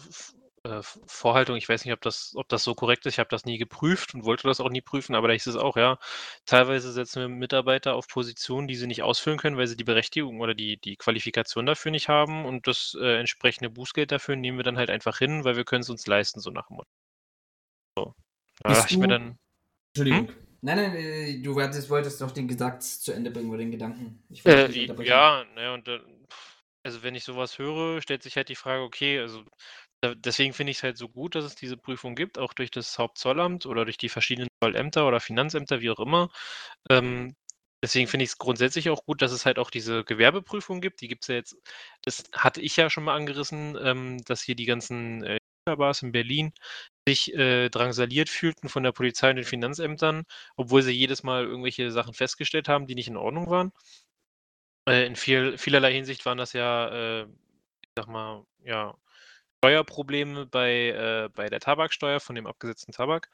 äh, 0.64 0.82
Vorhaltung, 1.08 1.56
ich 1.58 1.70
weiß 1.70 1.86
nicht, 1.86 1.94
ob 1.94 2.02
das, 2.02 2.34
ob 2.36 2.50
das 2.50 2.64
so 2.64 2.76
korrekt 2.76 3.06
ist, 3.06 3.16
ich 3.16 3.20
habe 3.20 3.30
das 3.30 3.46
nie 3.46 3.58
geprüft 3.58 4.14
und 4.16 4.26
wollte 4.26 4.48
das 4.48 4.60
auch 4.62 4.70
nie 4.70 4.82
prüfen, 4.82 5.16
aber 5.16 5.28
da 5.30 5.34
hieß 5.34 5.48
es 5.48 5.56
auch, 5.58 5.78
ja, 5.78 5.98
teilweise 6.46 6.92
setzen 6.92 7.22
wir 7.22 7.30
Mitarbeiter 7.30 7.96
auf 7.96 8.08
Positionen, 8.08 8.68
die 8.68 8.76
sie 8.76 8.88
nicht 8.88 9.04
ausfüllen 9.04 9.40
können, 9.40 9.58
weil 9.58 9.68
sie 9.68 9.78
die 9.78 9.84
Berechtigung 9.86 10.42
oder 10.42 10.56
die, 10.56 10.78
die 10.78 10.98
Qualifikation 10.98 11.66
dafür 11.66 11.92
nicht 11.92 12.10
haben 12.10 12.46
und 12.46 12.68
das 12.68 12.96
äh, 13.00 13.20
entsprechende 13.20 13.70
Bußgeld 13.70 14.12
dafür 14.12 14.36
nehmen 14.36 14.58
wir 14.60 14.64
dann 14.66 14.78
halt 14.78 14.90
einfach 14.92 15.18
hin, 15.20 15.44
weil 15.46 15.58
wir 15.58 15.66
können 15.66 15.82
es 15.84 15.90
uns 15.90 16.08
leisten, 16.08 16.40
so 16.42 16.52
nach 16.52 16.68
dem 16.68 16.78
Motto. 16.78 16.90
So. 18.06 18.16
Da 18.62 18.74
dachte 18.74 18.94
ich 18.94 19.00
mir 19.00 19.08
dann, 19.08 19.38
Entschuldigung. 19.96 20.34
Nein, 20.62 20.78
nein, 20.78 20.96
äh, 20.96 21.42
du 21.42 21.56
wolltest, 21.56 21.90
wolltest 21.90 22.20
doch 22.20 22.32
den 22.32 22.58
Satz 22.58 23.00
zu 23.00 23.14
Ende 23.14 23.32
bringen 23.32 23.50
oder 23.50 23.60
den 23.60 23.72
Gedanken. 23.72 24.22
Äh, 24.44 24.70
ja, 25.04 25.46
ne, 25.56 25.74
und 25.74 25.88
dann, 25.88 26.02
also 26.84 27.02
wenn 27.02 27.16
ich 27.16 27.24
sowas 27.24 27.58
höre, 27.58 28.02
stellt 28.02 28.24
sich 28.24 28.36
halt 28.36 28.50
die 28.50 28.56
Frage, 28.56 28.84
okay, 28.84 29.20
also 29.20 29.44
deswegen 30.04 30.54
finde 30.54 30.72
ich 30.72 30.78
es 30.78 30.84
halt 30.84 30.98
so 30.98 31.08
gut, 31.08 31.36
dass 31.36 31.46
es 31.46 31.56
diese 31.56 31.78
Prüfung 31.78 32.16
gibt, 32.16 32.38
auch 32.38 32.54
durch 32.54 32.72
das 32.72 32.98
Hauptzollamt 32.98 33.66
oder 33.66 33.86
durch 33.86 33.98
die 33.98 34.10
verschiedenen 34.10 34.50
Zollämter 34.62 35.08
oder 35.08 35.20
Finanzämter, 35.20 35.82
wie 35.82 35.90
auch 35.90 36.00
immer. 36.00 36.30
Ähm, 36.90 37.36
deswegen 37.84 38.08
finde 38.08 38.26
ich 38.26 38.32
es 38.32 38.38
grundsätzlich 38.38 38.90
auch 38.90 39.06
gut, 39.06 39.22
dass 39.22 39.32
es 39.32 39.46
halt 39.46 39.60
auch 39.60 39.70
diese 39.70 40.04
Gewerbeprüfung 40.04 40.82
gibt. 40.82 41.02
Die 41.02 41.08
gibt 41.08 41.24
es 41.24 41.28
ja 41.28 41.36
jetzt, 41.36 41.58
das 42.04 42.24
hatte 42.34 42.62
ich 42.62 42.76
ja 42.76 42.90
schon 42.90 43.06
mal 43.06 43.16
angerissen, 43.16 43.78
ähm, 43.82 44.24
dass 44.26 44.42
hier 44.42 44.56
die 44.56 44.66
ganzen 44.66 45.24
äh, 45.24 45.39
Bars 45.66 46.02
in 46.02 46.12
Berlin 46.12 46.54
sich 47.08 47.34
äh, 47.34 47.70
drangsaliert 47.70 48.30
fühlten 48.30 48.70
von 48.70 48.84
der 48.84 48.92
Polizei 48.92 49.30
und 49.32 49.38
den 49.38 49.46
Finanzämtern, 49.46 50.24
obwohl 50.56 50.82
sie 50.84 50.92
jedes 50.92 51.24
Mal 51.24 51.46
irgendwelche 51.46 51.92
Sachen 51.92 52.14
festgestellt 52.14 52.70
haben, 52.70 52.88
die 52.88 52.96
nicht 52.96 53.08
in 53.08 53.18
Ordnung 53.18 53.50
waren. 53.50 53.72
Äh, 54.88 55.06
in 55.06 55.16
viel, 55.16 55.58
vielerlei 55.58 55.94
Hinsicht 55.94 56.26
waren 56.26 56.38
das 56.38 56.54
ja, 56.54 57.22
äh, 57.22 57.24
ich 57.24 57.90
sag 57.96 58.08
mal, 58.08 58.46
ja, 58.64 58.96
Steuerprobleme 59.60 60.46
bei, 60.46 60.90
äh, 60.90 61.30
bei 61.36 61.50
der 61.50 61.60
Tabaksteuer 61.60 62.20
von 62.20 62.36
dem 62.36 62.48
abgesetzten 62.48 62.94
Tabak. 62.94 63.30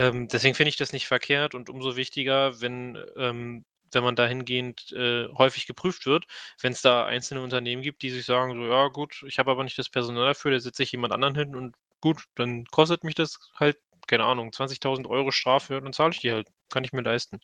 Ähm, 0.00 0.28
deswegen 0.28 0.54
finde 0.54 0.68
ich 0.70 0.76
das 0.76 0.92
nicht 0.92 1.06
verkehrt 1.08 1.54
und 1.54 1.68
umso 1.70 1.96
wichtiger, 1.96 2.60
wenn, 2.60 2.98
ähm, 3.16 3.64
wenn 3.94 4.04
man 4.04 4.16
dahingehend 4.16 4.92
äh, 4.92 5.28
häufig 5.28 5.66
geprüft 5.66 6.06
wird, 6.06 6.26
wenn 6.60 6.72
es 6.72 6.82
da 6.82 7.06
einzelne 7.06 7.42
Unternehmen 7.42 7.82
gibt, 7.82 8.02
die 8.02 8.10
sich 8.10 8.26
sagen, 8.26 8.54
so, 8.54 8.66
ja 8.66 8.88
gut, 8.88 9.24
ich 9.26 9.38
habe 9.38 9.50
aber 9.50 9.64
nicht 9.64 9.78
das 9.78 9.88
Personal 9.88 10.26
dafür, 10.26 10.52
da 10.52 10.60
setze 10.60 10.82
ich 10.82 10.92
jemand 10.92 11.12
anderen 11.12 11.34
hin 11.34 11.56
und 11.56 11.76
gut, 12.00 12.24
dann 12.34 12.64
kostet 12.66 13.04
mich 13.04 13.14
das 13.14 13.38
halt, 13.54 13.78
keine 14.06 14.24
Ahnung, 14.24 14.50
20.000 14.50 15.08
Euro 15.08 15.30
Strafe, 15.30 15.80
dann 15.80 15.92
zahle 15.92 16.12
ich 16.12 16.20
die 16.20 16.32
halt, 16.32 16.48
kann 16.70 16.84
ich 16.84 16.92
mir 16.92 17.02
leisten. 17.02 17.40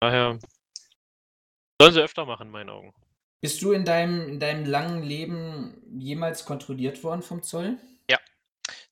Daher 0.00 0.38
sollen 1.80 1.94
sie 1.94 2.02
öfter 2.02 2.26
machen, 2.26 2.46
in 2.46 2.52
meinen 2.52 2.70
Augen. 2.70 2.94
Bist 3.40 3.62
du 3.62 3.72
in 3.72 3.84
deinem, 3.84 4.28
in 4.28 4.40
deinem 4.40 4.66
langen 4.66 5.02
Leben 5.02 5.82
jemals 5.98 6.44
kontrolliert 6.44 7.02
worden 7.02 7.22
vom 7.22 7.42
Zoll? 7.42 7.78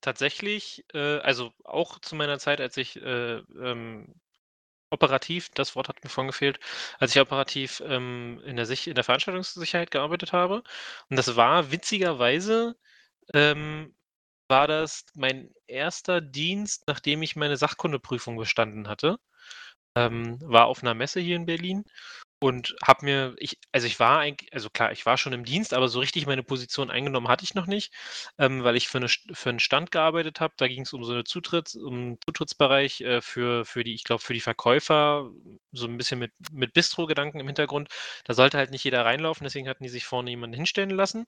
Tatsächlich, 0.01 0.85
äh, 0.95 1.19
also 1.19 1.53
auch 1.65 1.99
zu 1.99 2.15
meiner 2.15 2.39
Zeit, 2.39 2.61
als 2.61 2.77
ich 2.77 2.97
äh, 3.03 3.39
ähm, 3.39 4.15
operativ, 4.91 5.51
das 5.51 5.77
Wort 5.77 5.89
hat 5.89 6.03
mir 6.05 6.11
vorhin 6.11 6.31
gefehlt, 6.31 6.61
als 6.99 7.15
ich 7.15 7.21
operativ 7.21 7.83
ähm, 7.87 8.41
in, 8.45 8.57
der 8.57 8.67
Sich 8.67 8.89
in 8.89 8.95
der 8.95 9.05
Veranstaltungssicherheit 9.05 9.91
gearbeitet 9.91 10.33
habe. 10.33 10.63
Und 11.11 11.17
das 11.17 11.37
war 11.37 11.71
witzigerweise, 11.71 12.77
ähm, 13.35 13.95
war 14.49 14.67
das 14.67 15.05
mein 15.15 15.53
erster 15.67 16.21
Dienst, 16.21 16.85
nachdem 16.87 17.23
ich 17.23 17.37
meine 17.37 17.57
Sachkundeprüfung 17.57 18.37
bestanden 18.37 18.89
hatte. 18.89 19.19
Ähm, 19.97 20.39
war 20.43 20.67
auf 20.67 20.83
einer 20.83 20.95
Messe 20.95 21.21
hier 21.21 21.37
in 21.37 21.47
Berlin 21.47 21.85
und 22.41 22.77
habe 22.87 23.05
mir, 23.05 23.35
ich, 23.39 23.59
also 23.73 23.87
ich 23.87 23.99
war 23.99 24.21
eigentlich, 24.21 24.53
also 24.53 24.71
klar, 24.71 24.93
ich 24.93 25.05
war 25.07 25.19
schon 25.19 25.33
im 25.33 25.45
Dienst, 25.45 25.75
aber 25.75 25.89
so 25.89 25.99
richtig 25.99 26.27
meine 26.27 26.43
Position 26.43 26.91
eingenommen 26.91 27.29
hatte 27.29 27.45
ich 27.45 27.55
noch 27.55 27.67
nicht, 27.67 27.93
ähm, 28.39 28.63
weil 28.65 28.77
ich 28.77 28.89
für, 28.89 28.99
eine, 28.99 29.09
für 29.09 29.49
einen 29.49 29.61
Stand 29.61 29.91
gearbeitet 29.91 30.41
habe. 30.41 30.55
Da 30.57 30.69
ging 30.69 30.83
es 30.83 30.93
um 30.93 31.05
so 31.05 31.13
eine 31.13 31.25
Zutritt, 31.25 31.75
um 31.75 32.19
Zutrittsbereich 32.27 33.01
äh, 33.01 33.21
für, 33.21 33.65
für 33.65 33.83
die, 33.85 33.95
ich 33.95 34.05
glaube, 34.05 34.23
für 34.23 34.35
die 34.35 34.41
Verkäufer, 34.41 35.31
so 35.73 35.87
ein 35.87 35.99
bisschen 35.99 36.19
mit, 36.21 36.33
mit 36.53 36.73
Bistro-Gedanken 36.75 37.41
im 37.41 37.47
Hintergrund. 37.47 37.89
Da 38.25 38.35
sollte 38.35 38.59
halt 38.59 38.71
nicht 38.71 38.85
jeder 38.85 39.05
reinlaufen, 39.05 39.45
deswegen 39.45 39.69
hatten 39.69 39.85
die 39.85 39.91
sich 39.91 40.05
vorne 40.05 40.31
jemanden 40.31 40.57
hinstellen 40.57 40.91
lassen. 40.91 41.27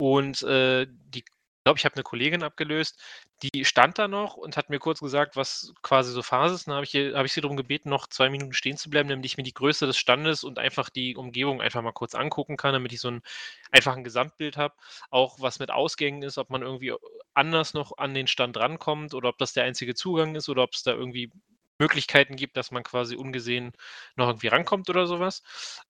Und 0.00 0.42
äh, 0.44 0.86
die, 0.88 1.24
glaube, 1.68 1.78
ich 1.78 1.84
habe 1.84 1.96
eine 1.96 2.02
Kollegin 2.02 2.42
abgelöst, 2.42 2.98
die 3.42 3.66
stand 3.66 3.98
da 3.98 4.08
noch 4.08 4.36
und 4.38 4.56
hat 4.56 4.70
mir 4.70 4.78
kurz 4.78 5.00
gesagt, 5.00 5.36
was 5.36 5.74
quasi 5.82 6.12
so 6.12 6.22
Phase 6.22 6.54
ist. 6.54 6.66
Dann 6.66 6.76
habe 6.76 6.84
ich, 6.86 6.94
habe 6.94 7.26
ich 7.26 7.32
sie 7.34 7.42
darum 7.42 7.58
gebeten, 7.58 7.90
noch 7.90 8.06
zwei 8.06 8.30
Minuten 8.30 8.54
stehen 8.54 8.78
zu 8.78 8.88
bleiben, 8.88 9.10
damit 9.10 9.26
ich 9.26 9.36
mir 9.36 9.42
die 9.42 9.52
Größe 9.52 9.86
des 9.86 9.98
Standes 9.98 10.44
und 10.44 10.58
einfach 10.58 10.88
die 10.88 11.14
Umgebung 11.14 11.60
einfach 11.60 11.82
mal 11.82 11.92
kurz 11.92 12.14
angucken 12.14 12.56
kann, 12.56 12.72
damit 12.72 12.94
ich 12.94 13.00
so 13.00 13.10
ein 13.10 13.22
einfach 13.70 13.94
ein 13.96 14.02
Gesamtbild 14.02 14.56
habe. 14.56 14.74
Auch 15.10 15.40
was 15.40 15.58
mit 15.58 15.70
Ausgängen 15.70 16.22
ist, 16.22 16.38
ob 16.38 16.48
man 16.48 16.62
irgendwie 16.62 16.94
anders 17.34 17.74
noch 17.74 17.98
an 17.98 18.14
den 18.14 18.28
Stand 18.28 18.56
rankommt 18.56 19.12
oder 19.12 19.28
ob 19.28 19.36
das 19.36 19.52
der 19.52 19.64
einzige 19.64 19.94
Zugang 19.94 20.36
ist 20.36 20.48
oder 20.48 20.62
ob 20.62 20.72
es 20.72 20.82
da 20.82 20.92
irgendwie 20.92 21.30
Möglichkeiten 21.78 22.34
gibt, 22.34 22.56
dass 22.56 22.70
man 22.70 22.82
quasi 22.82 23.14
ungesehen 23.14 23.72
noch 24.16 24.28
irgendwie 24.28 24.48
rankommt 24.48 24.88
oder 24.88 25.06
sowas. 25.06 25.42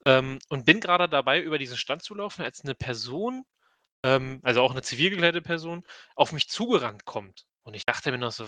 Ähm, 0.04 0.40
und 0.48 0.66
bin 0.66 0.80
gerade 0.80 1.08
dabei, 1.08 1.40
über 1.40 1.56
diesen 1.58 1.76
Stand 1.76 2.02
zu 2.02 2.16
laufen, 2.16 2.42
als 2.42 2.64
eine 2.64 2.74
Person, 2.74 3.44
ähm, 4.02 4.40
also 4.42 4.62
auch 4.62 4.72
eine 4.72 4.82
zivil 4.82 5.10
gekleidete 5.10 5.42
Person, 5.42 5.84
auf 6.14 6.32
mich 6.32 6.48
zugerannt 6.48 7.04
kommt. 7.04 7.46
Und 7.62 7.74
ich 7.74 7.84
dachte 7.84 8.10
mir 8.10 8.18
noch 8.18 8.32
so, 8.32 8.46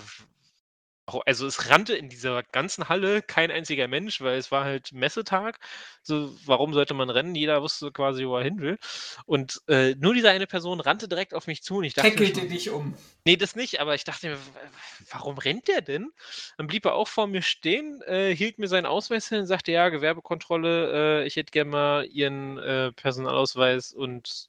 also 1.26 1.46
es 1.46 1.68
rannte 1.68 1.94
in 1.94 2.09
dieser 2.09 2.42
ganzen 2.42 2.88
Halle 2.88 3.22
kein 3.22 3.51
einziger 3.51 3.88
Mensch, 3.88 4.20
weil 4.20 4.38
es 4.38 4.51
war 4.53 4.64
halt 4.64 4.92
Messetag. 4.92 5.59
So, 6.03 6.34
warum 6.44 6.72
sollte 6.72 6.94
man 6.94 7.11
rennen? 7.11 7.34
Jeder 7.34 7.62
wusste 7.62 7.90
quasi, 7.90 8.26
wo 8.26 8.36
er 8.36 8.44
hin 8.44 8.61
will. 8.61 8.78
Und 9.26 9.61
äh, 9.68 9.94
nur 9.96 10.14
diese 10.14 10.30
eine 10.30 10.46
Person 10.46 10.80
rannte 10.80 11.09
direkt 11.09 11.34
auf 11.34 11.46
mich 11.46 11.62
zu 11.62 11.78
und 11.78 11.84
ich 11.84 11.94
dachte 11.94 12.11
Tackelte 12.11 12.46
dich 12.46 12.70
um. 12.70 12.94
Nee, 13.24 13.36
das 13.36 13.57
nicht, 13.57 13.80
aber 13.80 13.94
ich 13.94 14.05
dachte 14.05 14.28
mir, 14.30 14.38
warum 15.11 15.36
rennt 15.38 15.68
der 15.68 15.82
denn? 15.82 16.11
Dann 16.57 16.66
blieb 16.66 16.86
er 16.86 16.94
auch 16.94 17.09
vor 17.09 17.26
mir 17.26 17.42
stehen, 17.42 18.01
äh, 18.03 18.34
hielt 18.34 18.59
mir 18.59 18.68
seinen 18.68 18.86
Ausweis 18.86 19.28
hin 19.28 19.40
und 19.40 19.46
sagte, 19.46 19.72
ja, 19.72 19.88
Gewerbekontrolle, 19.88 21.22
äh, 21.22 21.26
ich 21.26 21.36
hätte 21.36 21.51
gerne 21.51 21.70
mal 21.70 22.07
Ihren 22.07 22.59
äh, 22.59 22.92
Personalausweis 22.92 23.92
und 23.92 24.46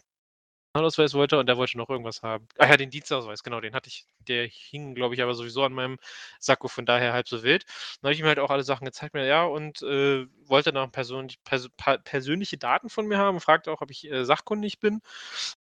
Personalausweis 0.73 1.13
wollte 1.15 1.37
und 1.37 1.47
der 1.47 1.57
wollte 1.57 1.77
noch 1.77 1.89
irgendwas 1.89 2.23
haben. 2.23 2.47
Ach 2.57 2.69
ja, 2.69 2.77
den 2.77 2.89
Dienstausweis, 2.89 3.43
genau, 3.43 3.59
den 3.59 3.73
hatte 3.73 3.89
ich. 3.89 4.05
Der 4.27 4.47
hing, 4.47 4.95
glaube 4.95 5.15
ich, 5.15 5.21
aber 5.21 5.33
sowieso 5.33 5.63
an 5.63 5.73
meinem 5.73 5.97
Sakko, 6.39 6.69
von 6.69 6.85
daher 6.85 7.11
halb 7.11 7.27
so 7.27 7.43
wild. 7.43 7.65
Dann 8.01 8.07
habe 8.07 8.13
ich 8.13 8.21
ihm 8.21 8.25
halt 8.25 8.39
auch 8.39 8.49
alle 8.51 8.63
Sachen 8.63 8.85
gezeigt, 8.85 9.13
mir, 9.13 9.25
ja, 9.25 9.43
und 9.43 9.81
äh, 9.81 10.25
wollte 10.45 10.71
dann 10.71 10.91
Person, 10.91 11.27
pers 11.43 11.69
persönliche 12.05 12.57
Daten 12.57 12.89
von 12.89 13.05
mir 13.07 13.17
haben, 13.17 13.41
fragte 13.41 13.69
auch, 13.71 13.81
ob 13.81 13.91
ich 13.91 14.09
äh, 14.09 14.23
sachkundig 14.23 14.79
bin. 14.79 15.01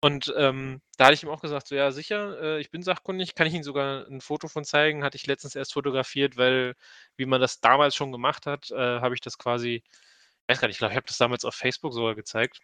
Und 0.02 0.32
ähm, 0.38 0.82
da 0.98 1.06
hatte 1.06 1.16
ich 1.16 1.24
ihm 1.24 1.30
auch 1.30 1.42
gesagt, 1.42 1.68
so 1.68 1.76
ja, 1.76 1.92
sicher, 1.92 2.40
äh, 2.42 2.60
ich 2.62 2.70
bin 2.70 2.84
sachkundig, 2.84 3.34
kann 3.36 3.48
ich 3.48 3.54
Ihnen 3.54 3.64
sogar 3.64 4.06
ein 4.08 4.22
Foto 4.22 4.48
von 4.48 4.64
zeigen, 4.64 5.04
hatte 5.04 5.18
ich 5.18 5.26
letztens 5.28 5.56
erst 5.56 5.74
fotografiert, 5.74 6.38
weil, 6.38 6.76
wie 7.18 7.26
man 7.26 7.42
das 7.42 7.62
damals 7.62 7.96
schon 7.96 8.12
gemacht 8.12 8.46
hat, 8.46 8.70
äh, 8.72 8.76
habe 8.76 9.16
ich 9.16 9.22
das 9.22 9.38
quasi, 9.40 9.84
ich 9.86 10.50
weiß 10.50 10.62
gar 10.62 10.68
nicht, 10.68 10.76
ich 10.76 10.80
glaube, 10.80 10.94
ich 10.94 10.98
habe 10.98 11.08
das 11.08 11.18
damals 11.18 11.46
auf 11.46 11.56
Facebook 11.56 11.94
sogar 11.94 12.16
gezeigt 12.16 12.62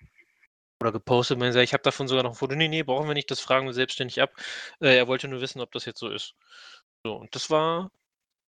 oder 0.81 0.91
gepostet. 0.91 1.39
Sagt, 1.39 1.55
ich 1.63 1.73
habe 1.73 1.83
davon 1.83 2.07
sogar 2.07 2.23
noch 2.23 2.31
ein 2.31 2.35
Foto. 2.35 2.55
Nee, 2.55 2.67
nee, 2.67 2.83
brauchen 2.83 3.07
wir 3.07 3.13
nicht, 3.13 3.31
das 3.31 3.39
fragen 3.39 3.65
wir 3.65 3.73
selbstständig 3.73 4.21
ab. 4.21 4.31
Äh, 4.81 4.97
er 4.97 5.07
wollte 5.07 5.27
nur 5.27 5.41
wissen, 5.41 5.61
ob 5.61 5.71
das 5.71 5.85
jetzt 5.85 5.99
so 5.99 6.09
ist. 6.09 6.35
So, 7.05 7.15
und 7.15 7.35
das 7.35 7.49
war 7.49 7.91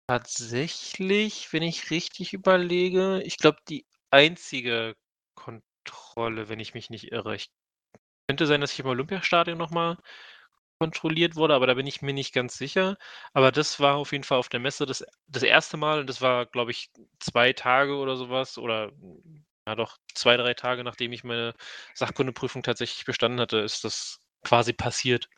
tatsächlich, 0.07 1.53
wenn 1.53 1.63
ich 1.63 1.91
richtig 1.91 2.33
überlege, 2.33 3.21
ich 3.23 3.37
glaube, 3.37 3.59
die 3.69 3.85
einzige 4.11 4.95
Kontrolle, 5.35 6.49
wenn 6.49 6.59
ich 6.59 6.73
mich 6.73 6.89
nicht 6.89 7.11
irre. 7.11 7.35
Ich 7.35 7.51
könnte 8.27 8.47
sein, 8.47 8.61
dass 8.61 8.73
ich 8.73 8.79
im 8.79 8.87
Olympiastadion 8.87 9.57
nochmal 9.57 9.97
kontrolliert 10.79 11.35
wurde, 11.35 11.53
aber 11.55 11.67
da 11.67 11.73
bin 11.75 11.87
ich 11.87 12.01
mir 12.01 12.13
nicht 12.13 12.33
ganz 12.33 12.57
sicher. 12.57 12.97
Aber 13.33 13.51
das 13.51 13.79
war 13.79 13.95
auf 13.97 14.11
jeden 14.13 14.23
Fall 14.23 14.39
auf 14.39 14.49
der 14.49 14.59
Messe 14.61 14.85
das, 14.85 15.05
das 15.27 15.43
erste 15.43 15.77
Mal 15.77 15.99
und 16.01 16.07
das 16.09 16.21
war, 16.21 16.45
glaube 16.45 16.71
ich, 16.71 16.89
zwei 17.19 17.53
Tage 17.53 17.95
oder 17.97 18.15
sowas 18.17 18.57
oder 18.57 18.91
ja 19.69 19.75
doch, 19.75 19.97
zwei, 20.15 20.35
drei 20.35 20.55
Tage 20.55 20.83
nachdem 20.83 21.13
ich 21.13 21.23
meine 21.23 21.53
Sachkundeprüfung 21.93 22.63
tatsächlich 22.63 23.05
bestanden 23.05 23.39
hatte, 23.39 23.59
ist 23.59 23.83
das 23.83 24.19
quasi 24.43 24.73
passiert. 24.73 25.29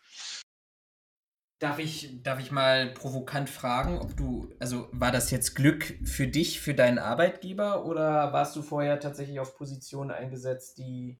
Darf 1.59 1.77
ich, 1.77 2.23
darf 2.23 2.39
ich 2.39 2.49
mal 2.49 2.91
provokant 2.93 3.49
fragen, 3.49 3.99
ob 3.99 4.15
du, 4.17 4.51
also 4.59 4.87
war 4.93 5.11
das 5.11 5.29
jetzt 5.29 5.53
Glück 5.53 5.99
für 6.05 6.27
dich, 6.27 6.59
für 6.61 6.73
deinen 6.73 6.97
Arbeitgeber 6.97 7.85
oder 7.85 8.33
warst 8.33 8.55
du 8.55 8.61
vorher 8.61 8.99
tatsächlich 8.99 9.39
auf 9.39 9.55
Positionen 9.57 10.11
eingesetzt, 10.11 10.77
die. 10.77 11.19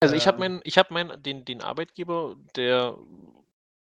Also 0.00 0.14
ich 0.14 0.26
habe 0.26 0.36
ähm 0.36 0.52
meinen, 0.52 0.60
ich 0.64 0.78
habe 0.78 0.94
meinen, 0.94 1.22
den, 1.22 1.44
den 1.44 1.62
Arbeitgeber, 1.62 2.36
der 2.54 2.96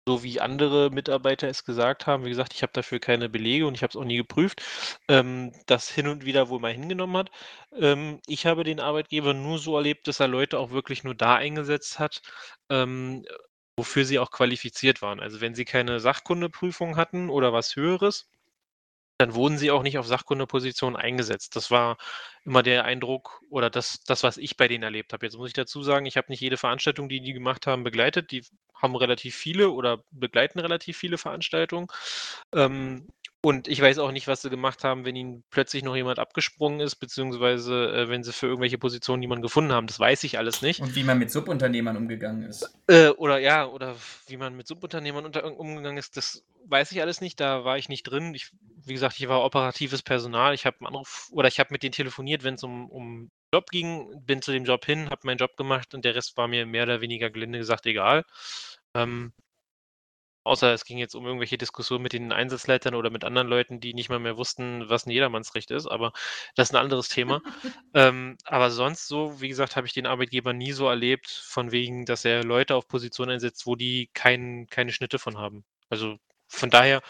so 0.07 0.22
wie 0.22 0.40
andere 0.40 0.90
Mitarbeiter 0.90 1.48
es 1.48 1.64
gesagt 1.64 2.07
haben, 2.07 2.24
wie 2.24 2.28
gesagt, 2.30 2.54
ich 2.54 2.62
habe 2.62 2.72
dafür 2.72 3.00
keine 3.00 3.28
Belege 3.28 3.66
und 3.66 3.74
ich 3.74 3.82
habe 3.82 3.90
es 3.90 3.96
auch 3.96 4.04
nie 4.04 4.16
geprüft, 4.16 4.62
ähm, 5.09 5.52
das 5.66 5.88
hin 5.90 6.07
und 6.09 6.24
wieder 6.24 6.48
wohl 6.48 6.61
mal 6.61 6.72
hingenommen 6.72 7.16
hat. 7.16 7.30
Ähm, 7.72 8.20
ich 8.26 8.46
habe 8.46 8.62
den 8.64 8.80
Arbeitgeber 8.80 9.34
nur 9.34 9.59
so 9.59 9.76
erlebt, 9.76 10.07
dass 10.09 10.20
er 10.20 10.28
Leute 10.28 10.59
auch 10.59 10.70
wirklich 10.70 11.02
nur 11.04 11.14
da 11.16 11.34
eingesetzt 11.36 11.98
hat, 11.98 12.22
ähm, 12.70 13.24
wofür 13.76 14.04
sie 14.04 14.18
auch 14.20 14.30
qualifiziert 14.30 15.02
waren. 15.02 15.20
Also 15.20 15.40
wenn 15.40 15.54
sie 15.54 15.64
keine 15.64 15.98
Sachkundeprüfung 16.00 16.96
hatten 16.96 17.28
oder 17.30 17.52
was 17.52 17.74
Höheres, 17.76 18.30
dann 19.18 19.34
wurden 19.34 19.58
sie 19.58 19.70
auch 19.70 19.82
nicht 19.82 19.98
auf 19.98 20.06
Sachkundepositionen 20.06 20.96
eingesetzt. 20.96 21.56
Das 21.56 21.70
war 21.70 21.96
immer 22.44 22.62
der 22.62 22.84
Eindruck 22.84 23.40
oder 23.50 23.70
das, 23.70 24.02
das, 24.04 24.22
was 24.22 24.36
ich 24.36 24.56
bei 24.56 24.68
denen 24.68 24.84
erlebt 24.84 25.12
habe. 25.12 25.26
Jetzt 25.26 25.36
muss 25.36 25.48
ich 25.48 25.54
dazu 25.54 25.82
sagen, 25.82 26.06
ich 26.06 26.16
habe 26.16 26.26
nicht 26.30 26.40
jede 26.40 26.56
Veranstaltung, 26.56 27.08
die 27.08 27.20
die 27.20 27.32
gemacht 27.32 27.66
haben, 27.66 27.82
begleitet. 27.82 28.30
Die 28.30 28.44
haben 28.74 28.94
relativ 28.94 29.34
viele 29.34 29.70
oder 29.70 30.04
begleiten 30.10 30.58
relativ 30.58 30.98
viele 30.98 31.18
Veranstaltungen. 31.18 31.88
Ähm, 32.54 33.08
und 33.47 33.68
ich 33.68 33.80
weiß 33.80 33.99
auch 33.99 34.11
nicht, 34.11 34.26
was 34.26 34.42
sie 34.42 34.51
gemacht 34.51 34.82
haben, 34.82 35.05
wenn 35.05 35.14
ihnen 35.14 35.44
plötzlich 35.51 35.84
noch 35.84 35.94
jemand 35.94 36.18
abgesprungen 36.18 36.80
ist, 36.80 36.97
beziehungsweise 36.97 37.92
äh, 37.92 38.09
wenn 38.09 38.24
sie 38.24 38.32
für 38.32 38.47
irgendwelche 38.49 38.76
Positionen 38.76 39.20
niemanden 39.20 39.44
gefunden 39.44 39.70
haben. 39.70 39.86
Das 39.86 40.01
weiß 40.01 40.24
ich 40.24 40.36
alles 40.36 40.62
nicht. 40.62 40.80
Und 40.80 40.97
wie 40.97 41.05
man 41.05 41.16
mit 41.16 41.30
Subunternehmern 41.30 41.97
umgegangen 41.97 42.42
ist. 42.42 42.68
Äh, 42.88 43.11
oder 43.11 43.38
ja, 43.38 43.64
oder 43.68 43.94
wie 44.26 44.36
man 44.36 44.57
mit 44.57 44.66
Subunternehmern 44.66 45.24
unter, 45.24 45.44
umgegangen 45.44 45.97
ist, 45.97 46.16
das 46.16 46.44
weiß 46.64 46.90
ich 46.90 47.01
alles 47.03 47.20
nicht. 47.20 47.38
Da 47.38 47.64
war 47.64 47.78
ich 47.78 47.88
nicht 47.88 48.03
drin. 48.03 48.34
Ich, 48.34 48.51
wie 48.84 48.94
gesagt, 48.94 49.14
ich 49.20 49.28
war 49.28 49.44
operatives 49.44 50.03
Personal. 50.03 50.53
Ich 50.53 50.66
habe 50.66 50.78
einen 50.80 50.88
Anruf 50.88 51.28
oder 51.30 51.47
ich 51.47 51.61
habe 51.61 51.68
mit 51.70 51.84
denen 51.84 51.92
telefoniert, 51.92 52.42
wenn 52.42 52.55
es 52.55 52.64
um, 52.64 52.90
um 52.90 53.30
Job 53.55 53.70
ging, 53.70 54.09
bin 54.26 54.42
zu 54.42 54.51
dem 54.51 54.64
Job 54.64 54.84
hin, 54.84 55.09
habe 55.09 55.20
meinen 55.22 55.38
Job 55.38 55.57
gemacht 55.57 55.94
und 55.94 56.05
der 56.05 56.16
Rest 56.16 56.36
war 56.36 56.49
mir 56.49 56.66
mehr 56.66 56.82
oder 56.82 57.01
weniger 57.01 57.30
gelinde 57.30 57.61
gesagt 57.61 57.86
egal. 57.86 58.24
Ähm, 58.92 59.32
Außer 60.47 60.72
es 60.72 60.84
ging 60.84 60.99
jetzt 60.99 61.14
um 61.14 61.26
irgendwelche 61.26 61.59
Diskussionen 61.59 62.03
mit 62.03 62.12
den 62.12 62.32
Einsatzleitern 62.32 62.94
oder 62.94 63.11
mit 63.11 63.24
anderen 63.24 63.49
Leuten, 63.49 63.80
die 63.80 63.94
nicht 63.94 64.09
mal 64.09 64.18
mehr 64.20 64.36
wussten, 64.36 64.88
was 64.88 65.07
ein 65.07 65.11
Jedermannsrecht 65.11 65.70
ist, 65.72 65.86
aber 65.86 66.12
das 66.55 66.68
ist 66.70 66.74
ein 66.74 66.82
anderes 66.82 67.09
Thema. 67.09 67.42
ähm, 67.94 68.36
aber 68.44 68.70
sonst 68.70 69.09
so, 69.09 69.40
wie 69.40 69.49
gesagt, 69.49 69.76
habe 69.76 69.86
ich 69.86 69.92
den 69.92 70.07
Arbeitgeber 70.07 70.53
nie 70.53 70.72
so 70.72 70.88
erlebt, 70.88 71.28
von 71.28 71.72
wegen, 71.72 72.07
dass 72.07 72.24
er 72.24 72.44
Leute 72.44 72.76
auf 72.76 72.88
Positionen 72.88 73.32
einsetzt, 73.32 73.66
wo 73.66 73.76
die 73.76 74.09
kein, 74.14 74.66
keine 74.68 74.92
Schnitte 74.92 75.18
von 75.18 75.38
haben. 75.38 75.64
Also 75.90 76.16
von 76.49 76.70
daher, 76.70 77.03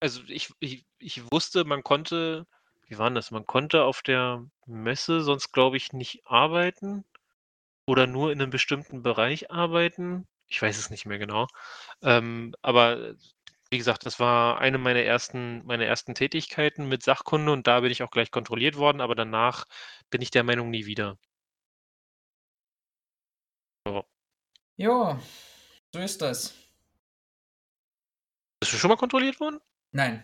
also 0.00 0.20
ich, 0.26 0.50
ich, 0.60 0.84
ich 0.98 1.22
wusste, 1.30 1.64
man 1.64 1.82
konnte, 1.84 2.46
wie 2.88 2.98
war 2.98 3.10
das? 3.10 3.30
Man 3.30 3.46
konnte 3.46 3.84
auf 3.84 4.02
der 4.02 4.44
Messe 4.66 5.22
sonst, 5.22 5.52
glaube 5.52 5.76
ich, 5.76 5.92
nicht 5.92 6.26
arbeiten 6.26 7.04
oder 7.86 8.06
nur 8.06 8.32
in 8.32 8.40
einem 8.40 8.50
bestimmten 8.50 9.02
Bereich 9.02 9.50
arbeiten. 9.50 10.26
Ich 10.52 10.60
weiß 10.60 10.78
es 10.78 10.90
nicht 10.90 11.06
mehr 11.06 11.18
genau. 11.18 11.46
Ähm, 12.02 12.54
aber 12.60 13.14
wie 13.70 13.78
gesagt, 13.78 14.04
das 14.04 14.20
war 14.20 14.60
eine 14.60 14.76
meiner 14.76 15.00
ersten, 15.00 15.64
meiner 15.64 15.86
ersten 15.86 16.14
Tätigkeiten 16.14 16.88
mit 16.88 17.02
Sachkunde 17.02 17.52
und 17.52 17.66
da 17.66 17.80
bin 17.80 17.90
ich 17.90 18.02
auch 18.02 18.10
gleich 18.10 18.30
kontrolliert 18.30 18.76
worden, 18.76 19.00
aber 19.00 19.14
danach 19.14 19.64
bin 20.10 20.20
ich 20.20 20.30
der 20.30 20.44
Meinung 20.44 20.68
nie 20.68 20.84
wieder. 20.84 21.16
So. 23.86 24.04
Ja, 24.76 25.18
so 25.94 26.00
ist 26.00 26.20
das. 26.20 26.54
Bist 28.60 28.74
du 28.74 28.76
schon 28.76 28.90
mal 28.90 28.96
kontrolliert 28.96 29.40
worden? 29.40 29.58
Nein, 29.92 30.22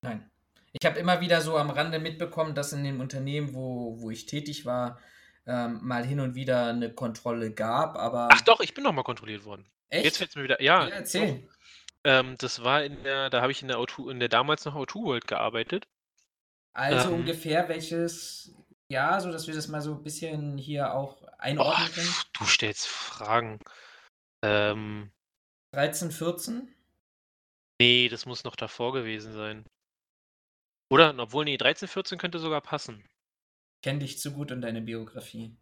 nein. 0.00 0.30
Ich 0.72 0.86
habe 0.86 0.98
immer 0.98 1.20
wieder 1.20 1.42
so 1.42 1.58
am 1.58 1.68
Rande 1.68 1.98
mitbekommen, 1.98 2.54
dass 2.54 2.72
in 2.72 2.82
dem 2.82 3.00
Unternehmen, 3.00 3.52
wo, 3.52 4.00
wo 4.00 4.10
ich 4.10 4.24
tätig 4.24 4.64
war, 4.64 4.98
ähm, 5.46 5.80
mal 5.82 6.04
hin 6.04 6.20
und 6.20 6.34
wieder 6.34 6.66
eine 6.66 6.92
Kontrolle 6.92 7.52
gab, 7.52 7.96
aber. 7.96 8.28
Ach 8.32 8.40
doch, 8.42 8.60
ich 8.60 8.74
bin 8.74 8.84
noch 8.84 8.92
mal 8.92 9.04
kontrolliert 9.04 9.44
worden. 9.44 9.64
Echt? 9.88 10.04
Jetzt 10.04 10.18
fällt 10.18 10.30
es 10.30 10.36
mir 10.36 10.44
wieder. 10.44 10.60
Ja, 10.60 10.88
ja 10.88 10.94
erzähl. 10.94 11.48
Ähm, 12.04 12.36
das 12.38 12.62
war 12.62 12.84
in 12.84 13.02
der, 13.04 13.30
da 13.30 13.42
habe 13.42 13.52
ich 13.52 13.62
in 13.62 13.68
der 13.68 13.78
Auto, 13.78 14.08
in 14.10 14.20
der 14.20 14.28
damals 14.28 14.64
noch 14.64 14.74
Auto 14.74 15.04
World 15.04 15.26
gearbeitet. 15.26 15.86
Also 16.72 17.08
ähm, 17.08 17.20
ungefähr 17.20 17.68
welches 17.68 18.54
Jahr, 18.88 19.20
so 19.20 19.32
dass 19.32 19.46
wir 19.46 19.54
das 19.54 19.68
mal 19.68 19.80
so 19.80 19.94
ein 19.94 20.02
bisschen 20.02 20.58
hier 20.58 20.94
auch 20.94 21.22
einordnen 21.38 21.92
können? 21.92 22.14
Du 22.34 22.44
stellst 22.44 22.86
Fragen. 22.86 23.60
Ähm, 24.42 25.10
13, 25.72 26.10
14? 26.10 26.74
Nee, 27.80 28.08
das 28.08 28.26
muss 28.26 28.44
noch 28.44 28.56
davor 28.56 28.92
gewesen 28.92 29.32
sein. 29.32 29.64
Oder, 30.88 31.14
obwohl, 31.18 31.44
nee, 31.44 31.56
13, 31.56 31.88
14 31.88 32.18
könnte 32.18 32.38
sogar 32.38 32.60
passen 32.60 33.04
kenne 33.82 34.00
dich 34.00 34.18
zu 34.18 34.32
gut 34.32 34.52
und 34.52 34.60
deine 34.60 34.80
Biografie. 34.80 35.56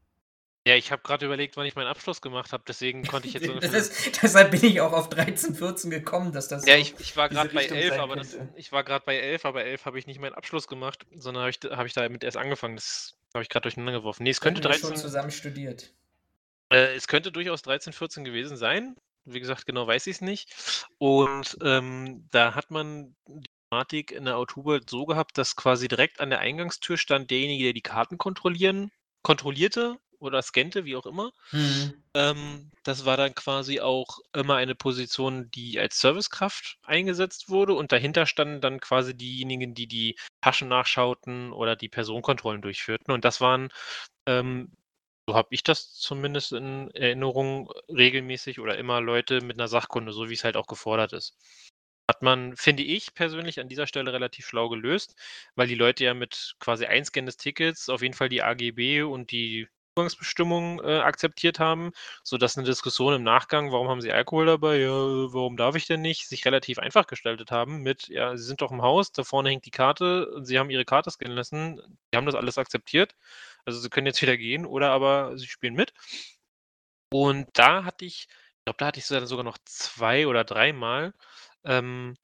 Ja, 0.66 0.76
ich 0.76 0.90
habe 0.90 1.02
gerade 1.02 1.26
überlegt, 1.26 1.58
wann 1.58 1.66
ich 1.66 1.74
meinen 1.74 1.88
Abschluss 1.88 2.22
gemacht 2.22 2.52
habe, 2.52 2.64
deswegen 2.66 3.04
konnte 3.04 3.28
ich 3.28 3.34
jetzt 3.34 3.44
so 3.46 3.52
ist, 3.52 4.22
Deshalb 4.22 4.50
bin 4.50 4.64
ich 4.64 4.80
auch 4.80 4.94
auf 4.94 5.10
13, 5.10 5.54
14 5.54 5.90
gekommen, 5.90 6.32
dass 6.32 6.48
das. 6.48 6.64
Ja, 6.66 6.74
so 6.74 6.80
ich, 6.80 6.94
ich 6.98 7.16
war 7.18 7.28
gerade 7.28 7.50
bei 7.50 7.66
11, 7.66 7.98
aber 7.98 8.16
das, 8.16 8.38
ich 8.56 8.72
war 8.72 8.82
gerade 8.82 9.04
bei 9.04 9.18
11, 9.18 9.44
aber 9.44 9.64
11 9.64 9.84
habe 9.84 9.98
ich 9.98 10.06
nicht 10.06 10.20
meinen 10.20 10.32
Abschluss 10.32 10.66
gemacht, 10.66 11.04
sondern 11.14 11.42
habe 11.42 11.50
ich, 11.50 11.58
hab 11.70 11.86
ich 11.86 11.92
damit 11.92 12.24
erst 12.24 12.38
angefangen. 12.38 12.76
Das 12.76 13.14
habe 13.34 13.42
ich 13.42 13.50
gerade 13.50 13.64
durcheinander 13.64 13.98
geworfen. 13.98 14.22
Nee, 14.22 14.30
es 14.30 14.40
könnte 14.40 14.62
13. 14.62 14.88
schon 14.88 14.96
zusammen 14.96 15.30
studiert. 15.30 15.92
Äh, 16.70 16.94
es 16.94 17.08
könnte 17.08 17.30
durchaus 17.30 17.60
13, 17.60 17.92
14 17.92 18.24
gewesen 18.24 18.56
sein. 18.56 18.96
Wie 19.26 19.40
gesagt, 19.40 19.66
genau 19.66 19.86
weiß 19.86 20.06
ich 20.06 20.16
es 20.16 20.20
nicht. 20.22 20.86
Und 20.96 21.58
ähm, 21.62 22.26
da 22.30 22.54
hat 22.54 22.70
man 22.70 23.14
Thematik 23.74 24.12
in 24.12 24.24
der 24.24 24.36
Autowelt 24.36 24.88
so 24.88 25.04
gehabt, 25.04 25.36
dass 25.36 25.56
quasi 25.56 25.88
direkt 25.88 26.20
an 26.20 26.30
der 26.30 26.38
Eingangstür 26.38 26.96
stand 26.96 27.30
derjenige, 27.30 27.64
der 27.64 27.72
die 27.72 27.80
Karten 27.80 28.18
kontrollieren 28.18 28.90
kontrollierte 29.22 29.96
oder 30.18 30.42
scannte, 30.42 30.84
wie 30.84 30.96
auch 30.96 31.06
immer. 31.06 31.32
Mhm. 31.50 32.04
Ähm, 32.14 32.70
das 32.84 33.04
war 33.04 33.16
dann 33.16 33.34
quasi 33.34 33.80
auch 33.80 34.18
immer 34.32 34.56
eine 34.56 34.74
Position, 34.74 35.50
die 35.50 35.80
als 35.80 35.98
Servicekraft 35.98 36.78
eingesetzt 36.84 37.48
wurde 37.48 37.74
und 37.74 37.90
dahinter 37.90 38.26
standen 38.26 38.60
dann 38.60 38.80
quasi 38.80 39.16
diejenigen, 39.16 39.74
die 39.74 39.88
die 39.88 40.16
Taschen 40.42 40.68
nachschauten 40.68 41.52
oder 41.52 41.74
die 41.74 41.88
Personenkontrollen 41.88 42.62
durchführten 42.62 43.12
und 43.12 43.24
das 43.24 43.40
waren 43.40 43.70
ähm, 44.26 44.70
so 45.26 45.34
habe 45.34 45.48
ich 45.52 45.62
das 45.62 45.94
zumindest 45.94 46.52
in 46.52 46.90
Erinnerung 46.94 47.70
regelmäßig 47.88 48.60
oder 48.60 48.76
immer 48.78 49.00
Leute 49.00 49.40
mit 49.40 49.58
einer 49.58 49.68
Sachkunde, 49.68 50.12
so 50.12 50.28
wie 50.28 50.34
es 50.34 50.44
halt 50.44 50.56
auch 50.56 50.66
gefordert 50.66 51.14
ist. 51.14 51.36
Hat 52.08 52.22
man, 52.22 52.54
finde 52.56 52.82
ich 52.82 53.14
persönlich, 53.14 53.60
an 53.60 53.68
dieser 53.68 53.86
Stelle 53.86 54.12
relativ 54.12 54.46
schlau 54.46 54.68
gelöst, 54.68 55.16
weil 55.54 55.66
die 55.68 55.74
Leute 55.74 56.04
ja 56.04 56.12
mit 56.14 56.54
quasi 56.60 56.84
Einscannen 56.84 57.26
des 57.26 57.38
Tickets 57.38 57.88
auf 57.88 58.02
jeden 58.02 58.14
Fall 58.14 58.28
die 58.28 58.42
AGB 58.42 59.02
und 59.02 59.30
die 59.30 59.68
Zugangsbestimmungen 59.96 60.80
äh, 60.84 60.98
akzeptiert 60.98 61.60
haben, 61.60 61.92
sodass 62.24 62.58
eine 62.58 62.66
Diskussion 62.66 63.14
im 63.14 63.22
Nachgang, 63.22 63.72
warum 63.72 63.88
haben 63.88 64.00
Sie 64.00 64.12
Alkohol 64.12 64.46
dabei, 64.46 64.78
ja, 64.78 64.90
warum 64.90 65.56
darf 65.56 65.76
ich 65.76 65.86
denn 65.86 66.02
nicht, 66.02 66.28
sich 66.28 66.44
relativ 66.44 66.78
einfach 66.78 67.06
gestaltet 67.06 67.50
haben 67.50 67.78
mit, 67.82 68.08
ja, 68.08 68.36
Sie 68.36 68.44
sind 68.44 68.60
doch 68.60 68.72
im 68.72 68.82
Haus, 68.82 69.12
da 69.12 69.22
vorne 69.24 69.50
hängt 69.50 69.66
die 69.66 69.70
Karte, 69.70 70.40
Sie 70.42 70.58
haben 70.58 70.70
Ihre 70.70 70.84
Karte 70.84 71.10
scannen 71.10 71.36
lassen, 71.36 71.80
Sie 72.10 72.16
haben 72.16 72.26
das 72.26 72.34
alles 72.34 72.58
akzeptiert, 72.58 73.14
also 73.64 73.78
Sie 73.80 73.88
können 73.88 74.06
jetzt 74.08 74.20
wieder 74.20 74.36
gehen 74.36 74.66
oder 74.66 74.90
aber 74.90 75.38
Sie 75.38 75.46
spielen 75.46 75.74
mit. 75.74 75.94
Und 77.10 77.46
da 77.54 77.84
hatte 77.84 78.04
ich 78.04 78.28
ich 78.64 78.66
glaube, 78.66 78.78
da 78.78 78.86
hatte 78.86 78.98
ich 78.98 79.04
sogar 79.04 79.44
noch 79.44 79.58
zwei 79.66 80.26
oder 80.26 80.42
dreimal, 80.42 81.12
ähm, 81.64 82.16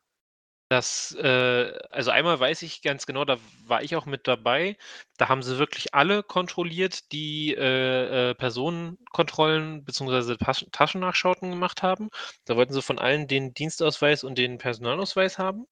dass 0.71 1.13
äh, 1.17 1.73
also 1.91 2.11
einmal 2.13 2.41
weiß 2.41 2.63
ich 2.63 2.83
ganz 2.83 3.07
genau, 3.07 3.25
da 3.25 3.39
war 3.67 3.83
ich 3.83 3.97
auch 3.97 4.07
mit 4.07 4.29
dabei. 4.29 4.77
Da 5.19 5.29
haben 5.29 5.43
sie 5.43 5.59
wirklich 5.59 5.95
alle 5.95 6.23
kontrolliert, 6.23 7.13
die 7.13 7.55
äh, 7.57 8.31
äh, 8.31 8.35
Personenkontrollen 8.35 9.85
Taschen 9.87 10.71
Taschennachschauten 10.73 11.51
gemacht 11.51 11.83
haben. 11.83 12.09
Da 12.47 12.57
wollten 12.57 12.73
sie 12.75 12.83
von 12.83 12.99
allen 13.01 13.29
den 13.29 13.55
Dienstausweis 13.55 14.25
und 14.25 14.39
den 14.39 14.59
Personalausweis 14.59 15.39
haben. 15.39 15.67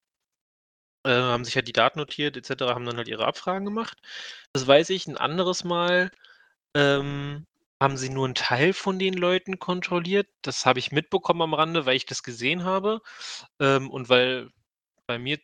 Äh, 1.05 1.11
haben 1.11 1.45
sich 1.45 1.55
halt 1.57 1.69
die 1.69 1.73
Daten 1.73 1.99
notiert 1.99 2.37
et 2.37 2.47
cetera, 2.47 2.75
haben 2.75 2.85
dann 2.87 2.97
halt 2.97 3.09
ihre 3.09 3.27
Abfragen 3.27 3.65
gemacht. 3.65 3.99
Das 4.53 4.67
weiß 4.67 4.91
ich. 4.91 5.07
Ein 5.07 5.17
anderes 5.17 5.65
Mal, 5.65 6.11
ähm, 6.75 7.47
haben 7.81 7.97
sie 7.97 8.11
nur 8.11 8.27
'n 8.29 8.35
Teil 8.35 8.73
von 8.73 8.99
den 8.99 9.15
Leuten 9.15 9.59
kontrolliert. 9.59 10.29
Das 10.43 10.67
habe 10.67 10.79
ich 10.81 10.93
mitbekommen 10.93 11.43
am 11.43 11.55
Rande, 11.55 11.87
weil 11.87 11.97
ich 11.97 12.07
das 12.07 12.23
gesehen 12.23 12.65
habe, 12.65 13.01
ähm, 13.61 13.91
und 13.91 14.09
weil 14.09 14.51
bei 15.07 15.19
mir 15.19 15.39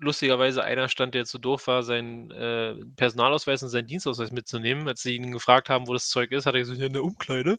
lustigerweise 0.00 0.64
einer 0.64 0.88
stand, 0.90 1.14
der 1.14 1.24
zu 1.26 1.38
doof 1.38 1.66
war, 1.68 1.82
seinen, 1.84 2.30
äh, 2.32 2.76
Personalausweis 2.96 3.62
und 3.62 3.70
seinen 3.70 3.86
Dienstausweis 3.88 4.32
mitzunehmen. 4.32 4.88
Als 4.88 5.02
sie 5.02 5.16
ihn 5.16 5.32
gefragt 5.32 5.70
haben, 5.70 5.88
wo 5.88 5.94
das 5.94 6.08
Zeug 6.10 6.32
ist, 6.32 6.46
hat 6.46 6.54
er 6.54 6.60
gesagt: 6.60 6.80
„Ja, 6.80 6.86
in 6.86 6.92
der 6.94 7.04
Umkleide.“ 7.04 7.58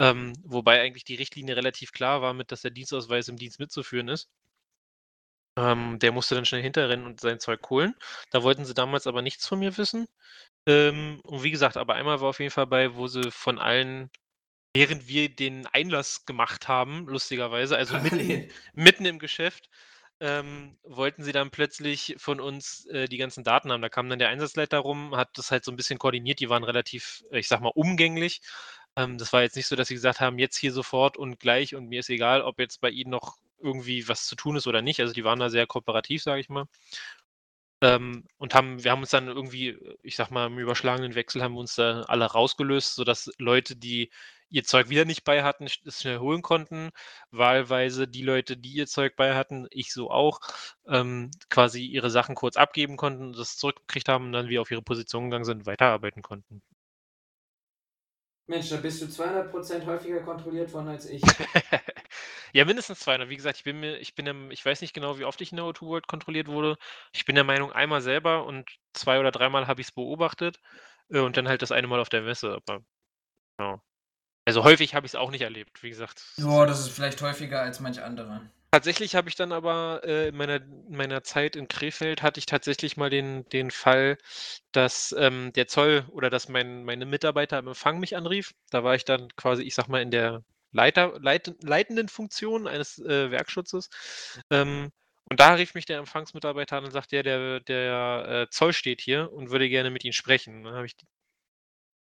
Ähm, 0.00 0.34
wobei 0.44 0.80
eigentlich 0.82 1.04
die 1.04 1.14
Richtlinie 1.16 1.56
relativ 1.56 1.92
klar 1.92 2.22
war 2.22 2.34
mit, 2.34 2.52
dass 2.52 2.62
der 2.62 2.70
Dienstausweis 2.72 3.28
im 3.28 3.36
Dienst 3.38 3.58
mitzuführen 3.60 4.08
ist. 4.08 4.26
Ähm, 5.58 5.98
der 5.98 6.12
musste 6.12 6.34
dann 6.34 6.44
schnell 6.46 6.62
hinterrennen 6.62 7.04
und 7.06 7.20
sein 7.20 7.40
Zeug 7.40 7.60
holen. 7.70 7.94
Da 8.30 8.42
wollten 8.42 8.64
sie 8.64 8.74
damals 8.74 9.06
aber 9.06 9.22
nichts 9.22 9.46
von 9.46 9.58
mir 9.58 9.76
wissen. 9.78 10.06
Ähm, 10.66 11.20
und 11.24 11.42
wie 11.44 11.50
gesagt, 11.50 11.76
aber 11.76 11.94
einmal 11.94 12.20
war 12.20 12.28
auf 12.30 12.40
jeden 12.40 12.50
Fall 12.50 12.66
bei, 12.66 12.94
wo 12.94 13.06
sie 13.06 13.30
von 13.30 13.58
allen 13.58 14.10
während 14.74 15.08
wir 15.08 15.28
den 15.34 15.66
Einlass 15.66 16.26
gemacht 16.26 16.68
haben, 16.68 17.06
lustigerweise, 17.08 17.76
also 17.76 17.96
mitten 18.00 18.44
mitten 18.74 19.06
im 19.06 19.18
Geschäft, 19.18 19.70
ähm, 20.20 20.78
wollten 20.84 21.24
sie 21.24 21.32
dann 21.32 21.50
plötzlich 21.50 22.16
von 22.18 22.40
uns, 22.40 22.86
äh, 22.86 23.08
die 23.08 23.18
ganzen 23.18 23.44
Daten 23.44 23.72
haben. 23.72 23.82
Da 23.82 23.88
kam 23.90 24.08
dann 24.10 24.18
der 24.20 24.30
Einsatzleiter 24.30 24.78
rum, 24.78 25.16
hat 25.16 25.30
das 25.38 25.50
halt 25.50 25.64
so 25.64 25.72
'n 25.72 25.76
bisschen 25.76 25.98
koordiniert. 25.98 26.40
Die 26.40 26.50
waren 26.50 26.64
relativ, 26.64 27.24
ich 27.32 27.48
sage 27.48 27.62
mal, 27.64 27.72
umgänglich. 27.74 28.40
Ähm, 28.96 29.18
das 29.18 29.32
war 29.32 29.42
jetzt 29.42 29.56
nicht 29.56 29.66
so, 29.68 29.76
dass 29.76 29.88
sie 29.88 29.94
gesagt 29.94 30.20
haben: 30.20 30.38
„Jetzt 30.38 30.56
hier 30.58 30.72
sofort 30.72 31.16
und 31.18 31.40
gleich 31.40 31.74
und 31.74 31.88
mir 31.88 32.00
ist 32.00 32.10
egal, 32.10 32.42
ob 32.42 32.58
jetzt 32.60 32.80
bei 32.80 32.90
Ihnen 32.90 33.10
noch 33.10 33.36
irgendwie 33.60 34.08
was 34.08 34.26
zu 34.26 34.36
tun 34.36 34.56
ist 34.56 34.66
oder 34.66 34.82
nicht.“ 34.82 35.00
Also, 35.00 35.12
die 35.14 35.24
waren 35.24 35.40
da 35.40 35.50
sehr 35.50 35.66
kooperativ, 35.66 36.22
sage 36.22 36.40
ich 36.40 36.48
mal. 36.50 36.66
Ähm, 37.82 38.24
und 38.38 38.54
haben 38.54 38.82
wir 38.82 38.90
haben 38.90 39.00
uns 39.00 39.10
dann 39.10 39.28
irgendwie, 39.28 39.78
ich 40.02 40.16
sage 40.16 40.32
mal, 40.32 40.46
im 40.46 40.58
überschlagenen 40.58 41.14
Wechsel 41.14 41.42
haben 41.42 41.54
wir 41.54 41.60
uns 41.60 41.74
da 41.74 42.02
alle 42.02 42.24
rausgelöst, 42.26 42.94
sodass 42.94 43.30
Leute, 43.38 43.76
die 43.76 44.10
ihr 44.48 44.64
Zeug 44.64 44.88
wieder 44.88 45.04
nicht 45.04 45.24
bei 45.24 45.42
hatten, 45.42 45.66
es 45.84 46.00
schnell 46.00 46.18
holen 46.18 46.42
konnten. 46.42 46.90
Wahlweise 47.30 48.08
die 48.08 48.22
Leute, 48.22 48.56
die 48.56 48.72
ihr 48.72 48.86
Zeug 48.86 49.16
bei 49.16 49.34
hatten, 49.34 49.66
ich 49.70 49.92
so 49.92 50.10
auch, 50.10 50.40
ähm, 50.88 51.30
quasi 51.50 51.84
ihre 51.84 52.10
Sachen 52.10 52.34
kurz 52.34 52.56
abgeben 52.56 52.96
konnten, 52.96 53.32
das 53.32 53.56
zurückgekriegt 53.56 54.08
haben 54.08 54.26
und 54.26 54.32
dann 54.32 54.48
wieder 54.48 54.62
auf 54.62 54.70
ihre 54.70 54.82
Position 54.82 55.24
gegangen 55.24 55.44
sind 55.44 55.66
weiterarbeiten 55.66 56.22
konnten. 56.22 56.62
Mensch, 58.48 58.68
da 58.68 58.76
bist 58.76 59.02
du 59.02 59.06
200% 59.06 59.86
häufiger 59.86 60.20
kontrolliert 60.20 60.72
worden 60.72 60.88
als 60.88 61.06
ich. 61.06 61.22
Ja, 62.52 62.64
mindestens 62.64 63.00
200. 63.00 63.28
Wie 63.28 63.36
gesagt, 63.36 63.58
ich 63.58 63.64
bin 63.64 63.80
mir 63.80 63.98
ich 63.98 64.14
bin 64.14 64.24
der 64.24 64.34
ich 64.50 64.64
weiß 64.64 64.80
nicht 64.80 64.94
genau, 64.94 65.18
wie 65.18 65.24
oft 65.24 65.38
ich 65.42 65.50
in 65.52 65.56
der 65.56 65.66
O2 65.66 65.82
World 65.82 66.06
kontrolliert 66.06 66.48
wurde. 66.48 66.78
Ich 67.12 67.26
bin 67.26 67.34
der 67.34 67.44
Meinung, 67.44 67.70
einmal 67.70 68.00
selber 68.00 68.46
und 68.46 68.70
zwei 68.94 69.20
oder 69.20 69.30
dreimal 69.30 69.66
habe 69.66 69.82
ich's 69.82 69.92
beobachtet, 69.92 70.58
äh, 71.10 71.18
und 71.18 71.36
dann 71.36 71.48
halt 71.48 71.60
das 71.62 71.72
eine 71.72 71.86
Mal 71.86 72.00
auf 72.00 72.08
der 72.08 72.22
Messe, 72.22 72.54
aber 72.54 72.80
ja. 73.60 73.82
Also, 74.46 74.64
häufig 74.64 74.94
habe 74.94 75.06
ich's 75.06 75.16
auch 75.16 75.30
nicht 75.30 75.42
erlebt, 75.42 75.82
wie 75.82 75.90
gesagt. 75.90 76.24
Ja, 76.36 76.66
das 76.66 76.80
ist 76.80 76.90
vielleicht 76.90 77.20
häufiger 77.20 77.60
als 77.62 77.80
manch 77.80 78.02
anderer. 78.02 78.42
Tatsächlich 78.76 79.14
habe 79.14 79.28
ich 79.28 79.36
dann 79.36 79.52
aber, 79.52 80.02
äh, 80.04 80.28
in 80.28 80.36
meiner 80.36 80.56
in 80.56 80.96
meiner 80.96 81.22
Zeit 81.22 81.56
in 81.56 81.66
Krefeld 81.68 82.20
hatte 82.22 82.38
ich 82.40 82.46
tatsächlich 82.46 82.96
mal 82.96 83.08
den 83.10 83.48
den 83.50 83.70
Fall, 83.70 84.18
dass, 84.72 85.14
ähm, 85.18 85.52
der 85.54 85.66
Zoll 85.68 86.04
oder 86.10 86.28
dass 86.30 86.48
mein 86.48 86.84
meine 86.84 87.06
Mitarbeiter 87.06 87.58
im 87.58 87.68
Empfang 87.68 87.98
mich 88.00 88.16
anrief. 88.16 88.54
Da 88.70 88.84
war 88.84 88.94
ich 88.94 89.04
dann 89.04 89.28
quasi, 89.36 89.62
ich 89.62 89.74
sage 89.74 89.90
mal, 89.90 90.02
in 90.02 90.10
der 90.10 90.42
Leiter 90.72 91.18
leit 91.20 91.54
leitenden 91.62 92.08
Funktion 92.08 92.66
eines, 92.66 92.98
äh, 92.98 93.30
Werkschutzes. 93.30 93.88
Ähm, 94.50 94.90
und 95.30 95.40
da 95.40 95.54
rief 95.54 95.74
mich 95.74 95.86
der 95.86 95.98
Empfangsmitarbeiter 95.98 96.76
an 96.76 96.84
und 96.84 96.90
sagte: 96.92 97.16
„Ja, 97.16 97.22
der 97.22 97.60
der, 97.60 98.26
äh, 98.48 98.50
Zoll 98.50 98.72
steht 98.74 99.00
hier 99.00 99.32
und 99.32 99.50
würde 99.50 99.68
gerne 99.70 99.90
mit 99.90 100.04
Ihnen 100.04 100.12
sprechen.“ 100.12 100.64
Dann 100.64 100.74
habe 100.74 100.86
ich 100.86 100.96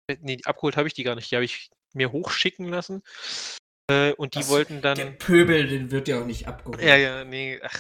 äh, 0.09 0.17
ne, 0.21 0.39
abgeholt 0.45 0.77
habe 0.77 0.89
ich 0.89 0.95
die 0.95 1.03
gar 1.05 1.15
nicht. 1.15 1.31
Die 1.31 1.37
habe 1.37 1.45
ich 1.45 1.71
mir 1.95 2.13
hochschicken 2.13 2.69
lassen. 2.69 3.03
Äh, 3.93 4.13
und 4.15 4.35
die 4.35 4.47
Was 4.47 4.49
wollten 4.49 4.81
der 4.97 5.05
dann 5.05 5.19
Pöbel, 5.19 5.67
den 5.69 5.91
wird 5.91 6.09
ja 6.09 6.21
auch 6.21 6.25
nicht 6.27 6.49
abgeholt. 6.49 6.81
Ja, 6.81 6.97
ja, 6.97 7.25
ne, 7.25 7.61
ach 7.63 7.79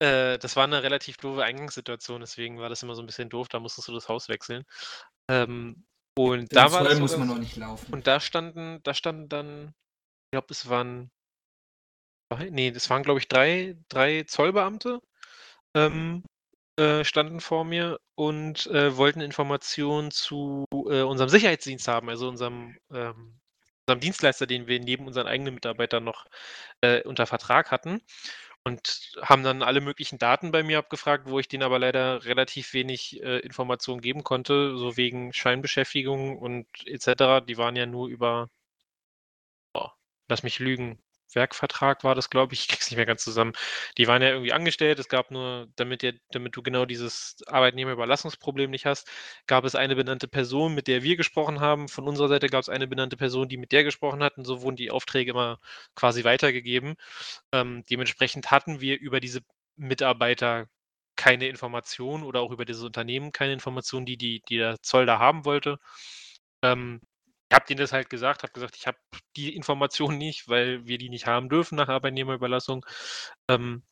äh, 0.00 0.38
das 0.38 0.56
war 0.56 0.66
'ne 0.66 0.82
relativ 0.82 1.16
doofe 1.18 1.44
Eingangssituation, 1.44 2.20
deswegen 2.20 2.58
war 2.58 2.68
das 2.68 2.82
immer 2.82 2.94
so 2.94 3.02
'n 3.02 3.06
bisschen 3.06 3.28
doof, 3.30 3.48
da 3.48 3.60
musstest 3.60 3.88
du 3.88 3.92
das 3.94 4.08
Haus 4.08 4.28
wechseln. 4.28 4.64
Ähm, 5.28 5.84
und 6.16 6.54
Den 6.54 6.56
da 6.56 6.72
war 6.72 6.84
das 6.84 7.00
muss 7.00 7.16
man 7.16 7.30
auch 7.30 7.38
nicht 7.38 7.56
laufen. 7.56 7.92
und 7.92 8.06
da 8.06 8.20
standen 8.20 8.82
da 8.84 8.94
standen 8.94 9.28
dann 9.28 9.74
ich 10.28 10.32
glaube, 10.32 10.48
es 10.50 10.68
waren 10.68 11.10
2 12.32 12.50
ne, 12.50 12.72
das 12.72 12.90
waren, 12.90 13.02
glaube 13.02 13.20
ich, 13.20 13.28
3 13.28 13.76
3 13.88 14.22
Zollbeamte, 14.24 15.00
ähm, 15.74 16.24
äh, 16.78 17.04
standen 17.04 17.40
vor 17.40 17.64
mir 17.64 17.98
und, 18.16 18.66
äh, 18.68 18.96
wollten 18.96 19.20
Informationen 19.22 20.10
zu, 20.12 20.64
äh, 20.90 21.02
unserem 21.02 21.30
Sicherheitsdienst 21.30 21.88
haben, 21.88 22.08
also 22.10 22.28
unserem, 22.28 22.76
ähm 22.92 23.40
unserem 23.88 24.00
Dienstleister, 24.00 24.46
den 24.46 24.66
wir 24.66 24.80
neben 24.80 25.06
unseren 25.06 25.26
eigenen 25.26 25.54
Mitarbeitern 25.54 26.04
noch, 26.04 26.26
äh, 26.82 27.02
unter 27.04 27.26
Vertrag 27.26 27.70
hatten 27.70 28.02
und 28.64 29.12
haben 29.22 29.42
dann 29.44 29.62
alle 29.62 29.80
möglichen 29.80 30.18
Daten 30.18 30.52
bei 30.52 30.62
mir 30.62 30.78
abgefragt, 30.78 31.28
wo 31.28 31.38
ich 31.40 31.48
denen 31.48 31.62
aber 31.62 31.78
leider 31.78 32.24
relativ 32.26 32.74
wenig, 32.74 33.22
äh, 33.22 33.38
Informationen 33.40 34.00
geben 34.02 34.24
konnte, 34.24 34.76
so 34.78 34.96
wegen 34.96 35.32
Scheinbeschäftigung 35.32 36.38
und 36.38 36.66
et 36.86 37.02
cetera. 37.02 37.40
Die 37.40 37.58
waren 37.58 37.76
ja 37.76 37.86
nur 37.86 38.08
über 38.08 38.48
boah, 39.72 39.94
lass 40.28 40.42
mich 40.42 40.58
lügen, 40.58 40.98
Werkvertrag 41.34 42.04
war 42.04 42.14
das, 42.14 42.30
glaube 42.30 42.54
ich. 42.54 42.62
Ich 42.62 42.68
kriege 42.68 42.80
es 42.80 42.90
nicht 42.90 42.96
mehr 42.96 43.06
ganz 43.06 43.24
zusammen. 43.24 43.52
Die 43.98 44.06
waren 44.08 44.22
ja 44.22 44.30
irgendwie 44.30 44.52
angestellt. 44.52 44.98
Es 44.98 45.08
gab 45.08 45.30
nur 45.30 45.68
damit 45.76 46.02
dir 46.02 46.14
damit 46.30 46.56
du 46.56 46.62
genau 46.62 46.84
dieses 46.86 47.36
Arbeitnehmerüberlassungsproblem 47.46 48.70
nicht 48.70 48.86
hast, 48.86 49.08
gab 49.46 49.64
es 49.64 49.74
eine 49.74 49.96
benannte 49.96 50.28
Person, 50.28 50.74
mit 50.74 50.86
der 50.88 51.02
wir 51.02 51.16
gesprochen 51.16 51.60
haben. 51.60 51.88
Von 51.88 52.08
unserer 52.08 52.28
Seite 52.28 52.48
gab's 52.48 52.68
eine 52.68 52.86
benannte 52.88 53.16
Person, 53.16 53.48
die 53.48 53.56
mit 53.56 53.72
der 53.72 53.84
gesprochen 53.84 54.22
hat 54.22 54.38
und 54.38 54.44
so 54.44 54.62
wurden 54.62 54.76
die 54.76 54.90
Aufträge 54.90 55.30
immer 55.32 55.58
quasi 55.94 56.24
weitergegeben. 56.24 56.96
Ähm, 57.52 57.84
dementsprechend 57.90 58.50
hatten 58.50 58.80
wir 58.80 58.98
über 58.98 59.20
diese 59.20 59.40
Mitarbeiter 59.76 60.68
keine 61.16 61.48
Informationen 61.48 62.22
oder 62.24 62.40
auch 62.40 62.52
über 62.52 62.64
dieses 62.64 62.82
Unternehmen 62.84 63.32
keine 63.32 63.52
Informationen, 63.52 64.06
die 64.06 64.16
die 64.16 64.42
die 64.48 64.58
der 64.58 64.80
Zoll 64.82 65.06
da 65.06 65.18
haben 65.18 65.44
wollte. 65.44 65.78
Ähm, 66.62 67.00
habe 67.54 67.66
denen 67.68 67.80
das 67.80 67.92
halt 67.92 68.10
gesagt, 68.10 68.42
habe 68.42 68.52
gesagt: 68.52 68.76
„Ich 68.76 68.86
habe 68.86 68.98
die 69.36 69.54
Informationen 69.56 70.18
nicht, 70.18 70.48
weil 70.48 70.86
wir 70.86 70.98
die 70.98 71.08
nicht 71.10 71.26
haben 71.26 71.48
dürfen 71.48 71.76
nach 71.76 71.88
Arbeitnehmerüberlassung, 71.88 72.84
ähm, 73.48 73.82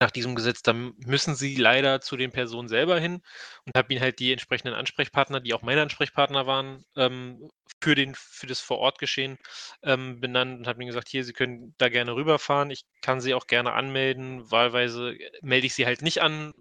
nach 0.00 0.10
diesem 0.10 0.34
Gesetz. 0.36 0.62
Dann 0.62 0.94
müssen 0.98 1.34
Sie 1.36 1.56
leider 1.56 2.00
zu 2.00 2.16
den 2.16 2.32
Personen 2.32 2.68
selber 2.68 2.98
hin“ 3.00 3.22
und 3.66 3.76
habe 3.76 3.92
ihnen 3.92 4.02
halt 4.02 4.18
die 4.20 4.32
entsprechenden 4.32 4.74
Ansprechpartner, 4.74 5.40
die 5.40 5.54
auch 5.54 5.62
meine 5.62 5.82
Ansprechpartner 5.82 6.46
waren, 6.46 6.84
ähm, 6.96 7.48
für 7.82 7.94
den 7.94 8.14
für 8.16 8.46
das 8.46 8.60
Vor-Ort-Geschehen, 8.60 9.38
ähm, 9.82 10.20
benannt 10.20 10.58
und 10.60 10.66
habe 10.68 10.80
ihnen 10.82 10.88
gesagt: 10.88 11.08
„Hier, 11.08 11.24
Sie 11.24 11.32
können 11.34 11.74
da 11.78 11.88
gerne 11.88 12.14
rüberfahren. 12.14 12.70
Ich 12.70 12.84
kann 13.02 13.20
Sie 13.20 13.34
auch 13.34 13.46
gerne 13.46 13.72
anmelden. 13.74 14.50
Wahlweise 14.50 15.16
melde 15.42 15.66
ich 15.66 15.74
Sie 15.74 15.86
halt 15.86 16.02
nicht 16.02 16.22
an, 16.22 16.52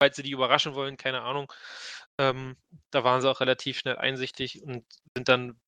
falls 0.00 0.16
Sie 0.16 0.22
die 0.22 0.30
überraschen 0.32 0.74
wollen“, 0.74 0.96
keine 0.96 1.22
Ahnung. 1.22 1.52
Ähm, 2.18 2.56
da 2.90 3.04
waren 3.04 3.20
sie 3.20 3.30
auch 3.30 3.40
relativ 3.40 3.78
schnell 3.78 3.96
einsichtig 3.96 4.62
und 4.62 4.84
sind 5.16 5.28
dann 5.28 5.60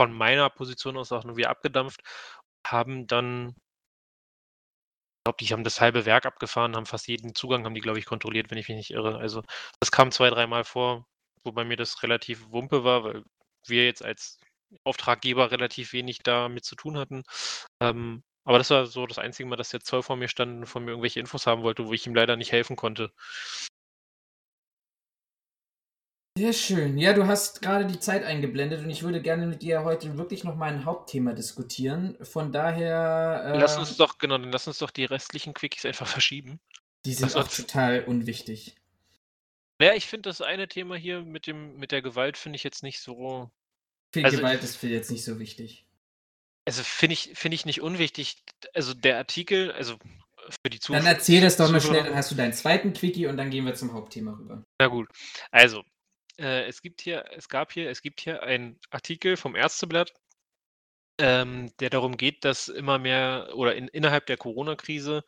von 0.00 0.12
meiner 0.12 0.50
Position 0.50 0.96
aus 0.96 1.12
auch 1.12 1.24
nur 1.24 1.36
wieder 1.36 1.50
abgedampft, 1.50 2.02
haben 2.66 3.06
dann 3.06 3.54
glaube, 5.26 5.38
die 5.40 5.52
haben 5.52 5.64
das 5.64 5.80
halbe 5.80 6.06
Werk 6.06 6.24
abgefahren, 6.26 6.76
haben 6.76 6.86
fast 6.86 7.08
jeden 7.08 7.34
Zugang 7.34 7.64
haben 7.64 7.74
die, 7.74 7.80
glaube 7.80 7.98
ich, 7.98 8.06
kontrolliert, 8.06 8.50
wenn 8.50 8.58
ich 8.58 8.68
mich 8.68 8.76
nicht 8.76 8.90
irre. 8.92 9.18
Also, 9.18 9.42
das 9.80 9.90
kam 9.90 10.12
zwei 10.12 10.30
dreimal 10.30 10.64
vor, 10.64 11.06
wobei 11.44 11.64
mir 11.64 11.76
das 11.76 12.02
relativ 12.02 12.48
Wumpe 12.50 12.84
war, 12.84 13.04
weil 13.04 13.24
wir 13.66 13.84
jetzt 13.86 14.04
als 14.04 14.38
Auftraggeber 14.84 15.50
relativ 15.50 15.92
wenig 15.92 16.20
damit 16.22 16.64
zu 16.64 16.76
tun 16.76 16.96
hatten. 16.98 17.24
Ähm, 17.80 18.22
aber 18.44 18.58
das 18.58 18.70
war 18.70 18.86
so 18.86 19.06
das 19.06 19.18
einzige 19.18 19.48
Mal, 19.48 19.56
dass 19.56 19.70
der 19.70 19.80
Zoll 19.80 20.02
vor 20.04 20.16
mir 20.16 20.28
stand 20.28 20.60
und 20.60 20.66
von 20.66 20.84
mir 20.84 20.92
irgendwelche 20.92 21.20
Infos 21.20 21.46
haben 21.46 21.62
wollte, 21.62 21.86
wo 21.86 21.92
ich 21.92 22.06
ihm 22.06 22.14
leider 22.14 22.36
nicht 22.36 22.52
helfen 22.52 22.76
konnte. 22.76 23.12
Sehr 26.36 26.52
schön. 26.52 26.98
Ja, 26.98 27.14
du 27.14 27.26
hast 27.26 27.62
grade 27.62 27.86
die 27.86 27.98
Zeit 27.98 28.22
eingeblendet 28.22 28.84
und 28.84 28.90
ich 28.90 29.02
würde 29.02 29.22
gerne 29.22 29.46
mit 29.46 29.62
dir 29.62 29.84
heute 29.84 30.18
wirklich 30.18 30.44
noch 30.44 30.54
mein 30.54 30.84
Hauptthema 30.84 31.32
diskutieren. 31.32 32.16
Von 32.20 32.52
Lass 32.52 32.52
daher, 32.52 33.78
uns 33.78 33.90
ähm 33.90 33.96
doch 33.96 34.18
genau, 34.18 34.36
dann 34.36 34.52
lass 34.52 34.68
uns 34.68 34.78
doch 34.78 34.90
die 34.90 35.06
restlichen 35.06 35.54
Quickies 35.54 35.86
einfach 35.86 36.06
verschieben. 36.06 36.60
Die 37.06 37.14
sind 37.14 37.28
auch 37.28 37.48
sonst 37.48 37.56
total 37.56 38.04
unwichtig. 38.04 38.76
Ja, 39.80 39.94
ich 39.94 40.06
finde 40.06 40.28
das 40.28 40.42
eine 40.42 40.68
Thema 40.68 40.96
hier 40.96 41.22
mit 41.22 41.46
dem 41.46 41.78
mit 41.78 41.90
der 41.90 42.02
Gewalt 42.02 42.36
finde 42.36 42.56
ich 42.56 42.64
jetzt 42.64 42.82
nicht 42.82 43.00
so 43.00 43.50
also, 44.14 44.36
Gewalt 44.38 44.62
ist 44.62 44.76
für 44.76 44.88
jetzt 44.88 45.10
nicht 45.10 45.24
so 45.24 45.38
wichtig. 45.38 45.84
Also 46.64 46.82
finde 46.82 47.14
ich, 47.14 47.32
find 47.34 47.54
ich 47.54 47.64
nicht 47.64 47.80
unwichtig. 47.80 48.42
Also 48.74 48.94
der 48.94 49.18
Artikel, 49.18 49.72
also 49.72 49.96
für 50.48 50.70
die 50.70 50.80
Zuschauer. 50.80 50.98
Dann 50.98 51.06
erzähl 51.06 51.40
das 51.40 51.56
doch 51.56 51.70
mal 51.70 51.80
schnell, 51.80 52.04
dann 52.04 52.14
hast 52.14 52.30
du 52.30 52.34
deinen 52.34 52.52
zweiten 52.52 52.92
Quickie 52.92 53.26
und 53.26 53.36
dann 53.36 53.50
gehen 53.50 53.64
wir 53.64 53.74
zum 53.74 53.92
Hauptthema 53.92 54.32
rüber. 54.32 54.62
Na 54.80 54.86
gut. 54.88 55.08
Also, 55.50 55.84
äh, 56.38 56.66
es 56.66 56.82
gibt 56.82 57.00
hier, 57.00 57.24
es 57.32 57.48
gab 57.48 57.72
hier, 57.72 57.90
es 57.90 58.02
gibt 58.02 58.20
hier 58.20 58.42
einen 58.42 58.78
Artikel 58.90 59.36
vom 59.36 59.56
Ärzteblatt, 59.56 60.12
ähm, 61.18 61.72
der 61.80 61.90
darum 61.90 62.16
geht, 62.16 62.44
dass 62.44 62.68
immer 62.68 62.98
mehr 62.98 63.50
oder 63.54 63.74
in, 63.74 63.88
innerhalb 63.88 64.26
der 64.26 64.36
Corona-Krise 64.36 65.24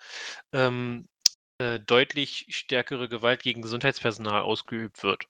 ähm, 0.53 1.09
äh, 1.59 1.81
deutlich 1.81 2.47
stärkere 2.51 3.09
Gewalt 3.09 3.43
gegen 3.43 3.63
Gesundheitspersonal 3.63 4.43
ausgeübt 4.43 5.03
wird. 5.03 5.25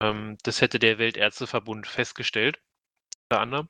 Ähm, 0.00 0.38
das 0.42 0.60
hätte 0.60 0.78
der 0.78 0.98
Weltärzteverbund 0.98 1.86
festgestellt, 1.86 2.60
unter 3.30 3.40
anderem. 3.40 3.68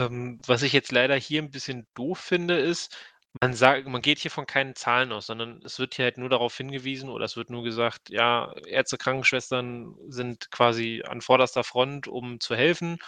Ähm, 0.00 0.40
was 0.46 0.62
ich 0.62 0.72
jetzt 0.72 0.92
leider 0.92 1.16
hier 1.16 1.42
ein 1.42 1.50
bisschen 1.50 1.86
doof 1.94 2.18
finde, 2.20 2.58
ist, 2.58 2.96
man 3.40 3.54
sagt 3.54 3.86
man 3.88 4.02
geht 4.02 4.18
hier 4.18 4.30
von 4.30 4.46
keinen 4.46 4.74
Zahlen 4.74 5.12
aus, 5.12 5.26
sondern 5.26 5.60
es 5.64 5.78
wird 5.78 5.94
hier 5.94 6.06
halt 6.06 6.18
nur 6.18 6.28
darauf 6.28 6.56
hingewiesen 6.56 7.08
oder 7.10 7.24
es 7.24 7.36
wird 7.36 7.50
nur 7.50 7.64
gesagt, 7.64 8.10
ja, 8.10 8.52
Ärzte, 8.66 8.98
Krankenschwestern 8.98 9.96
sind 10.08 10.50
quasi 10.50 11.02
an 11.06 11.20
vorderster 11.20 11.64
Front, 11.64 12.08
um 12.08 12.40
zu 12.40 12.56
helfen. 12.56 12.98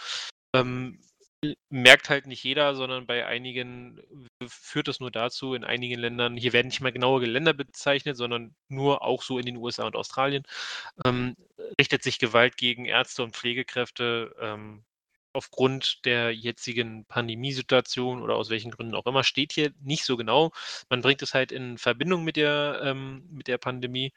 Ähm, 0.55 0.99
merkt 1.69 2.09
halt 2.09 2.27
nicht 2.27 2.43
jeder, 2.43 2.75
sondern 2.75 3.05
bei 3.05 3.25
einigen 3.25 4.01
führt 4.47 4.87
es 4.87 4.99
nur 4.99 5.11
dazu, 5.11 5.53
in 5.53 5.63
einigen 5.63 5.99
Ländern, 5.99 6.35
hier 6.35 6.53
werden 6.53 6.67
nicht 6.67 6.81
mal 6.81 6.91
genaue 6.91 7.25
Länder 7.25 7.53
bezeichnet, 7.53 8.17
sondern 8.17 8.55
nur 8.69 9.03
auch 9.03 9.21
so 9.23 9.37
in 9.39 9.45
den 9.45 9.57
USA 9.57 9.85
und 9.85 9.95
Australien, 9.95 10.43
ähm, 11.05 11.35
richtet 11.79 12.03
sich 12.03 12.19
Gewalt 12.19 12.57
gegen 12.57 12.85
Ärzte 12.85 13.23
und 13.23 13.35
Pflegekräfte 13.35 14.35
ähm, 14.39 14.83
aufgrund 15.37 16.05
der 16.05 16.33
jetzigen 16.33 17.05
Pandemiesituation 17.05 18.21
oder 18.23 18.35
aus 18.35 18.49
welchen 18.49 18.71
Gründen 18.71 18.95
auch 18.95 19.05
immer, 19.05 19.23
steht 19.23 19.53
hier 19.53 19.71
nicht 19.81 20.03
so 20.05 20.17
genau. 20.17 20.51
Man 20.89 21.01
bringt 21.01 21.21
es 21.21 21.33
halt 21.35 21.51
in 21.51 21.77
Verbindung 21.77 22.23
mit 22.23 22.37
der, 22.37 22.81
ähm, 22.83 23.27
mit 23.31 23.47
der 23.47 23.59
Pandemie 23.59 24.13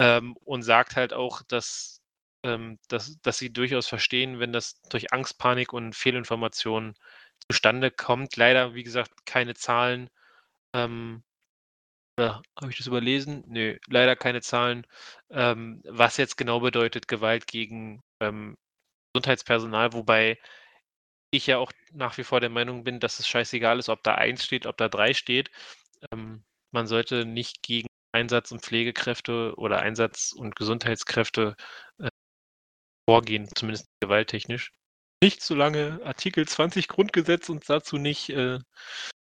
ähm, 0.00 0.36
und 0.44 0.62
sagt 0.62 0.96
halt 0.96 1.12
auch, 1.14 1.42
dass, 1.48 2.00
ähm, 2.44 2.78
dass, 2.88 3.20
dass 3.22 3.38
sie 3.38 3.52
durchaus 3.52 3.88
verstehen, 3.88 4.40
wenn 4.40 4.52
das 4.52 4.80
durch 4.90 5.12
Angst, 5.12 5.38
Panik 5.38 5.72
und 5.72 5.94
Fehlinformationen 5.94 6.94
zustande 7.50 7.90
kommt. 7.90 8.36
Leider, 8.36 8.74
wie 8.74 8.84
gesagt, 8.84 9.12
keine 9.26 9.54
Zahlen. 9.54 10.10
Ähm, 10.74 11.22
ja, 12.18 12.42
habe 12.60 12.70
ich 12.70 12.78
das 12.78 12.86
überlesen? 12.88 13.44
Nö, 13.46 13.78
leider 13.88 14.16
keine 14.16 14.40
Zahlen, 14.42 14.86
ähm, 15.30 15.82
was 15.84 16.16
jetzt 16.16 16.36
genau 16.36 16.60
bedeutet 16.60 17.08
Gewalt 17.08 17.46
gegen 17.46 18.02
ähm, 18.20 18.56
Gesundheitspersonal, 19.12 19.92
wobei 19.92 20.38
ich 21.30 21.46
ja 21.46 21.58
auch 21.58 21.72
nach 21.92 22.16
wie 22.18 22.24
vor 22.24 22.40
der 22.40 22.50
Meinung 22.50 22.84
bin, 22.84 23.00
dass 23.00 23.18
es 23.18 23.28
scheißegal 23.28 23.78
ist, 23.78 23.88
ob 23.88 24.02
da 24.02 24.14
1 24.14 24.44
steht, 24.44 24.66
ob 24.66 24.76
da 24.76 24.88
3 24.88 25.14
steht. 25.14 25.50
Ähm, 26.12 26.44
man 26.70 26.86
sollte 26.86 27.24
nicht 27.24 27.62
gegen 27.62 27.88
Einsatz 28.12 28.50
und 28.52 28.62
Pflegekräfte 28.62 29.54
oder 29.56 29.80
Einsatz 29.80 30.32
und 30.32 30.56
Gesundheitskräfte 30.56 31.56
äh, 31.98 32.08
vorgehen, 33.08 33.48
zumindest 33.54 33.86
gewalttechnisch. 34.00 34.72
Nicht 35.22 35.42
solange 35.42 36.00
Artikel 36.04 36.46
20 36.46 36.88
Grundgesetz 36.88 37.48
uns 37.48 37.66
dazu 37.66 37.98
nicht 37.98 38.30
äh, 38.30 38.60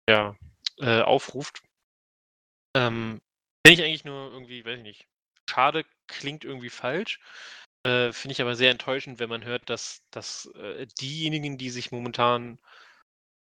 ja, 0.10 0.36
äh, 0.78 1.02
aufruft. 1.02 1.62
Ähm, 2.76 3.22
Finde 3.66 3.82
ich 3.82 3.84
eigentlich 3.84 4.06
nur 4.06 4.32
irgendwie, 4.32 4.66
weiß 4.66 4.78
ich 4.78 4.84
nicht, 4.84 5.08
schade 5.50 5.86
klingt 6.08 6.44
irgendwie 6.44 6.70
falsch. 6.70 7.20
Äh, 7.86 8.12
finde 8.12 8.34
ich 8.34 8.42
aber 8.42 8.56
sehr 8.56 8.72
enttäuschend, 8.72 9.20
wenn 9.20 9.30
man 9.30 9.46
hört, 9.46 9.70
dass, 9.70 10.04
dass 10.12 10.52
äh, 10.56 10.86
diejenigen, 11.00 11.58
die 11.58 11.70
sich 11.70 11.92
momentan 11.92 12.60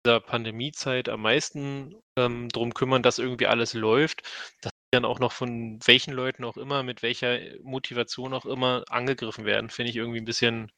dieser 0.06 0.20
Pandemiezeit 0.20 1.10
am 1.10 1.22
meisten 1.22 1.96
ähm, 2.18 2.50
darum 2.50 2.74
kümmern, 2.74 3.04
dass 3.04 3.20
irgendwie 3.20 3.48
alles 3.48 3.74
läuft, 3.74 4.24
dass 4.62 4.72
dann 4.92 5.06
auch 5.06 5.20
noch 5.20 5.32
von 5.32 5.80
welchen 5.86 6.14
Leuten 6.14 6.44
auch 6.44 6.58
immer, 6.58 6.84
mit 6.84 7.02
welcher 7.02 7.40
Motivation 7.64 8.34
auch 8.34 8.46
immer 8.46 8.84
angegriffen 8.90 9.46
werden, 9.46 9.70
finde 9.70 9.90
ich 9.90 9.96
irgendwie 9.96 10.20
ein 10.20 10.26
bisschen. 10.26 10.72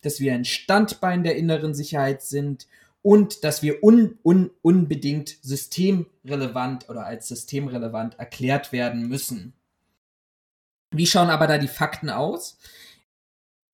dass 0.00 0.20
wir 0.20 0.34
ein 0.34 0.44
Standbein 0.44 1.22
der 1.22 1.36
inneren 1.36 1.74
Sicherheit 1.74 2.22
sind 2.22 2.66
und 3.02 3.44
dass 3.44 3.62
wir 3.62 3.82
un, 3.82 4.18
un, 4.24 4.50
unbedingt 4.62 5.38
systemrelevant 5.42 6.88
oder 6.88 7.06
als 7.06 7.28
systemrelevant 7.28 8.18
erklärt 8.18 8.72
werden 8.72 9.08
müssen. 9.08 9.54
Wie 10.94 11.06
schauen 11.06 11.30
aber 11.30 11.46
da 11.46 11.58
die 11.58 11.68
Fakten 11.68 12.10
aus? 12.10 12.58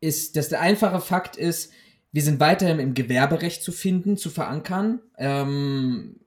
Ist, 0.01 0.37
dass 0.37 0.49
der 0.49 0.61
einfache 0.61 1.01
Fakt 1.01 1.37
ist, 1.37 1.72
wir 2.12 2.22
sind 2.22 2.39
weiterhin 2.39 2.79
im 2.79 2.95
Gewerberecht 2.95 3.62
zu 3.62 3.72
finden, 3.72 4.16
zu 4.16 4.31
verankern. 4.31 5.01
Ähm, 5.16 6.20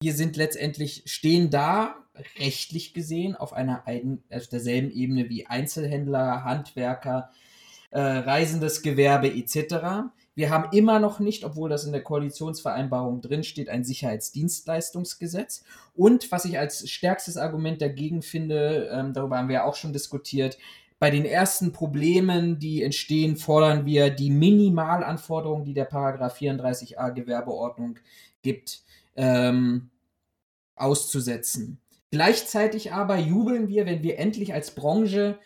wir 0.00 0.14
sind 0.14 0.36
letztendlich, 0.36 1.02
stehen 1.06 1.50
da, 1.50 1.96
rechtlich 2.38 2.94
gesehen, 2.94 3.36
auf 3.36 3.52
einer 3.52 3.84
auf 4.30 4.46
derselben 4.48 4.90
Ebene 4.90 5.28
wie 5.28 5.46
Einzelhändler, 5.46 6.44
Handwerker, 6.44 7.30
äh, 7.90 8.00
reisendes 8.00 8.82
Gewerbe 8.82 9.28
etc. 9.28 10.10
Wir 10.38 10.50
haben 10.50 10.70
immer 10.70 11.00
noch 11.00 11.18
nicht, 11.18 11.42
obwohl 11.42 11.68
das 11.68 11.84
in 11.84 11.90
der 11.90 12.04
Koalitionsvereinbarung 12.04 13.20
drinsteht, 13.20 13.68
ein 13.68 13.82
Sicherheitsdienstleistungsgesetz. 13.82 15.64
Und 15.96 16.30
was 16.30 16.44
ich 16.44 16.56
als 16.60 16.88
stärkstes 16.88 17.36
Argument 17.36 17.82
dagegen 17.82 18.22
finde, 18.22 18.88
ähm, 18.92 19.12
darüber 19.12 19.36
haben 19.36 19.48
wir 19.48 19.54
ja 19.56 19.64
auch 19.64 19.74
schon 19.74 19.92
diskutiert, 19.92 20.56
bei 21.00 21.10
den 21.10 21.24
ersten 21.24 21.72
Problemen, 21.72 22.60
die 22.60 22.84
entstehen, 22.84 23.34
fordern 23.34 23.84
wir 23.84 24.10
die 24.10 24.30
Minimalanforderungen, 24.30 25.64
die 25.64 25.74
der 25.74 25.86
Paragraph 25.86 26.40
34a 26.40 27.10
Gewerbeordnung 27.10 27.98
gibt, 28.40 28.82
ähm, 29.16 29.90
auszusetzen. 30.76 31.80
Gleichzeitig 32.12 32.92
aber 32.92 33.16
jubeln 33.16 33.66
wir, 33.66 33.86
wenn 33.86 34.04
wir 34.04 34.20
endlich 34.20 34.54
als 34.54 34.70
Branche 34.70 35.40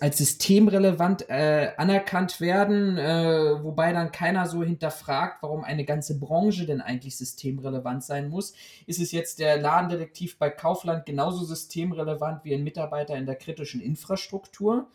als 0.00 0.18
systemrelevant 0.18 1.28
äh, 1.28 1.72
anerkannt 1.76 2.40
werden, 2.40 2.96
äh, 2.96 3.62
wobei 3.62 3.92
dann 3.92 4.12
keiner 4.12 4.46
so 4.46 4.64
hinterfragt, 4.64 5.42
warum 5.42 5.62
eine 5.62 5.84
ganze 5.84 6.18
Branche 6.18 6.66
denn 6.66 6.80
eigentlich 6.80 7.16
systemrelevant 7.16 8.02
sein 8.02 8.28
muss. 8.28 8.54
Ist 8.86 8.98
es 8.98 9.12
jetzt 9.12 9.38
der 9.38 9.58
Ladendetektiv 9.58 10.38
bei 10.38 10.50
Kaufland 10.50 11.06
genauso 11.06 11.44
systemrelevant 11.44 12.44
wie 12.44 12.54
ein 12.54 12.64
Mitarbeiter 12.64 13.16
in 13.16 13.26
der 13.26 13.36
kritischen 13.36 13.80
Infrastruktur? 13.80 14.88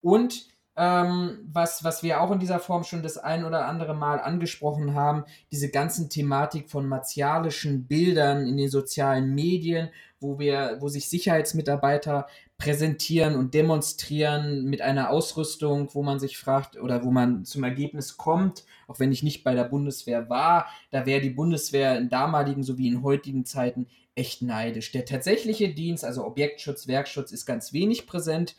Und 0.00 0.48
ähm, 0.76 1.38
was, 1.50 1.84
was 1.84 2.02
wir 2.02 2.20
auch 2.20 2.30
in 2.30 2.38
dieser 2.38 2.58
Form 2.58 2.84
schon 2.84 3.02
das 3.02 3.16
ein 3.16 3.44
oder 3.44 3.66
andere 3.66 3.94
Mal 3.94 4.20
angesprochen 4.20 4.94
haben, 4.94 5.24
diese 5.50 5.70
ganzen 5.70 6.10
Thematik 6.10 6.70
von 6.70 6.86
martialischen 6.86 7.86
Bildern 7.86 8.46
in 8.46 8.56
den 8.58 8.68
sozialen 8.68 9.34
Medien, 9.34 9.88
wo 10.20 10.38
wir, 10.38 10.76
wo 10.80 10.88
sich 10.88 11.08
Sicherheitsmitarbeiter 11.08 12.26
präsentieren 12.58 13.36
und 13.36 13.52
demonstrieren 13.52 14.64
mit 14.64 14.80
einer 14.80 15.10
Ausrüstung, 15.10 15.90
wo 15.92 16.02
man 16.02 16.18
sich 16.18 16.38
fragt 16.38 16.80
oder 16.80 17.04
wo 17.04 17.10
man 17.10 17.44
zum 17.44 17.64
Ergebnis 17.64 18.16
kommt, 18.16 18.64
auch 18.86 18.98
wenn 18.98 19.12
ich 19.12 19.22
nicht 19.22 19.44
bei 19.44 19.54
der 19.54 19.64
Bundeswehr 19.64 20.30
war, 20.30 20.66
da 20.90 21.04
wäre 21.04 21.20
die 21.20 21.30
Bundeswehr 21.30 21.98
in 21.98 22.08
damaligen 22.08 22.62
sowie 22.62 22.88
in 22.88 23.02
heutigen 23.02 23.44
Zeiten 23.44 23.86
echt 24.14 24.40
neidisch. 24.40 24.90
Der 24.92 25.04
tatsächliche 25.04 25.74
Dienst, 25.74 26.04
also 26.04 26.24
Objektschutz, 26.24 26.88
Werkschutz, 26.88 27.30
ist 27.30 27.44
ganz 27.44 27.74
wenig 27.74 28.06
präsent 28.06 28.56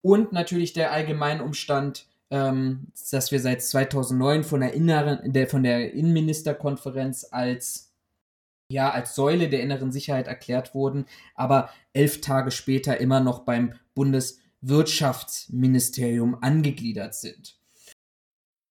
und 0.00 0.32
natürlich 0.32 0.72
der 0.72 0.92
allgemeine 0.92 1.42
Umstand, 1.42 2.06
ähm, 2.30 2.88
dass 3.10 3.32
wir 3.32 3.40
seit 3.40 3.62
2009 3.62 4.44
von 4.44 4.60
der, 4.60 4.74
inneren, 4.74 5.32
der, 5.32 5.48
von 5.48 5.64
der 5.64 5.92
Innenministerkonferenz 5.92 7.26
als 7.30 7.93
ja, 8.68 8.90
als 8.90 9.14
Säule 9.14 9.48
der 9.48 9.62
inneren 9.62 9.92
Sicherheit 9.92 10.26
erklärt 10.26 10.74
wurden, 10.74 11.06
aber 11.34 11.70
elf 11.92 12.20
Tage 12.20 12.50
später 12.50 12.98
immer 12.98 13.20
noch 13.20 13.38
beim 13.40 13.74
Bundeswirtschaftsministerium 13.94 16.36
angegliedert 16.40 17.14
sind. 17.14 17.56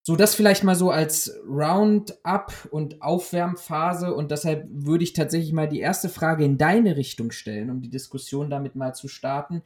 So, 0.05 0.17
das 0.17 0.35
vielleicht 0.35 0.65
mal 0.65 0.75
so 0.75 0.91
als 0.91 1.33
Roundup 1.47 2.67
und 2.71 3.01
Aufwärmphase 3.01 4.13
und 4.13 4.31
deshalb 4.31 4.67
würde 4.69 5.05
ich 5.05 5.13
tatsächlich 5.13 5.53
mal 5.53 5.69
die 5.69 5.79
erste 5.79 6.09
Frage 6.09 6.43
in 6.43 6.57
deine 6.57 6.97
Richtung 6.97 7.31
stellen, 7.31 7.69
um 7.69 7.81
die 7.81 7.89
Diskussion 7.89 8.49
damit 8.49 8.75
mal 8.75 8.93
zu 8.93 9.07
starten. 9.07 9.63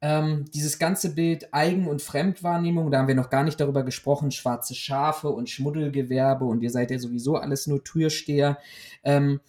Ähm, 0.00 0.46
dieses 0.54 0.78
ganze 0.78 1.14
Bild 1.14 1.52
Eigen- 1.52 1.88
und 1.88 2.00
Fremdwahrnehmung, 2.00 2.90
da 2.90 2.98
haben 2.98 3.08
wir 3.08 3.14
noch 3.14 3.28
gar 3.28 3.44
nicht 3.44 3.60
darüber 3.60 3.82
gesprochen, 3.82 4.30
schwarze 4.30 4.74
Schafe 4.74 5.28
und 5.28 5.50
Schmuddelgewerbe 5.50 6.46
und 6.46 6.62
ihr 6.62 6.70
seid 6.70 6.90
ja 6.90 6.98
sowieso 6.98 7.36
alles 7.36 7.66
nur 7.66 7.84
Türsteher. 7.84 8.56
Ähm, 9.04 9.40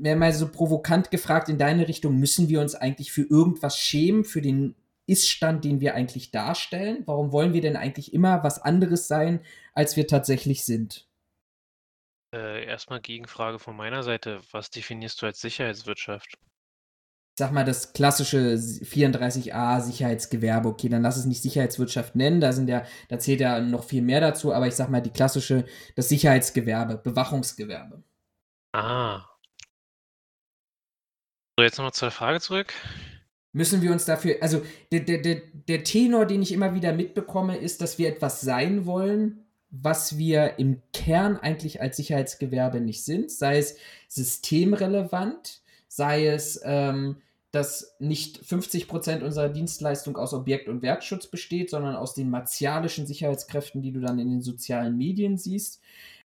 mal 0.00 0.32
so 0.32 0.48
provokant 0.50 1.10
gefragt 1.10 1.48
in 1.48 1.58
deine 1.58 1.88
Richtung, 1.88 2.16
müssen 2.16 2.48
wir 2.48 2.60
uns 2.60 2.74
eigentlich 2.74 3.12
für 3.12 3.22
irgendwas 3.22 3.78
schämen, 3.78 4.24
für 4.24 4.42
den 4.42 4.74
Iststand, 5.06 5.64
den 5.64 5.80
wir 5.80 5.94
eigentlich 5.94 6.30
darstellen? 6.30 7.02
Warum 7.06 7.32
wollen 7.32 7.52
wir 7.52 7.60
denn 7.60 7.76
eigentlich 7.76 8.14
immer 8.14 8.42
was 8.44 8.60
anderes 8.60 9.08
sein, 9.08 9.44
als 9.74 9.96
wir 9.96 10.06
tatsächlich 10.06 10.64
sind? 10.64 11.08
Äh, 12.34 12.64
erstmal 12.64 13.00
Gegenfrage 13.00 13.58
von 13.58 13.76
meiner 13.76 14.02
Seite. 14.02 14.40
Was 14.52 14.70
definierst 14.70 15.20
du 15.20 15.26
als 15.26 15.40
Sicherheitswirtschaft? 15.40 16.34
Ich 17.34 17.38
sag 17.38 17.52
mal, 17.52 17.64
das 17.64 17.94
klassische 17.94 18.54
34a 18.56 19.80
Sicherheitsgewerbe, 19.80 20.68
okay, 20.68 20.88
dann 20.90 21.02
lass 21.02 21.16
es 21.16 21.24
nicht 21.24 21.40
Sicherheitswirtschaft 21.40 22.14
nennen, 22.14 22.42
da 22.42 22.52
sind 22.52 22.68
ja, 22.68 22.84
da 23.08 23.18
zählt 23.18 23.40
ja 23.40 23.58
noch 23.58 23.84
viel 23.84 24.02
mehr 24.02 24.20
dazu, 24.20 24.52
aber 24.52 24.66
ich 24.66 24.74
sag 24.74 24.90
mal, 24.90 25.00
die 25.00 25.10
klassische, 25.10 25.64
das 25.96 26.10
Sicherheitsgewerbe, 26.10 26.98
Bewachungsgewerbe. 26.98 28.02
Ah, 28.74 29.31
so, 31.62 31.64
jetzt 31.64 31.78
nochmal 31.78 31.92
zur 31.92 32.10
Frage 32.10 32.40
zurück. 32.40 32.72
Müssen 33.52 33.82
wir 33.82 33.92
uns 33.92 34.04
dafür, 34.04 34.36
also 34.40 34.62
der, 34.90 35.00
der, 35.00 35.18
der, 35.18 35.42
der 35.68 35.84
Tenor, 35.84 36.24
den 36.26 36.42
ich 36.42 36.52
immer 36.52 36.74
wieder 36.74 36.92
mitbekomme, 36.92 37.56
ist, 37.56 37.80
dass 37.80 37.98
wir 37.98 38.08
etwas 38.08 38.40
sein 38.40 38.86
wollen, 38.86 39.44
was 39.70 40.18
wir 40.18 40.58
im 40.58 40.82
Kern 40.92 41.36
eigentlich 41.36 41.80
als 41.80 41.96
Sicherheitsgewerbe 41.98 42.80
nicht 42.80 43.04
sind, 43.04 43.30
sei 43.30 43.58
es 43.58 43.76
systemrelevant, 44.08 45.60
sei 45.88 46.26
es, 46.26 46.60
ähm, 46.64 47.18
dass 47.52 47.94
nicht 47.98 48.38
50 48.38 48.88
Prozent 48.88 49.22
unserer 49.22 49.50
Dienstleistung 49.50 50.16
aus 50.16 50.32
Objekt- 50.32 50.68
und 50.68 50.82
Werkschutz 50.82 51.26
besteht, 51.26 51.68
sondern 51.70 51.94
aus 51.94 52.14
den 52.14 52.30
martialischen 52.30 53.06
Sicherheitskräften, 53.06 53.82
die 53.82 53.92
du 53.92 54.00
dann 54.00 54.18
in 54.18 54.30
den 54.30 54.42
sozialen 54.42 54.96
Medien 54.96 55.36
siehst 55.36 55.80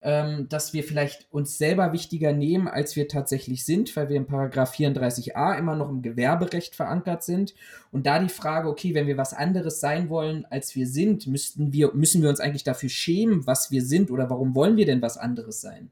ähm, 0.03 0.49
dass 0.49 0.73
wir 0.73 0.83
vielleicht 0.83 1.31
uns 1.31 1.57
selber 1.57 1.93
wichtiger 1.93 2.33
nehmen, 2.33 2.67
als 2.67 2.95
wir 2.95 3.07
tatsächlich 3.07 3.65
sind, 3.65 3.95
weil 3.95 4.09
wir 4.09 4.17
in 4.17 4.25
Paragraph 4.25 4.73
34a 4.73 5.57
immer 5.57 5.75
noch 5.75 5.89
im 5.89 6.01
Gewerberecht 6.01 6.75
verankert 6.75 7.23
sind. 7.23 7.53
Und 7.91 8.07
da 8.07 8.17
die 8.17 8.29
Frage, 8.29 8.67
okay, 8.67 8.95
wenn 8.95 9.05
wir 9.05 9.17
was 9.17 9.33
anderes 9.33 9.79
sein 9.79 10.09
wollen, 10.09 10.45
als 10.45 10.75
wir 10.75 10.87
sind, 10.87 11.27
müssten 11.27 11.71
wir, 11.71 11.93
müssen 11.93 12.23
wir 12.23 12.29
uns 12.29 12.39
eigentlich 12.39 12.63
dafür 12.63 12.89
schämen, 12.89 13.45
was 13.45 13.69
wir 13.69 13.83
sind 13.83 14.09
oder 14.09 14.29
warum 14.29 14.55
wollen 14.55 14.75
wir 14.75 14.85
denn 14.87 15.01
was 15.03 15.17
anderes 15.17 15.61
sein? 15.61 15.91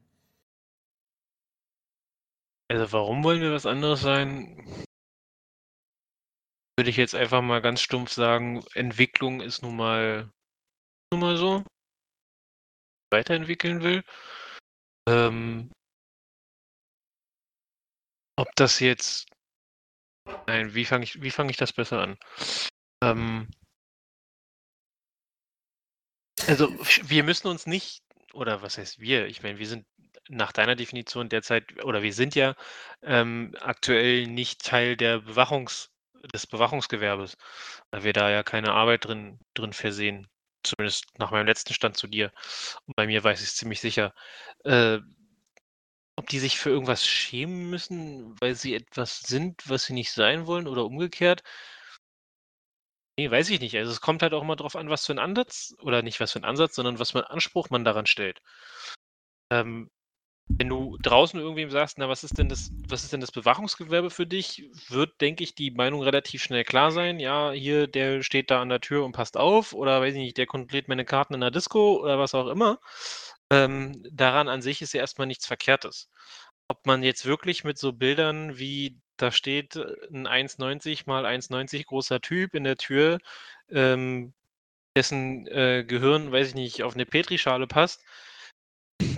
Also 2.68 2.92
warum 2.92 3.22
wollen 3.22 3.40
wir 3.40 3.52
was 3.52 3.66
anderes 3.66 4.00
sein? 4.00 4.64
Würde 6.76 6.90
ich 6.90 6.96
jetzt 6.96 7.14
einfach 7.14 7.42
mal 7.42 7.60
ganz 7.60 7.80
stumpf 7.80 8.10
sagen, 8.10 8.64
Entwicklung 8.74 9.40
ist 9.40 9.62
nun 9.62 9.76
mal, 9.76 10.30
nun 11.12 11.20
mal 11.20 11.36
so 11.36 11.62
weiterentwickeln 13.10 13.82
will. 13.82 14.02
Ähm, 15.08 15.70
ob 18.36 18.48
das 18.56 18.80
jetzt. 18.80 19.26
Nein, 20.46 20.74
wie 20.74 20.84
fange 20.84 21.04
ich, 21.04 21.20
wie 21.22 21.30
fange 21.30 21.50
ich 21.50 21.56
das 21.56 21.72
besser 21.72 22.00
an? 22.00 22.16
Ähm, 23.02 23.48
also 26.46 26.68
wir 27.02 27.24
müssen 27.24 27.48
uns 27.48 27.66
nicht, 27.66 28.02
oder 28.32 28.62
was 28.62 28.78
heißt 28.78 29.00
wir? 29.00 29.26
Ich 29.26 29.42
meine, 29.42 29.58
wir 29.58 29.66
sind 29.66 29.86
nach 30.28 30.52
deiner 30.52 30.76
Definition 30.76 31.28
derzeit, 31.28 31.84
oder 31.84 32.02
wir 32.02 32.12
sind 32.12 32.34
ja 32.34 32.54
ähm, 33.02 33.54
aktuell 33.60 34.26
nicht 34.26 34.64
Teil 34.64 34.96
der 34.96 35.20
Bewachungs, 35.20 35.90
des 36.34 36.46
Bewachungsgewerbes, 36.46 37.36
weil 37.90 38.04
wir 38.04 38.12
da 38.12 38.30
ja 38.30 38.42
keine 38.42 38.72
Arbeit 38.72 39.06
drin, 39.06 39.38
drin 39.54 39.72
versehen. 39.72 40.28
Zumindest 40.64 41.06
nach 41.18 41.30
meinem 41.30 41.46
letzten 41.46 41.72
Stand 41.74 41.96
zu 41.96 42.06
dir. 42.06 42.32
Und 42.86 42.96
bei 42.96 43.06
mir 43.06 43.24
weiß 43.24 43.40
ich 43.40 43.48
es 43.48 43.56
ziemlich 43.56 43.80
sicher. 43.80 44.12
Äh, 44.64 44.98
ob 46.16 46.28
die 46.28 46.38
sich 46.38 46.56
für 46.58 46.70
irgendwas 46.70 47.04
schämen 47.06 47.68
müssen, 47.70 48.36
weil 48.40 48.54
sie 48.54 48.74
etwas 48.74 49.20
sind, 49.20 49.68
was 49.68 49.84
sie 49.86 49.92
nicht 49.94 50.12
sein 50.12 50.46
wollen 50.46 50.68
oder 50.68 50.84
umgekehrt? 50.84 51.42
Nee, 53.18 53.30
weiß 53.30 53.50
ich 53.50 53.60
nicht. 53.60 53.76
Also 53.76 53.92
es 53.92 54.00
kommt 54.00 54.20
halt 54.22 54.32
auch 54.34 54.42
immer 54.42 54.56
drauf 54.56 54.74
an, 54.76 54.88
was 54.90 55.06
für 55.06 55.12
ein 55.12 55.18
Ansatz, 55.20 55.74
oder 55.80 56.02
nicht 56.02 56.18
was 56.20 56.32
für 56.32 56.40
ein 56.40 56.44
Ansatz, 56.44 56.74
sondern 56.74 56.98
was 56.98 57.10
für 57.12 57.18
'n 57.20 57.24
Anspruch 57.24 57.70
man 57.70 57.84
daran 57.84 58.06
stellt. 58.06 58.40
Ähm, 59.52 59.90
wenn 60.58 60.68
du 60.68 60.96
draußen 61.02 61.40
irgendwem 61.40 61.70
sagst: 61.70 61.98
„Na, 61.98 62.08
was 62.08 62.24
ist 62.24 62.38
denn 62.38 62.48
das 62.48 62.72
was 62.88 63.04
ist 63.04 63.12
denn 63.12 63.20
das 63.20 63.32
Bewachungsgewerbe 63.32 64.10
für 64.10 64.26
dich?“, 64.26 64.64
wird, 64.88 65.20
denke 65.20 65.44
ich, 65.44 65.54
die 65.54 65.70
Meinung 65.70 66.02
relativ 66.02 66.42
schnell 66.42 66.64
klar 66.64 66.92
sein. 66.92 67.20
Ja, 67.20 67.52
hier, 67.52 67.86
der 67.88 68.22
steht 68.22 68.50
da 68.50 68.60
an 68.62 68.68
der 68.70 68.80
Tür 68.80 69.04
und 69.04 69.12
passt 69.12 69.36
auf 69.36 69.72
oder 69.74 70.00
weiß 70.00 70.14
ich 70.14 70.20
nicht, 70.20 70.36
der 70.38 70.46
kontrolliert 70.46 70.88
meine 70.88 71.04
Karten 71.04 71.34
in 71.34 71.40
der 71.40 71.50
Disco 71.50 72.00
oder 72.02 72.18
was 72.18 72.34
auch 72.34 72.48
immer. 72.48 72.78
Ähm, 73.50 74.02
daran 74.12 74.48
an 74.48 74.62
sich 74.62 74.82
ist 74.82 74.92
ja 74.94 75.00
erstmal 75.00 75.26
nichts 75.26 75.46
Verkehrtes. 75.46 76.08
Ob 76.68 76.86
man 76.86 77.02
jetzt 77.02 77.26
wirklich 77.26 77.64
mit 77.64 77.78
so 77.78 77.92
Bildern 77.92 78.58
wie 78.58 78.98
da 79.16 79.32
steht, 79.32 79.76
äh, 79.76 79.86
'n 80.12 80.26
1,90 80.26 81.06
mal 81.06 81.26
1,90 81.26 81.86
großer 81.86 82.20
Typ 82.20 82.54
in 82.54 82.64
der 82.64 82.76
Tür, 82.78 83.18
ähm, 83.70 84.34
dessen, 84.96 85.46
äh, 85.48 85.84
Gehirn, 85.86 86.32
weiß 86.32 86.48
ich 86.50 86.54
nicht, 86.56 86.82
auf 86.84 86.94
eine 86.94 87.06
Petrischale 87.06 87.66
passt 87.68 88.02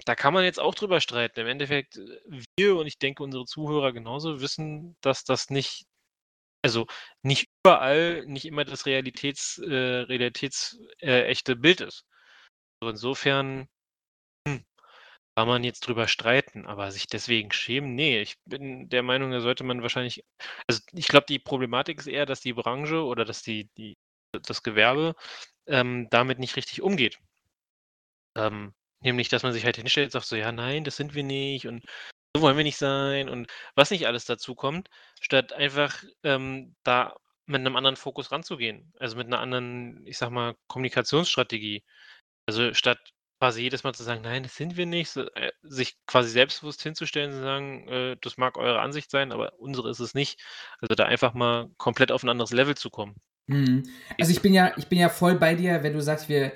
da 0.05 0.15
kann 0.15 0.35
man 0.35 0.45
jetzt 0.45 0.61
auch 0.61 0.75
drüber 0.75 1.01
streiten. 1.01 1.41
Im 1.41 1.47
Endeffekt, 1.49 1.97
äh, 1.99 2.43
wir 2.57 2.77
und 2.77 2.87
ich 2.87 2.99
denke 2.99 3.23
unsere 3.23 3.45
Zuhörer 3.47 3.93
genauso 3.93 4.41
wissen, 4.41 4.97
dass 5.01 5.25
das 5.25 5.51
nicht 5.51 5.87
also 6.65 6.87
nicht 7.23 7.49
überall, 7.65 8.25
nicht 8.27 8.47
immer 8.47 8.65
das 8.65 8.87
realitäts 8.87 9.59
äh, 9.59 9.75
realitäts 10.05 10.79
äh, 11.01 11.35
Bild 11.57 11.81
ist. 11.81 12.07
So 12.83 12.91
insofern, 12.91 13.69
hm, 14.49 14.65
kann 15.37 15.49
man 15.49 15.65
jetzt 15.65 15.81
drüber 15.87 16.09
streiten, 16.09 16.67
aber 16.67 16.93
sich 16.93 17.07
deswegen 17.09 17.53
schämen, 17.53 17.95
ne, 17.97 18.21
ich 18.23 18.37
bin 18.47 18.89
der 18.91 19.03
Meinung, 19.03 19.33
da 19.33 19.41
sollte 19.41 19.65
man 19.65 19.83
wahrscheinlich 19.83 20.25
also 20.69 20.81
ich 20.93 21.09
glaube, 21.09 21.27
die 21.29 21.39
Problematik 21.41 22.01
ist 22.01 22.09
eher, 22.09 22.27
dass 22.27 22.41
die 22.41 22.55
Branche 22.55 23.05
oder 23.05 23.25
dass 23.25 23.43
die 23.43 23.71
die 23.79 23.97
das 24.33 24.63
Gewerbe, 24.63 25.15
ähm, 25.67 26.09
damit 26.11 26.39
nicht 26.39 26.57
richtig 26.57 26.83
umgeht. 26.83 27.19
Ähm, 28.37 28.75
Nämlich, 29.03 29.29
dass 29.29 29.43
man 29.43 29.53
sich 29.53 29.65
halt 29.65 29.77
hinstellt 29.77 30.07
und 30.09 30.13
sagt 30.13 30.27
so: 30.27 30.37
„Ja, 30.37 30.53
nein, 30.53 30.85
das 30.85 30.97
sind 30.97 31.15
wir 31.15 31.25
nicht 31.25 31.67
und 31.67 31.85
so 32.37 32.43
wollen 32.43 32.57
wir 32.57 32.65
nicht 32.65 32.79
sein“ 32.79 33.29
und 33.29 33.49
was 33.75 33.91
nicht 33.91 34.07
alles 34.07 34.25
dazu 34.27 34.55
kommt, 34.55 34.89
statt 35.21 35.53
einfach, 35.53 36.03
ähm, 36.25 36.77
da 36.85 37.17
mit 37.47 37.61
einem 37.61 37.77
anderen 37.77 37.97
Fokus 37.97 38.33
ranzugehen. 38.33 38.93
Also, 38.99 39.17
mit 39.17 39.27
einer 39.27 39.41
anderen, 39.41 40.07
ich 40.07 40.19
sage 40.19 40.33
mal, 40.33 40.55
Kommunikationsstrategie. 40.69 41.85
Also, 42.47 42.75
statt 42.75 42.99
quasi 43.41 43.63
jedes 43.63 43.85
Mal 43.85 43.95
zu 43.95 44.03
sagen: 44.05 44.23
„Nein, 44.23 44.45
das 44.45 44.57
sind 44.57 44.77
wir 44.77 44.87
nicht“, 44.87 45.11
so, 45.11 45.23
äh, 45.35 45.53
sich 45.63 45.97
quasi 46.07 46.31
selbstbewusst 46.31 46.83
hinzustellen 46.83 47.31
und 47.33 47.39
zu 47.39 47.43
sagen: 47.45 47.89
„Äh, 47.89 48.17
das 48.23 48.37
mag 48.39 48.57
eure 48.59 48.81
Ansicht 48.81 49.11
sein, 49.11 49.33
aber 49.33 49.55
unsere 49.59 49.91
ist 49.91 50.01
es 50.01 50.15
nicht.“ 50.15 50.41
Also, 50.81 50.95
da 50.95 51.05
einfach 51.07 51.35
mal 51.35 51.69
komplett 51.79 52.13
auf 52.13 52.23
ein 52.25 52.29
anderes 52.31 52.53
Level 52.53 52.77
zu 52.77 52.91
kommen. 52.91 53.17
Mhm. 53.49 53.83
Also, 54.19 54.31
ich 54.33 54.41
bin 54.43 54.53
ja 54.55 54.73
ich 54.77 54.87
bin 54.89 54.99
ja 54.99 55.09
voll 55.09 55.35
bei 55.37 55.55
dir, 55.55 55.83
wenn 55.83 55.93
du 55.95 56.01
sagst, 56.03 56.29
wir 56.29 56.53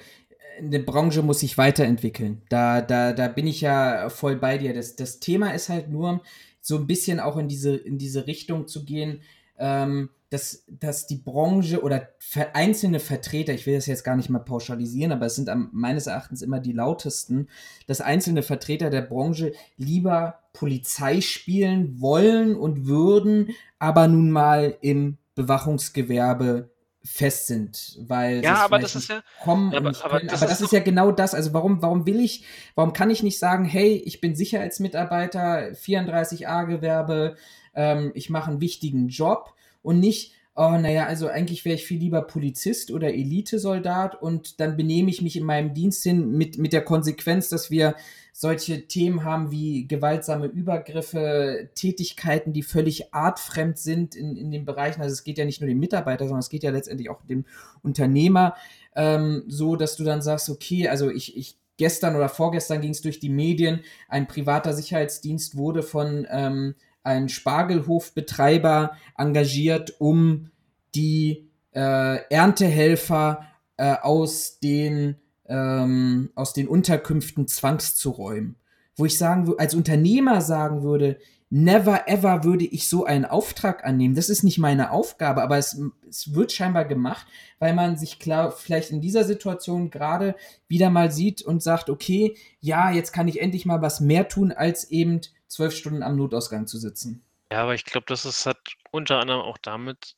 eine 0.59 0.81
Branche 0.81 1.23
muss 1.23 1.41
sich 1.41 1.59
weiterentwickeln. 1.59 2.43
Da, 2.49 2.81
da, 2.81 3.13
da 3.13 3.29
bin 3.29 3.47
ich 3.47 3.61
ja 3.61 4.09
voll 4.09 4.37
bei 4.37 4.59
dir. 4.59 4.75
Das, 4.75 4.97
das 4.97 5.21
Thema 5.21 5.51
ist 5.55 5.69
halt 5.69 5.89
nur, 5.91 6.21
so 6.67 6.77
ein 6.77 6.89
bisschen 6.89 7.21
auch 7.21 7.37
in 7.37 7.47
diese, 7.47 7.77
in 7.77 7.97
diese 7.97 8.27
Richtung 8.27 8.67
zu 8.67 8.85
gehen, 8.85 9.21
ähm, 9.57 10.11
dass, 10.31 10.65
dass 10.69 11.07
die 11.07 11.19
Branche 11.19 11.81
oder 11.83 12.09
einzelne 12.53 12.99
Vertreter, 12.99 13.55
ich 13.55 13.67
will 13.67 13.77
das 13.77 13.87
jetzt 13.87 14.03
gar 14.03 14.17
nicht 14.17 14.31
mal 14.31 14.41
pauschalisieren, 14.41 15.13
aber 15.13 15.27
es 15.27 15.37
sind 15.37 15.49
am, 15.49 15.71
meines 15.73 16.09
Erachtens 16.09 16.43
immer 16.43 16.59
die 16.59 16.73
lautesten, 16.73 17.47
dass 17.87 18.01
einzelne 18.01 18.43
Vertreter 18.43 18.91
der 18.91 19.03
Branche 19.03 19.53
lieber 19.77 20.41
Polizei 20.53 21.21
spielen 21.21 22.01
wollen 22.01 22.57
und 22.57 22.87
würden, 22.87 23.51
aber 23.79 24.09
nun 24.09 24.33
mal 24.33 24.77
im 24.81 25.19
Bewachungsgewerbe 25.37 26.71
fest 27.07 27.47
sind, 27.47 27.97
weil 28.01 28.43
Ja, 28.43 28.57
sie 28.57 28.63
aber 28.63 28.79
das 28.79 28.95
ist 28.97 29.09
ja 29.09 29.23
kommen 29.43 29.75
aber 29.75 29.89
aber 30.03 30.19
können. 30.19 30.29
das 30.29 30.43
Aber 30.43 30.51
das 30.51 30.61
ist 30.61 30.67
ist 30.67 30.73
ja 30.73 30.81
genau 30.81 31.13
das. 31.13 31.35
Also 31.35 31.53
warum, 31.55 31.81
warum 31.83 32.05
will 32.07 32.21
ich, 32.21 32.45
warum 32.75 32.93
kann 32.93 33.11
ich 33.11 33.23
nicht 33.23 33.39
sagen, 33.39 33.65
hey, 33.65 33.95
ich 34.05 34.21
bin 34.21 34.35
Sicherheitsmitarbeiter, 34.35 35.75
34a-Gewerbe, 35.75 37.37
ähm, 37.75 38.11
ich 38.15 38.31
mache 38.31 38.51
einen 38.51 38.61
wichtigen 38.61 39.09
Job 39.09 39.55
und 39.83 40.01
nicht, 40.01 40.33
oh, 40.57 40.79
naja, 40.79 41.07
also 41.07 41.29
eigentlich 41.29 41.65
wäre 41.65 41.75
ich 41.75 41.87
viel 41.87 41.99
lieber 41.99 42.23
Polizist 42.23 42.91
oder 42.91 43.13
Elitesoldat 43.13 44.21
und 44.21 44.59
dann 44.59 44.77
benehme 44.77 45.11
ich 45.11 45.21
mich 45.21 45.37
in 45.37 45.45
meinem 45.45 45.75
Dienst 45.75 46.03
hin 46.03 46.31
mit, 46.33 46.57
mit 46.57 46.73
der 46.73 46.83
Konsequenz, 46.83 47.51
dass 47.51 47.71
wir 47.71 47.95
solche 48.33 48.87
Themen 48.87 49.23
haben 49.25 49.51
wie 49.51 49.87
gewaltsame 49.87 50.47
Übergriffe, 50.47 51.71
Tätigkeiten, 51.75 52.53
die 52.53 52.63
völlig 52.63 53.15
artfremd 53.15 53.79
sind 53.79 54.15
in, 54.15 54.37
in 54.37 54.51
den 54.51 54.65
Bereichen. 54.65 55.03
Also 55.03 55.13
es 55.13 55.25
geht 55.25 55.39
ja 55.39 55.45
nicht 55.45 55.61
nur 55.61 55.69
dem 55.69 55.79
Mitarbeiter, 55.79 56.25
sondern 56.25 56.41
es 56.41 56.51
geht 56.51 56.63
ja 56.63 56.71
letztendlich 56.71 57.11
auch 57.11 57.23
dem 57.23 57.45
Unternehmer, 57.83 58.55
ähm, 58.95 59.45
so 59.49 59.77
dass 59.77 59.97
du 59.97 60.05
dann 60.05 60.23
sagst, 60.23 60.49
okay, 60.49 60.89
also 60.89 61.11
ich, 61.11 61.37
ich 61.37 61.59
gestern 61.77 62.17
oder 62.17 62.31
vorgestern 62.31 62.81
ging 62.81 62.93
es 62.93 63.03
durch 63.03 63.21
die 63.21 63.29
Medien, 63.29 63.81
ein 64.09 64.27
privater 64.27 64.73
Sicherheitsdienst 64.73 65.57
wurde 65.57 65.83
von 65.83 66.27
ähm, 66.31 66.75
einem 67.07 67.29
Spargelhofbetreiber 67.29 68.97
engagiert, 69.17 69.95
um 70.01 70.51
die 70.95 71.49
äh, 71.75 72.19
Erntehelfer 72.31 73.47
äh, 73.77 73.95
aus 74.03 74.59
den 74.61 75.17
ähm, 75.49 76.31
aus 76.35 76.53
den 76.53 76.67
Unterkünften 76.67 77.47
zwangszuräumen. 77.47 78.57
Wo 78.97 79.05
ich 79.05 79.17
sagen 79.17 79.53
als 79.59 79.75
Unternehmer 79.75 80.41
sagen 80.41 80.83
würde, 80.83 81.19
never 81.51 82.09
ever 82.09 82.43
würde 82.43 82.65
ich 82.65 82.89
so 82.89 83.05
einen 83.05 83.25
Auftrag 83.25 83.85
annehmen. 83.85 84.15
Das 84.15 84.29
ist 84.29 84.43
nicht 84.43 84.59
meine 84.59 84.91
Aufgabe, 84.91 85.43
aber 85.43 85.59
es, 85.59 85.81
es 86.09 86.35
wird 86.35 86.51
scheinbar 86.51 86.87
gemacht, 86.87 87.27
weil 87.59 87.75
man 87.75 87.97
sich 87.97 88.19
klar 88.19 88.51
vielleicht 88.51 88.91
in 88.91 89.01
dieser 89.01 89.25
Situation 89.25 89.91
gerade 89.91 90.35
wieder 90.67 90.91
mal 90.91 91.13
sieht 91.13 91.43
und 91.43 91.63
sagt, 91.63 91.89
okay, 91.89 92.37
ja, 92.61 92.91
jetzt 92.91 93.13
kann 93.13 93.29
ich 93.29 93.41
endlich 93.41 93.67
mal 93.67 93.83
was 93.83 94.01
mehr 94.01 94.29
tun, 94.29 94.51
als 94.51 94.91
eben 94.91 95.21
zwölf 95.49 95.75
Stunden 95.75 96.03
am 96.03 96.17
Notausgang 96.17 96.67
zu 96.67 96.79
sitzen. 96.79 97.25
Ja, 97.53 97.63
aber 97.63 97.75
ich 97.75 97.85
glaube, 97.85 98.07
das 98.09 98.25
ist 98.25 98.47
hat 98.47 98.59
unter 98.91 99.19
anderem 99.19 99.41
auch 99.41 99.59
damit 99.59 100.17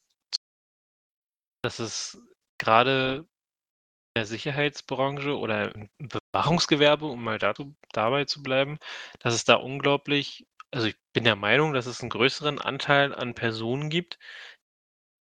dass 1.62 1.80
es 1.80 2.22
gerade 2.58 3.18
in 3.18 4.20
der 4.20 4.26
Sicherheitsbranche 4.26 5.36
oder 5.36 5.74
im 5.74 5.88
Bewachungsgewerbe, 5.98 7.06
um 7.06 7.22
mal 7.22 7.38
dazu 7.38 7.74
dabei 7.92 8.24
zu 8.24 8.42
bleiben, 8.42 8.78
dass 9.20 9.34
es 9.34 9.44
da 9.44 9.54
unglaublich 9.54 10.46
also, 10.70 10.86
ich 10.86 10.96
bin 11.14 11.24
der 11.24 11.36
Meinung, 11.36 11.72
dass 11.72 11.86
es 11.86 12.02
einen 12.02 12.10
größeren 12.10 12.60
Anteil 12.60 13.14
an 13.14 13.34
Personen 13.34 13.88
gibt, 13.88 14.18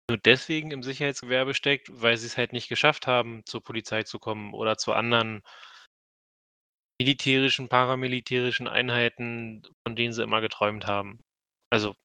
nur 0.09 0.17
deswegen 0.17 0.71
im 0.71 0.83
Sicherheitsgewerbe 0.83 1.53
steckt, 1.53 1.89
weil 1.91 2.17
sie 2.17 2.27
es 2.27 2.37
halt 2.37 2.53
nicht 2.53 2.69
geschafft 2.69 3.07
haben, 3.07 3.43
zur 3.45 3.61
Polizei 3.63 4.03
zu 4.03 4.19
kommen 4.19 4.53
oder 4.53 4.77
zu 4.77 4.93
anderen 4.93 5.43
militärischen, 7.03 7.69
paramilitärischen 7.69 8.67
Einheiten, 8.67 9.63
von 9.85 9.95
denen 9.95 10.13
sie 10.13 10.23
immer 10.23 10.41
geträumt 10.41 10.85
haben. 10.87 11.19
Also, 11.71 11.95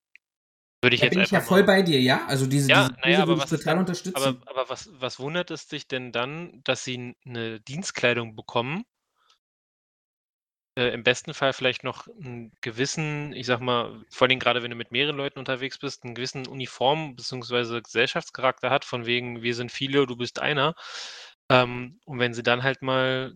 würde 0.82 0.96
ich 0.96 1.00
Da 1.00 1.04
jetzt 1.04 1.16
bin 1.16 1.20
ich 1.20 1.30
ja 1.30 1.40
voll 1.40 1.62
bei 1.64 1.82
dir, 1.82 2.00
ja? 2.00 2.26
Also 2.26 2.46
diese, 2.46 2.70
Ja, 2.70 2.72
diese 2.72 2.94
na 3.02 3.08
ja, 3.10 3.22
These 3.22 3.22
aber 3.22 3.36
würde 3.36 3.40
ich 3.40 3.46
total 3.46 3.78
aber 4.12 4.36
unterstützen. 4.36 4.44
aber 4.46 4.68
was 4.68 4.88
was 4.92 5.18
wundert 5.20 5.50
es 5.50 5.68
dich 5.68 5.86
denn 5.88 6.12
dann, 6.12 6.62
dass 6.64 6.84
sie 6.84 6.94
'n 6.96 7.14
'ne 7.24 7.60
Dienstkleidung 7.60 8.36
bekommen 8.36 8.84
äh, 10.76 10.92
im 10.94 11.02
besten 11.02 11.34
Fall 11.34 11.52
vielleicht 11.52 11.84
noch 11.84 12.06
'n 12.06 12.52
gewissen, 12.60 13.32
ich 13.32 13.46
sage 13.46 13.64
mal 13.64 14.04
vor 14.10 14.24
allen 14.24 14.30
Dingen 14.30 14.40
grade, 14.40 14.62
wenn 14.62 14.70
du 14.70 14.76
mit 14.76 14.90
mehreren 14.92 15.16
Leuten 15.16 15.38
unterwegs 15.38 15.78
bist, 15.78 16.04
'n 16.04 16.14
gewissen 16.14 16.46
Uniform 16.46 17.16
beziehungsweise 17.16 17.82
Gesellschaftscharakter 17.82 18.70
hat, 18.70 18.84
von 18.84 19.06
wegen: 19.06 19.42
„Wir 19.42 19.54
sind 19.54 19.72
viele, 19.72 20.06
du 20.06 20.16
bist 20.16 20.38
einer.“ 20.40 20.74
Ähm, 21.50 22.00
und 22.04 22.18
wenn 22.20 22.34
sie 22.34 22.42
dann 22.42 22.62
halt 22.62 22.82
mal, 22.82 23.34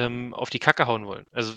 ähm, 0.00 0.34
auf 0.34 0.50
die 0.50 0.58
Kacke 0.58 0.86
hauen 0.86 1.06
wollen. 1.06 1.26
Also 1.32 1.54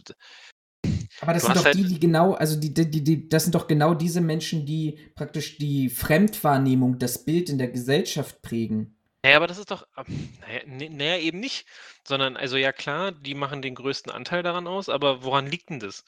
Aber 1.22 1.34
das 1.34 1.44
sind 1.44 1.56
doch 1.56 1.66
halt 1.66 1.76
die, 1.76 1.86
die 1.86 2.00
genau, 2.00 2.34
also 2.34 2.60
die, 2.60 2.74
die, 2.74 3.04
die, 3.04 3.30
das 3.30 3.44
sind 3.44 3.56
doch 3.56 3.68
genau 3.68 3.94
diese 3.94 4.22
Menschen, 4.22 4.66
die 4.66 5.00
praktisch 5.16 5.58
die 5.58 5.90
Fremdwahrnehmung, 5.90 7.00
das 7.00 7.24
Bild 7.26 7.50
in 7.50 7.58
der 7.58 7.70
Gesellschaft 7.70 8.42
prägen. 8.42 8.98
Na 9.24 9.30
ja, 9.32 9.38
aber 9.38 9.48
das 9.48 9.58
ist 9.58 9.72
doch 9.72 9.88
ähm, 9.98 10.30
na 10.42 10.54
ja, 10.54 10.60
ne 10.66 10.90
na 10.92 11.04
ja, 11.06 11.18
eben 11.18 11.40
nicht, 11.40 11.66
sondern 12.06 12.36
also 12.36 12.58
ja 12.58 12.74
klar, 12.74 13.14
die 13.14 13.36
machen 13.36 13.62
den 13.62 13.74
größten 13.74 14.12
Anteil 14.12 14.44
daran 14.44 14.68
aus, 14.68 14.90
aber 14.90 15.24
woran 15.24 15.48
liegt 15.48 15.72
'n 15.72 15.80
das? 15.80 16.04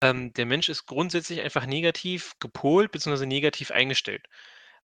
Ähm, 0.00 0.32
der 0.34 0.46
Mensch 0.46 0.68
ist 0.68 0.86
grundsätzlich 0.86 1.40
einfach 1.40 1.66
negativ 1.66 2.36
gepolt 2.38 2.92
beziehungsweise 2.92 3.26
negativ 3.26 3.72
eingestellt. 3.72 4.28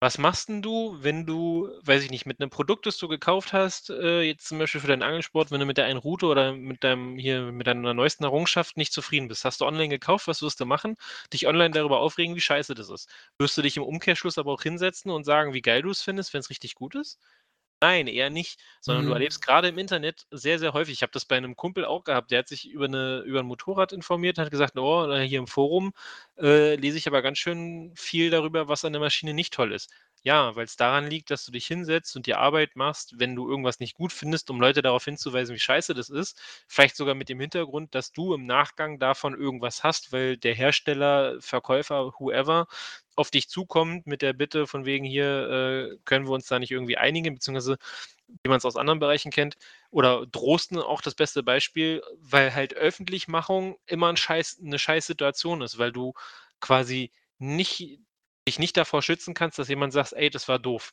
Was 0.06 0.18
machst 0.18 0.48
'n 0.48 0.62
du, 0.62 0.96
wenn 1.00 1.26
du, 1.26 1.68
weiß 1.82 2.04
ich 2.04 2.10
nicht, 2.12 2.26
mit 2.26 2.38
'nem 2.38 2.48
Produkt, 2.48 2.86
das 2.86 2.96
du 2.96 3.08
gekauft 3.08 3.52
hast, 3.52 3.90
äh, 3.90 4.20
jetzt 4.22 4.46
zum 4.46 4.56
Beispiel 4.58 4.80
für 4.80 4.86
deinen 4.86 5.02
Angelsport, 5.02 5.50
wenn 5.50 5.58
du 5.58 5.66
mit 5.66 5.78
der 5.78 5.86
einen 5.86 5.98
Route 5.98 6.26
oder 6.26 6.52
mit 6.52 6.84
deinem 6.84 7.18
hier 7.18 7.50
mit 7.50 7.66
deiner 7.66 7.92
neuesten 7.92 8.22
Errungenschaft 8.22 8.76
nicht 8.76 8.92
zufrieden 8.92 9.26
bist? 9.26 9.44
Hast 9.44 9.60
du 9.60 9.64
online 9.66 9.88
gekauft, 9.88 10.28
was 10.28 10.42
wirst 10.42 10.60
du 10.60 10.64
machen? 10.64 10.94
Dich 11.32 11.48
online 11.48 11.70
darüber 11.72 11.98
aufregen, 11.98 12.36
wie 12.36 12.40
scheiße 12.40 12.74
das 12.74 12.88
ist. 12.88 13.08
Wirst 13.38 13.56
du 13.58 13.62
dich 13.62 13.76
im 13.78 13.82
Umkehrschluss 13.82 14.38
aber 14.38 14.52
auch 14.52 14.62
hinsetzen 14.62 15.10
und 15.10 15.24
sagen, 15.24 15.54
wie 15.54 15.60
geil 15.62 15.82
du's 15.82 16.02
findest, 16.02 16.32
wenn's 16.34 16.50
richtig 16.50 16.76
gut 16.76 16.94
ist? 16.94 17.18
Nein, 17.82 18.06
eher 18.06 18.30
nicht, 18.30 18.58
sondern 18.80 19.04
du 19.04 19.12
Mhm. 19.12 19.12
erlebst 19.12 19.42
grade 19.42 19.68
im 19.68 19.76
Internet 19.76 20.26
sehr, 20.30 20.58
sehr 20.58 20.72
häufig 20.72 20.94
ich 20.94 21.02
habe 21.02 21.12
das 21.12 21.26
bei 21.26 21.38
'nem 21.38 21.56
Kumpel 21.56 21.84
auch 21.84 22.04
gehabt, 22.04 22.30
der 22.30 22.38
hat 22.38 22.48
sich 22.48 22.66
über 22.70 22.88
'ne 22.88 23.22
über 23.26 23.40
'n 23.40 23.46
Motorrad 23.46 23.92
informiert, 23.92 24.38
hat 24.38 24.50
gesagt: 24.50 24.78
„Oh, 24.78 25.10
äh, 25.10 25.26
hier 25.28 25.38
im 25.40 25.46
Forum, 25.46 25.92
äh, 26.38 26.76
lese 26.76 26.96
ich 26.96 27.06
aber 27.06 27.20
ganz 27.20 27.36
schön 27.38 27.92
viel 27.94 28.30
darüber, 28.30 28.68
was 28.68 28.84
an 28.86 28.94
der 28.94 29.00
Maschine 29.00 29.34
nicht 29.34 29.52
toll 29.52 29.72
ist.“ 29.72 29.90
Ja, 30.26 30.56
weil's 30.56 30.74
daran 30.74 31.06
liegt, 31.08 31.30
dass 31.30 31.44
du 31.44 31.52
dich 31.52 31.68
hinsetzt 31.68 32.16
und 32.16 32.26
die 32.26 32.34
Arbeit 32.34 32.74
machst, 32.74 33.20
wenn 33.20 33.36
du 33.36 33.48
irgendwas 33.48 33.78
nicht 33.78 33.94
gut 33.94 34.10
findest, 34.12 34.50
um 34.50 34.60
Leute 34.60 34.82
darauf 34.82 35.04
hinzuweisen, 35.04 35.54
wie 35.54 35.60
scheiße 35.60 35.94
das 35.94 36.08
ist. 36.10 36.36
Vielleicht 36.66 36.96
sogar 36.96 37.14
mit 37.14 37.28
dem 37.28 37.38
Hintergrund, 37.38 37.94
dass 37.94 38.10
du 38.10 38.34
im 38.34 38.44
Nachgang 38.44 38.98
davon 38.98 39.38
irgendwas 39.38 39.84
hast, 39.84 40.10
weil 40.10 40.36
der 40.36 40.52
Hersteller, 40.56 41.36
Verkäufer, 41.40 42.12
whoever, 42.18 42.66
auf 43.14 43.30
dich 43.30 43.48
zukommt 43.48 44.08
mit 44.08 44.20
der 44.20 44.32
Bitte 44.32 44.66
von 44.66 44.84
wegen: 44.84 45.04
„Hier, 45.04 45.92
äh, 45.94 45.96
können 46.04 46.26
wir 46.26 46.32
uns 46.32 46.46
da 46.48 46.58
nicht 46.58 46.72
irgendwie 46.72 46.98
einigen?“ 46.98 47.34
Beziehungsweise 47.34 47.76
wie 48.42 48.48
man's 48.48 48.64
aus 48.64 48.74
anderen 48.76 48.98
Bereichen 48.98 49.30
kennt 49.30 49.56
oder 49.90 50.26
Drosten 50.26 50.78
auch 50.80 51.02
das 51.02 51.14
beste 51.14 51.44
Beispiel, 51.44 52.02
weil 52.18 52.52
halt 52.52 52.74
Öffentlichmachung 52.74 53.76
immer 53.86 54.08
'n 54.10 54.16
Scheiß 54.16 54.58
'ne 54.60 54.78
Scheißsituation 54.80 55.62
ist, 55.62 55.78
weil 55.78 55.92
du 55.92 56.14
quasi 56.60 57.12
nicht 57.38 58.00
dich 58.48 58.58
nicht 58.58 58.76
davor 58.76 59.02
schützen 59.02 59.34
kannst, 59.34 59.58
dass 59.58 59.68
jemand 59.68 59.92
sagt: 59.92 60.12
„Ey, 60.14 60.30
das 60.30 60.48
war 60.48 60.58
doof.“ 60.58 60.92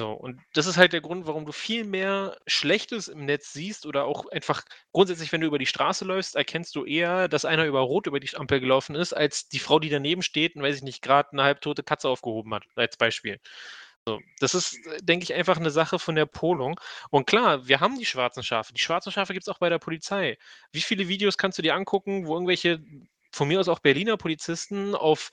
So, 0.00 0.10
und 0.12 0.40
das 0.54 0.66
ist 0.66 0.78
halt 0.78 0.92
der 0.94 1.02
Grund, 1.02 1.26
warum 1.26 1.46
du 1.46 1.52
viel 1.52 1.84
mehr 1.84 2.36
Schlechtes 2.46 3.08
im 3.08 3.26
Netz 3.26 3.52
siehst 3.52 3.86
oder 3.86 4.06
auch 4.06 4.26
einfach 4.30 4.62
grundsätzlich, 4.92 5.32
wenn 5.32 5.42
du 5.42 5.46
über 5.48 5.58
die 5.58 5.66
Straße 5.66 6.04
läufst, 6.04 6.36
erkennst 6.36 6.74
du 6.76 6.84
eher, 6.86 7.28
dass 7.28 7.44
einer 7.44 7.66
über 7.66 7.80
Rot 7.80 8.06
über 8.08 8.20
die 8.20 8.34
Ampel 8.36 8.60
gelaufen 8.60 8.96
ist, 8.96 9.12
als 9.12 9.48
die 9.48 9.58
Frau, 9.60 9.78
die 9.80 9.90
daneben 9.90 10.22
steht 10.22 10.56
und, 10.56 10.62
weiß 10.62 10.76
ich 10.76 10.82
nicht, 10.82 11.02
grad 11.02 11.32
'ne 11.34 11.44
halbtote 11.44 11.82
Katze 11.84 12.08
aufgehoben 12.08 12.54
hat, 12.54 12.64
als 12.76 12.96
Beispiel. 12.96 13.38
So, 14.06 14.20
das 14.40 14.54
ist, 14.54 14.74
äh, 14.86 14.98
denke 15.02 15.24
ich, 15.24 15.34
einfach 15.34 15.58
'ne 15.60 15.70
Sache 15.70 15.98
von 16.00 16.16
der 16.16 16.26
Polung. 16.26 16.80
Und 17.10 17.26
klar, 17.26 17.68
wir 17.68 17.80
haben 17.80 17.98
die 17.98 18.06
schwarzen 18.06 18.42
Schafe. 18.44 18.72
Die 18.74 18.80
schwarzen 18.82 19.12
Schafe 19.12 19.34
gibt's 19.34 19.48
auch 19.48 19.58
bei 19.60 19.68
der 19.70 19.78
Polizei. 19.80 20.38
Wie 20.72 20.80
viele 20.82 21.08
Videos 21.08 21.38
kannst 21.38 21.58
du 21.58 21.62
dir 21.62 21.74
angucken, 21.76 22.26
wo 22.26 22.34
irgendwelche 22.34 22.80
von 23.32 23.48
mir 23.48 23.60
aus 23.60 23.68
auch 23.68 23.80
Berliner 23.80 24.16
Polizisten 24.18 24.94
auf 24.96 25.30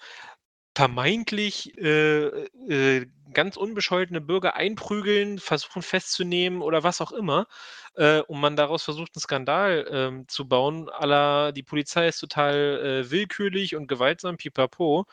vermeintlich, 0.79 1.77
äh, 1.77 2.27
äh, 2.69 3.07
ganz 3.33 3.57
unbescholtene 3.57 4.21
Bürger 4.21 4.55
einprügeln, 4.55 5.37
versuchen 5.39 5.81
festzunehmen 5.83 6.61
oder 6.61 6.83
was 6.83 7.01
auch 7.01 7.11
immer, 7.11 7.47
äh, 7.95 8.21
und 8.21 8.39
man 8.39 8.55
daraus 8.55 8.83
versucht, 8.83 9.15
'n 9.15 9.19
Skandal, 9.19 9.87
ähm, 9.91 10.27
zu 10.29 10.47
bauen, 10.47 10.89
la 11.01 11.51
die 11.51 11.63
Polizei 11.63 12.07
ist 12.07 12.19
total, 12.19 13.03
äh, 13.07 13.11
willkürlich 13.11 13.75
und 13.75 13.87
gewaltsam, 13.87 14.37
Pipapo, 14.37 15.05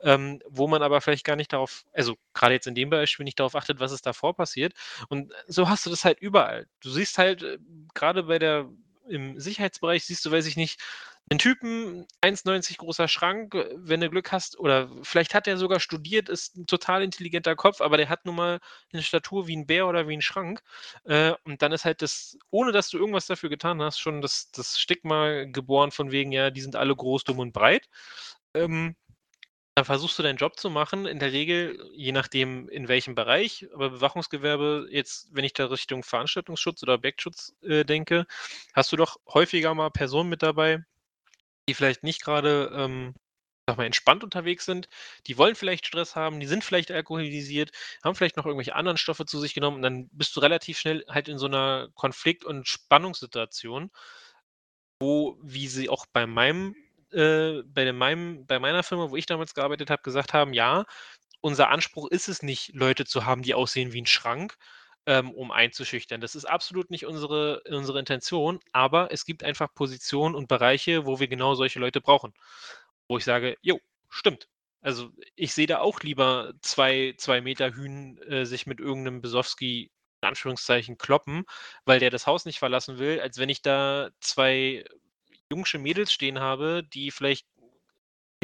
ähm, 0.00 0.40
wo 0.48 0.68
man 0.68 0.82
aber 0.82 1.00
vielleicht 1.00 1.24
gar 1.24 1.36
nicht 1.36 1.52
darauf 1.52 1.84
also, 1.94 2.16
grade 2.34 2.54
jetzt 2.54 2.66
in 2.66 2.74
dem 2.74 2.90
Beispiel 2.90 3.24
nicht 3.24 3.40
darauf 3.40 3.56
achtet, 3.56 3.80
was 3.80 3.92
ist 3.92 4.06
davor 4.06 4.34
passiert. 4.36 4.74
Und 5.08 5.32
so 5.48 5.68
hast 5.68 5.86
du 5.86 5.90
das 5.90 6.04
halt 6.04 6.20
überall. 6.20 6.66
Du 6.82 6.90
siehst 6.90 7.18
halt, 7.18 7.42
äh, 7.42 7.58
grade 7.94 8.24
bei 8.24 8.38
der 8.38 8.68
im 9.08 9.38
Sicherheitsbereich 9.40 10.04
siehst 10.06 10.24
du, 10.26 10.30
weiß 10.32 10.46
ich 10.46 10.56
nicht, 10.56 10.80
'nen 11.30 11.38
Typen, 11.38 12.06
1,90 12.20 12.76
großer 12.78 13.08
Schrank, 13.08 13.54
äh, 13.54 13.66
wenn 13.76 14.00
du 14.00 14.10
Glück 14.10 14.30
hast 14.32 14.58
oder 14.58 14.90
vielleicht 15.02 15.34
hat 15.34 15.46
der 15.46 15.56
sogar 15.56 15.80
studiert, 15.80 16.28
ist 16.28 16.56
'n 16.56 16.66
total 16.66 17.02
intelligenter 17.02 17.56
Kopf, 17.56 17.80
aber 17.80 17.96
der 17.96 18.08
hat 18.10 18.26
nun 18.26 18.36
mal 18.36 18.60
'ne 18.92 19.02
Statur 19.02 19.46
wie 19.46 19.54
'n 19.56 19.66
Bär 19.66 19.86
oder 19.88 20.06
wie 20.08 20.14
'n 20.14 20.20
Schrank. 20.22 20.62
Äh, 21.04 21.32
und 21.44 21.62
dann 21.62 21.72
ist 21.72 21.84
halt 21.86 22.02
das 22.02 22.38
ohne 22.50 22.72
dass 22.72 22.90
du 22.90 22.98
irgendwas 22.98 23.26
dafür 23.26 23.48
getan 23.50 23.80
hast, 23.82 23.98
schon 24.00 24.20
das 24.20 24.50
das 24.52 24.78
Stigma 24.78 25.44
geboren 25.44 25.90
von 25.92 26.10
wegen: 26.12 26.30
„Ja, 26.32 26.50
die 26.50 26.60
sind 26.60 26.76
alle 26.76 26.94
groß, 26.94 27.24
dumm 27.24 27.38
und 27.38 27.52
breit.“ 27.52 27.88
Ähm, 28.54 28.96
dann 29.76 29.84
versuchst 29.86 30.18
du 30.18 30.24
deinen 30.24 30.38
Job 30.38 30.58
zu 30.60 30.70
machen, 30.70 31.06
in 31.06 31.18
der 31.20 31.32
Regel, 31.32 31.78
je 31.94 32.12
nachdem, 32.12 32.68
in 32.70 32.88
welchem 32.88 33.14
Bereich, 33.16 33.66
aber 33.74 33.90
Bewachungsgewerbe 33.90 34.88
jetzt, 34.90 35.28
wenn 35.34 35.44
ich 35.44 35.54
da 35.54 35.66
Richtung 35.66 36.02
Veranstaltungsschutz 36.04 36.82
oder 36.84 36.94
Objektschutz, 36.94 37.54
äh, 37.62 37.84
denke, 37.84 38.26
hast 38.74 38.92
du 38.92 38.96
doch 38.98 39.18
häufiger 39.28 39.74
mal 39.74 39.90
Personen 39.90 40.30
mit 40.30 40.42
dabei, 40.44 40.84
die 41.68 41.74
vielleicht 41.74 42.02
nicht 42.04 42.22
grade, 42.22 42.70
ähm 42.74 43.14
sag 43.66 43.78
mal, 43.78 43.86
entspannt 43.86 44.22
unterwegs 44.24 44.66
sind. 44.66 44.88
Die 45.26 45.38
wollen 45.38 45.54
vielleicht 45.54 45.86
Stress 45.86 46.14
haben, 46.16 46.38
die 46.38 46.46
sind 46.46 46.64
vielleicht 46.64 46.90
alkoholisiert, 46.90 47.70
haben 48.04 48.14
vielleicht 48.14 48.36
noch 48.36 48.44
irgendwelche 48.44 48.74
anderen 48.74 48.98
Stoffe 48.98 49.24
zu 49.24 49.40
sich 49.40 49.54
genommen 49.54 49.76
und 49.76 49.82
dann 49.82 50.08
bist 50.12 50.36
du 50.36 50.40
relativ 50.40 50.78
schnell 50.78 51.02
halt 51.08 51.28
in 51.28 51.38
so 51.38 51.46
einer 51.46 51.88
Konflikt 51.94 52.44
und 52.44 52.68
Spannungssituation, 52.68 53.90
wo 55.00 55.38
wie 55.42 55.68
sie 55.68 55.88
auch 55.88 56.06
bei 56.12 56.26
meinem 56.26 56.74
äh, 57.12 57.62
bei 57.64 57.92
meinem 57.92 58.46
bei 58.46 58.58
meiner 58.58 58.82
Firma, 58.82 59.10
wo 59.10 59.16
ich 59.16 59.26
damals 59.26 59.54
gearbeitet 59.54 59.90
habe, 59.90 60.02
gesagt 60.02 60.32
haben: 60.34 60.52
„Ja, 60.54 60.84
unser 61.40 61.70
Anspruch 61.70 62.08
ist 62.10 62.28
es 62.28 62.42
nicht, 62.42 62.74
Leute 62.74 63.04
zu 63.06 63.26
haben, 63.26 63.42
die 63.42 63.54
aussehen 63.54 63.92
wie 63.92 64.02
ein 64.02 64.06
Schrank, 64.06 64.56
ähm, 65.06 65.32
um 65.32 65.50
einzuschüchtern. 65.50 66.20
Das 66.20 66.34
ist 66.34 66.44
absolut 66.46 66.90
nicht 66.90 67.06
unsere 67.06 67.62
unsere 67.68 67.98
Intention, 67.98 68.60
aber 68.72 69.12
es 69.12 69.24
gibt 69.26 69.44
einfach 69.44 69.74
Positionen 69.74 70.34
und 70.34 70.48
Bereiche, 70.48 71.06
wo 71.06 71.20
wir 71.20 71.28
genau 71.28 71.54
solche 71.54 71.80
Leute 71.80 72.00
brauchen.“ 72.00 72.32
Wo 73.08 73.18
ich 73.18 73.24
sage: 73.24 73.56
„Jo, 73.62 73.80
stimmt.“ 74.08 74.48
Also, 74.82 75.10
ich 75.36 75.54
sehe 75.54 75.66
da 75.66 75.78
auch 75.80 76.00
lieber 76.00 76.52
zwei 76.62 77.14
2 77.18 77.40
Meter 77.40 77.74
Hünen, 77.74 78.18
äh, 78.22 78.44
sich 78.46 78.66
mit 78.66 78.80
irgendeinem 78.80 79.22
Besowski 79.22 79.90
in 80.22 80.28
Anführungszeichen 80.28 80.98
kloppen, 80.98 81.44
weil 81.84 82.00
der 82.00 82.10
das 82.10 82.26
Haus 82.26 82.44
nicht 82.46 82.58
verlassen 82.58 82.98
will, 82.98 83.20
als 83.20 83.38
wenn 83.38 83.48
ich 83.50 83.62
da 83.62 84.10
2 84.20 84.84
jungsche 85.50 85.78
Mädels 85.78 86.12
stehen 86.12 86.40
habe, 86.40 86.82
die 86.84 87.10
vielleicht 87.10 87.46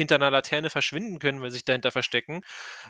hinter 0.01 0.15
einer 0.15 0.31
Laterne 0.31 0.69
verschwinden 0.69 1.19
können, 1.19 1.41
weil 1.41 1.51
sie 1.51 1.55
sich 1.57 1.65
dahinter 1.65 1.91
verstecken. 1.91 2.41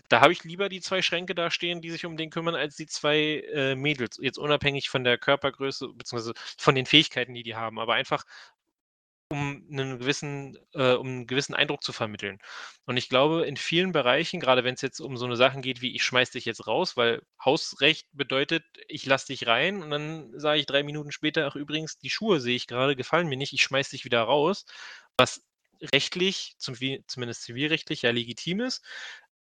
Da 0.10 0.22
habe 0.22 0.34
ich 0.34 0.44
lieber 0.46 0.70
die 0.70 0.82
2 0.82 1.02
Schränke 1.04 1.36
da 1.36 1.52
stehen, 1.52 1.82
die 1.82 1.92
sich 1.92 2.06
um 2.06 2.18
den 2.18 2.30
kümmern, 2.32 2.56
als 2.56 2.76
die 2.78 2.88
2 2.88 3.44
äh, 3.54 3.76
Mädels. 3.76 4.18
Jetzt 4.22 4.38
unabhängig 4.40 4.90
von 4.90 5.04
der 5.04 5.18
Körpergröße 5.18 5.90
beziehungsweise 5.96 6.34
von 6.58 6.76
den 6.76 6.86
Fähigkeiten, 6.88 7.34
die 7.36 7.44
die 7.44 7.56
haben, 7.56 7.80
aber 7.80 7.96
einfach 7.96 8.26
um 9.32 9.64
'nen 9.70 9.98
gewissen 10.00 10.58
äh, 10.74 10.92
um 10.94 11.08
'n 11.22 11.28
gewissen 11.28 11.54
Eindruck 11.56 11.84
zu 11.84 11.94
vermitteln. 11.94 12.40
Und 12.86 12.98
ich 12.98 13.08
glaube, 13.08 13.46
in 13.46 13.56
vielen 13.56 13.94
Bereichen, 13.94 14.42
grade 14.42 14.66
wenn's 14.66 14.82
jetzt 14.82 15.00
um 15.00 15.16
so 15.16 15.26
'ne 15.26 15.38
Sachen 15.38 15.62
geht 15.62 15.82
wie: 15.82 15.96
„Ich 15.96 16.04
schmeiße 16.04 16.34
dich 16.34 16.44
jetzt 16.46 16.68
raus“, 16.68 16.98
weil 16.98 17.22
Hausrecht 17.44 18.08
bedeutet, 18.12 18.66
ich 18.90 19.06
lasse 19.06 19.28
dich 19.28 19.48
rein 19.48 19.84
und 19.84 19.90
dann 19.92 20.38
sage 20.38 20.60
ich 20.60 20.66
3 20.66 20.84
Minuten 20.84 21.12
später: 21.14 21.48
„Ach 21.48 21.56
übrigens, 21.56 21.98
die 21.98 22.10
Schuhe 22.10 22.42
sehe 22.42 22.56
ich 22.58 22.68
grade, 22.68 22.96
gefallen 22.98 23.28
mir 23.30 23.38
nicht, 23.38 23.54
ich 23.54 23.64
schmeiße 23.64 23.92
dich 23.92 24.04
wieder 24.06 24.22
raus“, 24.22 24.66
was 25.18 25.42
rechtlich, 25.94 26.56
zum 26.60 26.76
zumindest 27.08 27.44
zivilrechtlich 27.44 28.02
ja 28.04 28.12
legitim 28.12 28.62
ist. 28.62 28.84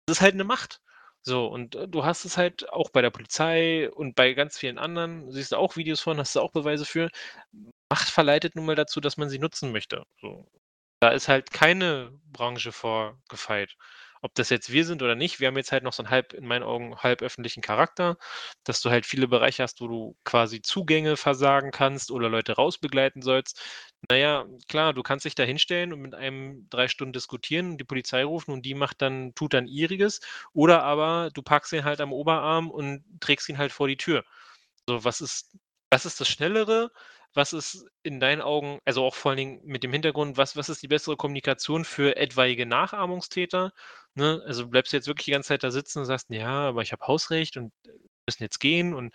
Das 0.06 0.18
ist 0.18 0.22
halt 0.22 0.34
'ne 0.36 0.44
Macht. 0.44 0.80
So, 1.22 1.46
und, 1.48 1.74
äh, 1.76 1.88
du 1.88 2.04
hast 2.04 2.24
es 2.24 2.36
halt 2.38 2.70
auch 2.72 2.90
bei 2.90 3.02
der 3.02 3.10
Polizei 3.10 3.90
und 3.92 4.14
bei 4.16 4.32
ganz 4.34 4.58
vielen 4.58 4.78
anderen 4.78 5.30
siehst 5.32 5.52
du 5.52 5.56
auch 5.56 5.76
Videos 5.76 6.00
von, 6.00 6.18
hast 6.20 6.36
du 6.36 6.40
auch 6.40 6.52
Beweise 6.52 6.84
für. 6.86 7.10
Macht 7.90 8.08
verleitet 8.10 8.56
nun 8.56 8.66
mal 8.66 8.76
dazu, 8.76 9.00
dass 9.00 9.16
man 9.18 9.28
sie 9.30 9.38
nutzen 9.40 9.72
möchte, 9.72 10.04
so. 10.20 10.48
Da 11.00 11.10
ist 11.10 11.28
halt 11.28 11.52
keine 11.52 12.12
Branche 12.32 12.72
vor 12.72 13.20
gefeit. 13.30 13.76
Ob 14.26 14.34
das 14.34 14.50
jetzt 14.50 14.72
wir 14.72 14.84
sind 14.84 15.02
oder 15.02 15.14
nicht, 15.14 15.38
wir 15.38 15.46
haben 15.46 15.56
jetzt 15.56 15.70
halt 15.70 15.84
noch 15.84 15.92
so 15.92 16.02
'n 16.02 16.10
halb 16.10 16.32
in 16.32 16.46
meinen 16.48 16.64
Augen 16.64 16.96
halböffentlichen 16.96 17.60
Charakter, 17.62 18.16
dass 18.64 18.80
du 18.80 18.90
halt 18.90 19.06
viele 19.06 19.28
Bereiche 19.28 19.62
hast, 19.62 19.80
wo 19.80 19.86
du 19.86 20.16
quasi 20.24 20.60
Zugänge 20.62 21.16
versagen 21.16 21.70
kannst 21.70 22.10
oder 22.10 22.28
Leute 22.28 22.54
rausbegleiten 22.54 23.22
sollst. 23.22 23.62
Na 24.10 24.16
ja, 24.16 24.44
klar, 24.68 24.94
du 24.94 25.04
kannst 25.04 25.24
dich 25.26 25.36
da 25.36 25.44
hinstellen 25.44 25.92
und 25.92 26.00
mit 26.00 26.14
einem 26.16 26.66
3 26.70 26.88
Stunden 26.88 27.12
diskutieren, 27.12 27.78
die 27.78 27.84
Polizei 27.84 28.24
rufen 28.24 28.50
und 28.52 28.62
die 28.66 28.74
macht 28.74 29.00
dann 29.00 29.32
tut 29.36 29.54
dann 29.54 29.68
ihriges. 29.68 30.20
Oder 30.52 30.82
aber 30.82 31.30
du 31.32 31.42
packst 31.42 31.72
ihn 31.72 31.84
halt 31.84 32.00
am 32.00 32.12
Oberarm 32.12 32.68
und 32.68 33.04
trägst 33.20 33.48
ihn 33.48 33.58
halt 33.58 33.70
vor 33.70 33.86
die 33.86 33.96
Tür. 33.96 34.24
So, 34.88 35.04
was 35.04 35.20
ist 35.20 35.56
was 35.90 36.04
ist 36.06 36.20
das 36.20 36.28
Schnellere? 36.28 36.90
Was 37.34 37.52
ist 37.52 37.84
in 38.02 38.18
deinen 38.20 38.40
Augen 38.42 38.80
also 38.84 39.04
auch 39.04 39.14
vor 39.14 39.30
allen 39.30 39.36
Dingen 39.38 39.60
mit 39.64 39.82
dem 39.84 39.92
Hintergrund, 39.92 40.36
was 40.36 40.56
was 40.56 40.68
ist 40.68 40.82
die 40.82 40.88
bessere 40.88 41.16
Kommunikation 41.16 41.84
für 41.84 42.16
etwaige 42.16 42.66
Nachahmungstäter, 42.66 43.72
ne? 44.16 44.42
Also, 44.46 44.68
bleibst 44.68 44.92
du 44.92 44.96
jetzt 44.96 45.06
wirklich 45.08 45.26
die 45.26 45.30
ganze 45.32 45.48
Zeit 45.48 45.64
da 45.64 45.70
sitzen 45.70 46.00
und 46.00 46.04
sagst: 46.06 46.28
„Ja, 46.30 46.68
aber 46.68 46.82
ich 46.82 46.92
habe 46.92 47.06
Hausrecht 47.06 47.56
und, 47.56 47.72
äh, 47.86 47.90
müssen 48.26 48.42
jetzt 48.44 48.60
gehen 48.60 48.94
und 48.94 49.12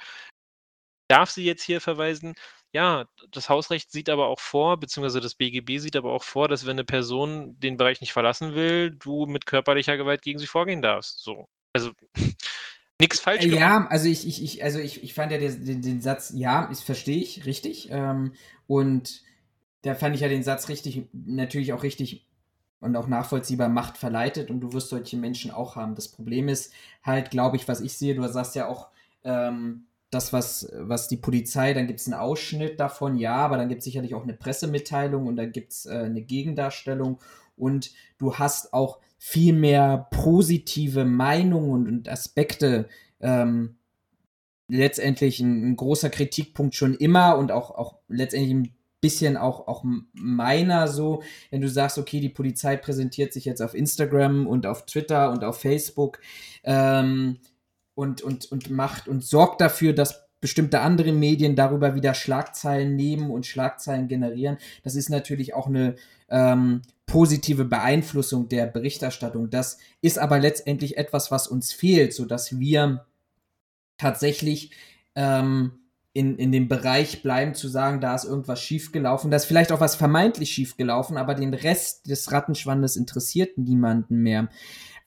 darf 1.09 1.29
sie 1.29 1.43
jetzt 1.45 1.63
hier 1.63 1.81
verweisen?“ 1.81 2.33
Ja, 2.73 3.05
das 3.31 3.49
Hausrecht 3.49 3.91
sieht 3.91 4.09
aber 4.09 4.27
auch 4.27 4.39
vor 4.39 4.79
beziehungsweise 4.79 5.19
das 5.21 5.35
BGB 5.35 5.77
sieht 5.79 5.95
aber 5.97 6.11
auch 6.13 6.23
vor, 6.23 6.47
dass 6.47 6.65
wenn 6.65 6.77
'ne 6.77 6.85
Person 6.85 7.59
den 7.59 7.75
Bereich 7.77 7.99
nicht 8.01 8.13
verlassen 8.13 8.55
will, 8.55 8.91
du 8.91 9.25
mit 9.25 9.45
körperlicher 9.45 9.97
Gewalt 9.97 10.21
gegen 10.21 10.39
sie 10.39 10.47
vorgehen 10.47 10.81
darfst, 10.81 11.19
so. 11.23 11.47
Also, 11.73 11.91
nix 13.01 13.19
falsch 13.19 13.45
Äh, 13.45 13.49
gemacht. 13.49 13.73
ja, 13.73 13.87
also 13.87 14.07
ich 14.07 14.27
ich 14.27 14.43
ich 14.43 14.63
also 14.63 14.79
ich 14.79 15.03
ich 15.03 15.13
fand 15.13 15.31
ja 15.31 15.37
des 15.37 15.63
den 15.63 15.81
den 15.81 16.01
Satz 16.01 16.33
ja, 16.35 16.67
das 16.67 16.81
verstehe 16.81 17.17
ich, 17.21 17.45
richtig. 17.45 17.89
Ähm, 17.91 18.33
und 18.67 19.21
da 19.83 19.95
fand 19.95 20.15
ich 20.15 20.21
ja 20.21 20.29
den 20.29 20.43
Satz 20.43 20.69
richtig 20.69 21.03
natürlich 21.13 21.73
auch 21.73 21.83
richtig 21.83 22.27
und 22.81 22.95
auch 22.97 23.07
nachvollziehbar, 23.07 23.69
Macht 23.69 23.97
verleitet 23.97 24.51
und 24.51 24.61
du 24.61 24.73
wirst 24.73 24.89
solche 24.89 25.17
Menschen 25.17 25.51
auch 25.51 25.75
haben. 25.77 25.95
Das 25.95 26.09
Problem 26.09 26.49
ist 26.49 26.73
halt, 27.03 27.31
glaube 27.31 27.57
ich, 27.57 27.67
was 27.69 27.81
ich 27.81 27.93
sehe, 27.97 28.15
du 28.15 28.27
sagst 28.29 28.55
ja 28.55 28.67
auch, 28.67 28.89
ähm, 29.23 29.85
das, 30.11 30.33
was 30.33 30.69
was 30.75 31.07
die 31.07 31.17
Polizei 31.17 31.73
dann 31.73 31.87
gibt's 31.87 32.07
'n 32.07 32.13
Ausschnitt 32.15 32.79
davon, 32.81 33.17
ja, 33.17 33.35
aber 33.37 33.57
dann 33.57 33.69
gibt's 33.69 33.85
sicherlich 33.85 34.15
auch 34.15 34.25
'ne 34.25 34.33
Pressemitteilung 34.33 35.27
und 35.27 35.37
dann 35.37 35.51
gibt's, 35.53 35.85
äh, 35.85 36.09
'ne 36.09 36.21
Gegendarstellung 36.23 37.19
und 37.57 37.91
du 38.19 38.35
hast 38.35 38.73
auch 38.73 38.99
viel 39.19 39.53
mehr 39.53 40.07
positive 40.11 41.05
Meinungen 41.05 41.87
und 41.87 42.09
Aspekte, 42.09 42.89
ähm, 43.21 43.77
letztendlich 44.69 45.39
'n 45.41 45.63
'n 45.73 45.75
großer 45.77 46.09
Kritikpunkt 46.11 46.75
schon 46.75 46.95
immer 46.95 47.37
und 47.37 47.51
auch 47.53 47.71
auch 47.71 47.97
letztendlich 48.09 48.53
'n 48.53 48.75
bisschen 49.01 49.37
auch 49.37 49.67
auch 49.67 49.83
meiner 50.13 50.87
so, 50.87 51.23
wenn 51.51 51.61
du 51.61 51.69
sagst: 51.69 51.97
„Okay, 51.97 52.19
die 52.21 52.29
Polizei 52.29 52.77
präsentiert 52.77 53.33
sich 53.33 53.45
jetzt 53.45 53.61
auf 53.61 53.73
Instagram 53.75 54.47
und 54.47 54.65
auf 54.67 54.85
Twitter 54.85 55.31
und 55.31 55.43
auf 55.43 55.59
Facebook, 55.61 56.19
ähm, 56.63 57.39
und 57.95 58.21
und 58.21 58.51
und 58.51 58.69
macht 58.71 59.07
und 59.07 59.23
sorgt 59.23 59.61
dafür, 59.61 59.93
dass 59.93 60.23
bestimmte 60.41 60.81
andere 60.81 61.11
Medien 61.13 61.55
darüber 61.55 61.95
wieder 61.95 62.13
Schlagzeilen 62.15 62.95
nehmen 62.95 63.31
und 63.31 63.45
Schlagzeilen 63.47 64.07
generieren.“ 64.07 64.57
Das 64.83 64.95
ist 64.95 65.09
natürlich 65.09 65.53
auch 65.55 65.67
'ne, 65.69 65.95
ähm, 66.29 66.81
positive 67.07 67.65
Beeinflussung 67.65 68.47
der 68.49 68.67
Berichterstattung. 68.67 69.49
Das 69.49 69.77
ist 70.01 70.17
aber 70.19 70.39
letztendlich 70.39 70.97
etwas, 70.97 71.31
was 71.31 71.47
uns 71.47 71.73
fehlt, 71.73 72.13
sodass 72.13 72.59
wir 72.59 73.05
tatsächlich, 73.97 74.71
ähm, 75.15 75.80
in 76.13 76.37
in 76.37 76.51
dem 76.51 76.67
Bereich 76.67 77.23
bleiben 77.23 77.53
zu 77.55 77.67
sagen, 77.69 78.01
da 78.01 78.15
ist 78.15 78.25
irgendwas 78.25 78.61
schiefgelaufen. 78.61 79.31
Da 79.31 79.37
ist 79.37 79.45
vielleicht 79.45 79.71
auch 79.71 79.79
was 79.81 79.95
vermeintlich 79.95 80.51
schiefgelaufen, 80.51 81.17
aber 81.17 81.35
den 81.35 81.53
Rest 81.53 82.09
des 82.09 82.31
Rattenschwandes 82.31 82.95
interessiert 82.97 83.57
niemanden 83.57 84.17
mehr. 84.23 84.49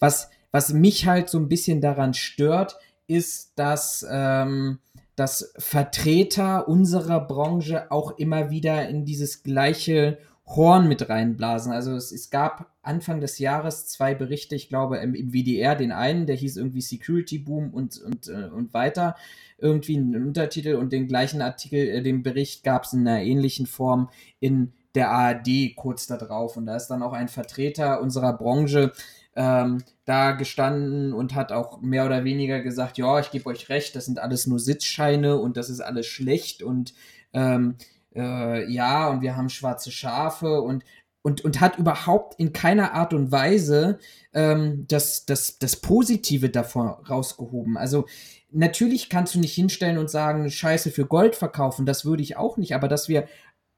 Was 0.00 0.30
was 0.52 0.72
mich 0.72 1.06
halt 1.06 1.28
so 1.30 1.38
'n 1.38 1.48
bisschen 1.48 1.80
daran 1.80 2.14
stört, 2.14 2.78
ist, 3.08 3.52
dass, 3.56 4.06
ähm 4.10 4.78
dass 5.16 5.52
Vertreter 5.58 6.68
unserer 6.68 7.20
Branche 7.20 7.90
auch 7.92 8.18
immer 8.18 8.50
wieder 8.50 8.88
in 8.88 9.04
dieses 9.04 9.44
gleiche 9.44 10.18
Horn 10.46 10.88
mit 10.88 11.08
reinblasen. 11.08 11.72
Also, 11.72 11.94
es 11.94 12.12
es 12.12 12.30
gab 12.30 12.72
Anfang 12.82 13.20
des 13.20 13.38
Jahres 13.38 13.86
2 13.88 14.14
Berichte, 14.16 14.56
ich 14.56 14.68
glaube, 14.68 14.98
im 14.98 15.14
im 15.14 15.32
WDR 15.32 15.76
den 15.76 15.92
einen, 15.92 16.26
der 16.26 16.36
hieß 16.36 16.56
irgendwie 16.56 16.80
„Security 16.82 17.38
Boom“ 17.38 17.70
und 17.74 17.98
und, 18.02 18.28
äh 18.28 18.48
und 18.50 18.74
weiter 18.74 19.14
irgendwie 19.58 19.96
'n 19.96 20.14
Untertitel 20.26 20.74
und 20.76 20.92
den 20.92 21.06
gleichen 21.08 21.42
Artikel 21.42 21.78
äh, 21.88 22.02
den 22.02 22.22
Bericht 22.22 22.64
gab's 22.64 22.92
in 22.92 23.02
'ner 23.04 23.22
ähnlichen 23.22 23.66
Form 23.66 24.10
in 24.40 24.72
der 24.94 25.10
ARD 25.10 25.74
kurz 25.76 26.06
da 26.06 26.16
drauf. 26.16 26.56
Und 26.56 26.66
da 26.66 26.76
ist 26.76 26.88
dann 26.88 27.02
auch 27.02 27.12
ein 27.12 27.28
Vertreter 27.28 28.00
unserer 28.00 28.32
Branche, 28.34 28.92
ähm, 29.36 29.82
da 30.04 30.32
gestanden 30.32 31.12
und 31.12 31.34
hat 31.34 31.50
auch 31.52 31.80
mehr 31.80 32.06
oder 32.06 32.24
weniger 32.24 32.60
gesagt: 32.60 32.98
„Ja, 32.98 33.18
ich 33.20 33.30
gebe 33.32 33.46
euch 33.46 33.68
recht, 33.68 33.96
das 33.96 34.06
sind 34.06 34.18
alles 34.20 34.46
nur 34.46 34.58
Sitzscheine 34.60 35.36
und 35.38 35.56
das 35.56 35.70
ist 35.70 35.80
alles 35.80 36.06
schlecht 36.06 36.62
und, 36.62 36.94
ähm, 37.32 37.74
äh, 38.14 38.70
ja, 38.72 39.08
und 39.10 39.22
wir 39.22 39.36
haben 39.36 39.48
schwarze 39.48 39.90
Schafe“ 39.90 40.60
und 40.62 40.84
und 41.22 41.42
und 41.44 41.60
hat 41.60 41.78
überhaupt 41.78 42.38
in 42.38 42.52
keiner 42.52 42.92
Art 42.94 43.14
und 43.14 43.32
Weise, 43.32 43.98
ähm, 44.34 44.84
das 44.88 45.24
das 45.26 45.58
das 45.58 45.76
Positive 45.76 46.50
davon 46.50 46.88
rausgehoben. 46.88 47.76
Also, 47.78 48.06
natürlich 48.54 49.08
kannst 49.10 49.34
du 49.34 49.40
nicht 49.40 49.54
hinstellen 49.54 49.98
und 49.98 50.10
sagen: 50.10 50.50
„Scheiße 50.50 50.90
für 50.90 51.06
Gold 51.06 51.36
verkaufen“, 51.36 51.86
das 51.86 52.04
würde 52.04 52.22
ich 52.22 52.36
auch 52.36 52.56
nicht, 52.56 52.74
aber 52.74 52.88
dass 52.88 53.08
wir 53.08 53.26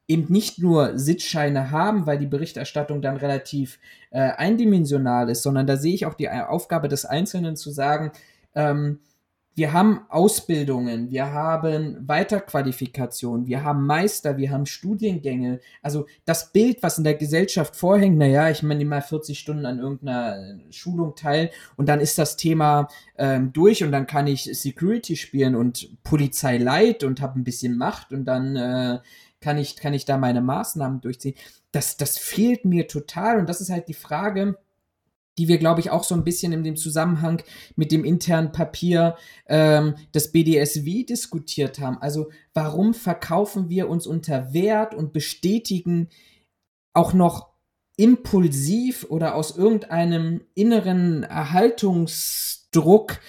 eben 0.08 0.26
nicht 0.32 0.58
nur 0.58 0.98
Sitzscheine 0.98 1.70
haben, 1.72 2.06
weil 2.06 2.18
die 2.18 2.26
Berichterstattung 2.26 3.02
dann 3.02 3.16
relativ, 3.16 3.78
äh, 4.10 4.20
eindimensional 4.20 5.28
ist, 5.30 5.42
sondern 5.42 5.66
da 5.66 5.76
sehe 5.76 5.94
ich 5.94 6.06
auch 6.06 6.14
die 6.14 6.28
A 6.28 6.46
Aufgabe 6.46 6.88
des 6.88 7.04
Einzelnen 7.04 7.56
zu 7.56 7.70
sagen, 7.70 8.12
ähm: 8.54 9.00
„Wir 9.58 9.72
haben 9.72 10.00
Ausbildungen, 10.10 11.10
wir 11.10 11.32
haben 11.32 12.06
Weiterqualifikation, 12.06 13.46
wir 13.46 13.64
haben 13.64 13.86
Meister, 13.86 14.36
wir 14.36 14.50
haben 14.50 14.66
Studiengänge.“ 14.66 15.60
Also, 15.82 16.06
das 16.26 16.52
Bild, 16.52 16.82
was 16.82 16.98
in 16.98 17.04
der 17.04 17.14
Gesellschaft 17.14 17.74
vorhängt: 17.74 18.18
„Na 18.18 18.26
ja, 18.26 18.50
ich 18.50 18.62
meine, 18.62 18.84
mal 18.84 19.00
40 19.00 19.38
Stunden 19.38 19.64
an 19.64 19.78
irgend 19.78 20.02
'ner 20.02 20.58
Schulung 20.70 21.16
teil 21.16 21.50
und 21.76 21.88
dann 21.88 22.00
ist 22.00 22.18
das 22.18 22.36
Thema, 22.36 22.88
ähm, 23.16 23.50
durch 23.54 23.82
und 23.82 23.92
dann 23.92 24.06
kann 24.06 24.26
ich 24.26 24.44
Security 24.52 25.16
spielen 25.16 25.54
und 25.56 25.88
Polizei 26.04 26.58
light 26.58 27.02
und 27.02 27.22
habe 27.22 27.38
'n 27.40 27.44
bisschen 27.44 27.78
Macht 27.78 28.12
und 28.12 28.26
dann, 28.26 28.56
äh, 28.56 28.98
kann 29.40 29.56
ich 29.58 29.76
kann 29.76 29.94
ich 29.94 30.04
da 30.04 30.18
meine 30.18 30.42
Maßnahmen 30.42 31.00
durchziehen.“ 31.00 31.34
Das 31.72 31.96
das 31.96 32.18
fehlt 32.18 32.66
mir 32.66 32.88
total 32.88 33.38
und 33.38 33.48
das 33.48 33.62
ist 33.62 33.70
halt 33.70 33.88
die 33.88 33.94
Frage 33.94 34.58
die 35.38 35.48
wir, 35.48 35.58
glaube 35.58 35.80
ich, 35.80 35.90
auch 35.90 36.04
so 36.04 36.14
ein 36.14 36.24
bisschen 36.24 36.52
in 36.52 36.64
dem 36.64 36.76
Zusammenhang 36.76 37.42
mit 37.76 37.92
dem 37.92 38.04
internen 38.04 38.52
Papier 38.52 39.16
ähm, 39.46 39.96
des 40.14 40.32
BDSW 40.32 41.04
diskutiert 41.04 41.78
haben. 41.78 41.98
Also 42.00 42.30
warum 42.54 42.94
verkaufen 42.94 43.68
wir 43.68 43.88
uns 43.88 44.06
unter 44.06 44.52
Wert 44.52 44.94
und 44.94 45.12
bestätigen 45.12 46.08
auch 46.94 47.12
noch 47.12 47.50
impulsiv 47.96 49.06
oder 49.08 49.34
aus 49.34 49.56
irgendeinem 49.56 50.42
inneren 50.54 51.22
Erhaltungsdruck 51.22 53.20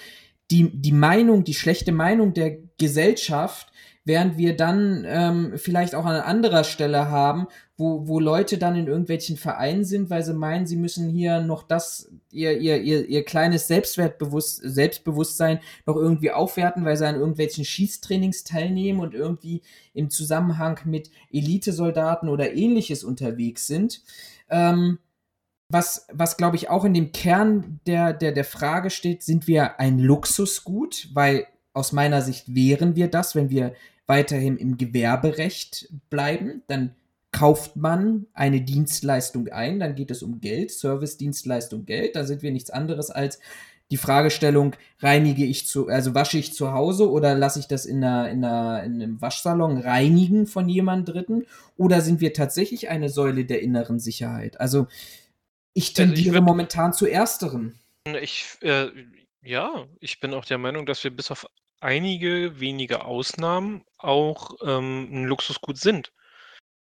die, 0.50 0.70
die 0.70 0.92
Meinung, 0.92 1.44
die 1.44 1.54
schlechte 1.54 1.92
Meinung 1.92 2.32
der 2.32 2.56
Gesellschaft, 2.78 3.70
während 4.04 4.38
wir 4.38 4.56
dann 4.56 5.04
ähm, 5.06 5.52
vielleicht 5.56 5.94
auch 5.94 6.06
an 6.06 6.20
anderer 6.20 6.64
Stelle 6.64 7.10
haben, 7.10 7.46
wo, 7.78 8.08
wo 8.08 8.18
Leute 8.18 8.58
dann 8.58 8.74
in 8.74 8.88
irgendwelchen 8.88 9.36
Vereinen 9.36 9.84
sind, 9.84 10.10
weil 10.10 10.24
sie 10.24 10.34
meinen, 10.34 10.66
sie 10.66 10.76
müssen 10.76 11.08
hier 11.08 11.40
noch 11.40 11.62
das, 11.62 12.10
ihr, 12.32 12.58
ihr, 12.58 12.82
ihr, 12.82 13.08
ihr 13.08 13.24
kleines 13.24 13.68
Selbstwertbewusst, 13.68 14.60
Selbstbewusstsein 14.64 15.60
noch 15.86 15.94
irgendwie 15.94 16.32
aufwerten, 16.32 16.84
weil 16.84 16.96
sie 16.96 17.06
an 17.06 17.14
irgendwelchen 17.14 17.64
Schießtrainings 17.64 18.42
teilnehmen 18.42 18.98
und 18.98 19.14
irgendwie 19.14 19.62
im 19.94 20.10
Zusammenhang 20.10 20.80
mit 20.86 21.10
Elitesoldaten 21.32 22.28
oder 22.28 22.52
ähnliches 22.52 23.04
unterwegs 23.04 23.68
sind. 23.68 24.02
Ähm, 24.50 24.98
was, 25.70 26.08
was 26.12 26.36
glaube 26.36 26.56
ich 26.56 26.70
auch 26.70 26.84
in 26.84 26.94
dem 26.94 27.12
Kern 27.12 27.78
der, 27.86 28.12
der, 28.12 28.32
der 28.32 28.44
Frage 28.44 28.90
steht, 28.90 29.22
sind 29.22 29.46
wir 29.46 29.78
ein 29.78 30.00
Luxusgut? 30.00 31.10
Weil 31.12 31.46
aus 31.74 31.92
meiner 31.92 32.22
Sicht 32.22 32.54
wären 32.56 32.96
wir 32.96 33.06
das, 33.06 33.36
wenn 33.36 33.50
wir 33.50 33.74
weiterhin 34.08 34.56
im 34.56 34.78
Gewerberecht 34.78 35.92
bleiben. 36.10 36.62
Dann 36.66 36.96
kauft 37.30 37.76
man 37.76 38.26
eine 38.32 38.62
Dienstleistung 38.62 39.48
ein, 39.48 39.80
dann 39.80 39.94
geht 39.94 40.10
es 40.10 40.22
um 40.22 40.40
Geld, 40.40 40.70
Service, 40.70 41.18
Dienstleistung, 41.18 41.84
Geld. 41.84 42.16
Da 42.16 42.24
sind 42.24 42.42
wir 42.42 42.50
nichts 42.50 42.70
anderes 42.70 43.10
als 43.10 43.38
die 43.90 43.96
Fragestellung, 43.96 44.76
reinige 45.00 45.44
ich 45.44 45.66
zu, 45.66 45.88
also 45.88 46.14
wasche 46.14 46.38
ich 46.38 46.52
zu 46.52 46.72
Hause 46.72 47.10
oder 47.10 47.34
lasse 47.34 47.58
ich 47.58 47.68
das 47.68 47.86
in, 47.86 48.04
einer, 48.04 48.30
in, 48.30 48.44
einer, 48.44 48.82
in 48.82 48.94
einem 48.94 49.20
Waschsalon 49.20 49.78
reinigen 49.78 50.46
von 50.46 50.68
jemand 50.68 51.08
Dritten? 51.08 51.46
Oder 51.76 52.02
sind 52.02 52.20
wir 52.20 52.34
tatsächlich 52.34 52.90
eine 52.90 53.08
Säule 53.08 53.44
der 53.44 53.62
inneren 53.62 53.98
Sicherheit? 53.98 54.60
Also 54.60 54.88
ich 55.72 55.94
tendiere 55.94 56.30
also 56.30 56.38
ich 56.40 56.44
momentan 56.44 56.92
zu 56.92 57.06
ersteren. 57.06 57.78
Ich, 58.20 58.58
äh, 58.60 58.88
ja, 59.42 59.86
ich 60.00 60.20
bin 60.20 60.34
auch 60.34 60.44
der 60.44 60.58
Meinung, 60.58 60.84
dass 60.84 61.04
wir 61.04 61.10
bis 61.10 61.30
auf 61.30 61.46
einige 61.80 62.60
wenige 62.60 63.04
Ausnahmen 63.04 63.84
auch 63.96 64.56
ähm, 64.62 65.08
ein 65.10 65.24
Luxusgut 65.24 65.78
sind. 65.78 66.12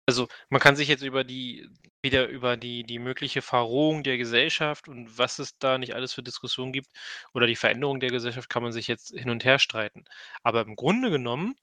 Also 0.06 0.28
man 0.48 0.60
kann 0.60 0.76
sich 0.76 0.88
jetzt 0.88 1.02
über 1.02 1.24
die 1.24 1.68
wieder 2.02 2.28
über 2.28 2.56
die, 2.56 2.82
die 2.84 2.98
mögliche 2.98 3.42
Verrohung 3.42 4.02
der 4.02 4.18
Gesellschaft 4.18 4.88
und 4.88 5.16
was 5.18 5.38
es 5.38 5.58
da 5.58 5.78
nicht 5.78 5.94
alles 5.94 6.12
für 6.12 6.22
Diskussionen 6.22 6.72
gibt 6.72 6.88
oder 7.34 7.46
die 7.46 7.56
Veränderung 7.56 8.00
der 8.00 8.10
Gesellschaft 8.10 8.48
kann 8.50 8.62
man 8.64 8.72
sich 8.72 8.88
jetzt 8.88 9.10
hin 9.16 9.30
und 9.30 9.44
her 9.44 9.58
streiten. 9.60 10.04
Aber 10.42 10.62
im 10.62 10.74
Grunde 10.76 11.10
genommen 11.10 11.54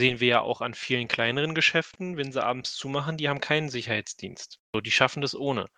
sehen 0.00 0.20
wir 0.20 0.28
ja 0.28 0.40
auch 0.42 0.60
an 0.60 0.74
vielen 0.74 1.08
kleineren 1.08 1.54
Geschäften, 1.54 2.16
wenn 2.16 2.32
sie 2.32 2.44
abends 2.44 2.74
zumachen, 2.76 3.16
die 3.16 3.28
haben 3.28 3.40
keinen 3.40 3.68
Sicherheitsdienst. 3.70 4.60
So, 4.74 4.80
die 4.80 4.90
schaffen 4.92 5.20
das 5.22 5.34
ohne. 5.34 5.68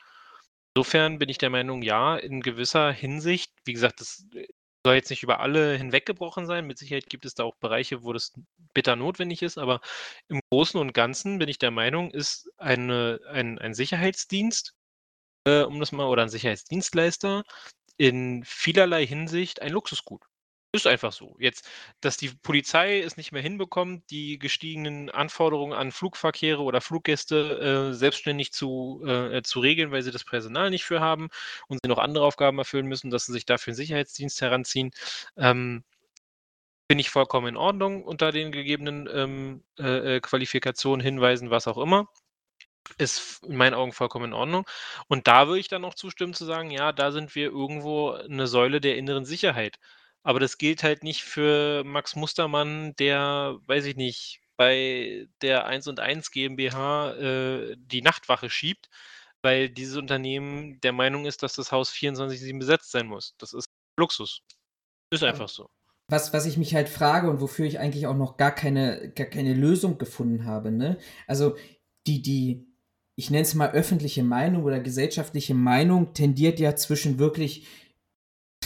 Insofern 0.75 1.19
bin 1.19 1.29
ich 1.29 1.39
der 1.39 1.51
Meinung, 1.51 1.83
ja, 1.83 2.17
in 2.17 2.41
gewisser 2.43 2.93
Hinsicht, 2.93 3.53
wie 3.65 3.73
gesagt, 3.73 4.01
das 4.01 4.27
äh, 4.35 4.47
soll 4.87 4.95
jetzt 4.95 5.11
nicht 5.11 5.25
über 5.25 5.41
alle 5.41 5.77
hinweggebrochen 5.77 6.47
sein. 6.47 6.65
Mit 6.65 6.79
Sicherheit 6.79 7.09
gibt 7.09 7.27
es 7.27 7.35
da 7.35 7.43
auch 7.43 7.57
Bereiche, 7.57 8.05
wo 8.05 8.13
das 8.13 8.33
bitter 8.73 8.95
notwendig 8.95 9.43
ist, 9.43 9.59
aber 9.59 9.81
im 10.29 10.41
Großen 10.51 10.79
und 10.79 10.95
Ganzen 10.95 11.41
bin 11.41 11.49
ich 11.49 11.59
der 11.59 11.73
Meinung, 11.73 12.13
ist 12.13 12.49
eine, 12.57 13.19
ein, 13.29 13.59
ein 13.59 13.75
Sicherheitsdienst, 13.75 14.75
äh, 15.45 15.63
um 15.63 15.81
das 15.81 15.91
mal, 15.91 16.07
oder 16.07 16.23
ein 16.23 16.29
Sicherheitsdienstleister 16.29 17.43
in 17.97 18.45
vielerlei 18.45 19.05
Hinsicht 19.05 19.61
ein 19.61 19.73
Luxusgut. 19.73 20.23
Ist 20.77 20.87
einfach 20.87 21.13
so. 21.13 21.37
Jetzt, 21.39 21.67
dass 22.03 22.19
die 22.19 22.29
Polizei 22.29 23.01
es 23.01 23.17
nicht 23.17 23.33
mehr 23.33 23.41
hinbekommt, 23.41 24.11
die 24.11 24.39
gestiegenen 24.39 25.09
Anforderungen 25.09 25.73
an 25.73 25.91
Flugverkehre 25.91 26.63
oder 26.63 26.83
Fluggäste 26.83 27.93
äh, 27.93 27.95
selbstständig 27.95 28.53
zu, 28.53 29.03
äh, 29.07 29.41
zu 29.41 29.61
regeln, 29.61 29.91
weil 29.91 30.03
sie 30.03 30.11
das 30.11 30.23
Personal 30.23 30.69
nicht 30.69 30.85
für 30.85 31.01
haben 31.01 31.31
und 31.69 31.81
sie 31.83 31.89
noch 31.89 31.97
andere 31.97 32.27
Aufgaben 32.27 32.59
erfüllen 32.59 32.85
müssen, 32.85 33.11
dass 33.11 33.25
sie 33.25 33.33
sich 33.33 33.47
dafür 33.47 33.71
einen 33.71 33.77
Sicherheitsdienst 33.77 34.43
heranziehen. 34.43 34.91
Ähm, 35.39 35.83
Finde 36.91 37.01
ich 37.01 37.09
vollkommen 37.09 37.49
in 37.49 37.57
Ordnung 37.57 38.05
unter 38.05 38.31
den 38.31 38.53
gegebenen 38.53 39.09
ähm, 39.11 39.65
äh, 39.79 40.17
äh 40.17 40.21
Qualifikationen, 40.21 41.03
Hinweisen, 41.03 41.51
was 41.51 41.67
auch 41.69 41.79
immer 41.79 42.07
ist 42.99 43.43
in 43.45 43.57
meinen 43.57 43.75
Augen 43.75 43.93
vollkommen 43.93 44.27
in 44.27 44.33
Ordnung. 44.33 44.67
Und 45.09 45.27
da 45.27 45.49
würde 45.49 45.61
ich 45.61 45.69
dann 45.69 45.85
auch 45.85 45.95
zustimmen 45.95 46.35
zu 46.35 46.45
sagen, 46.45 46.71
ja, 46.71 46.93
da 46.93 47.11
sind 47.13 47.35
wir 47.35 47.47
irgendwo 47.47 48.11
eine 48.13 48.47
Säule 48.47 48.81
der 48.81 48.97
inneren 48.97 49.25
Sicherheit. 49.25 49.79
Aber 50.27 50.41
das 50.41 50.59
gilt 50.59 50.83
halt 50.83 51.05
nicht 51.05 51.23
für 51.23 51.85
Max 51.85 52.17
Mustermann, 52.17 52.97
der, 52.97 53.61
weiß 53.67 53.85
ich 53.85 53.95
nicht, 53.95 54.41
bei 54.57 55.29
der 55.41 55.67
1 55.67 55.87
und 55.87 56.01
1 56.01 56.33
GmbH 56.33 57.13
äh, 57.13 57.77
die 57.79 58.03
Nachtwache 58.03 58.51
schiebt, 58.51 58.89
weil 59.43 59.69
dieses 59.69 59.97
Unternehmen 59.97 60.81
der 60.81 60.91
Meinung 60.91 61.27
ist, 61.27 61.45
dass 61.45 61.53
das 61.53 61.71
Haus 61.71 61.93
24-7 61.93 62.59
besetzt 62.59 62.91
sein 62.91 63.07
muss. 63.07 63.37
Das 63.39 63.53
ist 63.53 63.69
Luxus. 63.97 64.41
Ist 65.13 65.23
einfach 65.23 65.49
so. 65.49 65.71
Was, 66.09 66.33
was 66.33 66.47
ich 66.47 66.57
mich 66.57 66.75
halt 66.75 66.89
frage 66.89 67.31
und 67.31 67.41
wofür 67.41 67.65
ich 67.65 67.79
eigentlich 67.79 68.09
auch 68.09 68.17
noch 68.17 68.37
gar 68.37 68.53
keine, 68.53 69.13
gar 69.13 69.29
keine 69.29 69.55
Lösung 69.55 69.97
gefunden 69.97 70.45
habe, 70.45 70.73
ne? 70.73 70.99
Also 71.29 71.57
die, 72.09 72.21
die, 72.21 72.67
ich 73.15 73.31
nenne 73.31 73.43
es 73.43 73.55
mal 73.55 73.71
öffentliche 73.71 74.25
Meinung 74.25 74.65
oder 74.65 74.81
gesellschaftliche 74.81 75.55
Meinung 75.55 76.15
tendiert 76.15 76.59
ja 76.59 76.75
zwischen 76.75 77.21
wirklich 77.21 77.65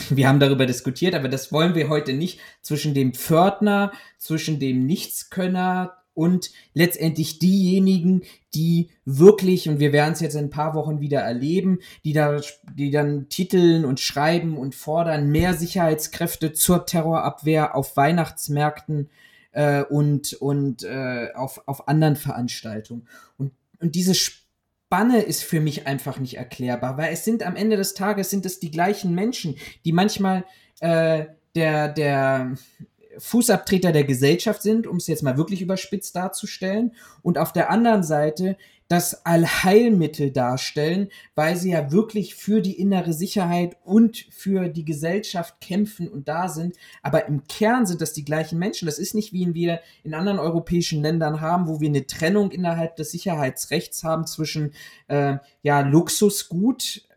wir 0.09 0.27
haben 0.27 0.39
darüber 0.39 0.65
diskutiert, 0.65 1.15
aber 1.15 1.27
das 1.27 1.51
wollen 1.51 1.75
wir 1.75 1.89
heute 1.89 2.13
nicht 2.13 2.39
zwischen 2.61 2.93
dem 2.93 3.13
Pförtner, 3.13 3.91
zwischen 4.17 4.59
dem 4.59 4.85
Nichtskönner 4.85 5.97
und 6.13 6.51
letztendlich 6.73 7.39
diejenigen, 7.39 8.23
die 8.53 8.89
wirklich, 9.05 9.69
und 9.69 9.79
wir 9.79 9.93
werden 9.93 10.13
es 10.13 10.19
jetzt 10.19 10.35
in 10.35 10.45
ein 10.45 10.49
paar 10.49 10.73
Wochen 10.73 10.99
wieder 10.99 11.21
erleben, 11.21 11.79
die 12.03 12.13
da, 12.13 12.41
die 12.73 12.91
dann 12.91 13.29
titeln 13.29 13.85
und 13.85 13.99
schreiben 13.99 14.57
und 14.57 14.75
fordern 14.75 15.29
mehr 15.29 15.53
Sicherheitskräfte 15.53 16.53
zur 16.53 16.85
Terrorabwehr 16.85 17.75
auf 17.75 17.95
Weihnachtsmärkten 17.95 19.09
äh, 19.51 19.83
und, 19.83 20.33
und 20.33 20.83
äh, 20.83 21.29
auf, 21.33 21.61
auf 21.65 21.87
anderen 21.87 22.17
Veranstaltungen. 22.17 23.07
Und, 23.37 23.53
und 23.79 23.95
diese 23.95 24.13
Spanne 24.91 25.21
ist 25.21 25.45
für 25.45 25.61
mich 25.61 25.87
einfach 25.87 26.19
nicht 26.19 26.35
erklärbar, 26.35 26.97
weil 26.97 27.13
es 27.13 27.23
sind 27.23 27.43
am 27.43 27.55
Ende 27.55 27.77
des 27.77 27.93
Tages 27.93 28.29
sind 28.29 28.45
es 28.45 28.59
die 28.59 28.71
gleichen 28.71 29.15
Menschen, 29.15 29.55
die 29.85 29.93
manchmal 29.93 30.43
äh, 30.81 31.27
der, 31.55 31.87
der 31.87 32.55
Fußabtreter 33.17 33.93
der 33.93 34.03
Gesellschaft 34.03 34.61
sind, 34.61 34.87
um 34.87 34.97
es 34.97 35.07
jetzt 35.07 35.23
mal 35.23 35.37
wirklich 35.37 35.61
überspitzt 35.61 36.13
darzustellen, 36.17 36.93
und 37.21 37.37
auf 37.37 37.53
der 37.53 37.69
anderen 37.69 38.03
Seite 38.03 38.57
das 38.91 39.25
Allheilmittel 39.25 40.31
darstellen, 40.31 41.07
weil 41.33 41.55
sie 41.55 41.71
ja 41.71 41.93
wirklich 41.93 42.35
für 42.35 42.59
die 42.59 42.77
innere 42.77 43.13
Sicherheit 43.13 43.77
und 43.85 44.25
für 44.31 44.67
die 44.67 44.83
Gesellschaft 44.83 45.61
kämpfen 45.61 46.09
und 46.09 46.27
da 46.27 46.49
sind. 46.49 46.75
Aber 47.01 47.25
im 47.25 47.47
Kern 47.47 47.85
sind 47.85 48.01
das 48.01 48.11
die 48.11 48.25
gleichen 48.25 48.59
Menschen. 48.59 48.87
Das 48.87 48.99
ist 48.99 49.15
nicht 49.15 49.31
wie 49.31 49.53
wir 49.53 49.79
in 50.03 50.13
anderen 50.13 50.39
europäischen 50.39 51.01
Ländern 51.01 51.39
haben, 51.39 51.69
wo 51.69 51.79
wir 51.79 51.87
eine 51.87 52.05
Trennung 52.05 52.51
innerhalb 52.51 52.97
des 52.97 53.11
Sicherheitsrechts 53.11 54.03
haben 54.03 54.27
zwischen 54.27 54.73
äh, 55.07 55.37
ja, 55.61 55.79
Luxusgut, 55.79 57.07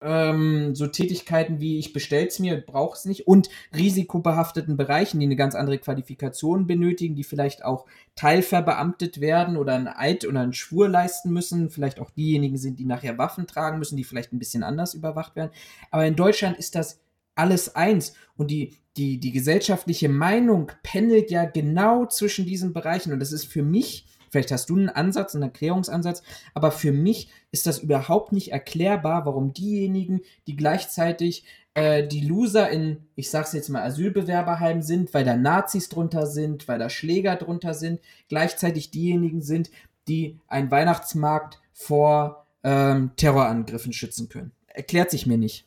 ähm, 0.00 0.74
so 0.74 0.86
Tätigkeiten 0.86 1.60
wie 1.60 1.78
ich 1.78 1.92
bestell's 1.92 2.38
mir, 2.38 2.60
brauch's 2.60 3.04
nicht. 3.04 3.26
Und 3.26 3.48
risikobehafteten 3.74 4.76
Bereichen, 4.76 5.18
die 5.18 5.26
eine 5.26 5.36
ganz 5.36 5.54
andere 5.54 5.78
Qualifikation 5.78 6.66
benötigen, 6.66 7.14
die 7.14 7.24
vielleicht 7.24 7.64
auch 7.64 7.86
teilverbeamtet 8.14 9.20
werden 9.20 9.56
oder 9.56 9.74
ein 9.74 9.88
Eid 9.88 10.24
oder 10.24 10.40
einen 10.40 10.52
Schwur 10.52 10.88
leisten 10.88 11.32
müssen, 11.32 11.70
vielleicht 11.70 12.00
auch 12.00 12.10
diejenigen 12.10 12.58
sind, 12.58 12.78
die 12.78 12.84
nachher 12.84 13.18
Waffen 13.18 13.46
tragen 13.46 13.78
müssen, 13.78 13.96
die 13.96 14.04
vielleicht 14.04 14.32
ein 14.32 14.38
bisschen 14.38 14.62
anders 14.62 14.94
überwacht 14.94 15.34
werden. 15.36 15.50
Aber 15.90 16.06
in 16.06 16.16
Deutschland 16.16 16.58
ist 16.58 16.74
das 16.74 17.00
alles 17.34 17.74
eins. 17.74 18.14
Und 18.36 18.50
die 18.50 18.76
die 18.96 19.20
die 19.20 19.30
gesellschaftliche 19.30 20.08
Meinung 20.08 20.72
pendelt 20.82 21.30
ja 21.30 21.44
genau 21.44 22.06
zwischen 22.06 22.46
diesen 22.46 22.72
Bereichen. 22.72 23.12
Und 23.12 23.20
das 23.20 23.32
ist 23.32 23.46
für 23.46 23.62
mich 23.62 24.06
Vielleicht 24.30 24.50
hast 24.50 24.70
du 24.70 24.76
einen 24.76 24.88
Ansatz, 24.88 25.34
einen 25.34 25.44
Erklärungsansatz, 25.44 26.22
aber 26.54 26.70
für 26.70 26.92
mich 26.92 27.30
ist 27.50 27.66
das 27.66 27.78
überhaupt 27.78 28.32
nicht 28.32 28.52
erklärbar, 28.52 29.26
warum 29.26 29.52
diejenigen, 29.52 30.20
die 30.46 30.56
gleichzeitig 30.56 31.44
äh, 31.74 32.06
die 32.06 32.26
Loser 32.26 32.70
in, 32.70 33.06
ich 33.14 33.30
sag's 33.30 33.52
jetzt 33.52 33.68
mal, 33.68 33.82
Asylbewerberheimen 33.82 34.82
sind, 34.82 35.14
weil 35.14 35.24
da 35.24 35.36
Nazis 35.36 35.88
drunter 35.88 36.26
sind, 36.26 36.66
weil 36.66 36.78
da 36.78 36.90
Schläger 36.90 37.36
drunter 37.36 37.74
sind, 37.74 38.00
gleichzeitig 38.28 38.90
diejenigen 38.90 39.42
sind, 39.42 39.70
die 40.08 40.38
einen 40.48 40.70
Weihnachtsmarkt 40.70 41.60
vor 41.72 42.46
ähm, 42.64 43.12
Terrorangriffen 43.16 43.92
schützen 43.92 44.28
können. 44.28 44.52
Erklärt 44.66 45.10
sich 45.10 45.26
mir 45.26 45.38
nicht. 45.38 45.66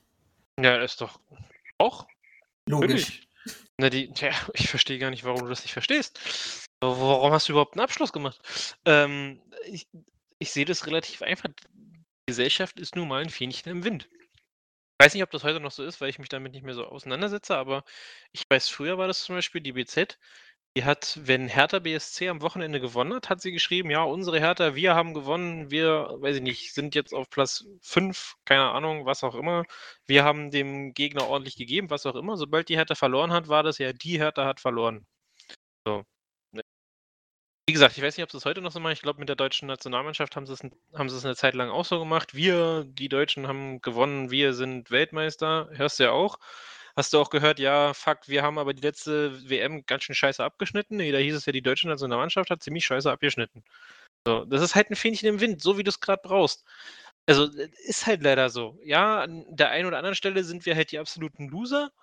Ja, 0.60 0.82
ist 0.84 1.02
doch 1.02 1.20
auch 1.78 2.08
logisch. 2.68 3.28
Na, 3.78 3.90
die, 3.90 4.12
tja, 4.12 4.32
ich 4.54 4.70
verstehe 4.70 5.00
gar 5.00 5.10
nicht, 5.10 5.24
warum 5.24 5.42
du 5.42 5.48
das 5.48 5.64
nicht 5.64 5.74
verstehst. 5.74 6.68
Warum 6.82 7.32
hast 7.32 7.48
du 7.48 7.54
überhaupt 7.54 7.76
einen 7.76 7.84
Abschluss 7.84 8.12
gemacht? 8.12 8.40
Ähm, 8.86 9.42
ich, 9.66 9.88
ich 10.40 10.52
sehe 10.52 10.66
das 10.66 10.88
relativ 10.88 11.22
einfach. 11.22 11.50
Die 11.50 12.26
Gesellschaft 12.28 12.80
ist 12.80 12.96
nun 12.96 13.08
mal 13.08 13.22
ein 13.22 13.30
Fähnchen 13.30 13.72
im 13.72 13.84
Wind. 13.84 14.10
weiß 15.00 15.14
nicht, 15.14 15.24
ob 15.24 15.32
das 15.32 15.44
heute 15.44 15.60
noch 15.60 15.72
so 15.72 15.84
ist, 15.84 16.02
weil 16.02 16.10
ich 16.10 16.20
mich 16.20 16.30
damit 16.30 16.54
nicht 16.54 16.64
mehr 16.64 16.76
so 16.76 16.86
auseinandersetze, 16.86 17.56
aber 17.58 17.84
ich 18.32 18.44
weiß, 18.50 18.70
früher 18.70 18.98
war 18.98 19.08
das 19.08 19.24
zum 19.24 19.36
Beispiel 19.36 19.62
die 19.62 19.74
BZ, 19.74 20.18
die 20.78 20.86
hat, 20.86 21.20
wenn 21.24 21.48
Hertha 21.50 21.80
BSC 21.80 22.30
am 22.30 22.42
Wochenende 22.42 22.80
gewonnen 22.80 23.14
hat, 23.16 23.30
hat 23.30 23.42
sie 23.42 23.52
geschrieben, 23.52 23.92
ja, 23.92 24.04
unsere 24.04 24.40
Hertha, 24.40 24.76
wir 24.76 24.96
haben 24.96 25.14
gewonnen, 25.14 25.72
wir, 25.72 26.16
weiß 26.20 26.38
ich 26.38 26.42
nicht, 26.44 26.74
sind 26.74 26.96
jetzt 26.96 27.14
auf 27.14 27.30
Platz 27.30 27.66
5, 27.82 28.36
keine 28.46 28.72
Ahnung, 28.72 29.06
was 29.06 29.24
auch 29.24 29.36
immer. 29.36 29.66
Wir 30.08 30.24
haben 30.24 30.52
dem 30.52 30.94
Gegner 30.94 31.28
ordentlich 31.28 31.58
gegeben, 31.58 31.90
was 31.90 32.06
auch 32.06 32.16
immer. 32.16 32.38
Sobald 32.38 32.70
die 32.70 32.78
Hertha 32.78 32.96
verloren 32.96 33.32
hat, 33.34 33.50
war 33.50 33.64
das 33.64 33.80
ja, 33.80 33.94
die 33.94 34.20
Hertha 34.20 34.46
hat 34.46 34.60
verloren. 34.62 35.06
So. 35.86 36.06
Wie 37.72 37.74
gesagt, 37.74 37.96
ich 37.96 38.04
weiß 38.04 38.18
nicht, 38.18 38.26
ob 38.26 38.32
sie 38.32 38.38
es 38.38 38.44
heute 38.44 38.60
noch 38.60 38.74
so 38.74 38.82
machen. 38.82 38.92
Ich 38.92 39.02
glaube, 39.02 39.22
mit 39.22 39.30
der 39.30 39.38
deutschen 39.38 39.70
Nationalmannschaft 39.70 40.36
haben 40.36 40.46
sie, 40.46 40.52
es, 40.52 40.60
haben 40.94 41.08
sie 41.08 41.16
es 41.16 41.24
eine 41.24 41.38
Zeit 41.38 41.54
lang 41.54 41.70
auch 41.70 41.86
so 41.86 42.00
gemacht. 42.00 42.36
Wir, 42.36 42.84
die 42.86 43.08
Deutschen, 43.08 43.48
haben 43.48 43.80
gewonnen, 43.80 44.30
wir 44.30 44.54
sind 44.54 44.92
Weltmeister. 44.92 45.70
Hörst 45.72 45.98
du 45.98 46.04
ja 46.04 46.12
auch. 46.12 46.38
Hast 46.98 47.14
du 47.14 47.20
auch 47.22 47.30
gehört, 47.30 47.60
ja, 47.60 47.94
fuck, 47.94 48.28
wir 48.28 48.44
haben 48.44 48.58
aber 48.58 48.74
die 48.74 48.82
letzte 48.82 49.50
WM 49.50 49.86
ganz 49.86 50.04
schön 50.04 50.16
scheiße 50.16 50.44
abgeschnitten. 50.44 50.98
Nee, 50.98 51.14
da 51.14 51.20
hieß 51.20 51.34
es 51.34 51.46
ja, 51.46 51.54
die 51.54 51.62
deutsche 51.62 51.88
Nationalmannschaft 51.88 52.50
hat 52.50 52.62
ziemlich 52.62 52.84
scheiße 52.84 53.10
abgeschnitten. 53.10 53.64
So, 54.28 54.44
das 54.44 54.62
ist 54.62 54.76
halt 54.76 54.90
ein 54.90 54.98
Fähnchen 54.98 55.30
im 55.30 55.40
Wind, 55.40 55.62
so 55.62 55.78
wie 55.78 55.84
du 55.84 55.92
es 55.92 56.02
gerade 56.02 56.22
brauchst. 56.22 56.66
Also, 57.26 57.46
ist 57.86 58.06
halt 58.06 58.22
leider 58.22 58.50
so. 58.50 58.78
Ja, 58.84 59.22
an 59.22 59.46
der 59.50 59.70
einen 59.70 59.88
oder 59.88 59.98
anderen 59.98 60.16
Stelle 60.16 60.44
sind 60.44 60.66
wir 60.66 60.76
halt 60.76 60.92
die 60.92 61.00
absoluten 61.00 61.48
Loser 61.48 61.94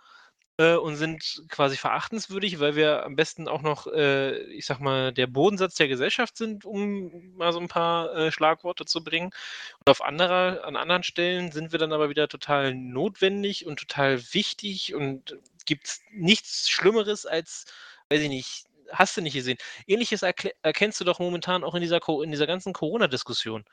äh, 0.58 0.74
und 0.74 0.96
sind 0.96 1.44
quasi 1.48 1.76
verachtenswürdig, 1.76 2.60
weil 2.60 2.76
wir 2.76 3.04
am 3.04 3.16
besten 3.16 3.48
auch 3.48 3.62
noch, 3.62 3.86
äh, 3.86 4.38
ich 4.52 4.66
sag 4.66 4.80
mal, 4.80 5.12
der 5.12 5.26
Bodensatz 5.26 5.76
der 5.76 5.88
Gesellschaft 5.88 6.36
sind, 6.36 6.64
um 6.64 7.36
mal 7.36 7.52
so 7.52 7.60
ein 7.60 7.68
paar 7.68 8.14
äh, 8.14 8.32
Schlagworte 8.32 8.84
zu 8.84 9.02
bringen. 9.02 9.30
Und 9.78 9.90
auf 9.90 10.02
anderer, 10.02 10.64
an 10.64 10.76
anderen 10.76 11.04
Stellen 11.04 11.52
sind 11.52 11.72
wir 11.72 11.78
dann 11.78 11.92
aber 11.92 12.10
wieder 12.10 12.28
total 12.28 12.74
notwendig 12.74 13.66
und 13.66 13.78
total 13.78 14.20
wichtig 14.34 14.94
und 14.94 15.38
gibt 15.64 15.86
es 15.86 16.00
nichts 16.12 16.68
Schlimmeres 16.68 17.26
als, 17.26 17.66
weiß 18.10 18.20
ich 18.22 18.28
nicht, 18.28 18.64
hast 18.90 19.16
du 19.16 19.20
nicht 19.22 19.34
gesehen. 19.34 19.58
Ähnliches 19.86 20.22
erkennst 20.22 21.00
du 21.00 21.04
doch 21.04 21.18
momentan 21.20 21.64
auch 21.64 21.74
in 21.74 21.82
dieser, 21.82 22.00
in 22.22 22.30
dieser 22.30 22.46
ganzen 22.46 22.72
Corona-Diskussion. 22.72 23.64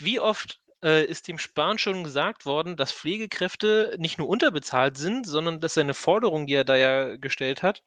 Wie 0.00 0.20
oft 0.20 0.60
äh, 0.82 1.04
ist 1.04 1.28
dem 1.28 1.38
Spahn 1.38 1.78
schon 1.78 2.04
gesagt 2.04 2.46
worden, 2.46 2.76
dass 2.76 2.92
Pflegekräfte 2.92 3.96
nicht 3.98 4.18
nur 4.18 4.28
unterbezahlt 4.28 4.96
sind, 4.96 5.26
sondern 5.26 5.60
dass 5.60 5.74
seine 5.74 5.94
Forderungen, 5.94 6.46
die 6.46 6.54
er 6.54 6.64
da 6.64 6.76
ja 6.76 7.16
gestellt 7.16 7.62
hat, 7.62 7.82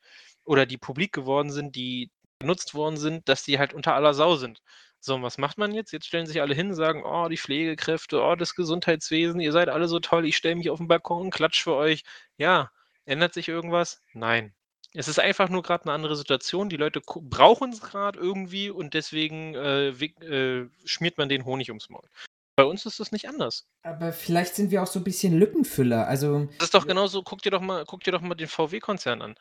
oder 0.46 0.66
die 0.66 0.78
publik 0.78 1.12
geworden 1.14 1.52
sind, 1.52 1.76
die 1.76 2.12
genutzt 2.40 2.74
worden 2.74 2.98
sind, 2.98 3.28
dass 3.30 3.44
die 3.44 3.60
halt 3.60 3.74
unter 3.74 3.96
aller 3.96 4.14
Sau 4.14 4.36
sind. 4.36 4.62
So, 5.00 5.16
und 5.16 5.24
was 5.24 5.38
macht 5.38 5.58
man 5.58 5.74
jetzt? 5.74 5.92
Jetzt 5.92 6.08
stellen 6.08 6.26
sich 6.26 6.42
alle 6.42 6.56
hin 6.56 6.70
und 6.70 6.76
sagen, 6.76 7.04
oh, 7.06 7.28
die 7.30 7.38
Pflegekräfte, 7.38 8.22
oh, 8.22 8.36
das 8.36 8.56
Gesundheitswesen, 8.56 9.40
ihr 9.40 9.52
seid 9.52 9.70
alle 9.70 9.88
so 9.88 10.00
toll, 10.00 10.26
ich 10.26 10.38
stelle 10.38 10.56
mich 10.56 10.70
auf 10.70 10.80
den 10.80 10.88
Balkon 10.88 11.24
und 11.24 11.32
klatsch 11.32 11.64
für 11.64 11.76
euch. 11.76 12.04
Ja, 12.38 12.72
ändert 13.06 13.34
sich 13.34 13.48
irgendwas? 13.48 14.02
Nein. 14.14 14.54
Es 14.94 15.08
ist 15.08 15.20
einfach 15.20 15.50
nur 15.50 15.62
gerade 15.62 15.84
eine 15.86 15.94
andere 15.94 16.16
Situation. 16.16 16.70
Die 16.70 16.78
Leute 16.78 17.02
brauchen 17.06 17.72
es 17.72 17.82
gerade 17.82 18.18
irgendwie 18.18 18.70
und 18.70 18.94
deswegen 18.94 19.54
äh, 19.54 19.90
äh, 19.90 20.70
schmiert 20.86 21.18
man 21.18 21.30
den 21.30 21.46
Honig 21.46 21.70
ums 21.70 21.90
Maul. 21.90 22.08
Bei 22.56 22.64
uns 22.64 22.86
ist 22.86 23.00
das 23.00 23.12
nicht 23.12 23.28
anders. 23.28 23.68
Aber 23.84 24.14
vielleicht 24.14 24.56
sind 24.56 24.72
wir 24.72 24.82
auch 24.82 24.88
so 24.88 25.00
ein 25.00 25.04
bisschen 25.04 25.38
Lückenfüller. 25.38 26.08
Also 26.08 26.46
das 26.58 26.68
ist 26.68 26.74
doch 26.74 26.88
genauso, 26.88 27.22
guck 27.22 27.42
dir 27.42 27.52
doch 27.52 27.62
mal, 27.62 27.84
guck 27.86 28.04
dir 28.04 28.12
doch 28.12 28.22
mal 28.22 28.36
den 28.36 28.48
VW-Konzern 28.48 29.22
an. 29.22 29.36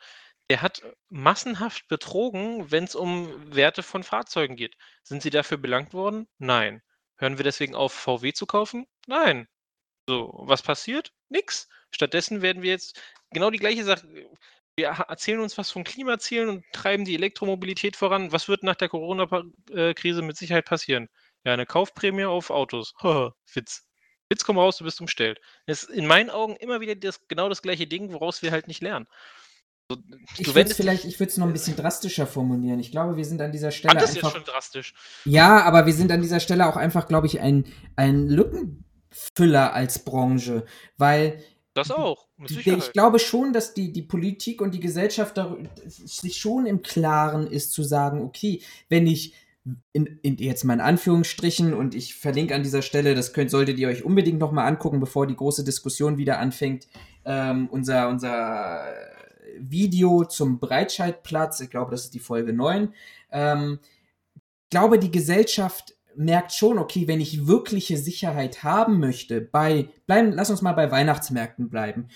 Der 0.49 0.61
hat 0.61 0.83
massenhaft 1.09 1.87
betrogen, 1.87 2.69
wenn 2.71 2.83
es 2.83 2.93
um 2.93 3.55
Werte 3.55 3.83
von 3.83 4.03
Fahrzeugen 4.03 4.55
geht. 4.55 4.75
Sind 5.03 5.23
sie 5.23 5.29
dafür 5.29 5.57
belangt 5.57 5.93
worden? 5.93 6.27
Nein. 6.37 6.83
Hören 7.17 7.37
wir 7.37 7.43
deswegen 7.43 7.73
auf, 7.73 7.93
VW 7.93 8.33
zu 8.33 8.45
kaufen? 8.45 8.85
Nein. 9.07 9.47
So, 10.07 10.33
was 10.35 10.61
passiert? 10.61 11.13
Nix. 11.29 11.67
Stattdessen 11.91 12.41
werden 12.41 12.61
wir 12.61 12.71
jetzt 12.71 13.01
genau 13.31 13.49
die 13.49 13.57
gleiche 13.57 13.85
Sache. 13.85 14.07
Wir 14.75 14.87
erzählen 14.87 15.39
uns 15.39 15.57
was 15.57 15.71
von 15.71 15.85
Klimazielen 15.85 16.49
und 16.49 16.65
treiben 16.73 17.05
die 17.05 17.15
Elektromobilität 17.15 17.95
voran. 17.95 18.33
Was 18.33 18.49
wird 18.49 18.61
nach 18.63 18.75
der 18.75 18.89
Corona-Krise 18.89 20.21
mit 20.21 20.35
Sicherheit 20.37 20.65
passieren? 20.65 21.07
Ja, 21.45 21.53
eine 21.53 21.65
Kaufprämie 21.65 22.25
auf 22.25 22.49
Autos. 22.49 22.93
Witz. 23.53 23.83
Witz, 24.29 24.43
komm 24.43 24.57
raus, 24.57 24.77
du 24.77 24.83
bist 24.83 24.99
umstellt. 24.99 25.39
Das 25.67 25.83
ist 25.83 25.91
in 25.91 26.07
meinen 26.07 26.31
Augen 26.31 26.55
immer 26.55 26.81
wieder 26.81 26.95
das, 26.95 27.27
genau 27.27 27.47
das 27.47 27.61
gleiche 27.61 27.85
Ding, 27.85 28.11
woraus 28.11 28.41
wir 28.41 28.51
halt 28.51 28.67
nicht 28.67 28.81
lernen. 28.81 29.05
So, 29.87 29.99
ich 30.39 30.47
würde 30.47 30.71
es 30.71 30.75
vielleicht, 30.75 31.05
ich 31.05 31.19
würde 31.19 31.29
es 31.29 31.37
noch 31.37 31.45
ein 31.45 31.53
bisschen 31.53 31.75
drastischer 31.75 32.25
formulieren. 32.25 32.79
Ich 32.79 32.89
glaube, 32.89 33.17
wir 33.17 33.25
sind 33.25 33.39
an 33.39 33.51
dieser 33.51 33.69
Stelle. 33.69 33.93
Ach, 33.95 34.01
das 34.01 34.15
einfach, 34.15 34.29
ist 34.29 34.33
schon 34.33 34.43
drastisch. 34.43 34.93
Ja, 35.25 35.61
aber 35.61 35.85
wir 35.85 35.93
sind 35.93 36.11
an 36.11 36.23
dieser 36.23 36.39
Stelle 36.39 36.67
auch 36.67 36.75
einfach, 36.75 37.07
glaube 37.07 37.27
ich, 37.27 37.39
ein, 37.39 37.65
ein 37.95 38.27
Lückenfüller 38.27 39.73
als 39.73 40.03
Branche, 40.03 40.65
weil 40.97 41.43
das 41.75 41.91
auch. 41.91 42.27
Ich 42.47 42.93
glaube 42.93 43.19
schon, 43.19 43.53
dass 43.53 43.75
die, 43.75 43.91
die 43.91 44.01
Politik 44.01 44.61
und 44.61 44.71
die 44.71 44.79
Gesellschaft 44.79 45.39
sich 45.85 46.37
schon 46.37 46.65
im 46.65 46.81
Klaren 46.81 47.45
ist, 47.45 47.71
zu 47.73 47.83
sagen, 47.83 48.23
okay, 48.23 48.63
wenn 48.89 49.05
ich 49.05 49.35
in, 49.93 50.05
in, 50.21 50.37
jetzt 50.37 50.63
mal 50.63 50.75
in 50.75 50.81
Anführungsstrichen 50.81 51.73
und 51.73 51.95
ich 51.95 52.15
verlinke 52.15 52.53
an 52.53 52.63
dieser 52.63 52.81
Stelle, 52.81 53.15
das 53.15 53.33
könnt, 53.33 53.49
solltet 53.49 53.79
ihr 53.79 53.87
euch 53.87 54.03
unbedingt 54.03 54.39
nochmal 54.39 54.67
angucken, 54.67 54.99
bevor 54.99 55.25
die 55.25 55.35
große 55.35 55.63
Diskussion 55.63 56.17
wieder 56.17 56.39
anfängt, 56.39 56.87
ähm, 57.25 57.67
unser, 57.71 58.09
unser 58.09 58.85
Video 59.57 60.25
zum 60.25 60.59
Breitscheidplatz, 60.59 61.61
ich 61.61 61.69
glaube, 61.69 61.91
das 61.91 62.05
ist 62.05 62.13
die 62.13 62.19
Folge 62.19 62.53
9. 62.53 62.93
Ähm, 63.31 63.79
ich 64.35 64.69
glaube, 64.69 64.99
die 64.99 65.11
Gesellschaft 65.11 65.95
merkt 66.15 66.53
schon, 66.53 66.77
okay, 66.77 67.07
wenn 67.07 67.19
ich 67.19 67.47
wirkliche 67.47 67.97
Sicherheit 67.97 68.63
haben 68.63 68.99
möchte, 68.99 69.41
bei, 69.41 69.89
bleiben, 70.05 70.31
lass 70.31 70.49
uns 70.49 70.61
mal 70.61 70.73
bei 70.73 70.91
Weihnachtsmärkten 70.91 71.69
bleiben, 71.69 72.07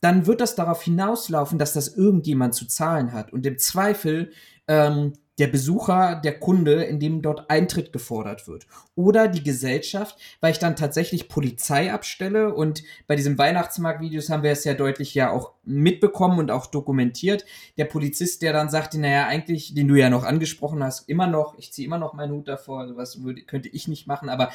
dann 0.00 0.26
wird 0.26 0.40
das 0.40 0.54
darauf 0.54 0.82
hinauslaufen, 0.82 1.58
dass 1.58 1.72
das 1.72 1.96
irgendjemand 1.96 2.54
zu 2.54 2.66
zahlen 2.66 3.12
hat. 3.12 3.32
Und 3.32 3.46
im 3.46 3.58
Zweifel 3.58 4.32
ähm, 4.66 5.12
der 5.38 5.46
Besucher, 5.46 6.20
der 6.22 6.38
Kunde, 6.38 6.84
in 6.84 7.00
dem 7.00 7.22
dort 7.22 7.50
Eintritt 7.50 7.92
gefordert 7.92 8.46
wird. 8.48 8.66
Oder 8.94 9.28
die 9.28 9.42
Gesellschaft, 9.42 10.18
weil 10.40 10.52
ich 10.52 10.58
dann 10.58 10.76
tatsächlich 10.76 11.28
Polizei 11.28 11.92
abstelle 11.92 12.54
und 12.54 12.82
bei 13.06 13.16
diesen 13.16 13.38
Weihnachtsmarktvideos 13.38 14.28
haben 14.28 14.42
wir 14.42 14.50
es 14.50 14.64
ja 14.64 14.74
deutlich 14.74 15.14
ja 15.14 15.30
auch 15.30 15.52
mitbekommen 15.64 16.38
und 16.38 16.50
auch 16.50 16.66
dokumentiert. 16.66 17.44
Der 17.76 17.84
Polizist, 17.84 18.42
der 18.42 18.52
dann 18.52 18.68
sagte, 18.68 18.98
naja, 18.98 19.26
eigentlich, 19.26 19.74
den 19.74 19.88
du 19.88 19.94
ja 19.94 20.10
noch 20.10 20.24
angesprochen 20.24 20.82
hast, 20.82 21.08
immer 21.08 21.26
noch, 21.26 21.56
ich 21.58 21.72
ziehe 21.72 21.86
immer 21.86 21.98
noch 21.98 22.14
meinen 22.14 22.32
Hut 22.32 22.48
davor, 22.48 22.88
sowas 22.88 23.22
würde, 23.22 23.42
könnte 23.42 23.68
ich 23.68 23.88
nicht 23.88 24.06
machen, 24.06 24.28
aber. 24.28 24.50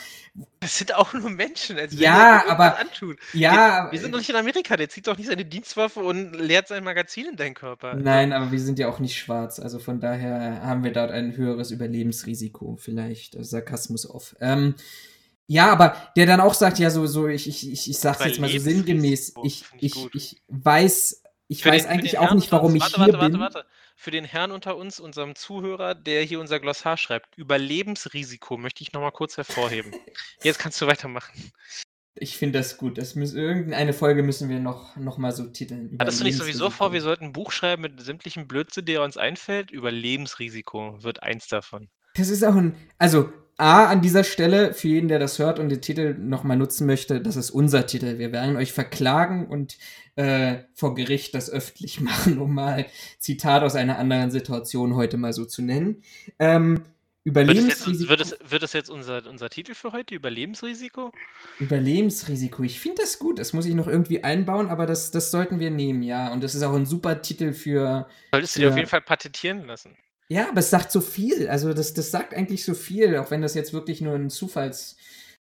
Das 0.59 0.77
sind 0.77 0.95
auch 0.95 1.13
nur 1.13 1.29
Menschen, 1.29 1.77
also 1.77 1.97
ja, 1.97 2.43
aber. 2.47 2.79
Antun. 2.79 3.15
Ja. 3.34 3.85
Wir, 3.85 3.93
wir, 3.93 3.99
sind 3.99 4.13
doch 4.13 4.19
nicht 4.19 4.29
in 4.29 4.35
Amerika, 4.35 4.75
der 4.75 4.89
zieht 4.89 5.07
doch 5.07 5.17
nicht 5.17 5.27
seine 5.27 5.45
Dienstwaffe 5.45 6.01
und 6.01 6.34
leert 6.34 6.67
sein 6.67 6.84
Magazin 6.84 7.27
in 7.31 7.35
deinen 7.35 7.55
Körper. 7.55 7.95
Nein, 7.95 8.34
aber 8.34 8.51
wir 8.51 8.59
sind 8.59 8.79
ja 8.79 8.89
auch 8.89 8.99
nicht 8.99 9.17
schwarz, 9.17 9.59
also 9.59 9.79
von 9.79 9.99
daher 9.99 10.61
haben 10.63 10.84
wir 10.84 10.91
dort 10.91 11.11
ein 11.11 11.35
höheres 11.38 11.71
Überlebensrisiko, 11.71 12.77
vielleicht. 12.79 13.38
Sarkasmus 13.39 14.09
off. 14.09 14.35
Ähm, 14.41 14.75
ja, 15.48 15.72
aber 15.72 15.95
der 16.18 16.26
dann 16.26 16.41
auch 16.41 16.53
sagt, 16.53 16.78
ja, 16.78 16.90
so, 16.90 17.07
so, 17.07 17.28
ich, 17.28 17.48
ich, 17.48 17.72
ich, 17.72 17.90
ich 17.90 17.98
sag's 17.98 18.24
jetzt 18.24 18.40
mal 18.40 18.49
so 18.49 18.60
sinngemäß, 18.60 19.34
ich, 19.44 19.64
ich, 19.80 20.14
ich 20.14 20.44
weiß, 20.49 21.24
ich 21.48 21.64
für 21.64 21.69
weiß 21.69 21.84
den, 21.84 21.91
eigentlich 21.91 22.18
auch 22.18 22.34
nicht, 22.34 22.52
warum 22.52 22.76
ich 22.76 22.82
warte, 22.82 22.95
hier 23.06 23.14
warte, 23.14 23.30
bin. 23.32 23.40
Warte, 23.40 23.56
warte. 23.56 23.69
Für 23.95 24.11
den 24.11 24.26
Herrn 24.26 24.52
unter 24.52 24.76
uns, 24.76 24.99
unserem 24.99 25.36
Zuhörer, 25.36 25.95
der 25.95 26.22
hier 26.22 26.41
unser 26.41 26.60
Glossar 26.60 26.98
schreibt, 26.98 27.38
Überlebensrisiko 27.38 28.57
möchte 28.57 28.84
ich 28.84 28.91
nochmal 28.91 29.14
kurz 29.14 29.38
hervorheben. 29.38 29.91
Jetzt 30.44 30.60
kannst 30.60 30.82
du 30.82 30.86
weitermachen. 30.86 31.34
Ich 32.19 32.38
finde 32.38 32.60
das 32.60 32.78
gut. 32.78 32.98
Das 32.98 33.15
müssen, 33.15 33.38
irgendeine 33.38 33.94
Folge 33.94 34.24
müssen 34.24 34.49
wir 34.49 34.60
noch, 34.60 34.98
noch 34.98 35.18
mal 35.18 35.32
so 35.32 35.45
titeln. 35.45 35.98
Hattest 35.99 36.19
du 36.19 36.26
nicht 36.26 36.38
sowieso 36.38 36.69
vor, 36.69 36.91
wir 36.91 37.02
sollten 37.02 37.26
ein 37.26 37.34
Buch 37.34 37.52
schreiben 37.52 37.84
mit 37.84 38.02
sämtlichen 38.02 38.48
Blödsinn, 38.48 38.86
der 38.86 39.02
uns 39.02 39.18
einfällt? 39.18 39.72
Überlebensrisiko 39.72 41.02
wird 41.03 41.24
eins 41.24 41.48
davon. 41.48 41.90
Das 42.15 42.30
ist 42.30 42.44
auch 42.44 42.56
ein, 42.56 42.76
also 42.98 43.32
A, 43.57 43.85
an 43.85 44.01
dieser 44.01 44.23
Stelle, 44.23 44.73
für 44.73 44.88
jeden, 44.88 45.07
der 45.07 45.17
das 45.17 45.39
hört 45.39 45.57
und 45.59 45.69
den 45.69 45.81
Titel 45.81 46.15
nochmal 46.19 46.57
nutzen 46.57 46.85
möchte, 46.85 47.19
das 47.21 47.35
ist 47.35 47.49
unser 47.49 47.88
Titel. 47.88 48.19
Wir 48.19 48.31
werden 48.31 48.55
euch 48.55 48.71
verklagen 48.71 49.47
und 49.47 49.77
äh, 50.15 50.57
vor 50.75 50.93
Gericht 50.93 51.34
das 51.34 51.49
öffentlich 51.49 51.99
machen, 52.01 52.38
um 52.38 52.53
mal 52.53 52.85
Zitat 53.17 53.63
aus 53.63 53.75
einer 53.75 53.97
anderen 53.97 54.29
Situation 54.29 54.95
heute 54.95 55.17
mal 55.17 55.34
so 55.34 55.45
zu 55.45 55.63
nennen. 55.63 56.03
Ähm, 56.38 56.84
Überlebensrisiko. 57.23 58.09
Wird 58.09 58.21
es, 58.21 58.29
jetzt, 58.29 58.39
wird, 58.39 58.41
es, 58.45 58.51
wird 58.51 58.63
es 58.63 58.73
jetzt 58.73 58.89
unser, 58.89 59.27
unser 59.27 59.49
Titel 59.49 59.73
für 59.73 59.91
heute? 59.91 60.15
Überlebensrisiko? 60.15 61.11
Überlebensrisiko. 61.59 62.63
Ich 62.63 62.79
finde 62.79 63.01
das 63.01 63.19
gut. 63.19 63.38
Das 63.38 63.51
muss 63.51 63.65
ich 63.65 63.75
noch 63.75 63.88
irgendwie 63.88 64.23
einbauen, 64.23 64.69
aber 64.69 64.85
das, 64.85 65.11
das 65.11 65.29
sollten 65.29 65.59
wir 65.59 65.69
nehmen, 65.69 66.03
ja. 66.03 66.31
Und 66.31 66.41
das 66.41 66.55
ist 66.55 66.63
auch 66.63 66.73
ein 66.73 66.85
super 66.85 67.21
Titel 67.21 67.51
für. 67.51 68.07
Solltest 68.31 68.55
du 68.55 68.61
dir 68.61 68.69
auf 68.69 68.77
jeden 68.77 68.88
Fall 68.88 69.01
patentieren 69.01 69.65
lassen. 69.65 69.97
Ja, 70.30 70.49
aber 70.49 70.60
es 70.60 70.70
sagt 70.70 70.91
so 70.91 71.02
viel. 71.02 71.48
Also 71.48 71.74
das, 71.74 71.94
das 71.94 72.12
sagt 72.12 72.34
eigentlich 72.34 72.66
so 72.66 72.74
viel, 72.74 73.18
auch 73.18 73.32
wenn 73.32 73.41
das 73.41 73.54
jetzt 73.54 73.74
wirklich 73.74 74.02
nur 74.02 74.16
ein 74.16 74.30
Zufalls. 74.30 74.98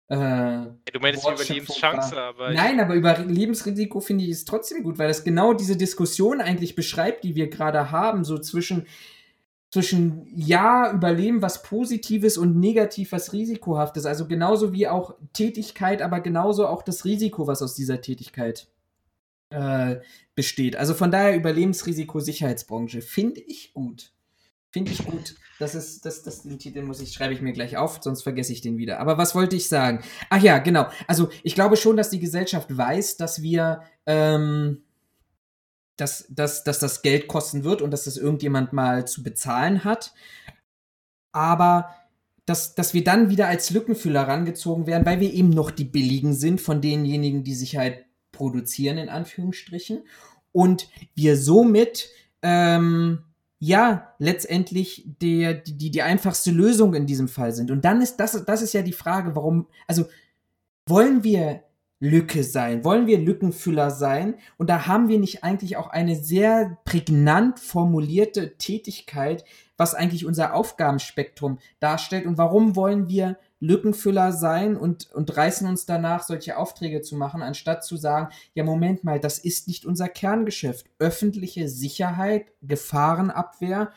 Äh, 0.09 0.17
du 0.17 1.01
meinst 1.01 1.29
Überlebenschance, 1.29 2.17
aber. 2.17 2.53
Nein, 2.53 2.79
aber 2.79 2.95
Überlebensrisiko 2.95 4.01
finde 4.01 4.25
ich 4.25 4.31
ist 4.31 4.47
trotzdem 4.47 4.85
gut, 4.85 4.99
weil 4.99 5.09
das 5.09 5.25
genau 5.25 5.53
diese 5.53 5.77
Diskussion 5.77 6.41
eigentlich 6.41 6.77
beschreibt, 6.77 7.25
die 7.25 7.35
wir 7.35 7.51
gerade 7.51 7.91
haben, 7.91 8.25
so 8.25 8.39
zwischen 8.39 8.87
zwischen 9.71 10.27
ja, 10.35 10.93
Überleben, 10.93 11.43
was 11.43 11.63
Positives 11.63 12.39
und 12.39 12.59
negativ, 12.59 13.13
was 13.13 13.33
Risikohaftes. 13.33 14.07
Also 14.07 14.27
genauso 14.27 14.73
wie 14.73 14.89
auch 14.89 15.17
Tätigkeit, 15.33 16.03
aber 16.03 16.21
genauso 16.21 16.67
auch 16.69 16.83
das 16.83 17.05
Risiko, 17.05 17.47
was 17.47 17.63
aus 17.63 17.75
dieser 17.75 18.01
Tätigkeit 18.01 18.69
äh, 19.51 19.97
besteht. 20.35 20.77
Also 20.77 20.95
von 20.95 21.11
daher 21.11 21.37
Überlebensrisiko 21.37 22.21
Sicherheitsbranche. 22.21 23.03
Finde 23.03 23.41
ich 23.41 23.75
gut. 23.75 24.13
Finde 24.77 24.93
ich 24.93 25.07
gut. 25.07 25.37
Das 25.59 25.75
ist, 25.75 26.05
das, 26.05 26.23
das, 26.23 26.43
den 26.43 26.59
Titel 26.59 26.83
muss 26.83 27.01
ich, 27.01 27.15
schreibe 27.15 27.33
ich 27.33 27.41
mir 27.41 27.55
gleich 27.55 27.79
auf, 27.79 27.99
sonst 28.03 28.21
vergesse 28.21 28.53
ich 28.53 28.61
den 28.61 28.77
wieder. 28.77 29.01
Aber 29.01 29.17
was 29.17 29.35
wollte 29.35 29.57
ich 29.57 29.71
sagen? 29.71 30.05
Ach 30.29 30.43
ja, 30.43 30.59
genau. 30.59 30.87
Also 31.07 31.31
ich 31.43 31.55
glaube 31.55 31.79
schon, 31.79 31.97
dass 31.97 32.11
die 32.11 32.21
Gesellschaft 32.21 32.77
weiß, 32.77 33.17
dass 33.17 33.41
wir, 33.41 33.81
ähm, 34.05 34.83
dass, 35.97 36.27
dass, 36.29 36.63
dass 36.63 36.79
das 36.79 37.01
Geld 37.01 37.27
kosten 37.27 37.65
wird 37.65 37.81
und 37.81 37.91
dass 37.91 38.05
das 38.05 38.19
irgendjemand 38.19 38.75
mal 38.75 39.07
zu 39.07 39.23
bezahlen 39.23 39.83
hat. 39.83 40.13
Aber 41.33 41.95
dass, 42.45 42.75
dass 42.75 42.93
wir 42.93 43.03
dann 43.03 43.31
wieder 43.31 43.49
als 43.49 43.71
Lückenfüller 43.71 44.29
rangezogen 44.29 44.87
werden, 44.87 45.07
weil 45.07 45.21
wir 45.21 45.33
eben 45.33 45.49
noch 45.49 45.71
die 45.71 45.87
billigen 45.87 46.35
sind 46.35 46.61
von 46.61 46.83
denjenigen, 46.83 47.45
die 47.45 47.55
Sicherheit 47.55 48.05
produzieren, 48.31 48.99
in 48.99 49.09
Anführungsstrichen. 49.09 50.03
Und 50.53 50.91
wir 51.15 51.39
somit 51.39 52.11
ähm, 52.43 53.23
ja 53.59 54.15
letztendlich 54.19 55.05
der, 55.21 55.55
die, 55.55 55.91
die 55.91 56.03
einfachste 56.03 56.51
Lösung 56.51 56.95
in 56.95 57.07
diesem 57.07 57.29
Fall 57.29 57.53
sind. 57.53 57.71
Und 57.71 57.85
dann 57.85 58.01
ist 58.03 58.17
das, 58.17 58.45
das 58.45 58.63
ist 58.63 58.75
ja 58.75 58.83
die 58.83 58.93
Frage, 58.93 59.35
warum, 59.35 59.67
also 59.87 60.07
wollen 60.87 61.25
wir 61.25 61.63
Lücke 61.99 62.45
sein? 62.45 62.85
Wollen 62.85 63.07
wir 63.07 63.19
Lückenfüller 63.19 63.91
sein? 63.91 64.35
Und 64.59 64.69
da 64.69 64.87
haben 64.87 65.09
wir 65.09 65.19
nicht 65.19 65.43
eigentlich 65.45 65.79
auch 65.79 65.89
eine 65.89 66.15
sehr 66.15 66.77
prägnant 66.85 67.59
formulierte 67.59 68.59
Tätigkeit, 68.59 69.45
was 69.79 69.95
eigentlich 69.95 70.27
unser 70.27 70.55
Aufgabenspektrum 70.55 71.59
darstellt. 71.81 72.27
Und 72.27 72.37
warum 72.37 72.77
wollen 72.77 73.09
wir 73.09 73.39
Lückenfüller 73.61 74.33
sein 74.33 74.77
und, 74.77 75.11
und 75.13 75.35
reißen 75.35 75.67
uns 75.67 75.87
danach, 75.87 76.23
solche 76.23 76.59
Aufträge 76.59 77.01
zu 77.01 77.17
machen, 77.17 77.43
anstatt 77.43 77.85
zu 77.85 77.97
sagen, 77.97 78.29
ja, 78.55 78.65
Moment 78.65 79.03
mal, 79.03 79.19
das 79.19 79.39
ist 79.39 79.67
nicht 79.67 79.87
unser 79.87 80.09
Kerngeschäft. 80.09 80.87
Öffentliche 80.99 81.69
Sicherheit, 81.69 82.53
Gefahrenabwehr 82.63 83.93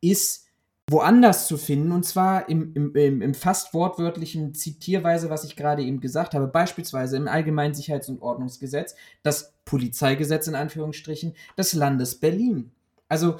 ist 0.00 0.46
woanders 0.90 1.46
zu 1.46 1.58
finden, 1.58 1.92
und 1.92 2.04
zwar 2.04 2.48
im, 2.48 2.72
im, 2.74 3.20
im, 3.22 3.34
fast 3.34 3.74
wortwörtlichen 3.74 4.54
Zitierweise, 4.54 5.28
was 5.28 5.44
ich 5.44 5.54
gerade 5.54 5.82
eben 5.82 6.00
gesagt 6.00 6.34
habe, 6.34 6.46
beispielsweise 6.46 7.16
im 7.16 7.28
Allgemeinen 7.28 7.74
Sicherheits- 7.74 8.08
und 8.08 8.22
Ordnungsgesetz, 8.22 8.94
das 9.22 9.54
Polizeigesetz 9.66 10.46
in 10.48 10.54
Anführungsstrichen 10.54 11.34
des 11.58 11.74
Landes 11.74 12.18
Berlin. 12.18 12.72
Also 13.08 13.36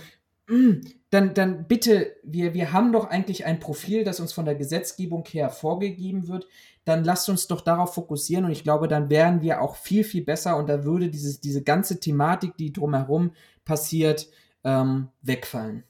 hm, 0.47 0.83
dann, 1.11 1.33
dann 1.33 1.67
bitte, 1.67 2.17
wir, 2.23 2.53
wir 2.53 2.73
haben 2.73 2.93
doch 2.93 3.07
eigentlich 3.07 3.47
ein 3.47 3.61
Profil, 3.61 4.05
das 4.05 4.21
uns 4.21 4.33
von 4.33 4.45
der 4.45 4.55
Gesetzgebung 4.55 5.25
her 5.27 5.49
vorgegeben 5.49 6.29
wird. 6.29 6.47
Dann 6.85 7.05
lasst 7.05 7.29
uns 7.29 7.47
doch 7.47 7.63
darauf 7.63 7.95
fokussieren 7.95 8.45
und 8.45 8.51
ich 8.51 8.63
glaube, 8.63 8.89
dann 8.89 9.09
wären 9.09 9.41
wir 9.41 9.63
auch 9.63 9.77
viel, 9.77 10.05
viel 10.05 10.25
besser 10.25 10.57
und 10.57 10.69
da 10.69 10.85
würde 10.85 11.09
dieses, 11.09 11.41
diese 11.41 11.63
ganze 11.63 12.01
Thematik, 12.01 12.57
die 12.57 12.73
drumherum 12.73 13.33
passiert, 13.65 14.29
ähm, 14.65 15.09
wegfallen. 15.23 15.85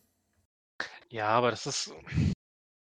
Ja, 1.09 1.29
aber 1.29 1.51
das 1.51 1.67
ist. 1.67 1.93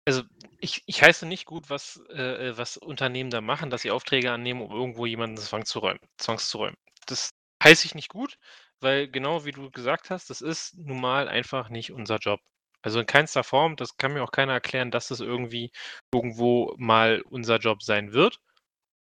Also, 0.07 0.21
ich, 0.59 0.83
ich 0.85 1.01
heiße 1.01 1.25
nicht 1.25 1.45
gut, 1.45 1.69
was, 1.69 1.99
äh, 2.09 2.49
äh, 2.49 2.57
was 2.57 2.77
Unternehmen 2.77 3.31
da 3.31 3.41
machen, 3.41 3.71
dass 3.71 3.81
sie 3.81 3.91
Aufträge 3.91 4.31
annehmen, 4.31 4.61
um 4.61 4.71
irgendwo 4.71 5.05
jemanden 5.05 5.37
Zwang 5.37 5.65
zu 5.65 5.79
räumen, 5.79 5.99
Zwangs 6.17 6.47
zu 6.47 6.59
räumen. 6.59 6.77
Das 7.07 7.31
heiße 7.63 7.85
ich 7.85 7.95
nicht 7.95 8.09
gut 8.09 8.37
weil 8.85 9.09
genau 9.09 9.45
wie 9.45 9.51
du 9.51 9.71
gesagt 9.71 10.11
hast, 10.11 10.29
das 10.29 10.41
ist 10.41 10.77
nun 10.77 11.01
mal 11.01 11.27
einfach 11.27 11.69
nicht 11.69 11.91
unser 11.91 12.17
Job. 12.19 12.39
Also 12.83 12.99
in 12.99 13.07
keinster 13.07 13.43
Form, 13.43 13.75
das 13.75 13.97
kann 13.97 14.13
mir 14.13 14.23
auch 14.23 14.31
keiner 14.31 14.53
erklären, 14.53 14.91
dass 14.91 15.07
das 15.07 15.19
irgendwie 15.19 15.71
irgendwo 16.13 16.75
mal 16.77 17.21
unser 17.29 17.57
Job 17.57 17.81
sein 17.81 18.13
wird. 18.13 18.39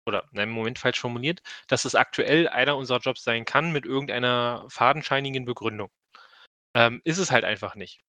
Oder, 0.07 0.29
nein, 0.33 0.49
im 0.49 0.55
Moment 0.55 0.79
falsch 0.79 0.99
formuliert, 0.99 1.41
dass 1.67 1.85
es 1.85 1.95
aktuell 1.95 2.47
einer 2.47 2.77
unserer 2.77 2.99
Jobs 2.99 3.23
sein 3.23 3.43
kann 3.43 3.71
mit 3.71 3.85
irgendeiner 3.85 4.65
fadenscheinigen 4.69 5.45
Begründung. 5.45 5.89
Ähm, 6.75 7.01
ist 7.03 7.17
es 7.17 7.31
halt 7.31 7.43
einfach 7.43 7.75
nicht. 7.75 8.03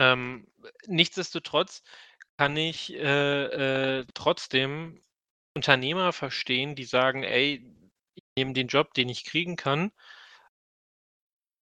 Ähm, 0.00 0.46
nichtsdestotrotz 0.86 1.82
kann 2.38 2.56
ich 2.56 2.94
äh, 2.94 3.98
äh, 4.00 4.06
trotzdem 4.14 5.02
Unternehmer 5.54 6.12
verstehen, 6.14 6.74
die 6.76 6.84
sagen, 6.84 7.24
ey, 7.24 7.62
ich 8.14 8.24
nehme 8.38 8.54
den 8.54 8.68
Job, 8.68 8.94
den 8.94 9.10
ich 9.10 9.24
kriegen 9.24 9.56
kann, 9.56 9.92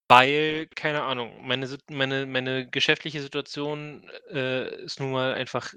weil, 0.09 0.67
keine 0.75 1.03
Ahnung, 1.05 1.47
meine 1.47 1.69
meine 1.91 2.27
meine 2.27 2.69
geschäftliche 2.71 3.23
Situation, 3.23 4.09
äh, 4.31 4.65
es 4.85 4.99
nun 5.01 5.13
mal 5.13 5.35
einfach 5.35 5.73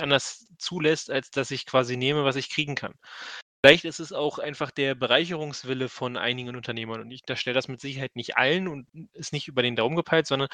anders 0.00 0.46
zulässt, 0.58 1.10
als 1.10 1.30
dass 1.32 1.50
ich 1.52 1.66
quasi 1.66 1.96
nehme, 1.96 2.24
was 2.24 2.36
ich 2.36 2.50
kriegen 2.50 2.74
kann. 2.76 2.94
Vielleicht 3.64 3.84
ist 3.86 4.00
es 4.00 4.12
auch 4.12 4.38
einfach 4.40 4.70
der 4.72 4.94
Bereicherungswille 4.96 5.88
von 5.90 6.16
einigen 6.18 6.56
Unternehmern 6.56 7.00
und 7.02 7.10
ich 7.12 7.22
unterstelle 7.22 7.54
das 7.54 7.68
mit 7.68 7.80
Sicherheit 7.80 8.16
nicht 8.16 8.36
allen 8.38 8.68
und 8.68 8.88
ist 9.14 9.32
nicht 9.34 9.48
über 9.48 9.62
den 9.62 9.76
Daumen 9.76 9.96
gepeilt, 9.96 10.26
sondern, 10.28 10.48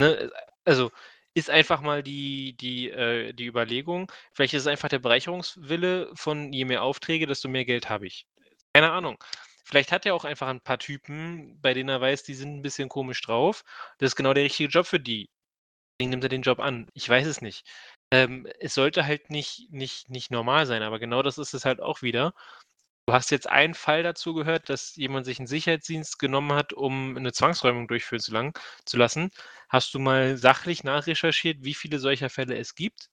ne, 0.00 0.30
also, 0.64 0.90
ist 1.34 1.50
einfach 1.50 1.80
mal 1.82 2.02
die 2.04 2.56
die, 2.58 2.90
äh 2.90 3.32
die 3.34 3.46
Überlegung, 3.46 4.10
vielleicht 4.34 4.54
ist 4.54 4.62
es 4.62 4.68
einfach 4.68 4.88
der 4.90 5.00
Bereicherungswille 5.00 6.10
von 6.14 6.52
je 6.52 6.64
mehr 6.66 6.82
Aufträge, 6.84 7.26
desto 7.28 7.48
mehr 7.48 7.64
Geld 7.66 7.88
habe 7.90 8.06
ich. 8.08 8.26
Keine 8.74 8.92
Ahnung. 8.92 9.18
Vielleicht 9.70 9.92
hat 9.92 10.04
er 10.06 10.14
auch 10.14 10.24
einfach 10.24 10.48
ein 10.48 10.60
paar 10.60 10.78
Typen, 10.78 11.60
bei 11.60 11.74
denen 11.74 11.88
er 11.88 12.00
weiß, 12.00 12.24
die 12.24 12.34
sind 12.34 12.56
ein 12.56 12.62
bisschen 12.62 12.88
komisch 12.88 13.20
drauf. 13.22 13.62
Das 13.98 14.08
ist 14.12 14.16
genau 14.16 14.34
der 14.34 14.44
richtige 14.44 14.68
Job 14.68 14.86
für 14.86 15.00
die. 15.00 15.30
Deswegen 16.00 16.10
nimmt 16.10 16.24
er 16.24 16.30
den 16.30 16.42
Job 16.42 16.60
an. 16.60 16.88
Ich 16.94 17.08
weiß 17.08 17.26
es 17.26 17.42
nicht. 17.42 17.66
Ähm, 18.12 18.46
es 18.60 18.74
sollte 18.74 19.06
halt 19.06 19.30
nicht 19.30 19.72
nicht 19.72 20.10
nicht 20.10 20.30
normal 20.30 20.66
sein, 20.66 20.82
aber 20.82 20.98
genau 20.98 21.22
das 21.22 21.38
ist 21.38 21.54
es 21.54 21.64
halt 21.64 21.80
auch 21.80 22.02
wieder. 22.02 22.34
Du 23.06 23.14
hast 23.14 23.30
jetzt 23.30 23.48
einen 23.48 23.74
Fall 23.74 24.02
dazu 24.04 24.34
gehört, 24.34 24.68
dass 24.70 24.96
jemand 24.96 25.26
sich 25.26 25.38
einen 25.40 25.46
Sicherheitsdienst 25.48 26.18
genommen 26.18 26.52
hat, 26.54 26.72
um 26.72 27.16
eine 27.16 27.32
Zwangsräumung 27.32 27.88
durchführen 27.88 28.20
zu 28.22 28.32
lang 28.32 28.58
zu 28.86 28.96
lassen. 28.98 29.30
Hast 29.68 29.94
du 29.94 29.98
mal 30.00 30.36
sachlich 30.38 30.84
nachrecherchiert, 30.84 31.58
wie 31.64 31.74
viele 31.74 31.98
solcher 31.98 32.30
Fälle 32.30 32.56
es 32.58 32.74
gibt? 32.76 33.10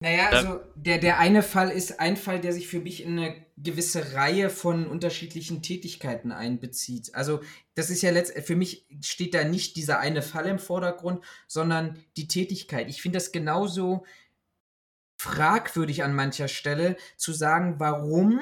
Naja, 0.00 0.28
also 0.28 0.60
der, 0.76 0.98
der 0.98 1.18
eine 1.18 1.42
Fall 1.42 1.70
ist 1.70 1.98
ein 1.98 2.16
Fall, 2.16 2.40
der 2.40 2.52
sich 2.52 2.68
für 2.68 2.78
mich 2.78 3.02
in 3.02 3.18
eine 3.18 3.44
gewisse 3.56 4.14
Reihe 4.14 4.48
von 4.48 4.86
unterschiedlichen 4.86 5.60
Tätigkeiten 5.60 6.30
einbezieht. 6.30 7.14
Also 7.16 7.40
das 7.74 7.90
ist 7.90 8.02
ja 8.02 8.12
letztendlich, 8.12 8.46
für 8.46 8.54
mich 8.54 8.86
steht 9.00 9.34
da 9.34 9.42
nicht 9.42 9.74
dieser 9.74 9.98
eine 9.98 10.22
Fall 10.22 10.46
im 10.46 10.60
Vordergrund, 10.60 11.24
sondern 11.48 11.98
die 12.16 12.28
Tätigkeit. 12.28 12.88
Ich 12.88 13.02
finde 13.02 13.16
das 13.16 13.32
genauso 13.32 14.06
fragwürdig 15.20 16.04
an 16.04 16.14
mancher 16.14 16.46
Stelle 16.46 16.96
zu 17.16 17.32
sagen, 17.32 17.80
warum 17.80 18.40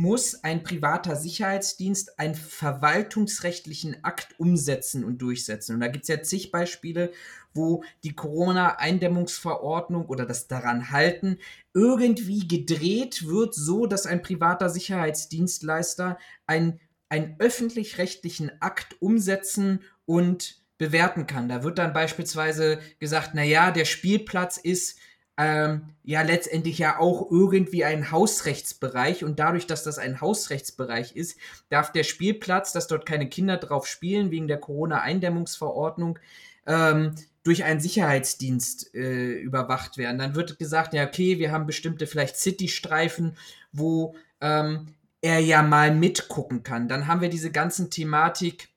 muss 0.00 0.42
ein 0.42 0.62
privater 0.62 1.16
Sicherheitsdienst 1.16 2.18
einen 2.18 2.34
verwaltungsrechtlichen 2.34 4.02
Akt 4.04 4.38
umsetzen 4.38 5.04
und 5.04 5.18
durchsetzen. 5.22 5.74
Und 5.74 5.80
da 5.80 5.88
gibt 5.88 6.04
es 6.04 6.08
ja 6.08 6.22
zig 6.22 6.50
Beispiele, 6.50 7.12
wo 7.54 7.84
die 8.02 8.14
Corona-Eindämmungsverordnung 8.14 10.06
oder 10.06 10.26
das 10.26 10.48
daran 10.48 10.90
halten 10.90 11.38
irgendwie 11.72 12.46
gedreht 12.46 13.26
wird, 13.26 13.54
so 13.54 13.86
dass 13.86 14.06
ein 14.06 14.22
privater 14.22 14.68
Sicherheitsdienstleister 14.68 16.18
einen, 16.46 16.80
einen 17.08 17.36
öffentlich-rechtlichen 17.38 18.50
Akt 18.60 19.00
umsetzen 19.00 19.80
und 20.04 20.64
bewerten 20.76 21.26
kann. 21.26 21.48
Da 21.48 21.62
wird 21.62 21.78
dann 21.78 21.92
beispielsweise 21.92 22.80
gesagt, 22.98 23.34
naja, 23.34 23.70
der 23.70 23.84
Spielplatz 23.84 24.56
ist 24.56 24.98
ähm, 25.36 25.94
ja 26.04 26.22
letztendlich 26.22 26.78
ja 26.78 26.98
auch 26.98 27.30
irgendwie 27.30 27.84
ein 27.84 28.10
Hausrechtsbereich 28.10 29.24
und 29.24 29.38
dadurch, 29.38 29.66
dass 29.66 29.82
das 29.82 29.98
ein 29.98 30.20
Hausrechtsbereich 30.20 31.16
ist, 31.16 31.38
darf 31.70 31.92
der 31.92 32.04
Spielplatz, 32.04 32.72
dass 32.72 32.86
dort 32.86 33.06
keine 33.06 33.28
Kinder 33.28 33.56
drauf 33.56 33.86
spielen, 33.86 34.30
wegen 34.30 34.46
der 34.46 34.58
Corona-Eindämmungsverordnung, 34.58 36.18
ähm, 36.66 37.14
durch 37.42 37.64
einen 37.64 37.80
Sicherheitsdienst 37.80 38.94
äh, 38.94 39.32
überwacht 39.32 39.98
werden. 39.98 40.18
Dann 40.18 40.34
wird 40.34 40.58
gesagt, 40.58 40.94
ja, 40.94 41.04
okay, 41.04 41.38
wir 41.38 41.52
haben 41.52 41.66
bestimmte 41.66 42.06
vielleicht 42.06 42.36
City-Streifen, 42.36 43.36
wo 43.72 44.14
ähm, 44.40 44.86
er 45.20 45.40
ja 45.40 45.62
mal 45.62 45.94
mitgucken 45.94 46.62
kann. 46.62 46.88
Dann 46.88 47.06
haben 47.06 47.20
wir 47.20 47.28
diese 47.28 47.50
ganzen 47.50 47.90
Thematik, 47.90 48.68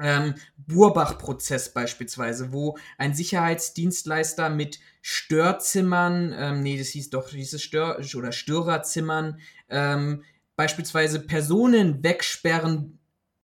ähm, 0.00 0.34
Burbach-Prozess 0.56 1.72
beispielsweise, 1.72 2.52
wo 2.52 2.78
ein 2.98 3.14
Sicherheitsdienstleister 3.14 4.50
mit 4.50 4.80
Störzimmern, 5.02 6.34
ähm, 6.36 6.62
nee, 6.62 6.78
das 6.78 6.88
hieß 6.88 7.10
doch, 7.10 7.30
dieses 7.30 7.62
Stör- 7.62 8.00
oder 8.14 8.32
Störerzimmern, 8.32 9.40
ähm, 9.68 10.24
beispielsweise 10.56 11.20
Personen 11.20 12.02
wegsperren, 12.02 12.98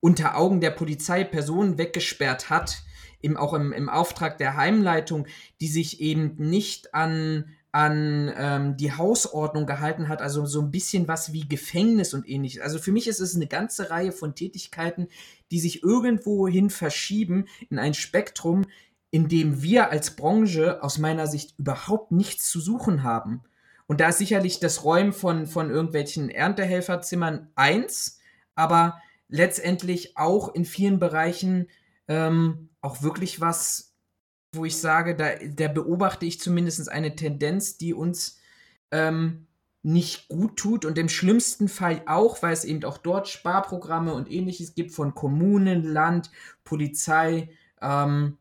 unter 0.01 0.37
Augen 0.37 0.61
der 0.61 0.71
Polizei 0.71 1.25
Personen 1.25 1.77
weggesperrt 1.77 2.51
hat, 2.51 2.83
im, 3.21 3.37
auch 3.37 3.53
im, 3.53 3.73
im 3.73 3.89
Auftrag 3.89 4.39
der 4.39 4.57
Heimleitung, 4.57 5.27
die 5.61 5.69
sich 5.69 6.01
eben 6.01 6.37
nicht 6.37 6.95
an 6.95 7.57
an 7.71 8.33
ähm, 8.35 8.77
die 8.77 8.93
Hausordnung 8.93 9.67
gehalten 9.67 10.09
hat, 10.09 10.23
also 10.23 10.47
so 10.47 10.63
ein 10.63 10.71
bisschen 10.71 11.07
was 11.07 11.33
wie 11.35 11.47
Gefängnis 11.47 12.15
und 12.15 12.27
ähnliches. 12.29 12.63
Also 12.63 12.79
für 12.79 12.93
mich 12.93 13.07
ist 13.07 13.21
es 13.21 13.37
eine 13.37 13.47
ganze 13.47 13.91
Reihe 13.91 14.13
von 14.13 14.35
Tätigkeiten, 14.35 15.09
die 15.51 15.61
sich 15.61 15.83
irgendwohin 15.83 16.71
verschieben 16.71 17.47
in 17.71 17.79
ein 17.79 17.95
Spektrum, 17.95 18.67
in 19.11 19.29
dem 19.29 19.63
wir 19.63 19.91
als 19.91 20.17
Branche 20.17 20.83
aus 20.83 20.99
meiner 20.99 21.27
Sicht 21.27 21.59
überhaupt 21.59 22.13
nichts 22.13 22.51
zu 22.51 22.61
suchen 22.61 23.03
haben. 23.03 23.43
Und 23.87 24.01
da 24.01 24.11
ist 24.11 24.19
sicherlich 24.19 24.61
das 24.61 24.85
Räumen 24.85 25.13
von, 25.13 25.47
von 25.47 25.71
irgendwelchen 25.71 26.29
Erntehelferzimmern 26.29 27.49
eins, 27.55 28.21
aber 28.55 29.01
letztendlich 29.29 30.17
auch 30.17 30.55
in 30.55 30.67
vielen 30.67 30.99
Bereichen 30.99 31.69
ähm, 32.07 32.69
auch 32.81 33.03
wirklich 33.03 33.41
was, 33.41 33.95
wo 34.55 34.65
ich 34.65 34.79
sage, 34.79 35.17
da, 35.17 35.31
da 35.37 35.69
beobachte 35.69 36.27
ich 36.27 36.41
zumindest 36.41 36.91
eine 36.91 37.17
Tendenz, 37.17 37.79
die 37.79 37.95
uns 37.95 38.39
ähm, 38.91 39.48
nicht 39.83 40.29
gut 40.29 40.57
tut 40.57 40.85
und 40.85 40.99
im 40.99 41.09
schlimmsten 41.09 41.69
Fall 41.69 42.03
auch, 42.07 42.43
weil 42.43 42.53
es 42.53 42.65
eben 42.65 42.85
auch 42.85 42.99
dort 42.99 43.29
Sparprogramme 43.29 44.13
und 44.13 44.31
ähnliches 44.31 44.75
gibt 44.75 44.93
von 44.93 45.15
Kommunen, 45.15 45.85
Land, 45.85 46.31
Polizei, 46.65 47.51
ähm, 47.81 48.39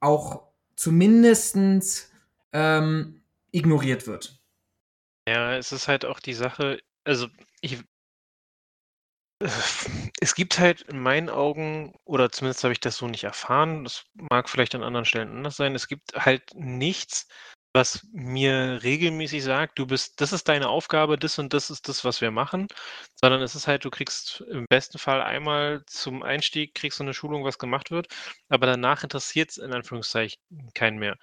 auch 0.00 0.44
zumindest 0.76 2.12
ähm, 2.52 3.22
ignoriert 3.50 4.06
wird. 4.06 4.40
Ja, 5.28 5.56
es 5.56 5.72
ist 5.72 5.88
halt 5.88 6.04
auch 6.04 6.20
die 6.20 6.34
Sache, 6.34 6.80
also 7.04 7.26
ich, 7.60 7.82
es 10.20 10.34
gibt 10.34 10.58
halt 10.58 10.82
in 10.82 11.00
meinen 11.00 11.28
Augen, 11.28 11.94
oder 12.04 12.30
zumindest 12.30 12.62
habe 12.62 12.72
ich 12.72 12.80
das 12.80 12.96
so 12.96 13.08
nicht 13.08 13.24
erfahren, 13.24 13.82
das 13.82 14.04
mag 14.14 14.48
vielleicht 14.48 14.74
an 14.74 14.84
anderen 14.84 15.04
Stellen 15.04 15.30
anders 15.30 15.56
sein, 15.56 15.74
es 15.74 15.88
gibt 15.88 16.12
halt 16.14 16.42
nichts, 16.54 17.26
was 17.76 18.06
mir 18.12 18.80
regelmäßig 18.82 19.44
sagt, 19.44 19.78
du 19.78 19.86
bist, 19.86 20.20
das 20.20 20.32
ist 20.32 20.48
deine 20.48 20.68
Aufgabe, 20.70 21.18
das 21.18 21.38
und 21.38 21.54
das 21.54 21.70
ist 21.70 21.88
das, 21.88 22.04
was 22.04 22.20
wir 22.22 22.32
machen, 22.32 22.68
sondern 23.26 23.42
es 23.42 23.56
ist 23.56 23.66
halt, 23.66 23.84
du 23.84 23.90
kriegst 23.90 24.40
im 24.50 24.66
besten 24.68 24.98
Fall 24.98 25.20
einmal 25.20 25.82
zum 25.86 26.22
Einstieg, 26.22 26.74
kriegst 26.74 27.00
du 27.00 27.04
eine 27.04 27.12
Schulung, 27.14 27.42
was 27.44 27.58
gemacht 27.58 27.90
wird, 27.90 28.06
aber 28.48 28.66
danach 28.66 29.02
interessiert 29.02 29.50
es 29.50 29.58
in 29.58 29.72
Anführungszeichen 29.72 30.38
keinen 30.74 30.98
mehr. 30.98 31.16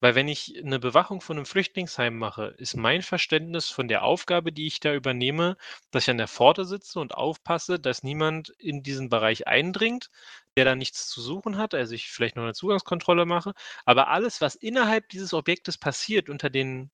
Weil 0.00 0.14
wenn 0.14 0.26
ich 0.28 0.58
eine 0.64 0.78
Bewachung 0.78 1.20
von 1.20 1.36
einem 1.36 1.44
Flüchtlingsheim 1.46 2.16
mache, 2.16 2.54
ist 2.56 2.76
mein 2.76 3.02
Verständnis 3.02 3.68
von 3.68 3.88
der 3.88 4.04
Aufgabe, 4.04 4.52
die 4.52 4.66
ich 4.66 4.80
da 4.80 4.94
übernehme, 4.94 5.56
dass 5.90 6.04
ich 6.04 6.10
an 6.10 6.16
der 6.18 6.28
Pforte 6.28 6.64
sitze 6.64 6.98
und 6.98 7.14
aufpasse, 7.14 7.78
dass 7.78 8.02
niemand 8.02 8.48
in 8.58 8.82
diesen 8.82 9.10
Bereich 9.10 9.46
eindringt, 9.46 10.10
der 10.56 10.64
da 10.64 10.74
nichts 10.74 11.08
zu 11.10 11.20
suchen 11.20 11.58
hat, 11.58 11.74
also 11.74 11.94
ich 11.94 12.08
vielleicht 12.10 12.36
noch 12.36 12.44
eine 12.44 12.54
Zugangskontrolle 12.54 13.26
mache. 13.26 13.52
Aber 13.84 14.08
alles, 14.08 14.40
was 14.40 14.54
innerhalb 14.54 15.08
dieses 15.10 15.34
Objektes 15.34 15.76
passiert 15.78 16.30
unter 16.30 16.48
den, 16.50 16.90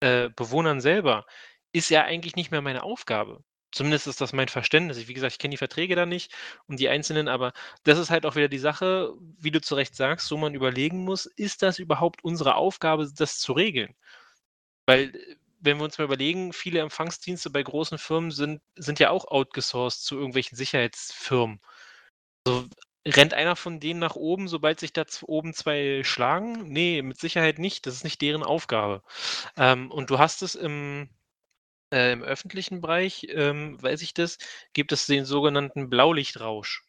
äh, 0.00 0.30
Bewohnern 0.30 0.80
selber, 0.80 1.26
ist 1.72 1.90
ja 1.90 2.04
eigentlich 2.04 2.36
nicht 2.36 2.50
mehr 2.52 2.62
meine 2.62 2.82
Aufgabe. 2.84 3.44
Zumindest 3.72 4.06
ist 4.06 4.20
das 4.20 4.32
mein 4.32 4.48
Verständnis. 4.48 5.08
Wie 5.08 5.14
gesagt, 5.14 5.32
ich 5.34 5.38
kenne 5.38 5.52
die 5.52 5.56
Verträge 5.58 5.94
da 5.94 6.06
nicht 6.06 6.32
und 6.66 6.80
die 6.80 6.88
einzelnen, 6.88 7.28
aber 7.28 7.52
das 7.84 7.98
ist 7.98 8.10
halt 8.10 8.24
auch 8.26 8.34
wieder 8.36 8.48
die 8.48 8.58
Sache, 8.58 9.12
wie 9.38 9.50
du 9.50 9.60
zu 9.60 9.74
Recht 9.74 9.94
sagst, 9.94 10.30
wo 10.30 10.36
man 10.38 10.54
überlegen 10.54 11.04
muss: 11.04 11.26
„Ist 11.26 11.62
das 11.62 11.78
überhaupt 11.78 12.24
unsere 12.24 12.54
Aufgabe, 12.54 13.08
das 13.14 13.38
zu 13.40 13.52
regeln?“ 13.52 13.94
Weil, 14.86 15.14
äh, 15.16 15.36
wenn 15.60 15.78
wir 15.78 15.84
uns 15.84 15.98
mal 15.98 16.04
überlegen, 16.04 16.52
viele 16.52 16.80
Empfangsdienste 16.80 17.50
bei 17.50 17.62
großen 17.62 17.98
Firmen 17.98 18.30
sind 18.32 18.62
sind 18.76 19.00
ja 19.00 19.10
auch 19.10 19.26
outgesourced 19.28 20.04
zu 20.04 20.16
irgendwelchen 20.16 20.56
Sicherheitsfirmen. 20.56 21.60
So, 22.46 22.66
rennt 23.06 23.34
einer 23.34 23.56
von 23.56 23.80
denen 23.80 24.00
nach 24.00 24.16
oben, 24.16 24.48
sobald 24.48 24.80
sich 24.80 24.92
da 24.94 25.04
oben 25.22 25.54
2 25.54 26.02
schlagen? 26.04 26.70
Ne, 26.72 27.02
mit 27.02 27.18
Sicherheit 27.20 27.58
nicht. 27.58 27.86
Das 27.86 27.94
ist 27.94 28.04
nicht 28.04 28.22
deren 28.22 28.42
Aufgabe. 28.44 29.02
Ähm, 29.56 29.90
und 29.92 30.10
du 30.10 30.18
hast 30.18 30.42
es 30.42 30.54
im 30.56 31.10
äh, 31.92 32.12
im 32.12 32.22
öffentlichen 32.22 32.80
Bereich, 32.80 33.26
ähm, 33.30 33.82
weiß 33.82 34.02
ich 34.02 34.14
das, 34.14 34.38
gibt 34.74 34.92
es 34.92 35.06
den 35.06 35.24
sogenannten 35.24 35.90
Blaulichtrausch. 35.90 36.84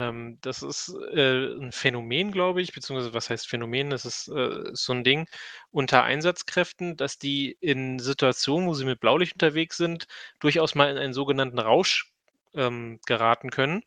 Ähm, 0.00 0.38
das 0.42 0.62
ist, 0.62 0.90
äh, 1.14 1.54
'n 1.54 1.72
Phänomen, 1.72 2.32
glaube 2.32 2.62
ich, 2.62 2.72
beziehungsweise 2.74 3.14
was 3.14 3.30
heißt 3.30 3.48
Phänomen? 3.48 3.90
Das 3.90 4.04
ist, 4.06 4.28
äh, 4.28 4.70
so 4.74 4.92
ein 4.94 5.04
Ding 5.04 5.28
unter 5.70 6.04
Einsatzkräften, 6.04 6.96
dass 6.96 7.18
die 7.18 7.56
in 7.60 7.98
Situationen, 8.00 8.68
wo 8.68 8.74
sie 8.74 8.84
mit 8.86 9.00
Blaulicht 9.00 9.34
unterwegs 9.34 9.76
sind, 9.76 10.06
durchaus 10.40 10.74
mal 10.74 10.90
in 10.90 10.98
einen 10.98 11.14
sogenannten 11.14 11.58
Rausch, 11.60 12.12
ähm, 12.54 13.00
geraten 13.06 13.50
können. 13.50 13.82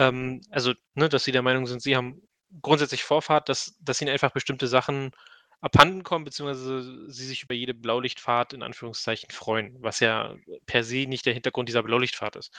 Ähm, 0.00 0.40
also, 0.50 0.74
ne, 0.94 1.08
dass 1.08 1.24
sie 1.24 1.32
der 1.32 1.42
Meinung 1.42 1.66
sind, 1.66 1.82
sie 1.82 1.96
haben 1.96 2.22
grundsätzlich 2.62 3.04
Vorfahrt, 3.04 3.48
dass 3.48 3.76
dass 3.80 4.00
ihnen 4.02 4.10
einfach 4.12 4.32
bestimmte 4.32 4.68
Sachen 4.68 5.12
abhanden 5.60 6.02
kommen, 6.02 6.24
beziehungsweise 6.24 7.10
sie 7.10 7.26
sich 7.26 7.42
über 7.42 7.54
jede 7.54 7.74
Blaulichtfahrt 7.74 8.52
in 8.52 8.62
Anführungszeichen 8.62 9.30
freuen, 9.30 9.76
was 9.82 10.00
ja 10.00 10.36
per 10.66 10.84
se 10.84 11.06
nicht 11.06 11.26
der 11.26 11.34
Hintergrund 11.34 11.68
dieser 11.68 11.82
Blaulichtfahrt 11.82 12.36
ist. 12.36 12.52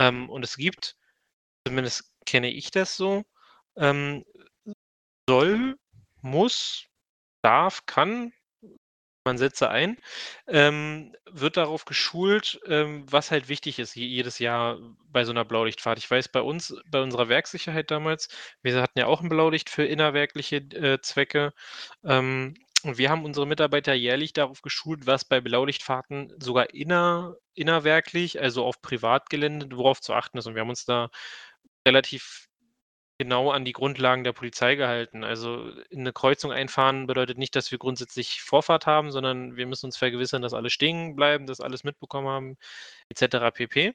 Ähm, 0.00 0.28
und 0.30 0.42
es 0.42 0.56
gibt, 0.56 0.96
zumindest 1.66 2.12
kenne 2.26 2.50
ich 2.50 2.70
das 2.70 2.96
so, 2.96 3.24
ähm, 3.76 4.24
soll, 5.28 5.76
muss, 6.22 6.86
darf, 7.42 7.86
kann, 7.86 8.32
man 9.28 9.38
setze 9.38 9.70
ein, 9.70 9.98
ähm, 10.48 11.14
wird 11.30 11.56
darauf 11.58 11.84
geschult, 11.84 12.60
ähm, 12.66 13.04
was 13.10 13.30
halt 13.30 13.48
wichtig 13.48 13.78
ist 13.78 13.94
jedes 13.94 14.38
Jahr 14.38 14.78
bei 15.10 15.24
so 15.24 15.32
einer 15.32 15.44
Blaulichtfahrt. 15.44 15.98
Ich 15.98 16.10
weiß 16.10 16.28
bei 16.28 16.40
uns, 16.40 16.74
bei 16.90 17.00
unserer 17.02 17.28
Werkssicherheit 17.28 17.90
damals, 17.90 18.28
wir 18.62 18.80
hatten 18.82 18.98
ja 18.98 19.06
auch 19.06 19.20
ein 19.20 19.28
Blaulicht 19.28 19.70
für 19.70 19.84
innerwerkliche, 19.84 20.56
äh, 20.56 21.00
Zwecke, 21.02 21.52
ähm, 22.04 22.54
und 22.84 22.96
wir 22.96 23.10
haben 23.10 23.24
unsere 23.24 23.46
Mitarbeiter 23.46 23.92
jährlich 23.92 24.32
darauf 24.32 24.62
geschult, 24.62 25.06
was 25.06 25.24
bei 25.24 25.40
Blaulichtfahrten 25.40 26.32
sogar 26.38 26.72
inner 26.74 27.34
innerwerklich, 27.54 28.40
also 28.40 28.64
auf 28.64 28.80
Privatgelände, 28.80 29.76
worauf 29.76 30.00
zu 30.00 30.14
achten 30.14 30.38
ist. 30.38 30.46
Und 30.46 30.54
wir 30.54 30.60
haben 30.62 30.70
uns 30.70 30.84
da 30.84 31.10
relativ 31.86 32.47
genau 33.18 33.50
an 33.50 33.64
die 33.64 33.72
Grundlagen 33.72 34.24
der 34.24 34.32
Polizei 34.32 34.76
gehalten. 34.76 35.24
Also, 35.24 35.70
in 35.90 36.02
'ne 36.04 36.12
Kreuzung 36.12 36.52
einfahren 36.52 37.06
bedeutet 37.08 37.38
nicht, 37.38 37.56
dass 37.56 37.70
wir 37.72 37.78
grundsätzlich 37.78 38.42
Vorfahrt 38.42 38.86
haben, 38.86 39.10
sondern 39.12 39.56
wir 39.56 39.66
müssen 39.66 39.86
uns 39.86 39.96
vergewissern, 39.96 40.42
dass 40.42 40.54
alle 40.54 40.70
stehen 40.70 41.16
bleiben, 41.16 41.46
dass 41.46 41.60
alles 41.60 41.84
mitbekommen 41.84 42.28
haben 42.28 42.56
et 43.10 43.18
cetera 43.18 43.50
pp. 43.50 43.94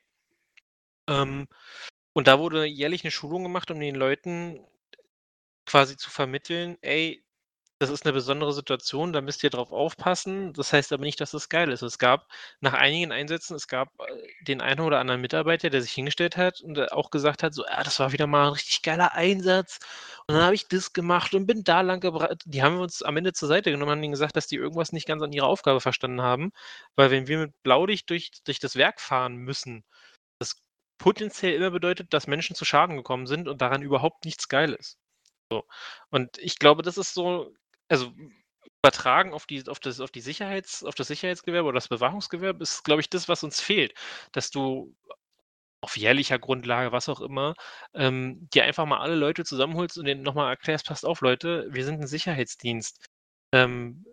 Ähm, 1.09 1.47
und 2.13 2.27
da 2.27 2.39
wurde 2.39 2.65
jährlich 2.65 3.03
'ne 3.03 3.11
Schulung 3.11 3.43
gemacht, 3.43 3.71
um 3.71 3.79
den 3.79 3.95
Leuten 3.95 4.59
quasi 5.67 5.97
zu 5.97 6.09
vermitteln: 6.11 6.77
„Ey, 6.81 7.23
das 7.83 7.91
ist 7.91 8.05
'ne 8.05 8.13
besondere 8.13 8.53
Situation, 8.53 9.13
da 9.13 9.21
müsst 9.21 9.43
ihr 9.43 9.51
drauf 9.51 9.71
aufpassen. 9.71 10.53
Das 10.53 10.73
heißt 10.73 10.93
aber 10.93 11.03
nicht, 11.03 11.21
dass 11.21 11.31
das 11.31 11.49
geil 11.49 11.71
ist. 11.71 11.81
Es 11.83 11.99
gab 11.99 12.27
nach 12.61 12.73
einigen 12.73 13.11
Einsätzen 13.11 13.55
es 13.55 13.67
gab, 13.67 13.89
äh, 13.99 14.05
den 14.41 14.61
einen 14.61 14.81
oder 14.81 14.99
anderen 14.99 15.21
Mitarbeiter, 15.21 15.69
der 15.69 15.81
sich 15.81 15.91
hingestellt 15.93 16.37
hat 16.37 16.61
und, 16.61 16.77
äh, 16.79 16.87
auch 16.91 17.11
gesagt 17.11 17.43
hat, 17.43 17.53
so: 17.53 17.65
„Ja, 17.65 17.83
das 17.83 17.99
war 17.99 18.11
wieder 18.13 18.27
mal 18.27 18.47
'n 18.49 18.53
richtig 18.53 18.81
geiler 18.83 19.13
Einsatz 19.13 19.79
und 20.27 20.35
dann 20.35 20.43
habe 20.45 20.55
ich 20.55 20.67
das 20.67 20.93
gemacht 20.93 21.33
und 21.35 21.45
bin 21.47 21.63
da 21.63 21.81
lang 21.81 21.99
gebra“ 22.01 22.29
die 22.45 22.63
haben 22.63 22.79
uns 22.79 23.03
am 23.03 23.17
Ende 23.17 23.33
zur 23.33 23.47
Seite 23.49 23.71
genommen, 23.71 23.91
haben 23.91 24.01
denen 24.01 24.13
gesagt, 24.13 24.35
dass 24.37 24.47
die 24.47 24.55
irgendwas 24.57 24.91
nicht 24.93 25.07
ganz 25.07 25.21
an 25.23 25.33
ihrer 25.33 25.47
Aufgabe 25.47 25.81
verstanden 25.81 26.21
haben, 26.21 26.51
weil 26.95 27.11
wenn 27.11 27.27
wir 27.27 27.37
mit 27.39 27.53
Blaulicht 27.63 28.09
durch 28.09 28.31
durch 28.45 28.59
das 28.59 28.75
Werk 28.77 29.01
fahren 29.01 29.35
müssen, 29.37 29.83
das 30.39 30.55
potenziell 30.99 31.55
immer 31.55 31.71
bedeutet, 31.71 32.13
dass 32.13 32.27
Menschen 32.27 32.55
zu 32.55 32.65
Schaden 32.65 32.97
gekommen 32.97 33.27
sind 33.27 33.47
und 33.49 33.61
daran 33.61 33.81
überhaupt 33.83 34.25
nichts 34.25 34.49
geil 34.49 34.73
ist. 34.73 34.97
So. 35.51 35.63
Und 36.11 36.37
ich 36.39 36.59
glaube, 36.59 36.83
das 36.83 36.97
ist 36.97 37.13
so 37.15 37.53
also, 37.93 38.13
übertragen 38.83 39.33
auf 39.33 39.45
die 39.47 39.67
auf 39.69 39.79
das 39.79 39.99
auf 40.01 40.11
die 40.11 40.21
Sicherheits 40.21 40.83
auf 40.83 40.95
das 40.95 41.07
Sicherheitsgewerbe 41.07 41.67
oder 41.69 41.75
das 41.77 41.87
Bewachungsgewerbe 41.89 42.63
ist, 42.63 42.83
glaube 42.83 43.01
ich, 43.01 43.09
das, 43.09 43.29
was 43.29 43.43
uns 43.43 43.61
fehlt, 43.61 43.93
dass 44.33 44.51
du 44.51 44.95
auf 45.81 45.97
jährlicher 45.97 46.39
Grundlage, 46.39 46.91
was 46.93 47.09
auch 47.09 47.21
immer, 47.21 47.55
ähm, 47.95 48.49
dir 48.53 48.63
einfach 48.65 48.85
mal 48.85 48.99
alle 49.01 49.15
Leute 49.15 49.43
zusammenholst 49.45 49.97
und 49.97 50.05
denen 50.05 50.23
noch 50.23 50.35
mal 50.35 50.49
erklärst: 50.49 50.87
„Passt 50.87 51.05
auf, 51.05 51.21
Leute, 51.21 51.67
wir 51.71 51.85
sind 51.85 52.01
'n 52.01 52.07
Sicherheitsdienst. 52.07 53.05
Ähm, 53.53 54.05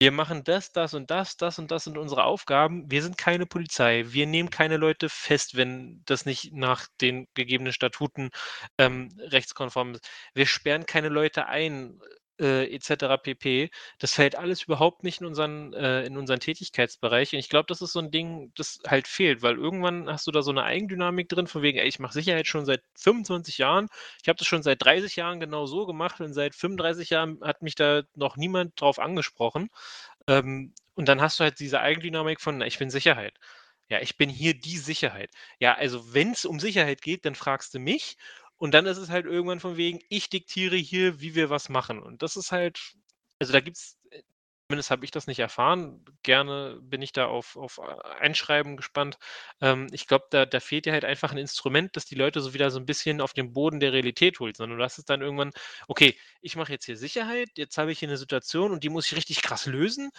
wir 0.00 0.12
machen 0.12 0.44
das, 0.44 0.72
das 0.72 0.94
und 0.94 1.10
das, 1.12 1.36
das 1.36 1.58
und 1.60 1.70
das 1.70 1.84
sind 1.84 1.96
unsere 1.98 2.24
Aufgaben. 2.24 2.90
Wir 2.90 3.02
sind 3.02 3.18
keine 3.18 3.46
Polizei. 3.46 4.04
Wir 4.08 4.26
nehmen 4.26 4.50
keine 4.50 4.76
Leute 4.76 5.08
fest, 5.08 5.56
wenn 5.56 6.02
das 6.06 6.26
nicht 6.26 6.52
nach 6.54 6.86
den 7.00 7.28
gegebenen 7.34 7.72
Statuten, 7.72 8.30
ähm, 8.78 9.10
rechtskonform 9.18 9.94
ist. 9.94 10.08
Wir 10.34 10.46
sperren 10.46 10.86
keine 10.86 11.08
Leute 11.08 11.46
ein, 11.46 12.00
äh, 12.40 12.64
et 12.74 12.82
cetera 12.84 13.16
pp. 13.16 13.70
Das 13.98 14.14
fällt 14.14 14.36
alles 14.36 14.62
überhaupt 14.64 15.04
nicht 15.04 15.20
in 15.20 15.26
unseren 15.26 15.72
äh, 15.74 16.04
in 16.04 16.16
unseren 16.16 16.40
Tätigkeitsbereich. 16.40 17.32
Und 17.32 17.38
ich 17.40 17.48
glaube, 17.48 17.66
das 17.68 17.82
ist 17.82 17.92
so 17.92 18.00
'n 18.00 18.10
Ding, 18.10 18.52
das 18.56 18.80
halt 18.86 19.08
fehlt, 19.08 19.42
weil 19.42 19.56
irgendwann 19.56 20.08
hast 20.10 20.26
du 20.26 20.30
da 20.32 20.42
so 20.42 20.52
'ne 20.52 20.62
Eigendynamik 20.64 21.28
drin 21.28 21.46
von 21.46 21.62
wegen: 21.62 21.78
„Ey, 21.78 21.88
ich 21.88 21.98
mache 21.98 22.12
Sicherheit 22.14 22.46
schon 22.46 22.64
seit 22.66 22.82
25 22.96 23.58
Jahren. 23.58 23.88
Ich 24.22 24.28
habe 24.28 24.38
das 24.38 24.46
schon 24.48 24.62
seit 24.62 24.82
30 24.82 25.16
Jahren 25.16 25.40
genau 25.40 25.66
so 25.66 25.86
gemacht 25.86 26.20
und 26.20 26.32
seit 26.34 26.54
35 26.54 27.10
Jahren 27.10 27.38
hat 27.42 27.62
mich 27.62 27.74
da 27.74 28.02
noch 28.14 28.36
niemand 28.36 28.80
drauf 28.80 28.98
angesprochen.“ 28.98 29.68
Ähm, 30.28 30.74
und 30.94 31.08
dann 31.08 31.20
hast 31.20 31.40
du 31.40 31.44
halt 31.44 31.60
diese 31.60 31.80
Eigendynamik 31.80 32.40
von: 32.40 32.60
„Ich 32.62 32.78
bin 32.78 32.90
Sicherheit. 32.90 33.34
Ja, 33.88 34.00
ich 34.00 34.16
bin 34.16 34.30
hier 34.30 34.54
die 34.54 34.78
Sicherheit. 34.78 35.30
Ja, 35.60 35.74
also 35.74 36.14
wenn's 36.14 36.44
um 36.46 36.60
Sicherheit 36.60 37.02
geht, 37.02 37.24
dann 37.26 37.34
fragst 37.34 37.74
du 37.74 37.78
mich.“ 37.80 38.16
Und 38.62 38.72
dann 38.74 38.86
ist 38.86 38.98
es 38.98 39.10
halt 39.10 39.26
irgendwann 39.26 39.60
von 39.60 39.76
wegen: 39.76 40.00
„Ich 40.08 40.30
diktiere 40.30 40.76
hier, 40.76 41.20
wie 41.20 41.34
wir 41.34 41.50
was 41.50 41.68
machen.“ 41.68 42.00
Und 42.02 42.22
das 42.22 42.36
ist 42.36 42.52
halt 42.52 42.80
also, 43.40 43.52
da 43.52 43.60
gibt's, 43.60 43.98
äh, 44.10 44.22
Zumindest 44.68 44.90
habe 44.90 45.04
ich 45.04 45.10
das 45.10 45.26
nicht 45.26 45.40
erfahren. 45.40 46.02
Gerne 46.22 46.78
bin 46.82 47.02
ich 47.02 47.12
da 47.12 47.26
auf, 47.26 47.56
auf 47.56 47.78
Einschreiben 47.80 48.76
gespannt. 48.78 49.18
Ähm, 49.60 49.88
ich 49.92 50.06
glaube, 50.06 50.26
da, 50.30 50.46
da 50.46 50.60
fehlt 50.60 50.86
dir 50.86 50.92
halt 50.94 51.04
einfach 51.04 51.30
ein 51.32 51.36
Instrument, 51.38 51.94
das 51.96 52.06
die 52.06 52.14
Leute 52.14 52.40
so 52.40 52.54
wieder 52.54 52.70
so 52.70 52.78
ein 52.78 52.86
bisschen 52.86 53.20
auf 53.20 53.34
den 53.34 53.52
Boden 53.52 53.80
der 53.80 53.92
Realität 53.92 54.40
holt, 54.40 54.56
sondern 54.56 54.78
du 54.78 54.84
hast 54.84 54.98
es 54.98 55.04
dann 55.04 55.20
irgendwann, 55.20 55.52
okay, 55.88 56.16
ich 56.40 56.56
mache 56.56 56.72
jetzt 56.72 56.86
hier 56.86 56.96
Sicherheit, 56.96 57.50
jetzt 57.56 57.76
habe 57.76 57.92
ich 57.92 57.98
hier 57.98 58.08
eine 58.08 58.16
Situation 58.16 58.72
und 58.72 58.82
die 58.84 58.88
muss 58.88 59.06
ich 59.08 59.16
richtig 59.16 59.42
krass 59.42 59.66
lösen. 59.66 60.10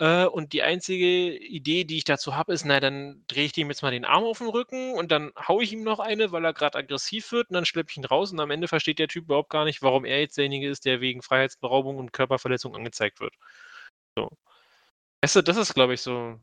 Äh, 0.00 0.26
und 0.26 0.52
die 0.52 0.62
einzige 0.62 1.36
Idee, 1.36 1.84
die 1.84 1.96
ich 1.96 2.04
dazu 2.04 2.36
habe, 2.36 2.52
ist, 2.52 2.64
na, 2.64 2.78
dann 2.78 3.24
drehe 3.26 3.44
ich 3.44 3.52
dem 3.52 3.68
jetzt 3.68 3.82
mal 3.82 3.90
den 3.90 4.04
Arm 4.04 4.24
auf 4.24 4.38
den 4.38 4.48
Rücken 4.48 4.94
und 4.94 5.10
dann 5.10 5.32
haue 5.46 5.64
ich 5.64 5.72
ihm 5.72 5.82
noch 5.82 5.98
eine, 5.98 6.30
weil 6.30 6.44
er 6.44 6.52
gerade 6.52 6.78
aggressiv 6.78 7.32
wird 7.32 7.50
und 7.50 7.54
dann 7.54 7.64
schleppe 7.64 7.90
ich 7.90 7.96
ihn 7.96 8.04
raus 8.04 8.30
und 8.30 8.38
am 8.38 8.52
Ende 8.52 8.68
versteht 8.68 9.00
der 9.00 9.08
Typ 9.08 9.24
überhaupt 9.24 9.50
gar 9.50 9.64
nicht, 9.64 9.82
warum 9.82 10.04
er 10.04 10.20
jetzt 10.20 10.36
derjenige 10.36 10.68
ist, 10.68 10.84
der 10.84 11.00
wegen 11.00 11.22
Freiheitsberaubung 11.22 11.96
und 11.96 12.12
Körperverletzung 12.12 12.76
angezeigt 12.76 13.18
wird. 13.20 13.34
So. 14.16 14.28
Weißt 15.20 15.36
du, 15.36 15.42
das 15.42 15.56
ist, 15.56 15.74
glaube 15.74 15.94
ich, 15.94 16.00
so. 16.00 16.38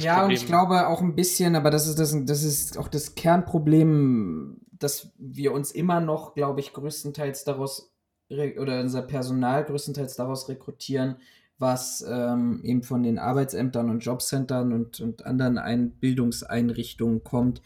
Ja, 0.00 0.20
Problem. 0.20 0.28
und 0.28 0.42
ich 0.42 0.46
glaube 0.46 0.86
auch 0.86 1.02
ein 1.02 1.14
bisschen, 1.14 1.56
aber 1.56 1.70
das 1.70 1.86
ist, 1.86 1.98
das, 1.98 2.14
das 2.24 2.42
ist 2.42 2.78
auch 2.78 2.88
das 2.88 3.14
Kernproblem, 3.14 4.60
dass 4.70 5.12
wir 5.18 5.52
uns 5.52 5.72
immer 5.72 6.00
noch, 6.00 6.34
glaube 6.34 6.60
ich, 6.60 6.72
größtenteils 6.72 7.44
daraus 7.44 7.92
oder 8.30 8.80
unser 8.80 9.02
Personal 9.02 9.64
größtenteils 9.64 10.16
daraus 10.16 10.48
rekrutieren, 10.48 11.16
was 11.58 12.04
ähm, 12.08 12.60
eben 12.62 12.82
von 12.82 13.02
den 13.02 13.18
Arbeitsämtern 13.18 13.90
und 13.90 14.00
Jobcentern 14.00 14.72
und, 14.72 15.00
und 15.00 15.26
anderen 15.26 15.58
Ein 15.58 15.90
Bildungseinrichtungen 15.90 17.24
kommt. 17.24 17.62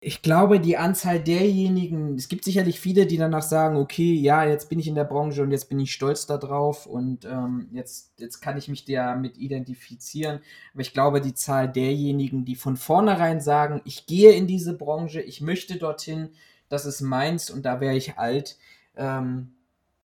Ich 0.00 0.22
glaube, 0.22 0.60
die 0.60 0.76
Anzahl 0.76 1.20
derjenigen, 1.20 2.14
es 2.14 2.28
gibt 2.28 2.44
sicherlich 2.44 2.78
viele, 2.78 3.06
die 3.06 3.16
danach 3.16 3.42
sagen, 3.42 3.76
okay, 3.76 4.12
ja, 4.14 4.44
jetzt 4.44 4.68
bin 4.68 4.78
ich 4.78 4.86
in 4.86 4.94
der 4.94 5.04
Branche 5.04 5.42
und 5.42 5.50
jetzt 5.50 5.68
bin 5.68 5.80
ich 5.80 5.92
stolz 5.92 6.26
darauf 6.26 6.86
und 6.86 7.24
ähm, 7.24 7.68
jetzt, 7.72 8.12
jetzt 8.18 8.40
kann 8.40 8.58
ich 8.58 8.68
mich 8.68 8.84
damit 8.84 9.36
identifizieren. 9.38 10.40
Aber 10.72 10.82
ich 10.82 10.92
glaube, 10.92 11.20
die 11.20 11.34
Zahl 11.34 11.70
derjenigen, 11.72 12.44
die 12.44 12.56
von 12.56 12.76
vornherein 12.76 13.40
sagen, 13.40 13.80
ich 13.84 14.06
gehe 14.06 14.32
in 14.32 14.46
diese 14.46 14.76
Branche, 14.76 15.20
ich 15.20 15.40
möchte 15.40 15.76
dorthin, 15.76 16.28
das 16.68 16.84
ist 16.84 17.00
meins 17.00 17.50
und 17.50 17.64
da 17.64 17.80
wäre 17.80 17.96
ich 17.96 18.18
alt, 18.18 18.58
ähm, 18.96 19.55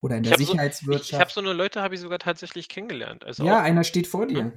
oder 0.06 0.16
in 0.16 0.22
der 0.22 0.38
Sicherheitswirtschaft. 0.38 1.04
So, 1.04 1.08
ich, 1.08 1.12
ich 1.12 1.20
habe 1.20 1.30
so 1.30 1.40
eine 1.40 1.52
Leute 1.52 1.82
habe 1.82 1.94
ich 1.94 2.00
sogar 2.00 2.20
tatsächlich 2.20 2.68
kennengelernt. 2.68 3.24
Also 3.24 3.44
ja, 3.44 3.60
einer 3.60 3.82
steht 3.82 4.06
vor 4.06 4.26
dir. 4.26 4.38
Hm? 4.38 4.52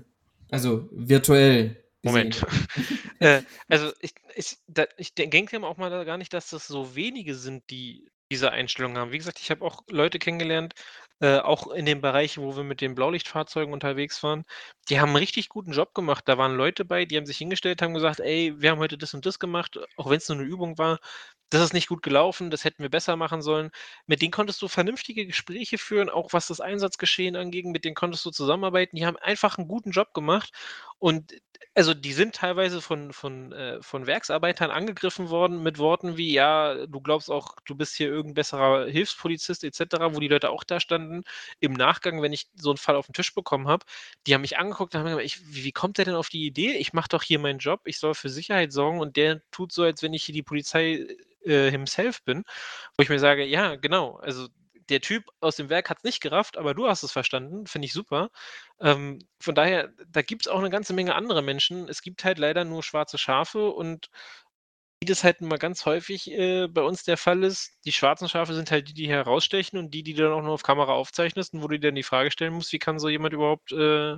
Also 0.51 0.87
virtuell. 0.91 1.83
Moment. 2.03 2.45
äh, 3.19 3.41
also 3.67 3.91
ich, 3.99 4.13
ich, 4.35 4.57
da, 4.67 4.85
ich 4.97 5.15
denke 5.15 5.61
auch 5.65 5.77
mal 5.77 6.05
gar 6.05 6.17
nicht, 6.17 6.33
dass 6.33 6.49
das 6.49 6.67
so 6.67 6.95
wenige 6.95 7.35
sind, 7.35 7.69
die 7.69 8.07
diese 8.31 8.51
Einstellung 8.51 8.95
haben. 8.95 9.11
Wie 9.11 9.17
gesagt, 9.17 9.39
ich 9.39 9.49
habe 9.49 9.65
auch 9.65 9.81
Leute 9.89 10.19
kennengelernt, 10.19 10.75
äh, 11.19 11.39
auch 11.39 11.67
in 11.71 11.85
dem 11.85 11.99
Bereich, 11.99 12.37
wo 12.37 12.55
wir 12.55 12.63
mit 12.63 12.79
den 12.79 12.93
Blaulichtfahrzeugen 12.93 13.73
unterwegs 13.73 14.21
waren. 14.21 14.45
Die 14.87 14.99
haben 14.99 15.09
einen 15.09 15.17
richtig 15.17 15.49
guten 15.49 15.71
Job 15.71 15.95
gemacht. 15.95 16.25
Da 16.27 16.37
waren 16.37 16.55
Leute 16.55 16.85
bei, 16.85 17.05
die 17.05 17.17
haben 17.17 17.25
sich 17.25 17.39
hingestellt, 17.39 17.81
haben 17.81 17.95
gesagt, 17.95 18.19
ey, 18.19 18.53
wir 18.57 18.69
haben 18.69 18.79
heute 18.79 18.99
das 18.99 19.15
und 19.15 19.25
das 19.25 19.39
gemacht, 19.39 19.79
auch 19.97 20.09
wenn 20.09 20.17
es 20.17 20.29
nur 20.29 20.37
eine 20.37 20.47
Übung 20.47 20.77
war 20.77 20.99
das 21.49 21.61
ist 21.63 21.73
nicht 21.73 21.87
gut 21.87 22.03
gelaufen, 22.03 22.51
das 22.51 22.63
hätten 22.63 22.83
wir 22.83 22.89
besser 22.89 23.15
machen 23.15 23.41
sollen. 23.41 23.71
Mit 24.07 24.21
denen 24.21 24.31
konntest 24.31 24.61
du 24.61 24.67
vernünftige 24.67 25.25
Gespräche 25.25 25.77
führen, 25.77 26.09
auch 26.09 26.33
was 26.33 26.47
das 26.47 26.61
Einsatzgeschehen 26.61 27.35
angeht, 27.35 27.65
mit 27.65 27.85
denen 27.85 27.95
konntest 27.95 28.25
du 28.25 28.31
zusammenarbeiten. 28.31 28.95
Die 28.95 29.05
haben 29.05 29.17
einfach 29.17 29.57
einen 29.57 29.67
guten 29.67 29.91
Job 29.91 30.13
gemacht 30.13 30.51
und 30.99 31.33
also 31.75 31.93
die 31.93 32.13
sind 32.13 32.35
teilweise 32.35 32.81
von, 32.81 33.13
von, 33.13 33.53
äh, 33.53 33.81
von 33.81 34.05
Werksarbeitern 34.05 34.69
angegriffen 34.71 35.29
worden 35.29 35.63
mit 35.63 35.77
Worten 35.77 36.17
wie, 36.17 36.33
ja, 36.33 36.85
du 36.87 36.99
glaubst 36.99 37.31
auch, 37.31 37.55
du 37.65 37.75
bist 37.75 37.95
hier 37.95 38.07
irgendein 38.09 38.33
besserer 38.33 38.87
Hilfspolizist 38.87 39.63
etc., 39.63 39.81
wo 40.13 40.19
die 40.19 40.27
Leute 40.27 40.49
auch 40.49 40.63
da 40.63 40.79
standen. 40.79 41.23
Im 41.61 41.73
Nachgang, 41.73 42.21
wenn 42.21 42.33
ich 42.33 42.47
so 42.55 42.71
einen 42.71 42.77
Fall 42.77 42.95
auf 42.95 43.05
den 43.05 43.13
Tisch 43.13 43.33
bekommen 43.33 43.67
habe, 43.67 43.85
die 44.27 44.33
haben 44.33 44.41
mich 44.41 44.57
angeguckt 44.57 44.93
und 44.93 44.99
haben 44.99 45.07
gesagt, 45.07 45.25
ich, 45.25 45.39
wie, 45.53 45.71
kommt 45.71 45.97
der 45.97 46.05
denn 46.05 46.15
auf 46.15 46.29
die 46.29 46.45
Idee? 46.45 46.73
Ich 46.73 46.91
mache 46.93 47.09
doch 47.09 47.23
hier 47.23 47.39
meinen 47.39 47.59
Job, 47.59 47.81
ich 47.85 47.99
soll 47.99 48.13
für 48.13 48.29
Sicherheit 48.29 48.73
sorgen 48.73 48.99
und 48.99 49.15
der 49.15 49.41
tut 49.51 49.71
so, 49.71 49.83
als 49.83 50.03
wenn 50.03 50.13
ich 50.13 50.23
hier 50.25 50.33
die 50.33 50.43
Polizei 50.43 51.07
äh, 51.45 51.71
himself 51.71 52.23
bin, 52.23 52.43
wo 52.97 53.03
ich 53.03 53.09
mir 53.09 53.19
sage, 53.19 53.45
ja, 53.45 53.75
genau, 53.75 54.17
also 54.17 54.47
der 54.89 55.01
Typ 55.01 55.25
aus 55.39 55.55
dem 55.55 55.69
Werk 55.69 55.89
hat 55.89 55.99
es 55.99 56.03
nicht 56.03 56.21
gerafft, 56.21 56.57
aber 56.57 56.73
du 56.73 56.87
hast 56.87 57.03
es 57.03 57.11
verstanden, 57.11 57.67
finde 57.67 57.85
ich 57.87 57.93
super. 57.93 58.29
Ähm, 58.79 59.19
von 59.39 59.55
daher, 59.55 59.89
da 60.07 60.21
gibt 60.21 60.43
es 60.43 60.47
auch 60.47 60.59
eine 60.59 60.69
ganze 60.69 60.93
Menge 60.93 61.15
andere 61.15 61.41
Menschen. 61.41 61.87
Es 61.87 62.01
gibt 62.01 62.23
halt 62.23 62.39
leider 62.39 62.65
nur 62.65 62.83
schwarze 62.83 63.17
Schafe 63.17 63.69
und 63.69 64.09
wie 65.01 65.07
das 65.07 65.23
halt 65.23 65.39
immer 65.41 65.57
ganz 65.57 65.85
häufig 65.85 66.29
äh, 66.31 66.67
bei 66.67 66.81
uns 66.81 67.03
der 67.03 67.17
Fall 67.17 67.43
ist, 67.43 67.71
die 67.85 67.93
schwarzen 67.93 68.27
Schafe 68.27 68.53
sind 68.53 68.69
halt 68.71 68.89
die, 68.89 68.93
die 68.93 69.09
herausstechen 69.09 69.79
und 69.79 69.91
die, 69.93 70.03
die 70.03 70.13
du 70.13 70.23
dann 70.23 70.33
auch 70.33 70.41
nur 70.41 70.53
auf 70.53 70.63
Kamera 70.63 70.93
aufzeichnest 70.93 71.53
und 71.53 71.63
wo 71.63 71.67
du 71.67 71.79
dir 71.79 71.87
dann 71.87 71.95
die 71.95 72.03
Frage 72.03 72.31
stellen 72.31 72.53
musst, 72.53 72.73
wie 72.73 72.79
kann 72.79 72.99
so 72.99 73.07
jemand 73.09 73.33
überhaupt 73.33 73.71
äh, 73.71 74.17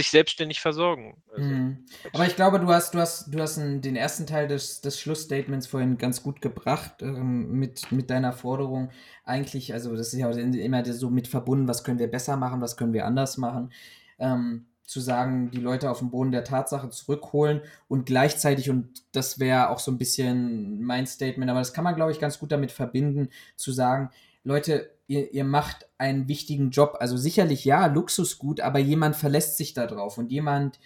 sich 0.00 0.10
selbstständig 0.10 0.60
versorgen. 0.60 1.22
Also, 1.32 1.48
mhm. 1.48 1.84
Aber 2.12 2.26
ich 2.26 2.36
glaube, 2.36 2.58
du 2.58 2.68
hast, 2.68 2.94
du 2.94 2.98
hast, 2.98 3.32
du 3.32 3.40
hast 3.40 3.56
den 3.58 3.96
ersten 3.96 4.26
Teil 4.26 4.48
des, 4.48 4.80
des 4.80 4.98
Schlussstatements 4.98 5.66
vorhin 5.66 5.98
ganz 5.98 6.22
gut 6.22 6.40
gebracht 6.40 7.02
ähm, 7.02 7.52
mit, 7.52 7.92
mit 7.92 8.10
deiner 8.10 8.32
Forderung. 8.32 8.90
Eigentlich, 9.24 9.72
also 9.72 9.94
das 9.94 10.12
ist 10.12 10.18
ja 10.18 10.30
immer 10.30 10.84
so 10.86 11.10
mit 11.10 11.28
verbunden, 11.28 11.68
was 11.68 11.84
können 11.84 11.98
wir 11.98 12.10
besser 12.10 12.36
machen, 12.36 12.60
was 12.60 12.76
können 12.76 12.94
wir 12.94 13.06
anders 13.06 13.36
machen. 13.36 13.72
Ähm, 14.18 14.66
zu 14.86 14.98
sagen, 14.98 15.52
die 15.52 15.60
Leute 15.60 15.88
auf 15.88 16.00
den 16.00 16.10
Boden 16.10 16.32
der 16.32 16.42
Tatsache 16.42 16.90
zurückholen 16.90 17.60
und 17.86 18.06
gleichzeitig, 18.06 18.70
und 18.70 19.04
das 19.12 19.38
wäre 19.38 19.68
auch 19.68 19.78
so 19.78 19.92
ein 19.92 19.98
bisschen 19.98 20.82
mein 20.82 21.06
Statement, 21.06 21.48
aber 21.48 21.60
das 21.60 21.72
kann 21.72 21.84
man, 21.84 21.94
glaube 21.94 22.10
ich, 22.10 22.18
ganz 22.18 22.40
gut 22.40 22.50
damit 22.50 22.72
verbinden, 22.72 23.28
zu 23.54 23.70
sagen, 23.70 24.10
Leute, 24.44 24.90
ihr, 25.06 25.32
ihr 25.32 25.44
macht 25.44 25.88
einen 25.98 26.28
wichtigen 26.28 26.70
Job. 26.70 26.96
Also 27.00 27.16
sicherlich 27.16 27.64
ja, 27.64 27.86
Luxusgut, 27.86 28.60
aber 28.60 28.78
jemand 28.78 29.16
verlässt 29.16 29.56
sich 29.56 29.74
da 29.74 29.86
drauf 29.86 30.18
und 30.18 30.30
jemand 30.30 30.78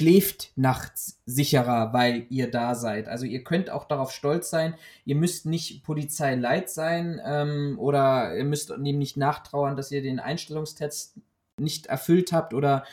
schläft 0.00 0.52
nachts 0.56 1.20
sicherer, 1.26 1.92
weil 1.92 2.26
ihr 2.28 2.50
da 2.50 2.74
seid. 2.74 3.08
Also 3.08 3.24
ihr 3.24 3.44
könnt 3.44 3.70
auch 3.70 3.84
darauf 3.84 4.10
stolz 4.10 4.50
sein. 4.50 4.74
Ihr 5.04 5.14
müsst 5.14 5.46
nicht 5.46 5.84
Polizei 5.84 6.34
leid 6.34 6.70
sein 6.70 7.20
ähm, 7.24 7.76
oder 7.78 8.36
ihr 8.36 8.44
müsst 8.44 8.70
dem 8.70 8.98
nicht 8.98 9.16
nachtrauern, 9.16 9.76
dass 9.76 9.92
ihr 9.92 10.02
den 10.02 10.18
Einstellungstest 10.18 11.18
nicht 11.60 11.86
erfüllt 11.86 12.32
habt 12.32 12.54
oder 12.54 12.84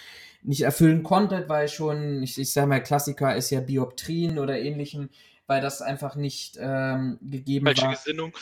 nicht 0.44 0.62
erfüllen 0.62 1.04
konntet, 1.04 1.50
weil 1.50 1.68
schon, 1.68 2.22
ich, 2.22 2.38
ich 2.38 2.52
sage 2.52 2.68
mal, 2.68 2.84
Klassiker 2.84 3.36
ist 3.36 3.50
ja 3.50 3.60
Bioptrien 3.60 4.38
oder 4.38 4.60
ähnlichem 4.60 5.10
weil 5.50 5.62
das 5.62 5.82
einfach 5.82 6.16
nicht 6.16 6.58
ähm, 6.62 7.18
gegeben 7.22 7.66
Falsche 7.66 7.82
war. 7.82 7.92
Gesinnung. 7.94 8.34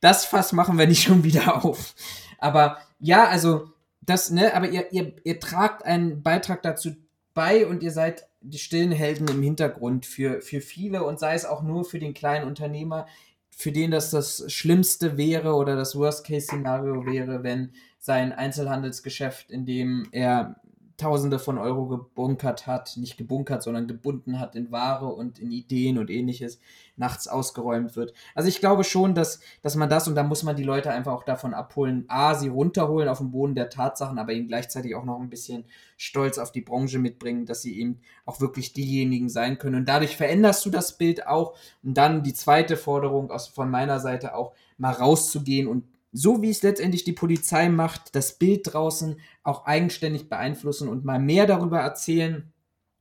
das 0.00 0.26
Fass 0.26 0.52
machen 0.52 0.78
wir 0.78 0.86
nicht 0.86 1.02
schon 1.02 1.24
wieder 1.24 1.64
auf. 1.64 1.94
Aber 2.38 2.78
ja, 3.00 3.26
also 3.26 3.72
das, 4.02 4.30
ne, 4.30 4.54
aber 4.54 4.68
ihr, 4.68 4.92
ihr, 4.92 5.14
ihr 5.24 5.40
tragt 5.40 5.84
einen 5.84 6.22
Beitrag 6.22 6.62
dazu 6.62 6.92
bei 7.32 7.66
und 7.66 7.82
ihr 7.82 7.90
seid 7.90 8.28
die 8.42 8.58
stillen 8.58 8.92
Helden 8.92 9.26
im 9.28 9.42
Hintergrund 9.42 10.04
für, 10.04 10.42
für 10.42 10.60
viele 10.60 11.02
und 11.04 11.18
sei 11.18 11.34
es 11.34 11.46
auch 11.46 11.62
nur 11.62 11.86
für 11.86 11.98
den 11.98 12.12
kleinen 12.12 12.46
Unternehmer, 12.46 13.06
für 13.50 13.72
den 13.72 13.90
das 13.90 14.10
das 14.10 14.44
Schlimmste 14.52 15.16
wäre 15.16 15.54
oder 15.54 15.76
das 15.76 15.96
Worst-Case-Szenario 15.96 17.06
wäre, 17.06 17.42
wenn 17.42 17.72
sein 17.98 18.32
Einzelhandelsgeschäft, 18.32 19.50
in 19.50 19.64
dem 19.64 20.08
er 20.12 20.60
Tausende 20.96 21.38
von 21.38 21.58
Euro 21.58 21.86
gebunkert 21.86 22.66
hat, 22.66 22.96
nicht 22.96 23.16
gebunkert, 23.16 23.62
sondern 23.62 23.88
gebunden 23.88 24.38
hat 24.38 24.54
in 24.54 24.70
Ware 24.70 25.06
und 25.06 25.38
in 25.38 25.50
Ideen 25.50 25.98
und 25.98 26.08
ähnliches, 26.08 26.60
nachts 26.96 27.26
ausgeräumt 27.26 27.96
wird. 27.96 28.14
Also 28.34 28.48
ich 28.48 28.60
glaube 28.60 28.84
schon, 28.84 29.14
dass, 29.14 29.40
dass 29.62 29.74
man 29.74 29.88
das 29.88 30.06
und 30.06 30.14
da 30.14 30.22
muss 30.22 30.44
man 30.44 30.54
die 30.54 30.62
Leute 30.62 30.90
einfach 30.90 31.12
auch 31.12 31.24
davon 31.24 31.52
abholen, 31.52 32.04
A, 32.08 32.34
sie 32.34 32.48
runterholen 32.48 33.08
auf 33.08 33.18
den 33.18 33.32
Boden 33.32 33.54
der 33.54 33.70
Tatsachen, 33.70 34.18
aber 34.18 34.32
ihnen 34.32 34.46
gleichzeitig 34.46 34.94
auch 34.94 35.04
noch 35.04 35.18
ein 35.20 35.30
bisschen 35.30 35.64
Stolz 35.96 36.38
auf 36.38 36.52
die 36.52 36.60
Branche 36.60 36.98
mitbringen, 36.98 37.46
dass 37.46 37.62
sie 37.62 37.78
eben 37.80 38.00
auch 38.24 38.40
wirklich 38.40 38.72
diejenigen 38.72 39.28
sein 39.28 39.58
können. 39.58 39.76
Und 39.76 39.88
dadurch 39.88 40.16
veränderst 40.16 40.64
du 40.64 40.70
das 40.70 40.96
Bild 40.96 41.26
auch. 41.26 41.56
Und 41.82 41.94
dann 41.94 42.22
die 42.22 42.34
zweite 42.34 42.76
Forderung 42.76 43.30
aus, 43.30 43.48
von 43.48 43.70
meiner 43.70 44.00
Seite 44.00 44.34
auch, 44.34 44.52
mal 44.76 44.92
rauszugehen 44.92 45.68
und 45.68 45.84
so 46.14 46.42
wie 46.42 46.50
es 46.50 46.62
letztendlich 46.62 47.02
die 47.02 47.12
Polizei 47.12 47.68
macht, 47.68 48.14
das 48.14 48.38
Bild 48.38 48.72
draußen 48.72 49.20
auch 49.42 49.66
eigenständig 49.66 50.28
beeinflussen 50.28 50.88
und 50.88 51.04
mal 51.04 51.18
mehr 51.18 51.46
darüber 51.46 51.80
erzählen 51.80 52.52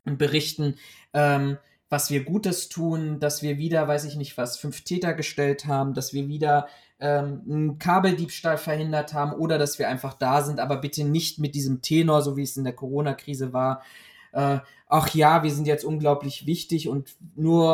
und 0.03 0.17
berichten, 0.17 0.75
ähm, 1.13 1.57
was 1.89 2.09
wir 2.09 2.23
Gutes 2.23 2.69
tun, 2.69 3.19
dass 3.19 3.43
wir 3.43 3.59
wieder, 3.59 3.87
weiß 3.87 4.05
ich 4.05 4.15
nicht 4.15 4.35
was, 4.35 4.57
fünf 4.57 4.83
Täter 4.83 5.13
gestellt 5.13 5.67
haben, 5.67 5.93
dass 5.93 6.11
wir 6.11 6.27
wieder 6.27 6.67
ähm, 6.99 7.43
einen 7.47 7.77
Kabeldiebstahl 7.77 8.57
verhindert 8.57 9.13
haben 9.13 9.33
oder 9.33 9.59
dass 9.59 9.77
wir 9.77 9.87
einfach 9.89 10.15
da 10.15 10.41
sind, 10.41 10.59
aber 10.59 10.77
bitte 10.77 11.03
nicht 11.03 11.37
mit 11.37 11.53
diesem 11.53 11.83
Tenor, 11.83 12.23
so 12.23 12.35
wie 12.35 12.41
es 12.41 12.57
in 12.57 12.63
der 12.63 12.73
Corona-Krise 12.73 13.53
war. 13.53 13.83
Äh, 14.31 14.57
ach 14.87 15.13
ja, 15.13 15.43
wir 15.43 15.51
sind 15.51 15.67
jetzt 15.67 15.85
unglaublich 15.85 16.47
wichtig 16.47 16.89
und 16.89 17.15
nur, 17.35 17.71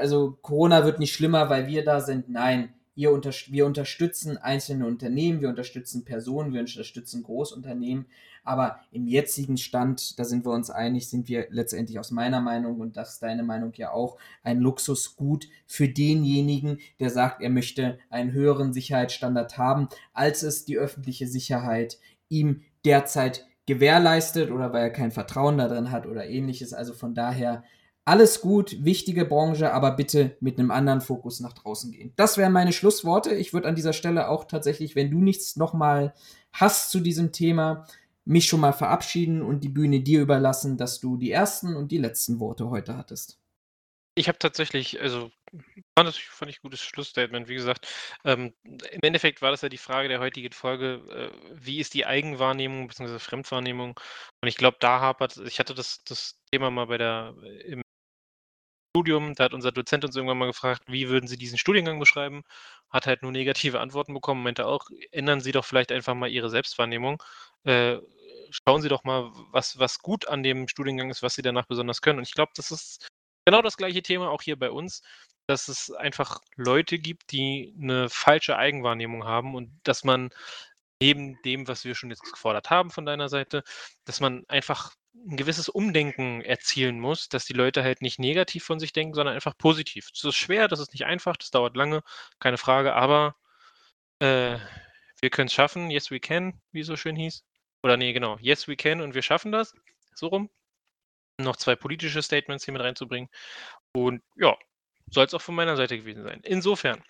also 0.00 0.38
Corona 0.42 0.84
wird 0.84 1.00
nicht 1.00 1.12
schlimmer, 1.12 1.50
weil 1.50 1.66
wir 1.66 1.84
da 1.84 2.00
sind. 2.00 2.28
Nein, 2.28 2.72
ihr 2.96 3.12
unter, 3.12 3.30
wir 3.30 3.66
unterstützen 3.66 4.38
einzelne 4.38 4.86
Unternehmen, 4.86 5.40
wir 5.40 5.50
unterstützen 5.50 6.04
Personen, 6.04 6.52
wir 6.52 6.60
unterstützen 6.60 7.22
Großunternehmen, 7.22 8.06
aber 8.42 8.80
im 8.90 9.06
jetzigen 9.06 9.58
Stand, 9.58 10.18
da 10.18 10.24
sind 10.24 10.44
wir 10.44 10.52
uns 10.52 10.70
einig, 10.70 11.08
sind 11.08 11.28
wir 11.28 11.46
letztendlich 11.50 11.98
aus 11.98 12.10
meiner 12.10 12.40
Meinung 12.40 12.80
und 12.80 12.96
das 12.96 13.14
ist 13.14 13.22
deine 13.22 13.42
Meinung 13.42 13.72
ja 13.74 13.90
auch, 13.90 14.18
ein 14.42 14.60
Luxusgut 14.60 15.46
für 15.66 15.88
denjenigen, 15.88 16.78
der 16.98 17.10
sagt, 17.10 17.42
er 17.42 17.50
möchte 17.50 17.98
einen 18.08 18.32
höheren 18.32 18.72
Sicherheitsstandard 18.72 19.58
haben, 19.58 19.88
als 20.14 20.42
es 20.42 20.64
die 20.64 20.78
öffentliche 20.78 21.26
Sicherheit 21.26 21.98
ihm 22.28 22.62
derzeit 22.84 23.46
gewährleistet 23.66 24.50
oder 24.50 24.72
weil 24.72 24.84
er 24.84 24.90
kein 24.90 25.10
Vertrauen 25.10 25.58
darin 25.58 25.90
hat 25.90 26.06
oder 26.06 26.26
ähnliches. 26.26 26.72
Also 26.72 26.94
von 26.94 27.14
daher 27.14 27.64
alles 28.06 28.40
gut, 28.40 28.84
wichtige 28.84 29.24
Branche, 29.24 29.72
aber 29.72 29.90
bitte 29.90 30.36
mit 30.38 30.58
einem 30.58 30.70
anderen 30.70 31.00
Fokus 31.00 31.40
nach 31.40 31.52
draußen 31.52 31.90
gehen. 31.90 32.12
Das 32.14 32.38
wären 32.38 32.52
meine 32.52 32.72
Schlussworte. 32.72 33.34
Ich 33.34 33.52
würde 33.52 33.66
an 33.66 33.74
dieser 33.74 33.92
Stelle 33.92 34.28
auch 34.28 34.44
tatsächlich, 34.44 34.94
wenn 34.94 35.10
du 35.10 35.18
nichts 35.18 35.56
nochmal 35.56 36.14
hast 36.52 36.90
zu 36.90 37.00
diesem 37.00 37.32
Thema, 37.32 37.84
mich 38.24 38.46
schon 38.46 38.60
mal 38.60 38.72
verabschieden 38.72 39.42
und 39.42 39.64
die 39.64 39.68
Bühne 39.68 40.00
dir 40.00 40.20
überlassen, 40.20 40.76
dass 40.76 41.00
du 41.00 41.16
die 41.16 41.32
ersten 41.32 41.74
und 41.74 41.90
die 41.90 41.98
letzten 41.98 42.38
Worte 42.38 42.70
heute 42.70 42.96
hattest. 42.96 43.40
Ich 44.14 44.28
habe 44.28 44.38
tatsächlich, 44.38 45.00
also 45.00 45.30
fand 45.98 46.08
das 46.08 46.16
fand 46.16 46.50
ich 46.50 46.62
gutes 46.62 46.80
Schlussstatement. 46.80 47.48
Wie 47.48 47.54
gesagt, 47.54 47.88
ähm, 48.24 48.54
im 48.62 49.00
Endeffekt 49.02 49.42
war 49.42 49.50
das 49.50 49.62
ja 49.62 49.68
die 49.68 49.78
Frage 49.78 50.08
der 50.08 50.20
heutigen 50.20 50.52
Folge, 50.52 51.02
äh, 51.10 51.30
wie 51.54 51.80
ist 51.80 51.92
die 51.92 52.06
Eigenwahrnehmung 52.06 52.86
bzw. 52.86 53.18
Fremdwahrnehmung? 53.18 53.98
Und 54.40 54.48
ich 54.48 54.56
glaube, 54.56 54.78
da 54.80 55.00
hapert 55.00 55.36
ich 55.38 55.58
hatte 55.58 55.74
das 55.74 56.02
das 56.04 56.40
Thema 56.50 56.70
mal 56.70 56.86
bei 56.86 56.98
der 56.98 57.34
im 57.66 57.82
Studium, 58.96 59.34
da 59.34 59.44
hat 59.44 59.52
unser 59.52 59.72
Dozent 59.72 60.06
uns 60.06 60.16
irgendwann 60.16 60.38
mal 60.38 60.46
gefragt, 60.46 60.84
wie 60.86 61.10
würden 61.10 61.26
Sie 61.26 61.36
diesen 61.36 61.58
Studiengang 61.58 61.98
beschreiben? 62.00 62.44
Hat 62.88 63.06
halt 63.06 63.20
nur 63.20 63.30
negative 63.30 63.78
Antworten 63.78 64.14
bekommen, 64.14 64.42
meinte 64.42 64.64
auch, 64.66 64.88
ändern 65.12 65.42
Sie 65.42 65.52
doch 65.52 65.66
vielleicht 65.66 65.92
einfach 65.92 66.14
mal 66.14 66.30
Ihre 66.30 66.48
Selbstwahrnehmung. 66.48 67.22
Äh, 67.64 67.98
schauen 68.48 68.80
Sie 68.80 68.88
doch 68.88 69.04
mal, 69.04 69.30
was, 69.52 69.78
was 69.78 69.98
gut 69.98 70.26
an 70.28 70.42
dem 70.42 70.66
Studiengang 70.66 71.10
ist, 71.10 71.22
was 71.22 71.34
Sie 71.34 71.42
danach 71.42 71.66
besonders 71.66 72.00
können. 72.00 72.18
Und 72.20 72.26
ich 72.26 72.32
glaube, 72.32 72.52
das 72.56 72.70
ist 72.70 73.06
genau 73.44 73.60
das 73.60 73.76
gleiche 73.76 74.00
Thema 74.02 74.30
auch 74.30 74.40
hier 74.40 74.58
bei 74.58 74.70
uns, 74.70 75.02
dass 75.46 75.68
es 75.68 75.90
einfach 75.92 76.40
Leute 76.56 76.98
gibt, 76.98 77.32
die 77.32 77.74
eine 77.78 78.08
falsche 78.08 78.56
Eigenwahrnehmung 78.56 79.24
haben 79.24 79.54
und 79.54 79.78
dass 79.84 80.04
man 80.04 80.30
neben 81.02 81.36
dem, 81.42 81.68
was 81.68 81.84
wir 81.84 81.94
schon 81.94 82.08
jetzt 82.08 82.22
gefordert 82.22 82.70
haben 82.70 82.90
von 82.90 83.04
deiner 83.04 83.28
Seite, 83.28 83.62
dass 84.06 84.20
man 84.20 84.44
einfach 84.48 84.94
ein 85.26 85.36
gewisses 85.36 85.68
Umdenken 85.68 86.40
erzielen 86.42 87.00
muss, 87.00 87.28
dass 87.28 87.44
die 87.44 87.52
Leute 87.52 87.82
halt 87.82 88.00
nicht 88.00 88.18
negativ 88.18 88.64
von 88.64 88.78
sich 88.78 88.92
denken, 88.92 89.14
sondern 89.14 89.34
einfach 89.34 89.58
positiv. 89.58 90.08
Das 90.12 90.24
ist 90.24 90.36
schwer, 90.36 90.68
das 90.68 90.80
ist 90.80 90.92
nicht 90.92 91.04
einfach, 91.04 91.36
das 91.36 91.50
dauert 91.50 91.76
lange, 91.76 92.02
keine 92.38 92.58
Frage, 92.58 92.94
aber 92.94 93.36
äh, 94.20 94.58
wir 95.20 95.30
können 95.30 95.48
es 95.48 95.52
schaffen. 95.54 95.90
Yes, 95.90 96.10
we 96.10 96.20
can, 96.20 96.60
wie 96.72 96.80
es 96.80 96.86
so 96.86 96.96
schön 96.96 97.16
hieß. 97.16 97.44
Oder 97.82 97.96
nee, 97.96 98.12
genau. 98.12 98.38
Yes, 98.40 98.68
we 98.68 98.76
can 98.76 99.00
und 99.00 99.14
wir 99.14 99.22
schaffen 99.22 99.52
das. 99.52 99.74
So 100.14 100.28
rum. 100.28 100.50
Noch 101.38 101.56
zwei 101.56 101.76
politische 101.76 102.22
Statements 102.22 102.64
hier 102.64 102.72
mit 102.72 102.82
reinzubringen. 102.82 103.28
Und 103.92 104.22
ja, 104.36 104.56
soll 105.10 105.26
es 105.26 105.34
auch 105.34 105.42
von 105.42 105.54
meiner 105.54 105.76
Seite 105.76 105.98
gewesen 105.98 106.22
sein. 106.22 106.40
Insofern 106.44 107.02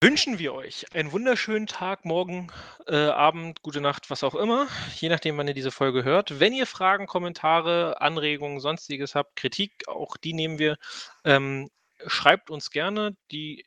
wünschen 0.00 0.38
wir 0.38 0.54
euch 0.54 0.86
einen 0.94 1.12
wunderschönen 1.12 1.66
Tag, 1.66 2.04
morgen, 2.04 2.52
äh, 2.86 2.96
Abend, 2.96 3.62
gute 3.62 3.80
Nacht, 3.80 4.10
was 4.10 4.22
auch 4.22 4.34
immer, 4.34 4.68
je 4.96 5.08
nachdem, 5.08 5.36
wann 5.36 5.48
ihr 5.48 5.54
diese 5.54 5.72
Folge 5.72 6.04
hört. 6.04 6.38
Wenn 6.40 6.52
ihr 6.52 6.66
Fragen, 6.66 7.06
Kommentare, 7.06 8.00
Anregungen, 8.00 8.60
sonstiges 8.60 9.14
habt, 9.14 9.36
Kritik, 9.36 9.88
auch 9.88 10.16
die 10.16 10.34
nehmen 10.34 10.58
wir, 10.58 10.76
ähm, 11.24 11.68
schreibt 12.06 12.50
uns 12.50 12.70
gerne. 12.70 13.16
Die 13.32 13.64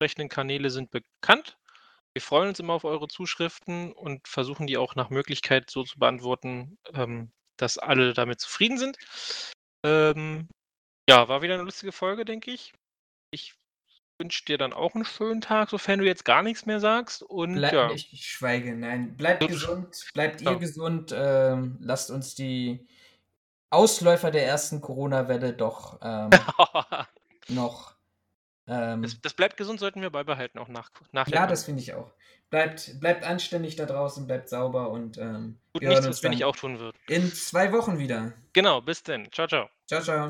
entsprechenden 0.00 0.28
Kanäle 0.28 0.70
sind 0.70 0.90
bekannt. 0.90 1.58
Wir 2.14 2.22
freuen 2.22 2.50
uns 2.50 2.60
immer 2.60 2.74
auf 2.74 2.84
eure 2.84 3.08
Zuschriften 3.08 3.92
und 3.92 4.28
versuchen 4.28 4.66
die 4.66 4.76
auch 4.76 4.94
nach 4.94 5.10
Möglichkeit 5.10 5.70
so 5.70 5.82
zu 5.84 5.98
beantworten, 5.98 6.78
ähm, 6.94 7.32
dass 7.56 7.78
alle 7.78 8.12
damit 8.12 8.40
zufrieden 8.40 8.78
sind. 8.78 8.98
Ähm, 9.84 10.48
ja, 11.08 11.28
war 11.28 11.42
wieder 11.42 11.54
eine 11.54 11.64
lustige 11.64 11.92
Folge, 11.92 12.24
denke 12.24 12.50
ich. 12.52 12.72
Ich 13.32 13.54
wünsche 14.22 14.44
dir 14.44 14.56
dann 14.56 14.72
auch 14.72 14.94
einen 14.94 15.04
schönen 15.04 15.40
Tag, 15.40 15.68
sofern 15.70 15.98
du 15.98 16.06
jetzt 16.06 16.24
gar 16.24 16.42
nichts 16.42 16.64
mehr 16.64 16.78
sagst. 16.78 17.22
Und 17.24 17.54
Bleib, 17.56 17.72
ja. 17.72 17.90
ich, 17.90 18.12
ich 18.12 18.24
schweige, 18.26 18.74
nein. 18.76 19.16
Bleibt 19.16 19.46
gesund, 19.46 20.06
bleibt 20.14 20.40
Ja. 20.40 20.52
ihr 20.52 20.58
gesund. 20.58 21.12
Ähm, 21.16 21.76
lasst 21.80 22.10
uns 22.10 22.34
die 22.36 22.86
Ausläufer 23.70 24.30
der 24.30 24.46
ersten 24.46 24.80
Corona-Welle 24.80 25.54
doch 25.54 25.98
ähm, 26.02 26.30
noch. 27.48 27.94
Ähm, 28.68 29.02
das, 29.02 29.20
das 29.20 29.34
bleibt 29.34 29.56
gesund, 29.56 29.80
sollten 29.80 30.02
wir 30.02 30.10
beibehalten, 30.10 30.58
auch 30.58 30.68
nach, 30.68 30.90
nach 31.10 31.26
ja, 31.26 31.46
das 31.48 31.64
finde 31.64 31.80
ich 31.82 31.94
auch. 31.94 32.12
Bleibt, 32.50 33.00
bleibt 33.00 33.24
anständig 33.24 33.76
da 33.76 33.86
draußen, 33.86 34.26
bleibt 34.26 34.48
sauber 34.50 34.90
und 34.90 35.16
ähm, 35.18 35.58
Tut 35.72 35.82
wir 35.82 35.88
nichts, 35.88 36.00
hören 36.00 36.06
uns 36.08 36.16
was 36.18 36.22
wir 36.22 36.30
nicht 36.30 36.44
auch 36.44 36.54
tun 36.54 36.78
würden. 36.78 36.96
in 37.08 37.32
zwei 37.32 37.72
Wochen 37.72 37.98
wieder. 37.98 38.34
Genau, 38.52 38.80
bis 38.82 39.02
dann. 39.02 39.26
Ciao, 39.32 39.48
ciao. 39.48 39.68
Ciao, 39.88 40.00
ciao. 40.02 40.20